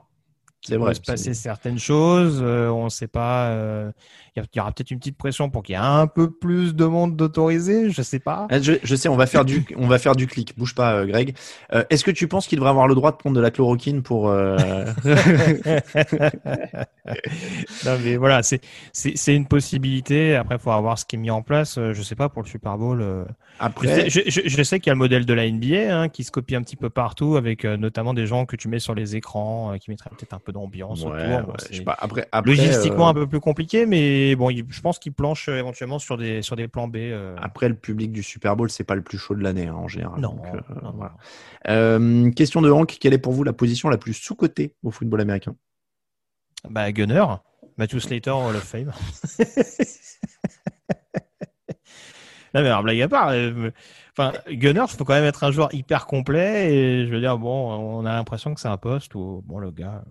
C'est 0.66 0.74
Il 0.74 0.80
vrai. 0.80 0.90
peut 0.90 0.94
se 0.94 1.00
passer 1.00 1.32
certaines 1.34 1.78
choses. 1.78 2.40
euh, 2.42 2.68
on 2.68 2.84
ne 2.84 2.88
sait 2.88 3.06
pas. 3.08 3.50
euh, 3.50 3.90
Il 4.36 4.42
y, 4.42 4.46
il 4.52 4.56
y 4.56 4.60
aura 4.60 4.72
peut-être 4.72 4.90
une 4.90 4.98
petite 4.98 5.16
pression 5.16 5.48
pour 5.48 5.62
qu'il 5.62 5.74
y 5.74 5.76
ait 5.76 5.80
un 5.80 6.06
peu 6.06 6.30
plus 6.30 6.74
de 6.74 6.84
monde 6.84 7.16
d'autorisé. 7.16 7.90
Je 7.90 8.02
sais 8.02 8.18
pas. 8.18 8.46
Ah, 8.50 8.60
Je, 8.60 8.72
je 8.82 8.96
sais, 8.96 9.08
on 9.08 9.16
va 9.16 9.26
faire 9.26 9.44
du, 9.44 9.64
on 9.76 9.86
va 9.86 9.98
faire 9.98 10.16
du 10.16 10.26
clic. 10.26 10.54
Bouge 10.58 10.74
pas, 10.74 10.94
euh, 10.94 11.06
Greg. 11.06 11.36
Euh, 11.72 11.84
Est-ce 11.90 12.04
que 12.04 12.10
tu 12.10 12.26
penses 12.28 12.46
qu'il 12.46 12.56
devrait 12.56 12.70
avoir 12.70 12.88
le 12.88 12.94
droit 12.94 13.12
de 13.12 13.16
prendre 13.16 13.36
de 13.36 13.40
la 13.40 13.50
chloroquine 13.50 14.02
pour 14.02 14.28
euh, 14.28 14.56
non 17.84 17.98
mais 18.04 18.16
voilà, 18.16 18.40
c'est 18.42 19.34
une 19.34 19.46
possibilité. 19.46 20.34
Après, 20.36 20.56
il 20.56 20.60
faut 20.60 20.70
voir 20.80 20.98
ce 20.98 21.04
qui 21.04 21.16
est 21.16 21.18
mis 21.18 21.30
en 21.30 21.42
place. 21.42 21.78
Euh, 21.78 21.92
Je 21.94 22.02
sais 22.02 22.14
pas 22.16 22.28
pour 22.28 22.42
le 22.42 22.48
Super 22.48 22.76
Bowl. 22.78 23.00
euh, 23.00 23.24
Je 23.24 23.30
après 23.64 24.08
sais, 24.10 24.10
je, 24.28 24.62
sais 24.62 24.80
qu'il 24.80 24.88
y 24.88 24.90
a 24.90 24.94
le 24.94 24.98
modèle 24.98 25.24
de 25.26 25.32
la 25.34 25.48
NBA 25.50 25.96
hein, 26.02 26.08
qui 26.08 26.24
se 26.24 26.30
copie 26.30 26.56
un 26.56 26.62
petit 26.62 26.76
peu 26.76 26.90
partout 26.90 27.36
avec 27.36 27.64
euh, 27.64 27.76
notamment 27.76 28.14
des 28.14 28.26
gens 28.26 28.44
que 28.46 28.56
tu 28.56 28.68
mets 28.68 28.78
sur 28.78 28.94
les 28.94 29.16
écrans 29.16 29.72
euh, 29.72 29.76
qui 29.78 29.90
mettraient 29.90 30.10
peut-être 30.10 30.34
un 30.34 30.38
peu 30.40 30.52
d'ambiance 30.56 31.04
Ouais, 31.04 31.10
autour. 31.10 31.18
ouais, 31.20 31.42
Bon, 31.42 31.52
je 31.60 31.64
c'est 31.66 31.74
sais 31.76 31.82
pas. 31.84 31.96
Après, 31.98 32.26
après, 32.32 32.50
logistiquement 32.50 33.06
euh, 33.06 33.10
un 33.10 33.14
peu 33.14 33.26
plus 33.26 33.40
compliqué, 33.40 33.86
mais 33.86 34.34
bon, 34.34 34.50
il- 34.50 34.64
je 34.68 34.80
pense 34.80 34.98
qu'ils 34.98 35.12
planchent 35.12 35.48
euh, 35.48 35.58
éventuellement 35.58 35.98
sur 35.98 36.16
des 36.16 36.42
sur 36.42 36.56
des 36.56 36.66
plans 36.68 36.88
B. 36.88 36.96
euh. 36.96 37.36
après 37.40 37.68
le 37.68 37.74
public 37.76 38.10
du 38.12 38.22
Super 38.22 38.56
Bowl, 38.56 38.70
c'est 38.70 38.84
pas 38.84 38.94
le 38.94 39.02
plus 39.02 39.18
chaud 39.18 39.34
de 39.34 39.42
l'année 39.42 39.66
hein, 39.68 39.74
en 39.74 39.88
général. 39.88 40.20
non, 40.20 40.30
Donc, 40.34 40.46
non, 40.46 40.82
non, 40.82 40.94
voilà. 40.96 42.30
Question 42.34 42.62
de 42.62 42.70
Hank, 42.70 42.96
quelle 43.00 43.14
est 43.14 43.18
pour 43.18 43.32
vous 43.32 43.44
la 43.44 43.52
position 43.52 43.88
la 43.88 43.98
plus 43.98 44.14
sous-cotée 44.14 44.74
au 44.82 44.90
football 44.90 45.20
américain? 45.20 45.54
Bah 46.68 46.90
Gunner, 46.90 47.24
Matthew 47.76 47.98
Slater 48.00 48.30
Hall 48.30 48.56
of 48.56 48.64
Fame. 48.64 48.92
non 52.54 52.62
mais 52.62 52.68
alors 52.68 52.82
blague 52.82 53.00
à 53.02 53.08
part, 53.08 53.28
euh, 53.30 53.70
enfin 54.16 54.32
Gunner, 54.50 54.84
faut 54.88 55.04
quand 55.04 55.12
même 55.14 55.24
être 55.24 55.44
un 55.44 55.50
joueur 55.50 55.74
hyper 55.74 56.06
complet 56.06 56.72
et 56.74 57.06
je 57.06 57.10
veux 57.12 57.20
dire 57.20 57.36
bon, 57.38 57.72
on 58.00 58.06
a 58.06 58.12
l'impression 58.14 58.54
que 58.54 58.60
c'est 58.60 58.68
un 58.68 58.78
poste 58.78 59.14
où 59.14 59.42
bon 59.44 59.58
le 59.58 59.70
gars, 59.70 60.04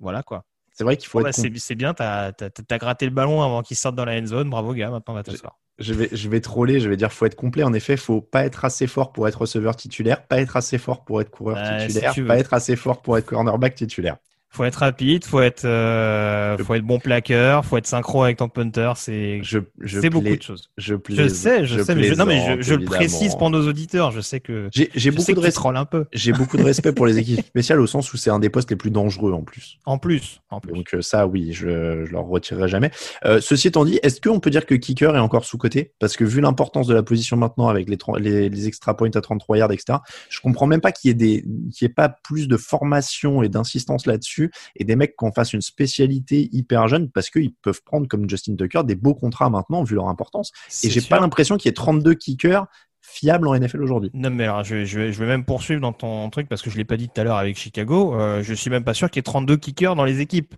voilà 0.00 0.22
quoi. 0.22 0.44
C'est 0.72 0.84
vrai 0.84 0.96
qu'il 0.96 1.08
faut 1.08 1.18
Bon, 1.18 1.22
bah, 1.24 1.30
être. 1.30 1.36
c'est 1.56 1.74
bien, 1.76 1.94
t'as 1.94 2.28
as, 2.28 2.32
t'as 2.32 2.78
gratté 2.78 3.06
le 3.06 3.12
ballon 3.12 3.42
avant 3.42 3.62
qu'il 3.62 3.76
sorte 3.76 3.94
dans 3.94 4.04
la 4.04 4.18
end 4.18 4.26
zone, 4.26 4.50
bravo 4.50 4.74
gars, 4.74 4.90
maintenant 4.90 5.14
on 5.14 5.16
va 5.16 5.22
t'asseoir. 5.22 5.56
Je 5.78 5.92
vais, 5.92 6.08
je 6.12 6.28
vais 6.28 6.40
troller, 6.40 6.78
je 6.80 6.88
vais 6.88 6.96
dire 6.96 7.12
faut 7.12 7.26
être 7.26 7.34
complet. 7.34 7.62
En 7.62 7.72
effet, 7.72 7.96
faut 7.96 8.20
pas 8.20 8.44
être 8.44 8.64
assez 8.64 8.86
fort 8.86 9.12
pour 9.12 9.26
être 9.28 9.40
receveur 9.40 9.76
titulaire, 9.76 10.26
pas 10.26 10.40
être 10.40 10.56
assez 10.56 10.78
fort 10.78 11.04
pour 11.04 11.20
être 11.20 11.30
coureur 11.30 11.56
si 11.80 11.86
titulaire, 11.88 12.14
pas 12.26 12.38
être 12.38 12.54
assez 12.54 12.76
fort 12.76 13.02
pour 13.02 13.18
être 13.18 13.26
cornerback 13.26 13.74
titulaire. 13.74 14.16
Faut 14.54 14.62
être 14.62 14.76
rapide, 14.76 15.24
faut 15.24 15.40
être, 15.40 15.64
euh, 15.64 16.56
faut 16.58 16.74
être 16.74 16.84
bon 16.84 17.00
plaqueur, 17.00 17.64
faut 17.64 17.76
être 17.76 17.88
synchro 17.88 18.22
avec 18.22 18.36
ton 18.36 18.48
punter, 18.48 18.92
c'est 18.94 19.40
Je, 19.42 19.58
je 19.80 20.00
c'est 20.00 20.10
beaucoup 20.10 20.36
de 20.36 20.40
choses. 20.40 20.70
Je, 20.76 20.94
Je 21.08 21.26
sais, 21.26 21.66
je, 21.66 21.82
sais, 21.82 21.96
mais 21.96 22.04
je, 22.04 22.14
non 22.14 22.24
mais 22.24 22.62
je, 22.62 22.74
le 22.74 22.84
précise 22.84 23.34
pour 23.34 23.50
nos 23.50 23.66
auditeurs. 23.66 24.12
Je 24.12 24.20
sais 24.20 24.38
que 24.38 24.68
J'ai 24.72 25.10
beaucoup 25.10 25.32
de 25.32 25.40
respect. 25.40 25.68
un 25.74 25.84
peu. 25.84 26.04
J'ai 26.12 26.32
beaucoup 26.32 26.56
de 26.56 26.62
respect 26.62 26.92
pour 26.92 27.06
les 27.06 27.18
équipes 27.18 27.44
spéciales 27.44 27.80
au 27.80 27.88
sens 27.88 28.12
où 28.12 28.16
c'est 28.16 28.30
un 28.30 28.38
des 28.38 28.48
postes 28.48 28.70
les 28.70 28.76
plus 28.76 28.92
dangereux 28.92 29.32
en 29.32 29.42
plus. 29.42 29.80
En 29.86 29.98
plus, 29.98 30.40
en 30.50 30.60
plus. 30.60 30.72
Donc 30.72 30.94
euh, 30.94 31.02
ça, 31.02 31.26
oui, 31.26 31.52
je, 31.52 32.04
je 32.06 32.12
leur 32.12 32.24
retirerai 32.24 32.68
jamais. 32.68 32.92
Euh, 33.24 33.40
ceci 33.40 33.66
étant 33.66 33.84
dit, 33.84 33.98
est-ce 34.04 34.20
qu'on 34.20 34.38
peut 34.38 34.50
dire 34.50 34.66
que 34.66 34.76
kicker 34.76 35.16
est 35.16 35.18
encore 35.18 35.44
sous-coté? 35.44 35.94
Parce 35.98 36.16
que 36.16 36.22
vu 36.22 36.40
l'importance 36.40 36.86
de 36.86 36.94
la 36.94 37.02
position 37.02 37.36
maintenant 37.36 37.66
avec 37.66 37.88
les, 37.88 37.98
les, 38.20 38.48
les 38.48 38.68
extra 38.68 38.96
points 38.96 39.10
à 39.16 39.20
33 39.20 39.58
yards, 39.58 39.72
etc., 39.72 39.98
je 40.28 40.38
comprends 40.38 40.68
même 40.68 40.80
pas 40.80 40.92
qu'il 40.92 41.08
y 41.08 41.10
ait 41.10 41.14
des, 41.14 41.42
qu'il 41.72 41.82
y 41.82 41.84
ait 41.86 41.88
pas 41.92 42.08
plus 42.08 42.46
de 42.46 42.56
formation 42.56 43.42
et 43.42 43.48
d'insistance 43.48 44.06
là-dessus 44.06 44.43
et 44.76 44.84
des 44.84 44.96
mecs 44.96 45.16
qu'on 45.16 45.32
fasse 45.32 45.52
une 45.52 45.60
spécialité 45.60 46.48
hyper 46.52 46.88
jeune 46.88 47.10
parce 47.10 47.30
qu'ils 47.30 47.52
peuvent 47.54 47.82
prendre 47.84 48.06
comme 48.08 48.28
Justin 48.28 48.56
Tucker 48.56 48.82
des 48.84 48.94
beaux 48.96 49.14
contrats 49.14 49.50
maintenant 49.50 49.82
vu 49.84 49.94
leur 49.94 50.08
importance. 50.08 50.52
Et 50.82 50.90
j'ai 50.90 51.00
pas 51.02 51.20
l'impression 51.20 51.56
qu'il 51.56 51.68
y 51.68 51.70
ait 51.70 51.74
32 51.74 52.14
kickers 52.14 52.66
fiables 53.06 53.46
en 53.48 53.54
NFL 53.58 53.82
aujourd'hui. 53.82 54.10
Non 54.14 54.30
mais 54.30 54.44
alors 54.44 54.64
je, 54.64 54.84
je, 54.86 54.98
vais, 54.98 55.12
je 55.12 55.18
vais 55.18 55.26
même 55.26 55.44
poursuivre 55.44 55.80
dans 55.80 55.92
ton 55.92 56.30
truc 56.30 56.48
parce 56.48 56.62
que 56.62 56.70
je 56.70 56.76
l'ai 56.78 56.84
pas 56.86 56.96
dit 56.96 57.08
tout 57.08 57.20
à 57.20 57.24
l'heure 57.24 57.36
avec 57.36 57.56
Chicago. 57.58 58.14
Euh, 58.18 58.42
je 58.42 58.54
suis 58.54 58.70
même 58.70 58.82
pas 58.84 58.94
sûr 58.94 59.10
qu'il 59.10 59.18
y 59.18 59.20
ait 59.20 59.22
32 59.22 59.56
kickers 59.58 59.94
dans 59.94 60.04
les 60.04 60.20
équipes. 60.20 60.54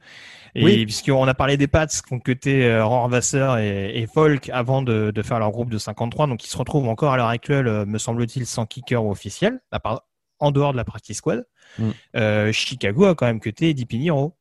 Et 0.54 0.64
Oui. 0.64 0.84
puisqu'on 0.84 1.24
a 1.28 1.34
parlé 1.34 1.56
des 1.58 1.66
Pats 1.66 1.86
qui 1.86 2.12
ont 2.14 2.18
cuté 2.20 2.64
euh, 2.64 3.58
et, 3.58 4.00
et 4.00 4.06
Folk 4.06 4.48
avant 4.50 4.80
de, 4.80 5.10
de 5.10 5.22
faire 5.22 5.38
leur 5.38 5.50
groupe 5.50 5.68
de 5.70 5.76
53, 5.76 6.28
donc 6.28 6.44
ils 6.44 6.48
se 6.48 6.56
retrouvent 6.56 6.88
encore 6.88 7.12
à 7.12 7.16
l'heure 7.18 7.28
actuelle, 7.28 7.66
euh, 7.68 7.84
me 7.84 7.98
semble-t-il, 7.98 8.46
sans 8.46 8.64
kicker 8.64 9.04
officiel, 9.04 9.60
à 9.70 9.80
part- 9.80 10.04
en 10.38 10.50
dehors 10.50 10.72
de 10.72 10.76
la 10.76 10.84
practice 10.84 11.18
squad. 11.18 11.46
Mm. 11.78 11.90
Euh, 12.16 12.52
Chicago 12.52 13.04
a 13.06 13.14
quand 13.14 13.26
même 13.26 13.40
cuté 13.40 13.70
Eddie 13.70 13.86
Pinheiro. 13.86 14.36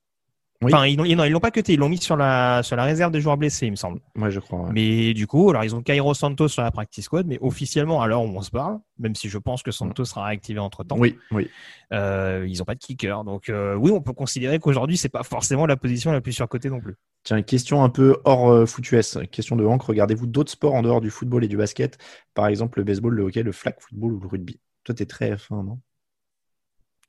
Oui. 0.61 0.73
Enfin, 0.73 0.85
ils 0.87 0.95
l'ont, 0.97 1.29
l'ont 1.29 1.39
pas 1.41 1.51
cuté, 1.51 1.73
ils 1.73 1.79
l'ont 1.79 1.89
mis 1.89 1.97
sur 1.97 2.15
la, 2.15 2.63
sur 2.63 2.77
la 2.77 2.85
réserve 2.85 3.11
des 3.11 3.19
joueurs 3.19 3.35
blessés, 3.35 3.67
il 3.67 3.71
me 3.71 3.75
semble. 3.75 3.99
Moi, 4.15 4.29
je 4.29 4.39
crois. 4.39 4.61
ouais. 4.61 4.69
Mais 4.71 5.13
du 5.13 5.27
coup, 5.27 5.49
alors 5.49 5.65
ils 5.65 5.75
ont 5.75 5.81
Cairo 5.83 6.13
Santos 6.13 6.47
sur 6.47 6.61
la 6.63 6.71
practice 6.71 7.05
squad, 7.05 7.27
mais 7.27 7.37
officiellement, 7.41 8.01
à 8.01 8.07
l'heure 8.07 8.21
où 8.23 8.27
on 8.27 8.41
se 8.41 8.51
parle, 8.51 8.79
même 8.97 9.15
si 9.15 9.27
je 9.27 9.37
pense 9.37 9.63
que 9.63 9.71
Santos 9.71 10.05
sera 10.05 10.23
réactivé 10.25 10.59
entre 10.59 10.85
temps, 10.85 10.95
Oui, 10.97 11.19
oui. 11.31 11.49
euh, 11.91 12.45
ils 12.47 12.61
ont 12.61 12.65
pas 12.65 12.73
de 12.73 12.79
kicker. 12.79 13.25
Donc 13.25 13.49
euh, 13.49 13.75
oui, 13.75 13.91
on 13.91 14.01
peut 14.01 14.13
considérer 14.13 14.57
qu'aujourd'hui, 14.59 14.95
c'est 14.95 15.09
pas 15.09 15.23
forcément 15.23 15.65
la 15.65 15.75
position 15.75 16.13
la 16.13 16.21
plus 16.21 16.31
surcotée 16.31 16.69
non 16.69 16.79
plus. 16.79 16.95
Tiens, 17.23 17.41
question 17.41 17.83
un 17.83 17.89
peu 17.89 18.17
hors 18.23 18.49
euh, 18.49 18.65
foot 18.65 18.89
US. 18.93 19.17
Question 19.31 19.57
de 19.57 19.65
Hank. 19.65 19.83
Regardez-vous 19.83 20.25
d'autres 20.25 20.51
sports 20.51 20.73
en 20.73 20.83
dehors 20.83 21.01
du 21.01 21.09
football 21.09 21.43
et 21.43 21.49
du 21.49 21.57
basket? 21.57 21.97
Par 22.33 22.47
exemple, 22.47 22.79
le 22.79 22.85
baseball, 22.85 23.13
le 23.13 23.23
hockey, 23.23 23.43
le 23.43 23.51
flag 23.51 23.75
football 23.77 24.13
ou 24.13 24.19
le 24.21 24.27
rugby? 24.27 24.59
Toi, 24.85 24.95
t'es 24.95 25.05
très 25.05 25.33
F1, 25.33 25.65
non? 25.65 25.79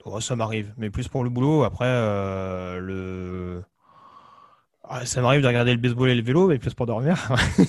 Oh, 0.07 0.20
ça 0.20 0.36
m'arrive, 0.36 0.72
mais 0.78 0.88
plus 0.90 1.09
pour 1.09 1.22
le 1.24 1.30
boulot. 1.30 1.64
Après, 1.64 1.84
euh, 1.86 2.78
le 2.78 3.62
Ah, 4.88 5.04
ça 5.04 5.20
m'arrive 5.20 5.42
de 5.42 5.48
regarder 5.48 5.72
le 5.72 5.78
baseball 5.80 6.09
et 6.11 6.14
le 6.14 6.22
vélo, 6.22 6.46
mais 6.48 6.59
plus 6.59 6.72
pour 6.74 6.86
dormir. 6.86 7.28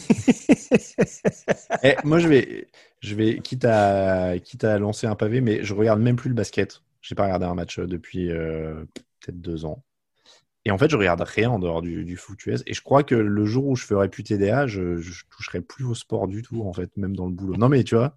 Eh, 1.84 1.96
Moi, 2.04 2.20
je 2.20 2.28
vais, 2.28 2.68
je 3.02 3.16
vais 3.16 3.42
quitte, 3.42 3.66
à, 3.66 4.40
quitte 4.40 4.64
à 4.64 4.78
lancer 4.80 5.08
un 5.08 5.16
pavé, 5.16 5.42
mais 5.42 5.64
je 5.64 5.74
regarde 5.74 6.00
même 6.02 6.16
plus 6.16 6.30
le 6.30 6.36
basket. 6.36 6.82
J'ai 7.02 7.16
pas 7.16 7.24
regardé 7.26 7.46
un 7.46 7.56
match 7.56 7.80
depuis 7.80 8.32
euh, 8.32 8.86
peut-être 9.20 9.40
deux 9.40 9.66
ans. 9.66 9.84
Et 10.66 10.72
en 10.72 10.78
fait, 10.78 10.90
je 10.92 10.98
regarde 10.98 11.22
rien 11.22 11.52
en 11.52 11.60
dehors 11.60 11.82
du, 11.82 12.06
du 12.06 12.18
foot 12.18 12.46
US. 12.48 12.64
Et 12.68 12.74
je 12.74 12.82
crois 12.82 13.04
que 13.04 13.16
le 13.16 13.46
jour 13.46 13.68
où 13.68 13.76
je 13.76 13.86
ferai 13.86 14.10
plus 14.10 14.24
TDA, 14.24 14.68
je, 14.68 14.98
je 14.98 15.24
toucherai 15.30 15.62
plus 15.62 15.86
au 15.86 15.96
sport 15.96 16.28
du 16.28 16.42
tout, 16.44 16.64
en 16.64 16.74
fait, 16.74 16.96
même 16.98 17.16
dans 17.16 17.28
le 17.28 17.34
boulot. 17.34 17.56
Non, 17.58 17.70
mais 17.70 17.84
tu 17.84 17.96
vois, 17.96 18.16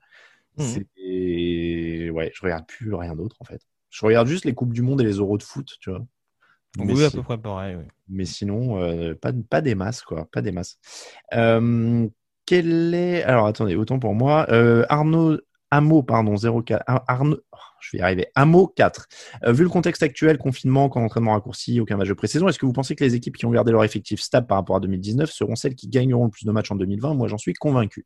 Mhm. 0.57 0.85
c'est. 0.97 2.11
Ouais, 2.11 2.33
je 2.35 2.43
regarde 2.43 2.67
plus 2.67 2.95
rien 2.95 3.17
d'autre, 3.17 3.37
en 3.41 3.45
fait. 3.45 3.63
Je 3.91 4.07
regarde 4.07 4.29
juste 4.29 4.45
les 4.45 4.55
Coupes 4.55 4.73
du 4.73 4.83
Monde 4.83 5.01
et 5.01 5.05
les 5.05 5.15
Euros 5.15 5.37
de 5.39 5.43
foot, 5.43 5.69
tu 5.81 5.91
vois. 5.91 6.01
Oui, 6.79 7.05
à 7.05 7.11
peu 7.11 7.23
près 7.23 7.39
pareil. 7.39 7.75
Oui. 7.77 7.85
mais 8.09 8.25
sinon, 8.25 8.81
euh, 8.81 9.15
pas, 9.15 9.33
pas 9.49 9.61
des 9.61 9.75
masses, 9.75 10.03
quoi. 10.03 10.29
Pas 10.33 10.41
des 10.41 10.53
masses. 10.53 10.79
Euh, 11.35 12.07
quel 12.47 12.95
est. 12.95 13.23
Alors, 13.25 13.47
attendez, 13.47 13.75
autant 13.75 13.99
pour 13.99 14.15
moi. 14.15 14.47
Euh, 14.51 14.85
Arnaud. 14.89 15.39
Amo, 15.73 16.03
pardon, 16.03 16.35
04. 16.37 16.83
Ar- 16.89 17.05
Arnaud. 17.07 17.39
oh, 17.53 17.57
je 17.81 17.91
vais 17.97 17.99
y 18.01 18.03
arriver. 18.03 18.27
Amo 18.35 18.67
4. 18.67 19.07
Euh, 19.45 19.53
vu 19.53 19.63
le 19.63 19.69
contexte 19.71 20.03
actuel, 20.03 20.37
confinement, 20.39 20.89
camp 20.89 21.01
d'entraînement 21.01 21.33
raccourci, 21.33 21.79
aucun 21.81 21.97
match 21.97 22.09
de 22.09 22.15
pré-saison, 22.15 22.49
est-ce 22.49 22.59
que 22.59 22.67
vous 22.67 22.73
pensez 22.73 22.97
que 22.97 23.05
les 23.05 23.15
équipes 23.15 23.37
qui 23.37 23.47
ont 23.47 23.51
gardé 23.53 23.71
leur 23.71 23.85
effectif 23.85 24.21
stable 24.21 24.49
par 24.49 24.59
rapport 24.59 24.75
à 24.77 24.81
2019 24.81 25.31
seront 25.31 25.55
celles 25.55 25.77
qui 25.77 25.87
gagneront 25.89 26.25
le 26.25 26.31
plus 26.31 26.45
de 26.45 26.51
matchs 26.51 26.73
en 26.73 26.75
2020 26.75 27.15
Moi, 27.15 27.29
j'en 27.29 27.39
suis 27.39 27.53
convaincu. 27.55 28.05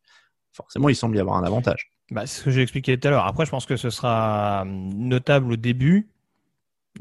Forcément, 0.52 0.90
il 0.90 0.94
semble 0.94 1.16
y 1.16 1.20
avoir 1.20 1.36
un 1.38 1.44
avantage. 1.44 1.90
Bah, 2.10 2.26
ce 2.26 2.42
que 2.42 2.50
j'ai 2.50 2.62
expliqué 2.62 2.98
tout 2.98 3.08
à 3.08 3.10
l'heure. 3.10 3.26
Après, 3.26 3.46
je 3.46 3.50
pense 3.50 3.66
que 3.66 3.76
ce 3.76 3.90
sera 3.90 4.62
hum, 4.62 4.92
notable 4.94 5.52
au 5.52 5.56
début. 5.56 6.08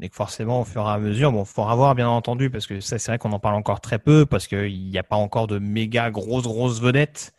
Et 0.00 0.08
que 0.08 0.16
forcément, 0.16 0.62
au 0.62 0.64
fur 0.64 0.82
et 0.82 0.90
à 0.90 0.98
mesure, 0.98 1.30
bon, 1.30 1.44
faudra 1.44 1.76
voir, 1.76 1.94
bien 1.94 2.08
entendu, 2.08 2.50
parce 2.50 2.66
que 2.66 2.80
ça, 2.80 2.98
c'est 2.98 3.12
vrai 3.12 3.18
qu'on 3.18 3.30
en 3.30 3.38
parle 3.38 3.54
encore 3.54 3.80
très 3.80 4.00
peu, 4.00 4.26
parce 4.26 4.48
qu'il 4.48 4.90
n'y 4.90 4.98
a 4.98 5.04
pas 5.04 5.14
encore 5.16 5.46
de 5.46 5.60
méga 5.60 6.10
grosses, 6.10 6.44
grosses 6.44 6.80
vedettes. 6.80 7.32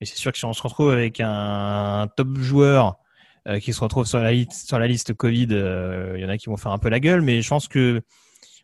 Mais 0.00 0.06
c'est 0.06 0.16
sûr 0.16 0.32
que 0.32 0.38
si 0.38 0.44
on 0.44 0.52
se 0.52 0.62
retrouve 0.62 0.90
avec 0.90 1.20
un 1.20 2.08
top 2.16 2.38
joueur 2.38 2.98
euh, 3.48 3.60
qui 3.60 3.72
se 3.72 3.80
retrouve 3.80 4.04
sur 4.04 4.18
la, 4.18 4.32
liste, 4.32 4.66
sur 4.66 4.80
la 4.80 4.88
liste 4.88 5.14
Covid, 5.14 5.48
euh, 5.52 6.14
il 6.16 6.22
y 6.22 6.24
en 6.24 6.28
a 6.28 6.36
qui 6.38 6.46
vont 6.46 6.56
faire 6.56 6.72
un 6.72 6.78
peu 6.78 6.88
la 6.88 6.98
gueule, 6.98 7.20
mais 7.20 7.40
je 7.40 7.48
pense 7.48 7.68
que 7.68 8.02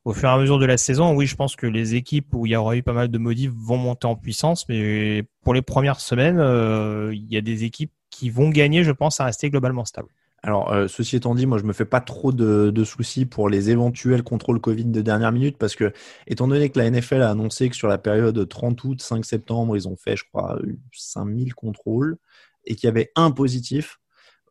au 0.04 0.14
fur 0.14 0.28
et 0.28 0.32
à 0.32 0.38
mesure 0.38 0.58
de 0.58 0.66
la 0.66 0.76
saison, 0.76 1.14
oui, 1.14 1.26
je 1.26 1.36
pense 1.36 1.54
que 1.54 1.66
les 1.66 1.94
équipes 1.94 2.34
où 2.34 2.46
il 2.46 2.52
y 2.52 2.56
aura 2.56 2.76
eu 2.76 2.82
pas 2.82 2.92
mal 2.92 3.08
de 3.08 3.18
modifs 3.18 3.52
vont 3.54 3.76
monter 3.76 4.06
en 4.06 4.16
puissance, 4.16 4.68
mais 4.68 5.24
pour 5.44 5.54
les 5.54 5.62
premières 5.62 6.00
semaines, 6.00 6.38
euh, 6.40 7.10
il 7.12 7.30
y 7.32 7.36
a 7.36 7.40
des 7.40 7.64
équipes 7.64 7.92
qui 8.18 8.30
vont 8.30 8.48
gagner, 8.50 8.82
je 8.84 8.90
pense, 8.92 9.20
à 9.20 9.24
rester 9.26 9.50
globalement 9.50 9.84
stable. 9.84 10.08
Alors, 10.42 10.72
euh, 10.72 10.86
ceci 10.88 11.16
étant 11.16 11.34
dit, 11.34 11.46
moi, 11.46 11.58
je 11.58 11.64
me 11.64 11.72
fais 11.72 11.84
pas 11.84 12.00
trop 12.00 12.30
de, 12.32 12.70
de 12.70 12.84
soucis 12.84 13.26
pour 13.26 13.48
les 13.48 13.70
éventuels 13.70 14.22
contrôles 14.22 14.60
Covid 14.60 14.84
de 14.84 15.00
dernière 15.02 15.32
minute 15.32 15.56
parce 15.58 15.74
que, 15.74 15.92
étant 16.28 16.46
donné 16.46 16.68
que 16.70 16.78
la 16.78 16.88
NFL 16.90 17.22
a 17.22 17.30
annoncé 17.30 17.68
que 17.68 17.74
sur 17.76 17.88
la 17.88 17.98
période 17.98 18.48
30 18.48 18.82
août, 18.84 19.02
5 19.02 19.24
septembre, 19.24 19.76
ils 19.76 19.88
ont 19.88 19.96
fait, 19.96 20.16
je 20.16 20.24
crois, 20.32 20.58
5000 20.92 21.54
contrôles 21.54 22.16
et 22.64 22.76
qu'il 22.76 22.86
y 22.86 22.90
avait 22.90 23.10
un 23.16 23.30
positif, 23.32 23.98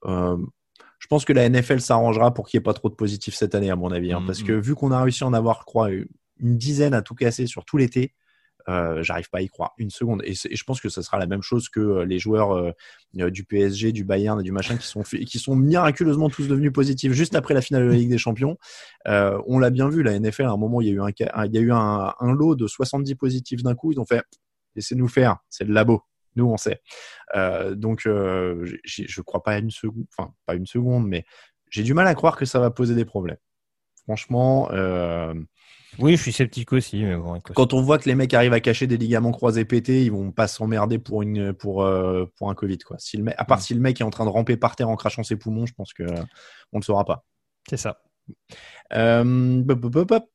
euh, 0.06 0.38
je 1.00 1.08
pense 1.08 1.24
que 1.26 1.32
la 1.34 1.48
NFL 1.50 1.80
s'arrangera 1.80 2.34
pour 2.34 2.48
qu'il 2.48 2.58
n'y 2.58 2.62
ait 2.64 2.66
pas 2.66 2.74
trop 2.74 2.90
de 2.90 2.96
positifs 2.96 3.36
cette 3.36 3.56
année, 3.56 3.70
à 3.70 3.76
mon 3.78 3.92
avis. 3.92 4.12
hein, 4.12 4.20
Mhm. 4.20 4.26
parce 4.28 4.44
que 4.44 4.52
vu 4.54 4.76
qu'on 4.76 4.92
a 4.92 5.02
réussi 5.02 5.24
à 5.24 5.28
en 5.28 5.34
avoir, 5.34 5.60
je 5.62 5.66
crois, 5.66 5.90
une 5.92 6.58
dizaine 6.58 6.94
à 6.94 7.02
tout 7.02 7.16
casser 7.16 7.48
sur 7.48 7.64
tout 7.66 7.78
l'été, 7.78 8.14
euh, 8.70 9.02
j'arrive 9.04 9.30
pas 9.30 9.40
à 9.40 9.42
y 9.42 9.48
croire 9.48 9.74
une 9.78 9.90
seconde. 9.90 10.22
Et, 10.26 10.34
je 10.34 10.64
pense 10.64 10.82
que 10.82 10.90
ce 10.90 11.02
sera 11.02 11.18
la 11.18 11.26
même 11.26 11.42
chose 11.42 11.70
que 11.70 11.80
euh, 11.80 12.06
les 12.06 12.20
joueurs 12.20 12.52
euh, 12.52 12.72
du 13.14 13.44
PSG, 13.44 13.92
du 13.92 14.04
Bayern 14.04 14.40
et 14.40 14.44
du 14.44 14.52
machin 14.52 14.78
qui 14.78 14.88
sont, 14.88 15.04
qui 15.04 15.40
sont 15.40 15.56
miraculeusement 15.56 16.30
tous 16.30 16.48
devenus 16.48 16.74
positifs 16.74 17.14
juste 17.14 17.36
après 17.36 17.54
la 17.54 17.62
finale 17.62 17.84
de 17.84 17.90
la 17.90 17.96
Ligue 17.96 18.10
des 18.10 18.18
Champions. 18.18 18.58
On 19.06 19.60
l'a 19.60 19.70
bien 19.70 19.90
vu, 19.90 20.04
la 20.04 20.18
NFL, 20.20 20.44
à 20.44 20.52
un 20.52 20.58
moment, 20.58 20.82
il 20.82 20.88
y 20.88 20.92
a 20.92 20.94
eu 20.94 21.02
un, 21.02 21.10
il 21.46 21.54
y 21.54 21.58
a 21.58 21.62
eu 21.62 21.72
un, 21.72 22.14
un 22.20 22.34
lot 22.34 22.56
de 22.56 22.68
70 22.68 23.16
positifs 23.16 23.64
d'un 23.64 23.76
coup. 23.76 23.92
Ils 23.92 24.00
ont 24.00 24.06
fait, 24.06 24.24
laissez-nous 24.76 25.08
faire, 25.08 25.38
c'est 25.50 25.64
le 25.64 25.74
labo. 25.74 26.04
Nous, 26.38 26.46
on 26.46 26.58
sait. 26.58 26.82
Euh, 27.36 27.74
donc, 27.74 28.06
euh, 28.06 28.64
je 28.86 29.22
crois 29.22 29.42
pas 29.42 29.58
une 29.58 29.72
seconde, 29.72 30.06
enfin, 30.16 30.32
pas 30.46 30.54
une 30.54 30.68
seconde, 30.68 31.08
mais 31.08 31.26
j'ai 31.72 31.84
du 31.84 31.96
mal 31.96 32.08
à 32.08 32.14
croire 32.14 32.38
que 32.38 32.46
ça 32.46 32.60
va 32.60 32.70
poser 32.70 32.94
des 32.94 33.06
problèmes. 33.06 33.40
Franchement, 34.04 34.70
euh, 34.72 35.34
Oui, 36.00 36.16
je 36.16 36.22
suis 36.22 36.32
sceptique 36.32 36.72
aussi. 36.74 37.04
Mais 37.04 37.16
bon, 37.16 37.36
écoute. 37.36 37.56
Quand 37.56 37.74
on 37.74 37.82
voit 37.82 37.98
que 37.98 38.08
les 38.08 38.16
mecs 38.16 38.34
arrivent 38.34 38.54
à 38.54 38.60
cacher 38.60 38.88
des 38.88 38.98
ligaments 38.98 39.32
croisés 39.32 39.66
pétés, 39.66 40.04
ils 40.04 40.12
vont 40.12 40.32
pas 40.32 40.48
s'emmerder 40.48 41.00
pour 41.00 41.22
une 41.22 41.54
pour 41.54 41.84
euh, 41.84 42.26
pour 42.38 42.50
un 42.50 42.56
Covid 42.56 42.78
quoi. 42.80 42.98
Si 43.00 43.18
le 43.18 43.24
mec, 43.24 43.36
à 43.38 43.46
part 43.46 43.58
Mm. 43.58 43.62
si 43.62 43.74
le 43.74 43.80
mec 43.80 44.02
est 44.02 44.04
en 44.04 44.10
train 44.10 44.26
de 44.26 44.30
ramper 44.30 44.58
par 44.58 44.76
terre 44.76 44.90
en 44.90 44.96
crachant 44.96 45.24
ses 45.24 45.36
poumons, 45.36 45.66
je 45.66 45.74
pense 45.74 45.94
que 45.94 46.04
euh, 46.04 46.24
on 46.74 46.80
ne 46.80 46.84
saura 46.84 47.06
pas. 47.06 47.26
C'est 47.70 47.78
ça. 47.78 48.00
Euh. 48.94 49.64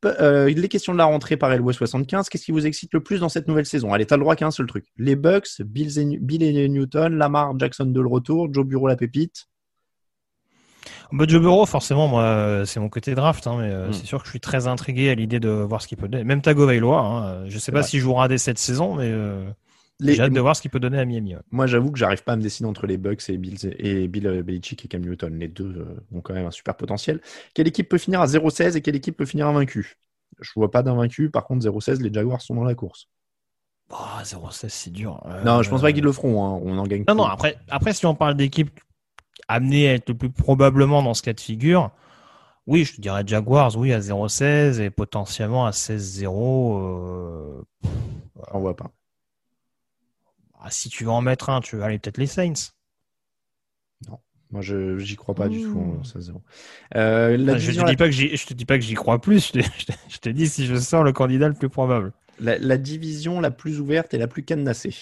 Euh, 0.04 0.48
les 0.48 0.68
questions 0.68 0.92
de 0.92 0.98
la 0.98 1.04
rentrée 1.04 1.36
par 1.36 1.54
LW 1.54 1.72
75. 1.72 2.28
Qu'est-ce 2.28 2.44
qui 2.44 2.52
vous 2.52 2.66
excite 2.66 2.92
le 2.94 3.02
plus 3.02 3.20
dans 3.20 3.28
cette 3.28 3.48
nouvelle 3.48 3.66
saison? 3.66 3.92
Allez, 3.92 4.06
t'as 4.06 4.16
le 4.16 4.22
droit 4.22 4.36
qu'à 4.36 4.46
un 4.46 4.50
seul 4.50 4.66
truc. 4.66 4.86
Les 4.96 5.16
Bucks, 5.16 5.60
Bill 5.60 5.98
et, 5.98 6.18
Bill 6.18 6.42
et 6.42 6.68
Newton, 6.68 7.16
Lamar 7.16 7.58
Jackson 7.58 7.86
de 7.86 8.00
le 8.00 8.08
retour, 8.08 8.52
Joe 8.52 8.66
Bureau 8.66 8.88
la 8.88 8.96
pépite. 8.96 9.46
Bah, 11.12 11.24
Joe 11.28 11.40
Burrow, 11.40 11.66
forcément, 11.66 12.08
moi, 12.08 12.22
euh, 12.22 12.64
c'est 12.64 12.80
mon 12.80 12.88
côté 12.88 13.14
draft, 13.14 13.46
hein, 13.46 13.56
mais 13.58 13.70
euh, 13.70 13.88
Mm. 13.88 13.92
c'est 13.92 14.06
sûr 14.06 14.18
que 14.20 14.26
je 14.26 14.30
suis 14.30 14.40
très 14.40 14.66
intrigué 14.66 15.10
à 15.10 15.14
l'idée 15.14 15.40
de 15.40 15.48
voir 15.48 15.80
ce 15.82 15.88
qu'il 15.88 15.98
peut 15.98 16.08
donner. 16.08 16.24
Même 16.24 16.42
Tagovailoa, 16.42 16.98
hein, 17.00 17.48
je 17.48 17.58
sais 17.58 17.72
pas 17.72 17.80
vrai. 17.80 17.88
s'il 17.88 18.00
jouera 18.00 18.28
dès 18.28 18.38
cette 18.38 18.58
saison, 18.58 18.94
mais 18.96 19.10
euh, 19.10 19.44
Les- 20.00 20.14
j'ai 20.14 20.22
hâte 20.22 20.32
de 20.32 20.40
voir 20.40 20.56
ce 20.56 20.62
qu'il 20.62 20.70
peut 20.70 20.80
donner 20.80 20.98
à 20.98 21.04
Miami. 21.04 21.34
ouais. 21.36 21.42
Moi, 21.52 21.66
j'avoue 21.66 21.90
que 21.92 21.98
j'arrive 21.98 22.24
pas 22.24 22.32
à 22.32 22.36
me 22.36 22.42
décider 22.42 22.68
entre 22.68 22.86
les 22.86 22.96
Bucks 22.96 23.28
et 23.28 23.36
Bill, 23.38 23.56
et 23.78 24.08
Bill 24.08 24.26
euh, 24.26 24.42
Belichick 24.42 24.84
et 24.84 24.88
Cam 24.88 25.00
Newton. 25.02 25.38
Les 25.38 25.48
deux 25.48 25.64
euh, 25.78 26.00
ont 26.16 26.20
quand 26.20 26.34
même 26.34 26.46
un 26.46 26.50
super 26.50 26.74
potentiel. 26.76 27.20
Quelle 27.54 27.68
équipe 27.68 27.88
peut 27.88 27.98
finir 27.98 28.20
à 28.20 28.26
0-16 28.26 28.76
et 28.76 28.80
quelle 28.82 28.96
équipe 28.96 29.16
peut 29.16 29.26
finir 29.26 29.46
invaincue? 29.46 29.96
Je 30.40 30.50
vois 30.56 30.70
pas 30.70 30.82
d'invaincu. 30.82 31.30
Par 31.30 31.44
contre, 31.44 31.62
0-16, 31.62 32.00
les 32.02 32.12
Jaguars 32.12 32.40
sont 32.40 32.54
dans 32.54 32.64
la 32.64 32.74
course. 32.74 33.06
Ah, 33.90 34.22
0-16, 34.24 34.68
c'est 34.72 34.90
dur. 34.92 35.22
Euh, 35.26 35.44
Non, 35.44 35.62
je 35.62 35.68
pense 35.70 35.82
pas 35.82 35.92
qu'ils 35.92 36.02
le 36.02 36.12
feront. 36.12 36.42
hein. 36.44 36.60
On 36.64 36.78
en 36.78 36.86
gagne. 36.86 37.04
Non, 37.06 37.14
non, 37.14 37.24
après, 37.24 37.58
après, 37.68 37.92
si 37.92 38.06
on 38.06 38.14
parle 38.14 38.34
d'équipe 38.34 38.70
amenée 39.48 39.88
à 39.88 39.94
être 39.94 40.08
le 40.10 40.16
plus 40.16 40.30
probablement 40.30 41.02
dans 41.02 41.14
ce 41.14 41.22
cas 41.22 41.32
de 41.32 41.40
figure, 41.40 41.90
oui, 42.66 42.84
je 42.84 42.94
te 42.96 43.00
dirais 43.00 43.24
Jaguars, 43.26 43.76
oui, 43.76 43.92
à 43.92 44.00
0-16 44.00 44.80
et 44.80 44.90
potentiellement 44.90 45.66
à 45.66 45.72
16-0. 45.72 46.78
euh, 46.80 47.62
On 48.52 48.60
voit 48.60 48.76
pas. 48.76 48.90
ah, 50.60 50.70
si 50.70 50.88
tu 50.88 51.04
veux 51.04 51.10
en 51.10 51.20
mettre 51.22 51.50
un, 51.50 51.60
tu 51.60 51.76
vas 51.76 51.86
aller 51.86 51.98
peut-être 51.98 52.18
les 52.18 52.26
Saints. 52.26 52.72
Moi, 54.50 54.60
je 54.60 54.98
j'y 54.98 55.16
crois 55.16 55.34
pas 55.34 55.48
du 55.48 55.62
tout. 55.62 55.78
Mmh. 55.78 56.00
en 56.00 56.04
16-0. 56.04 56.42
Euh, 56.96 57.36
la 57.38 57.54
Ah, 57.54 57.58
je, 57.58 57.60
division 57.60 57.82
te 57.82 57.86
la- 57.86 57.92
dis 57.92 57.96
pas 57.96 58.04
que 58.06 58.10
j'y- 58.12 58.36
je 58.36 58.46
te 58.46 58.52
dis 58.54 58.66
pas 58.66 58.76
que 58.76 58.84
j'y 58.84 58.94
crois 58.94 59.18
plus, 59.20 59.46
je 59.48 59.52
te, 59.52 59.58
je 59.78 59.86
te- 59.86 59.92
je 60.10 60.18
te 60.18 60.28
dis 60.28 60.46
si 60.48 60.66
je 60.66 60.76
sors 60.76 61.02
le 61.04 61.12
candidat 61.12 61.48
le 61.48 61.54
plus 61.54 61.70
probable. 61.70 62.12
La, 62.38 62.58
la 62.58 62.76
division 62.76 63.40
la 63.40 63.50
plus 63.50 63.80
ouverte 63.80 64.12
et 64.14 64.18
la 64.18 64.26
plus 64.28 64.42
cadenassée. 64.44 64.94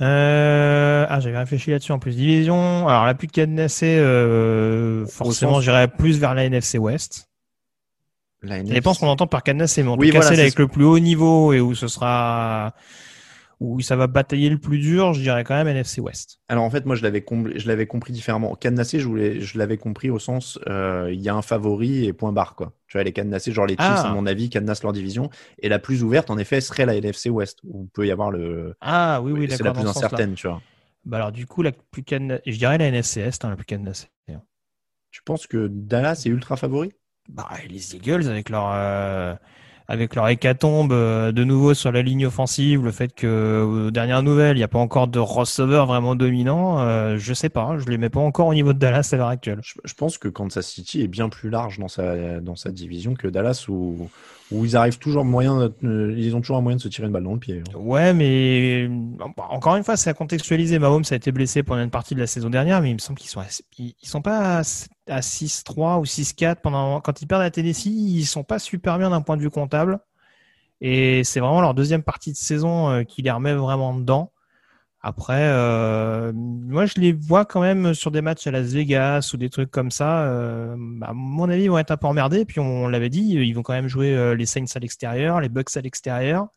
Euh, 0.00 1.06
Ah, 1.08 1.20
j'avais 1.20 1.38
réfléchi 1.38 1.70
là-dessus 1.70 1.92
en 1.92 1.98
plus. 1.98 2.16
Division, 2.16 2.86
alors 2.88 3.06
la 3.06 3.14
plus 3.14 3.28
cadenassée, 3.28 3.96
euh, 3.98 5.06
forcément, 5.06 5.60
j'irais 5.60 5.88
plus 5.88 6.18
vers 6.18 6.34
la 6.34 6.44
NFC 6.44 6.78
West. 6.78 7.28
La 8.42 8.56
Ça 8.56 8.60
NFC. 8.60 8.74
dépend 8.74 8.92
ce 8.94 9.00
qu'on 9.00 9.08
entend 9.08 9.26
par 9.26 9.42
cadenassée, 9.42 9.82
mais 9.82 9.88
en 9.90 9.96
Oui, 9.96 10.08
tout 10.08 10.12
cas, 10.14 10.18
voilà, 10.18 10.28
celle 10.28 10.36
c'est 10.36 10.42
avec 10.42 10.58
le 10.58 10.68
plus 10.68 10.84
haut 10.84 10.98
niveau 10.98 11.52
et 11.52 11.60
où 11.60 11.74
ce 11.74 11.88
sera, 11.88 12.74
où 13.60 13.80
ça 13.80 13.96
va 13.96 14.06
batailler 14.06 14.50
le 14.50 14.58
plus 14.58 14.78
dur, 14.78 15.14
je 15.14 15.20
dirais 15.20 15.42
quand 15.44 15.54
même 15.54 15.68
NFC 15.68 16.00
West. 16.00 16.40
Alors 16.48 16.64
en 16.64 16.70
fait, 16.70 16.84
moi, 16.84 16.94
je 16.94 17.02
l'avais 17.02 17.24
je 17.54 17.68
l'avais 17.68 17.86
compris 17.86 18.12
différemment. 18.12 18.54
Cadenassé, 18.54 19.00
je 19.00 19.06
voulais, 19.06 19.40
je 19.40 19.58
l'avais 19.58 19.78
compris 19.78 20.10
au 20.10 20.18
sens, 20.18 20.58
euh, 20.68 21.10
il 21.12 21.20
y 21.20 21.28
a 21.28 21.34
un 21.34 21.42
favori 21.42 22.04
et 22.04 22.12
point 22.12 22.32
barre 22.32 22.54
quoi. 22.54 22.72
Tu 22.86 22.98
vois, 22.98 23.04
les 23.04 23.12
cadenassés, 23.12 23.52
genre 23.52 23.66
les 23.66 23.74
Chiefs, 23.74 23.86
Ah. 23.88 24.10
à 24.10 24.14
mon 24.14 24.26
avis, 24.26 24.50
cadenassent 24.50 24.82
leur 24.82 24.92
division. 24.92 25.30
Et 25.58 25.68
la 25.68 25.78
plus 25.78 26.02
ouverte, 26.02 26.30
en 26.30 26.38
effet, 26.38 26.60
serait 26.60 26.86
la 26.86 26.94
NFC 26.96 27.30
West, 27.30 27.60
où 27.64 27.86
peut 27.86 28.06
y 28.06 28.10
avoir 28.10 28.30
le. 28.30 28.74
Ah 28.80 29.20
oui, 29.22 29.32
oui, 29.32 29.46
c'est 29.50 29.62
la 29.62 29.72
plus 29.72 29.86
incertaine, 29.86 30.34
tu 30.34 30.46
vois. 30.48 30.60
Bah 31.04 31.18
alors 31.18 31.32
du 31.32 31.46
coup, 31.46 31.62
la 31.62 31.70
plus 31.72 32.04
je 32.08 32.56
dirais 32.58 32.78
la 32.78 32.86
NFC 32.86 33.20
Est, 33.20 33.44
hein, 33.44 33.50
la 33.50 33.56
plus 33.56 33.64
cadenassée. 33.64 34.08
Tu 35.12 35.22
penses 35.22 35.46
que 35.46 35.68
Dallas 35.72 36.24
est 36.26 36.28
ultra 36.28 36.56
favori? 36.56 36.92
Bah, 37.30 37.48
les 37.70 37.96
Eagles 37.96 38.28
avec 38.28 38.50
leur 38.50 38.70
euh, 38.74 39.34
avec 39.88 40.14
leur 40.14 40.28
hécatombe 40.28 40.92
euh, 40.92 41.32
de 41.32 41.44
nouveau 41.44 41.74
sur 41.74 41.92
la 41.92 42.02
ligne 42.02 42.26
offensive, 42.26 42.84
le 42.84 42.90
fait 42.90 43.14
que 43.14 43.62
aux 43.62 43.90
dernières 43.90 44.22
nouvelles, 44.22 44.56
il 44.56 44.60
n'y 44.60 44.64
a 44.64 44.68
pas 44.68 44.78
encore 44.78 45.08
de 45.08 45.18
receveur 45.18 45.86
vraiment 45.86 46.14
dominant, 46.14 46.80
euh, 46.80 47.16
je 47.18 47.34
sais 47.34 47.48
pas, 47.48 47.78
je 47.78 47.86
les 47.86 47.98
mets 47.98 48.10
pas 48.10 48.20
encore 48.20 48.48
au 48.48 48.54
niveau 48.54 48.72
de 48.72 48.78
Dallas 48.78 49.08
à 49.12 49.16
l'heure 49.16 49.28
actuelle. 49.28 49.60
je, 49.62 49.94
pense 49.94 50.18
que 50.18 50.28
Kansas 50.28 50.66
City 50.66 51.02
est 51.02 51.08
bien 51.08 51.28
plus 51.28 51.50
large 51.50 51.78
dans 51.78 51.88
sa, 51.88 52.40
dans 52.40 52.56
sa 52.56 52.70
division 52.70 53.14
que 53.14 53.28
Dallas, 53.28 53.66
où, 53.68 54.08
où 54.52 54.64
ils 54.64 54.76
arrivent 54.76 54.98
toujours 54.98 55.24
moyen, 55.24 55.72
euh, 55.84 56.14
ils 56.16 56.36
ont 56.36 56.40
toujours 56.40 56.56
un 56.58 56.60
moyen 56.60 56.76
de 56.76 56.82
se 56.82 56.88
tirer 56.88 57.06
une 57.08 57.12
balle 57.12 57.24
dans 57.24 57.32
le 57.32 57.38
pied. 57.40 57.60
hein. 57.68 57.76
Ouais, 57.78 58.14
mais 58.14 58.86
bah, 59.36 59.46
encore 59.50 59.74
une 59.76 59.82
fois, 59.82 59.96
c'est 59.96 60.08
à 60.10 60.14
contextualiser. 60.14 60.78
Mahomes 60.78 61.02
a 61.10 61.14
été 61.16 61.32
blessé 61.32 61.62
pendant 61.64 61.82
une 61.82 61.90
partie 61.90 62.14
de 62.14 62.20
la 62.20 62.26
saison 62.28 62.48
dernière, 62.48 62.80
mais 62.80 62.90
il 62.90 62.94
me 62.94 62.98
semble 63.00 63.18
qu'ils 63.18 63.30
sont 63.30 63.40
à- 63.40 63.46
ils 63.78 63.94
sont 64.02 64.22
pas 64.22 64.58
à, 64.58 64.62
à 65.08 65.22
6-3 65.22 65.98
ou 65.98 66.04
6-4 66.04 66.60
pendant 66.62 67.00
quand 67.00 67.20
ils 67.22 67.26
perdent 67.26 67.42
à 67.42 67.50
Tennessee, 67.50 67.86
ils 67.86 68.24
sont 68.24 68.44
pas 68.44 68.58
super 68.60 68.98
bien 68.98 69.10
d'un 69.10 69.20
point 69.20 69.36
de 69.36 69.42
vue 69.42 69.50
comptable. 69.50 69.98
Et 70.80 71.24
c'est 71.24 71.40
vraiment 71.40 71.60
leur 71.62 71.74
deuxième 71.74 72.02
partie 72.02 72.32
de 72.32 72.36
saison 72.36 72.90
euh, 72.90 73.02
qui 73.02 73.22
les 73.22 73.30
remet 73.30 73.54
vraiment 73.54 73.94
dedans. 73.94 74.30
Après, 75.00 75.50
euh, 75.52 76.32
moi, 76.34 76.86
je 76.86 76.94
les 76.96 77.12
vois 77.12 77.44
quand 77.44 77.60
même 77.60 77.94
sur 77.94 78.10
des 78.10 78.22
matchs 78.22 78.46
à 78.46 78.50
Las 78.50 78.72
Vegas 78.72 79.30
ou 79.34 79.36
des 79.36 79.50
trucs 79.50 79.70
comme 79.70 79.90
ça. 79.90 80.24
euh, 80.26 80.76
à 81.02 81.12
mon 81.12 81.48
avis, 81.48 81.64
ils 81.64 81.70
vont 81.70 81.78
être 81.78 81.92
un 81.92 81.96
peu 81.96 82.06
emmerdés. 82.06 82.44
Puis 82.44 82.58
on, 82.60 82.88
l'avait 82.88 83.10
dit, 83.10 83.34
ils 83.34 83.52
vont 83.52 83.62
quand 83.62 83.74
même 83.74 83.88
jouer 83.88 84.16
euh, 84.16 84.34
les 84.34 84.46
Saints 84.46 84.64
à 84.74 84.78
l'extérieur, 84.80 85.40
les 85.40 85.48
Bucks 85.48 85.76
à 85.76 85.80
l'extérieur. 85.80 86.48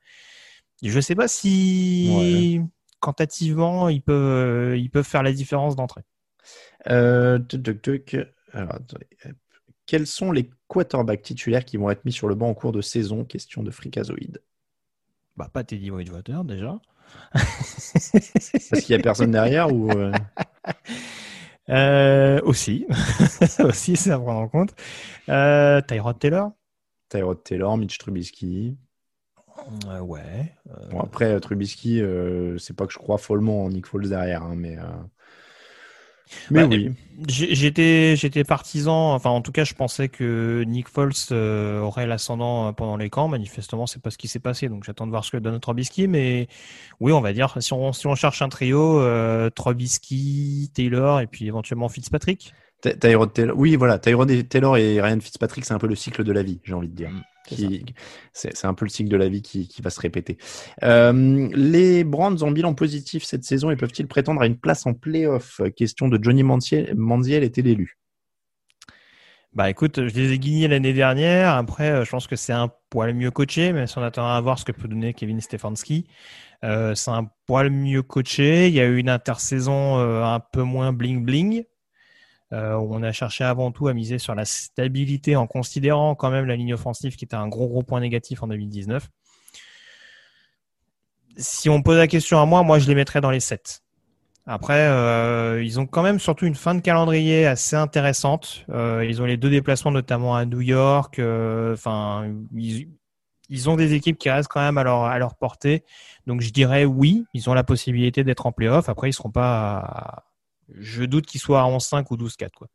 Je 0.81 0.99
sais 0.99 1.15
pas 1.15 1.27
si 1.27 2.61
quantitativement 2.99 3.89
ils 3.89 4.01
peuvent 4.01 4.71
euh, 4.73 4.77
ils 4.77 4.89
peuvent 4.89 5.05
faire 5.05 5.23
la 5.23 5.31
différence 5.31 5.75
d'entrée. 5.75 6.03
Euh, 6.89 7.39
tuc, 7.39 7.81
tuc. 7.81 8.17
Alors. 8.53 8.79
Quels 9.85 10.05
sont 10.05 10.31
les 10.31 10.51
quarterbacks 10.67 11.23
titulaires 11.23 11.65
qui 11.65 11.77
vont 11.77 11.89
être 11.89 12.05
mis 12.05 12.11
sur 12.11 12.27
le 12.27 12.35
banc 12.35 12.47
en 12.47 12.53
cours 12.53 12.71
de 12.71 12.81
saison? 12.81 13.25
Question 13.25 13.63
de 13.63 13.71
fricazoïde. 13.71 14.41
Bah 15.35 15.49
pas 15.51 15.63
Teddy 15.63 15.89
Bridgewater 15.89 16.43
déjà. 16.43 16.79
Parce 17.33 18.81
qu'il 18.83 18.95
n'y 18.95 18.99
a 18.99 19.03
personne 19.03 19.31
derrière 19.31 19.71
ou 19.73 19.91
euh, 19.91 20.11
Euh, 21.69 22.41
aussi, 22.45 22.87
aussi 23.59 23.95
c'est 23.95 24.09
à 24.09 24.17
prendre 24.17 24.39
en 24.39 24.47
compte. 24.47 24.73
Euh, 25.29 25.81
Tyrod 25.81 26.17
Taylor? 26.17 26.51
Tyrod 27.09 27.43
Taylor, 27.43 27.77
Mitch 27.77 27.99
Trubisky 27.99 28.75
Euh, 29.85 29.99
ouais. 29.99 30.55
Bon, 30.89 30.99
après, 31.01 31.39
Trubisky, 31.39 32.01
c'est 32.57 32.75
pas 32.75 32.87
que 32.87 32.93
je 32.93 32.97
crois 32.97 33.19
follement 33.19 33.65
en 33.65 33.69
Nick 33.69 33.85
Foles 33.85 34.09
derrière, 34.09 34.41
hein, 34.41 34.55
mais, 34.55 34.77
mais 36.51 36.61
Bah, 36.61 36.67
oui. 36.69 36.91
J'étais 37.27 38.15
j'étais 38.15 38.45
partisan, 38.45 39.13
enfin 39.13 39.29
en 39.29 39.41
tout 39.41 39.51
cas 39.51 39.65
je 39.65 39.73
pensais 39.73 40.07
que 40.07 40.63
Nick 40.65 40.87
Foles 40.87 41.11
euh, 41.31 41.81
aurait 41.81 42.07
l'ascendant 42.07 42.69
euh, 42.69 42.71
pendant 42.71 42.95
les 42.95 43.09
camps. 43.09 43.27
Manifestement 43.27 43.87
c'est 43.87 44.01
pas 44.01 44.09
ce 44.09 44.17
qui 44.17 44.29
s'est 44.29 44.39
passé, 44.39 44.69
donc 44.69 44.85
j'attends 44.85 45.05
de 45.05 45.11
voir 45.11 45.25
ce 45.25 45.31
que 45.31 45.37
donne 45.37 45.59
Trubisky. 45.59 46.07
Mais 46.07 46.47
oui, 47.01 47.11
on 47.11 47.19
va 47.19 47.33
dire 47.33 47.57
si 47.59 47.73
on 47.73 47.91
si 47.91 48.07
on 48.07 48.15
cherche 48.15 48.41
un 48.41 48.47
trio, 48.47 49.01
euh, 49.01 49.49
Trubisky, 49.49 50.71
Taylor 50.73 51.19
et 51.19 51.27
puis 51.27 51.45
éventuellement 51.47 51.89
Fitzpatrick. 51.89 52.53
Ty- 52.81 52.97
Tyrod 52.97 53.33
Taylor, 53.33 53.57
oui, 53.57 53.75
voilà, 53.75 53.99
Tyrod 53.99 54.29
et- 54.31 54.43
Taylor 54.47 54.77
et 54.77 55.01
Ryan 55.01 55.19
Fitzpatrick, 55.19 55.65
c'est 55.65 55.73
un 55.73 55.79
peu 55.79 55.87
le 55.87 55.95
cycle 55.95 56.23
de 56.23 56.31
la 56.31 56.43
vie, 56.43 56.61
j'ai 56.63 56.73
envie 56.73 56.87
de 56.87 56.95
dire. 56.95 57.09
Mm, 57.09 57.21
c'est 58.31 58.65
un 58.65 58.73
peu 58.75 58.85
le 58.85 58.89
cycle 58.89 59.09
de 59.09 59.17
la 59.17 59.27
vie 59.27 59.41
qui, 59.41 59.67
qui 59.67 59.81
va 59.81 59.89
se 59.89 59.99
répéter. 59.99 60.37
Euh, 60.83 61.49
les 61.53 62.03
Browns 62.03 62.43
en 62.43 62.51
bilan 62.51 62.75
positif 62.75 63.23
cette 63.23 63.43
saison 63.43 63.71
et 63.71 63.75
peuvent-ils 63.75 64.07
prétendre 64.07 64.41
à 64.41 64.45
une 64.45 64.57
place 64.57 64.85
en 64.85 64.93
playoff? 64.93 65.59
Question 65.75 66.09
de 66.09 66.19
Johnny 66.21 66.43
Manziel, 66.43 66.93
Manziel 66.95 67.43
était 67.43 67.63
l'élu. 67.63 67.97
Bah 69.53 69.69
écoute, 69.69 70.07
je 70.07 70.13
les 70.13 70.33
ai 70.33 70.39
guignés 70.39 70.67
l'année 70.67 70.93
dernière. 70.93 71.55
Après, 71.55 71.89
euh, 71.89 72.05
je 72.05 72.11
pense 72.11 72.27
que 72.27 72.35
c'est 72.35 72.53
un 72.53 72.71
poil 72.91 73.15
mieux 73.15 73.31
coaché, 73.31 73.73
mais 73.73 73.87
si 73.87 73.97
on 73.97 74.03
attend 74.03 74.27
à 74.27 74.39
voir 74.41 74.59
ce 74.59 74.65
que 74.65 74.71
peut 74.71 74.87
donner 74.87 75.13
Kevin 75.15 75.41
Stefanski, 75.41 76.05
euh, 76.63 76.93
c'est 76.95 77.11
un 77.11 77.29
poil 77.47 77.71
mieux 77.71 78.03
coaché. 78.03 78.67
Il 78.67 78.75
y 78.75 78.79
a 78.79 78.85
eu 78.85 78.97
une 78.97 79.09
intersaison 79.09 79.97
euh, 79.99 80.23
un 80.23 80.39
peu 80.39 80.61
moins 80.61 80.93
bling 80.93 81.25
bling. 81.25 81.63
Euh, 82.51 82.73
on 82.73 83.03
a 83.03 83.11
cherché 83.11 83.43
avant 83.43 83.71
tout 83.71 83.87
à 83.87 83.93
miser 83.93 84.17
sur 84.17 84.33
la 84.33 84.45
stabilité 84.45 85.35
en 85.35 85.45
considérant 85.45 86.15
quand 86.15 86.31
même 86.31 86.45
la 86.45 86.55
ligne 86.55 86.73
offensive 86.73 87.15
qui 87.15 87.25
était 87.25 87.35
un 87.35 87.47
gros 87.47 87.67
gros 87.67 87.83
point 87.83 87.99
négatif 87.99 88.41
en 88.41 88.47
2019. 88.47 89.07
Si 91.37 91.69
on 91.69 91.81
pose 91.81 91.97
la 91.97 92.07
question 92.07 92.41
à 92.41 92.45
moi, 92.45 92.63
moi 92.63 92.79
je 92.79 92.87
les 92.87 92.95
mettrais 92.95 93.21
dans 93.21 93.31
les 93.31 93.39
7. 93.39 93.83
Après, 94.51 94.87
euh, 94.87 95.63
ils 95.63 95.79
ont 95.79 95.85
quand 95.85 96.01
même 96.01 96.19
surtout 96.19 96.47
une 96.47 96.55
fin 96.55 96.73
de 96.73 96.79
calendrier 96.79 97.45
assez 97.45 97.75
intéressante. 97.75 98.65
Euh, 98.71 99.05
ils 99.07 99.21
ont 99.21 99.25
les 99.25 99.37
deux 99.37 99.51
déplacements, 99.51 99.91
notamment 99.91 100.35
à 100.35 100.45
New 100.45 100.61
York. 100.61 101.19
euh, 101.19 101.73
Enfin, 101.73 102.33
ils, 102.55 103.69
ont 103.69 103.75
des 103.75 103.93
équipes 103.93 104.17
qui 104.17 104.27
restent 104.27 104.49
quand 104.49 104.59
même 104.59 104.79
à 104.79 104.83
leur, 104.83 105.03
à 105.03 105.19
leur 105.19 105.35
portée. 105.35 105.83
Donc, 106.25 106.41
je 106.41 106.49
dirais 106.49 106.83
oui, 106.83 107.25
ils 107.35 107.47
ont 107.47 107.53
la 107.53 107.63
possibilité 107.63 108.23
d'être 108.23 108.47
en 108.47 108.51
playoff. 108.51 108.89
Après, 108.89 109.09
ils 109.09 109.13
seront 109.13 109.29
pas. 109.29 110.23
Je 110.77 111.03
doute 111.03 111.25
qu'ils 111.25 111.41
soient 111.41 111.61
à 111.61 111.65
11-5 111.65 112.05
ou 112.11 112.17
12-4. 112.17 112.49
Quoi. 112.55 112.67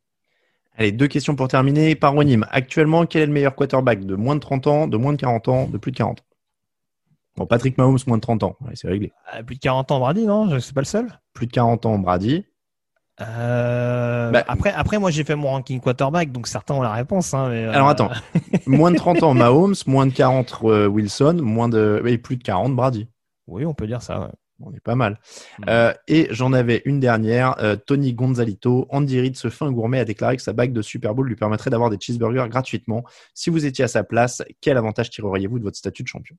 Allez, 0.77 0.91
deux 0.91 1.07
questions 1.07 1.35
pour 1.35 1.47
terminer. 1.47 1.95
Paronyme, 1.95 2.45
actuellement, 2.51 3.05
quel 3.05 3.21
est 3.21 3.25
le 3.27 3.31
meilleur 3.31 3.55
quarterback 3.55 4.05
de 4.05 4.15
moins 4.15 4.35
de 4.35 4.41
30 4.41 4.67
ans, 4.67 4.87
de 4.87 4.97
moins 4.97 5.13
de 5.13 5.17
40 5.17 5.47
ans, 5.47 5.67
de 5.67 5.77
plus 5.77 5.91
de 5.91 5.97
40 5.97 6.23
Bon, 7.37 7.45
Patrick 7.45 7.77
Mahomes, 7.77 7.97
moins 8.07 8.17
de 8.17 8.21
30 8.21 8.43
ans, 8.43 8.55
c'est 8.75 8.87
réglé. 8.87 9.11
À 9.29 9.43
plus 9.43 9.55
de 9.55 9.59
40 9.61 9.91
ans, 9.91 9.99
Brady, 9.99 10.25
non? 10.25 10.49
Je- 10.49 10.59
C'est 10.59 10.73
pas 10.73 10.81
le 10.81 10.85
seul 10.85 11.07
Plus 11.33 11.47
de 11.47 11.51
40 11.51 11.85
ans, 11.85 11.97
Brady. 11.99 12.45
Euh, 13.21 14.31
Bah, 14.31 14.43
après, 14.47 14.71
après, 14.73 14.99
moi, 14.99 15.11
j'ai 15.11 15.23
fait 15.23 15.35
mon 15.35 15.49
ranking 15.49 15.79
quarterback, 15.79 16.31
donc 16.31 16.47
certains 16.47 16.75
ont 16.75 16.81
la 16.81 16.91
réponse. 16.93 17.33
Hein, 17.33 17.49
mais, 17.49 17.65
euh, 17.65 17.71
Alors 17.73 17.87
attends, 17.89 18.09
moins 18.67 18.91
de 18.91 18.97
30 18.97 19.23
ans 19.23 19.33
Mahomes, 19.33 19.75
moins 19.87 20.05
de 20.05 20.13
40 20.13 20.59
euh, 20.63 20.87
Wilson, 20.87 21.39
moins 21.41 21.69
de 21.69 22.01
et 22.05 22.17
plus 22.17 22.37
de 22.37 22.43
40 22.43 22.75
Brady. 22.75 23.07
Oui, 23.47 23.65
on 23.65 23.73
peut 23.73 23.87
dire 23.87 24.01
ça. 24.01 24.19
ouais. 24.19 24.27
On 24.61 24.71
est 24.73 24.79
pas 24.79 24.95
mal. 24.95 25.19
Mm. 25.59 25.63
Euh, 25.67 25.93
et 26.07 26.27
j'en 26.31 26.53
avais 26.53 26.81
une 26.85 26.99
dernière. 26.99 27.61
euh, 27.61 27.75
Tony 27.75 28.13
Gonzalito, 28.13 28.87
Andy 28.89 29.19
Reid, 29.19 29.35
ce 29.35 29.49
fin 29.49 29.71
gourmet, 29.71 29.99
a 29.99 30.05
déclaré 30.05 30.37
que 30.37 30.41
sa 30.41 30.53
bague 30.53 30.71
de 30.71 30.81
Super 30.81 31.13
Bowl 31.13 31.27
lui 31.27 31.35
permettrait 31.35 31.69
d'avoir 31.69 31.89
des 31.89 31.97
cheeseburgers 31.99 32.47
gratuitement. 32.49 33.03
Si 33.33 33.49
vous 33.49 33.65
étiez 33.65 33.83
à 33.85 33.87
sa 33.89 34.03
place, 34.03 34.41
quel 34.61 34.77
avantage 34.77 35.09
tireriez-vous 35.09 35.59
de 35.59 35.63
votre 35.63 35.77
statut 35.77 36.03
de 36.03 36.07
champion? 36.07 36.37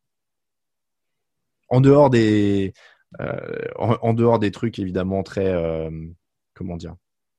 En 1.68 1.80
dehors 1.80 2.08
des, 2.10 2.72
euh, 3.20 3.36
en, 3.76 3.96
en 4.00 4.14
dehors 4.14 4.38
des 4.38 4.50
trucs 4.50 4.78
évidemment 4.78 5.22
très, 5.22 5.52
comment 6.54 6.76
dire? 6.76 6.94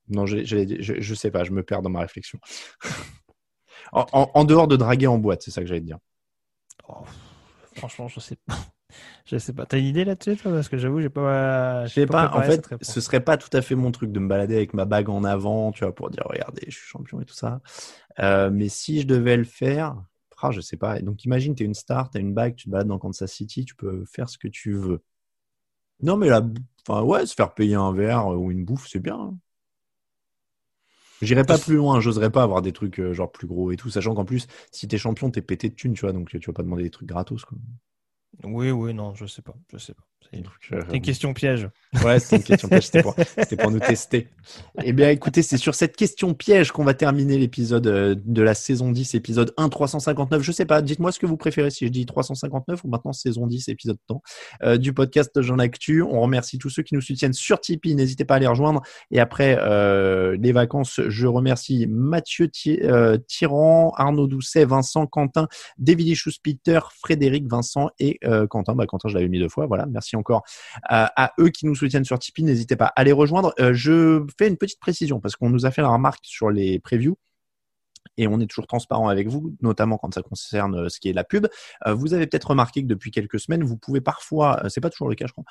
Non, 0.10 0.26
je, 0.26 0.44
je 0.44 1.14
sais 1.16 1.32
pas, 1.32 1.44
je 1.44 1.52
me 1.52 1.64
perds 1.64 1.82
dans 1.82 1.90
ma 1.90 2.02
réflexion. 2.02 2.40
en, 3.94 4.06
en- 4.12 4.32
en 4.34 4.44
dehors 4.46 4.68
de 4.68 4.76
draguer 4.76 5.08
en 5.08 5.18
boîte, 5.18 5.42
c'est 5.42 5.52
ça 5.52 5.62
que 5.62 5.68
j'allais 5.68 5.82
te 5.82 5.86
dire. 5.86 5.98
Oh, 6.88 7.04
franchement, 7.76 8.08
je 8.08 8.20
sais 8.20 8.38
pas. 8.46 8.56
Je 9.26 9.38
sais 9.38 9.54
pas. 9.54 9.66
T'as 9.66 9.78
une 9.80 9.86
idée 9.86 10.06
là-dessus, 10.06 10.38
toi? 10.38 10.52
Parce 10.52 10.70
que 10.70 10.78
j'avoue, 10.78 11.02
j'ai 11.02 11.10
pas. 11.10 11.86
Je 11.88 11.94
sais 11.94 12.08
pas, 12.08 12.32
en 12.34 12.44
fait, 12.44 12.70
ce 12.82 13.00
serait 13.02 13.24
pas 13.24 13.38
tout 13.38 13.50
à 13.56 13.62
fait 13.62 13.76
mon 13.76 13.92
truc 13.92 14.12
de 14.12 14.20
me 14.20 14.28
balader 14.28 14.56
avec 14.56 14.74
ma 14.74 14.86
bague 14.86 15.10
en 15.10 15.24
avant, 15.24 15.72
tu 15.72 15.84
vois, 15.84 15.94
pour 15.96 16.10
dire 16.10 16.24
regardez, 16.26 16.64
je 16.68 16.76
suis 16.78 16.86
champion 16.88 17.22
et 17.22 17.26
tout 17.26 17.34
ça. 17.34 17.62
Euh, 18.20 18.50
mais 18.52 18.70
si 18.70 19.02
je 19.02 19.08
devais 19.08 19.38
le 19.38 19.44
faire, 19.46 19.96
ah, 20.42 20.52
je 20.52 20.62
sais 20.62 20.78
pas. 20.78 21.00
Donc 21.02 21.26
imagine, 21.26 21.56
tu 21.56 21.64
es 21.64 21.66
une 21.66 21.74
star, 21.76 22.10
tu 22.10 22.18
as 22.18 22.22
une 22.22 22.34
bague, 22.34 22.56
tu 22.56 22.66
te 22.66 22.70
balades 22.72 22.88
dans 22.88 23.00
Kansas 23.00 23.32
City, 23.32 23.66
tu 23.66 23.76
peux 23.76 24.06
faire 24.06 24.30
ce 24.30 24.38
que 24.38 24.48
tu 24.50 24.74
veux. 24.74 25.04
Non, 26.02 26.18
mais 26.18 26.30
là, 26.30 26.42
enfin, 26.88 27.04
ouais, 27.04 27.26
se 27.28 27.36
faire 27.36 27.54
payer 27.54 27.76
un 27.76 27.94
verre 27.94 28.28
ou 28.28 28.52
une 28.52 28.66
bouffe, 28.66 28.88
c'est 28.90 29.00
bien. 29.00 29.18
hein. 29.20 29.38
J'irai 31.22 31.46
pas 31.46 31.60
plus 31.60 31.76
loin, 31.76 32.00
j'oserais 32.00 32.32
pas 32.32 32.42
avoir 32.44 32.62
des 32.64 32.74
trucs 32.74 33.00
euh, 33.00 33.14
genre 33.14 33.32
plus 33.32 33.46
gros 33.48 33.72
et 33.72 33.78
tout, 33.78 33.90
sachant 33.92 34.14
qu'en 34.16 34.26
plus, 34.26 34.48
si 34.72 34.88
t'es 34.88 34.98
champion, 34.98 35.30
t'es 35.32 35.42
pété 35.44 35.70
de 35.70 35.76
thunes, 35.76 35.94
tu 35.94 36.02
vois, 36.02 36.12
donc 36.14 36.30
tu 36.30 36.40
vas 36.40 36.54
pas 36.54 36.64
demander 36.64 36.84
des 36.84 36.90
trucs 36.92 37.08
gratos, 37.10 37.46
quoi. 37.46 37.58
Oui, 38.44 38.72
oui, 38.72 38.94
non, 38.94 39.14
je 39.16 39.26
sais 39.26 39.42
pas. 39.44 39.56
Je 39.72 39.78
sais 39.78 39.94
pas. 39.94 40.04
C'est 40.32 40.44
Euh, 40.74 40.82
c'est 40.90 40.96
une 40.98 41.02
question 41.02 41.34
piège. 41.34 41.70
Ouais, 42.04 42.20
c'était 42.20 42.36
une 42.36 42.44
question 42.44 42.68
piège, 42.68 42.86
c'était 42.88 43.02
pour, 43.02 43.16
c'était 43.38 43.56
pour 43.56 43.72
nous 43.72 43.80
tester. 43.80 44.28
Eh 44.84 44.92
bien, 44.92 45.10
écoutez, 45.10 45.42
c'est 45.42 45.56
sur 45.58 45.74
cette 45.74 45.96
question 45.96 46.34
piège 46.34 46.72
qu'on 46.74 46.84
va 46.84 46.94
terminer 46.94 47.38
l'épisode 47.38 47.88
euh, 47.88 48.16
de 48.26 48.42
la 48.42 48.54
saison 48.54 48.92
10, 48.92 49.16
épisode 49.16 49.54
1, 49.56 49.70
359. 49.70 50.42
Je 50.42 50.52
sais 50.52 50.66
pas, 50.66 50.82
dites-moi 50.82 51.14
ce 51.14 51.20
que 51.20 51.26
vous 51.26 51.38
préférez, 51.38 51.70
si 51.70 51.86
je 51.88 51.92
dis 51.92 52.06
359 52.06 52.84
ou 52.84 52.90
maintenant 52.90 53.14
saison 53.14 53.48
10, 53.48 53.70
épisode 53.70 53.98
temps, 54.06 54.22
euh, 54.64 54.78
du 54.78 54.92
podcast 54.92 55.42
Jean 55.42 55.60
Actu. 55.60 56.02
On 56.02 56.20
remercie 56.20 56.58
tous 56.58 56.70
ceux 56.70 56.84
qui 56.84 56.94
nous 56.94 57.02
soutiennent 57.02 57.32
sur 57.34 57.62
Tipeee, 57.62 57.96
n'hésitez 57.96 58.26
pas 58.26 58.36
à 58.36 58.40
les 58.40 58.48
rejoindre. 58.48 58.82
Et 59.12 59.20
après 59.22 59.58
euh, 59.62 60.36
les 60.42 60.52
vacances, 60.52 61.00
je 61.08 61.26
remercie 61.28 61.88
Mathieu 61.88 62.50
Thi- 62.50 62.80
euh, 62.84 63.18
Tyran, 63.28 63.94
Arnaud 63.96 64.28
Doucet, 64.28 64.66
Vincent, 64.66 65.08
Quentin, 65.08 65.48
David 65.78 66.08
Ichus, 66.10 66.34
Peter, 66.44 66.80
Frédéric, 67.00 67.48
Vincent 67.50 67.90
et 68.00 68.20
Quentin. 68.50 68.76
Bah, 68.76 68.86
Quentin, 68.88 69.08
je 69.08 69.14
l'avais 69.16 69.30
mis 69.30 69.40
deux 69.40 69.50
fois, 69.50 69.66
voilà, 69.68 69.86
merci 69.86 70.07
encore 70.16 70.44
à, 70.84 71.12
à 71.22 71.34
eux 71.40 71.50
qui 71.50 71.66
nous 71.66 71.76
soutiennent 71.76 72.06
sur 72.06 72.18
Tipeee. 72.20 72.44
N'hésitez 72.44 72.76
pas 72.76 72.92
à 72.96 73.04
les 73.04 73.12
rejoindre. 73.12 73.54
Euh, 73.60 73.74
je 73.74 74.26
fais 74.38 74.48
une 74.48 74.58
petite 74.58 74.80
précision 74.80 75.20
parce 75.20 75.36
qu'on 75.36 75.50
nous 75.50 75.66
a 75.66 75.72
fait 75.72 75.82
la 75.82 75.90
remarque 75.90 76.24
sur 76.24 76.50
les 76.50 76.80
previews. 76.80 77.18
Et 78.18 78.28
on 78.28 78.40
est 78.40 78.48
toujours 78.48 78.68
transparent 78.68 79.08
avec 79.08 79.28
vous, 79.28 79.56
notamment 79.62 79.98
quand 79.98 80.14
ça 80.14 80.22
concerne 80.22 80.76
euh, 80.76 80.90
ce 80.90 81.00
qui 81.00 81.10
est 81.10 81.14
la 81.14 81.24
pub. 81.24 81.48
Euh, 81.86 81.94
vous 81.94 82.14
avez 82.14 82.28
peut-être 82.28 82.50
remarqué 82.50 82.82
que 82.82 82.88
depuis 82.88 83.12
quelques 83.12 83.40
semaines, 83.40 83.64
vous 83.64 83.78
pouvez 83.78 84.02
parfois, 84.02 84.64
euh, 84.64 84.70
c'est 84.70 84.82
pas 84.82 84.90
toujours 84.90 85.10
le 85.10 85.16
cas, 85.16 85.26
je 85.28 85.34
crois, 85.34 85.46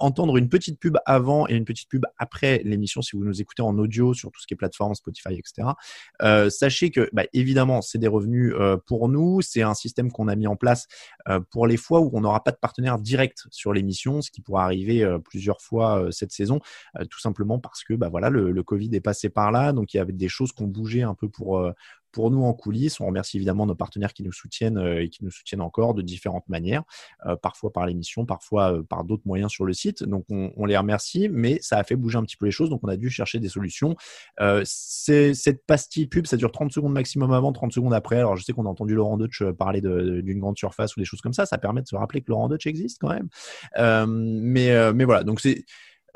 entendre 0.00 0.36
une 0.36 0.48
petite 0.48 0.78
pub 0.78 0.96
avant 1.06 1.48
et 1.48 1.54
une 1.54 1.64
petite 1.64 1.88
pub 1.88 2.04
après 2.18 2.62
l'émission 2.64 3.02
si 3.02 3.16
vous 3.16 3.24
nous 3.24 3.40
écoutez 3.40 3.62
en 3.62 3.76
audio 3.78 4.14
sur 4.14 4.30
tout 4.30 4.40
ce 4.40 4.46
qui 4.46 4.54
est 4.54 4.56
plateforme, 4.56 4.94
Spotify, 4.94 5.34
etc. 5.34 5.68
Sachez 6.50 6.90
que, 6.90 7.08
bah, 7.12 7.24
évidemment, 7.32 7.82
c'est 7.82 7.98
des 7.98 8.08
revenus 8.08 8.54
pour 8.86 9.08
nous. 9.08 9.40
C'est 9.40 9.62
un 9.62 9.74
système 9.74 10.10
qu'on 10.10 10.28
a 10.28 10.36
mis 10.36 10.46
en 10.46 10.56
place 10.56 10.86
pour 11.50 11.66
les 11.66 11.76
fois 11.76 12.00
où 12.00 12.10
on 12.12 12.20
n'aura 12.20 12.42
pas 12.42 12.50
de 12.50 12.56
partenaire 12.56 12.98
direct 12.98 13.46
sur 13.50 13.72
l'émission, 13.72 14.22
ce 14.22 14.30
qui 14.30 14.40
pourra 14.40 14.64
arriver 14.64 15.06
plusieurs 15.24 15.60
fois 15.60 16.08
cette 16.10 16.32
saison, 16.32 16.60
tout 17.10 17.20
simplement 17.20 17.58
parce 17.58 17.84
que 17.84 17.94
bah 17.94 18.08
voilà 18.08 18.30
le, 18.30 18.50
le 18.50 18.62
Covid 18.62 18.90
est 18.94 19.00
passé 19.00 19.28
par 19.28 19.50
là, 19.50 19.72
donc 19.72 19.94
il 19.94 19.98
y 19.98 20.00
avait 20.00 20.12
des 20.12 20.28
choses 20.28 20.52
qui 20.52 20.62
ont 20.62 20.66
bougé 20.66 21.02
un 21.02 21.14
peu 21.14 21.28
pour 21.28 21.62
pour 22.12 22.30
nous 22.30 22.42
en 22.42 22.52
coulisses. 22.54 23.00
On 23.00 23.06
remercie 23.06 23.36
évidemment 23.36 23.66
nos 23.66 23.74
partenaires 23.74 24.12
qui 24.12 24.22
nous 24.22 24.32
soutiennent 24.32 24.78
euh, 24.78 25.02
et 25.02 25.08
qui 25.08 25.24
nous 25.24 25.30
soutiennent 25.30 25.60
encore 25.60 25.94
de 25.94 26.02
différentes 26.02 26.48
manières, 26.48 26.82
euh, 27.26 27.36
parfois 27.36 27.72
par 27.72 27.86
l'émission, 27.86 28.26
parfois 28.26 28.72
euh, 28.72 28.82
par 28.82 29.04
d'autres 29.04 29.22
moyens 29.26 29.50
sur 29.50 29.64
le 29.64 29.72
site. 29.72 30.02
Donc 30.02 30.24
on, 30.30 30.64
les 30.66 30.76
remercie, 30.76 31.28
mais 31.30 31.58
ça 31.62 31.78
a 31.78 31.84
fait 31.84 31.96
bouger 31.96 32.18
un 32.18 32.22
petit 32.22 32.36
peu 32.36 32.46
les 32.46 32.52
choses, 32.52 32.68
donc 32.70 32.80
on 32.82 32.88
a 32.88 32.96
dû 32.96 33.08
chercher 33.08 33.38
des 33.38 33.48
solutions. 33.48 33.96
Cette 34.64 35.64
pastille 35.66 36.06
pub, 36.06 36.26
ça 36.26 36.36
dure 36.36 36.52
30 36.52 36.72
secondes 36.72 36.92
maximum 36.92 37.32
avant, 37.32 37.52
30 37.52 37.72
secondes 37.72 37.94
après. 37.94 38.16
Alors 38.16 38.36
je 38.36 38.44
sais 38.44 38.52
qu'on 38.52 38.66
a 38.66 38.68
entendu 38.68 38.94
Laurent 38.94 39.16
Deutsch 39.16 39.42
parler 39.58 39.80
d'une 39.80 40.38
grande 40.40 40.58
surface 40.58 40.96
ou 40.96 41.00
des 41.00 41.06
choses 41.06 41.22
comme 41.22 41.32
ça. 41.32 41.46
Ça 41.46 41.56
permet 41.56 41.80
de 41.82 41.86
se 41.86 41.96
rappeler 41.96 42.20
que 42.20 42.30
Laurent 42.30 42.48
Deutsch 42.48 42.66
existe 42.66 42.98
quand 43.00 43.08
même. 43.08 43.28
Mais, 44.06 44.92
mais 44.92 45.04
voilà, 45.04 45.24
donc 45.24 45.40
c'est 45.40 45.64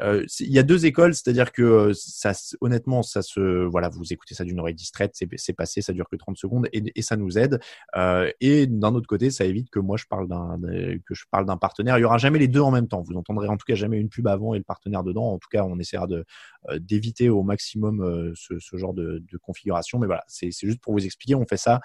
euh, 0.00 0.24
il 0.40 0.52
y 0.52 0.58
a 0.58 0.62
deux 0.62 0.86
écoles, 0.86 1.14
c'est-à-dire 1.14 1.52
que 1.52 1.62
euh, 1.62 1.92
ça, 1.94 2.32
honnêtement, 2.60 3.02
ça 3.02 3.22
se, 3.22 3.64
voilà, 3.64 3.88
vous 3.88 4.12
écoutez 4.12 4.34
ça 4.34 4.44
d'une 4.44 4.58
oreille 4.58 4.74
distraite, 4.74 5.12
c'est 5.14 5.52
passé, 5.52 5.82
ça 5.82 5.92
dure 5.92 6.08
que 6.08 6.16
30 6.16 6.36
secondes 6.36 6.68
et, 6.72 6.82
et 6.94 7.02
ça 7.02 7.16
nous 7.16 7.38
aide. 7.38 7.60
Euh, 7.96 8.30
et 8.40 8.66
d'un 8.66 8.94
autre 8.94 9.06
côté, 9.06 9.30
ça 9.30 9.44
évite 9.44 9.70
que 9.70 9.78
moi 9.78 9.96
je 9.96 10.06
parle 10.06 10.28
d'un, 10.28 10.58
que 11.06 11.14
je 11.14 11.24
parle 11.30 11.46
d'un 11.46 11.56
partenaire. 11.56 11.98
Il 11.98 12.02
y 12.02 12.04
aura 12.04 12.18
jamais 12.18 12.38
les 12.38 12.48
deux 12.48 12.60
en 12.60 12.70
même 12.70 12.88
temps. 12.88 13.02
Vous 13.02 13.16
entendrez 13.16 13.48
en 13.48 13.56
tout 13.56 13.64
cas 13.66 13.74
jamais 13.74 13.98
une 13.98 14.08
pub 14.08 14.26
avant 14.26 14.54
et 14.54 14.58
le 14.58 14.64
partenaire 14.64 15.02
dedans. 15.02 15.32
En 15.32 15.38
tout 15.38 15.48
cas, 15.50 15.64
on 15.64 15.78
essaiera 15.78 16.06
de 16.06 16.24
euh, 16.70 16.78
d'éviter 16.78 17.28
au 17.28 17.42
maximum 17.42 18.02
euh, 18.02 18.32
ce, 18.34 18.58
ce 18.58 18.76
genre 18.76 18.94
de, 18.94 19.22
de 19.30 19.38
configuration. 19.38 19.98
Mais 19.98 20.06
voilà, 20.06 20.24
c'est 20.26 20.50
juste 20.52 20.80
pour 20.80 20.92
vous 20.94 21.04
expliquer. 21.04 21.34
On 21.34 21.46
fait 21.46 21.56
ça. 21.56 21.80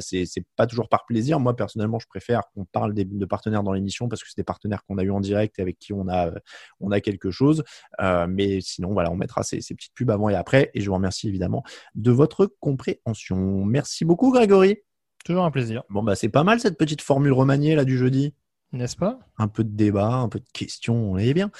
C'est 0.00 0.26
pas 0.56 0.66
toujours 0.66 0.88
par 0.88 1.04
plaisir. 1.04 1.40
Moi 1.40 1.54
personnellement, 1.54 1.98
je 1.98 2.06
préfère 2.06 2.42
qu'on 2.54 2.64
parle 2.64 2.94
de 2.94 3.24
partenaires 3.26 3.62
dans 3.62 3.72
l'émission 3.72 4.08
parce 4.08 4.22
que 4.22 4.28
c'est 4.28 4.38
des 4.38 4.44
partenaires 4.44 4.84
qu'on 4.84 4.98
a 4.98 5.02
eu 5.02 5.10
en 5.10 5.20
direct 5.20 5.58
et 5.58 5.62
avec 5.62 5.78
qui 5.78 5.92
on 5.92 6.08
a 6.08 6.30
on 6.80 6.90
a 6.90 7.00
quelque 7.00 7.30
chose. 7.30 7.49
Euh, 8.00 8.26
mais 8.28 8.60
sinon, 8.60 8.92
voilà, 8.92 9.10
on 9.10 9.16
mettra 9.16 9.42
ces, 9.42 9.60
ces 9.60 9.74
petites 9.74 9.94
pubs 9.94 10.10
avant 10.10 10.28
et 10.28 10.34
après. 10.34 10.70
Et 10.74 10.80
je 10.80 10.88
vous 10.88 10.94
remercie 10.94 11.28
évidemment 11.28 11.62
de 11.94 12.10
votre 12.10 12.46
compréhension. 12.60 13.64
Merci 13.64 14.04
beaucoup, 14.04 14.32
Grégory. 14.32 14.78
Toujours 15.24 15.44
un 15.44 15.50
plaisir. 15.50 15.82
Bon, 15.90 16.02
bah, 16.02 16.14
c'est 16.14 16.28
pas 16.28 16.44
mal 16.44 16.60
cette 16.60 16.78
petite 16.78 17.02
formule 17.02 17.32
remaniée 17.32 17.74
là 17.74 17.84
du 17.84 17.98
jeudi. 17.98 18.34
N'est-ce 18.72 18.96
pas? 18.96 19.18
Un 19.36 19.48
peu 19.48 19.64
de 19.64 19.76
débat, 19.76 20.12
un 20.14 20.28
peu 20.28 20.38
de 20.38 20.44
questions, 20.52 21.12
on 21.12 21.18
est 21.18 21.34
bien. 21.34 21.50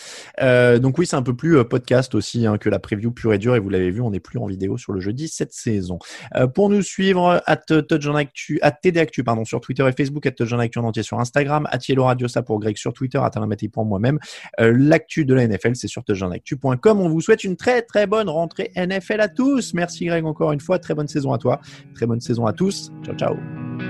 Euh, 0.40 0.78
donc 0.78 0.96
oui, 0.96 1.06
c'est 1.06 1.16
un 1.16 1.22
peu 1.22 1.34
plus 1.34 1.58
euh, 1.58 1.64
podcast 1.64 2.14
aussi 2.14 2.46
hein, 2.46 2.56
que 2.56 2.68
la 2.68 2.78
preview 2.78 3.10
pure 3.10 3.34
et 3.34 3.38
dure. 3.38 3.56
Et 3.56 3.58
vous 3.58 3.68
l'avez 3.68 3.90
vu, 3.90 4.00
on 4.00 4.10
n'est 4.10 4.20
plus 4.20 4.38
en 4.38 4.46
vidéo 4.46 4.78
sur 4.78 4.92
le 4.92 5.00
jeudi 5.00 5.26
cette 5.26 5.52
saison. 5.52 5.98
Euh, 6.36 6.46
pour 6.46 6.70
nous 6.70 6.82
suivre, 6.82 7.42
at 7.46 7.56
TD 7.56 9.00
Actu, 9.00 9.24
pardon, 9.24 9.44
sur 9.44 9.60
Twitter 9.60 9.84
et 9.88 9.92
Facebook, 9.92 10.24
at 10.24 10.30
Actu 10.38 10.78
en 10.78 10.84
entier 10.84 11.02
sur 11.02 11.18
Instagram, 11.18 11.66
at 11.72 11.78
Yellow 11.88 12.04
Radio, 12.04 12.28
ça 12.28 12.42
pour 12.42 12.60
Greg 12.60 12.76
sur 12.76 12.92
Twitter, 12.92 13.18
at 13.18 13.32
Alain 13.34 13.48
pour 13.72 13.84
moi-même. 13.84 14.20
L'actu 14.58 15.24
de 15.24 15.34
la 15.34 15.48
NFL, 15.48 15.74
c'est 15.74 15.88
sur 15.88 16.04
touchdownactu.com. 16.04 17.00
On 17.00 17.08
vous 17.08 17.20
souhaite 17.20 17.42
une 17.42 17.56
très 17.56 17.82
très 17.82 18.06
bonne 18.06 18.28
rentrée 18.28 18.70
NFL 18.76 19.20
à 19.20 19.28
tous. 19.28 19.74
Merci 19.74 20.04
Greg 20.04 20.24
encore 20.24 20.52
une 20.52 20.60
fois. 20.60 20.78
Très 20.78 20.94
bonne 20.94 21.08
saison 21.08 21.32
à 21.32 21.38
toi. 21.38 21.60
Très 21.94 22.06
bonne 22.06 22.20
saison 22.20 22.46
à 22.46 22.52
tous. 22.52 22.92
Ciao 23.02 23.16
ciao. 23.16 23.89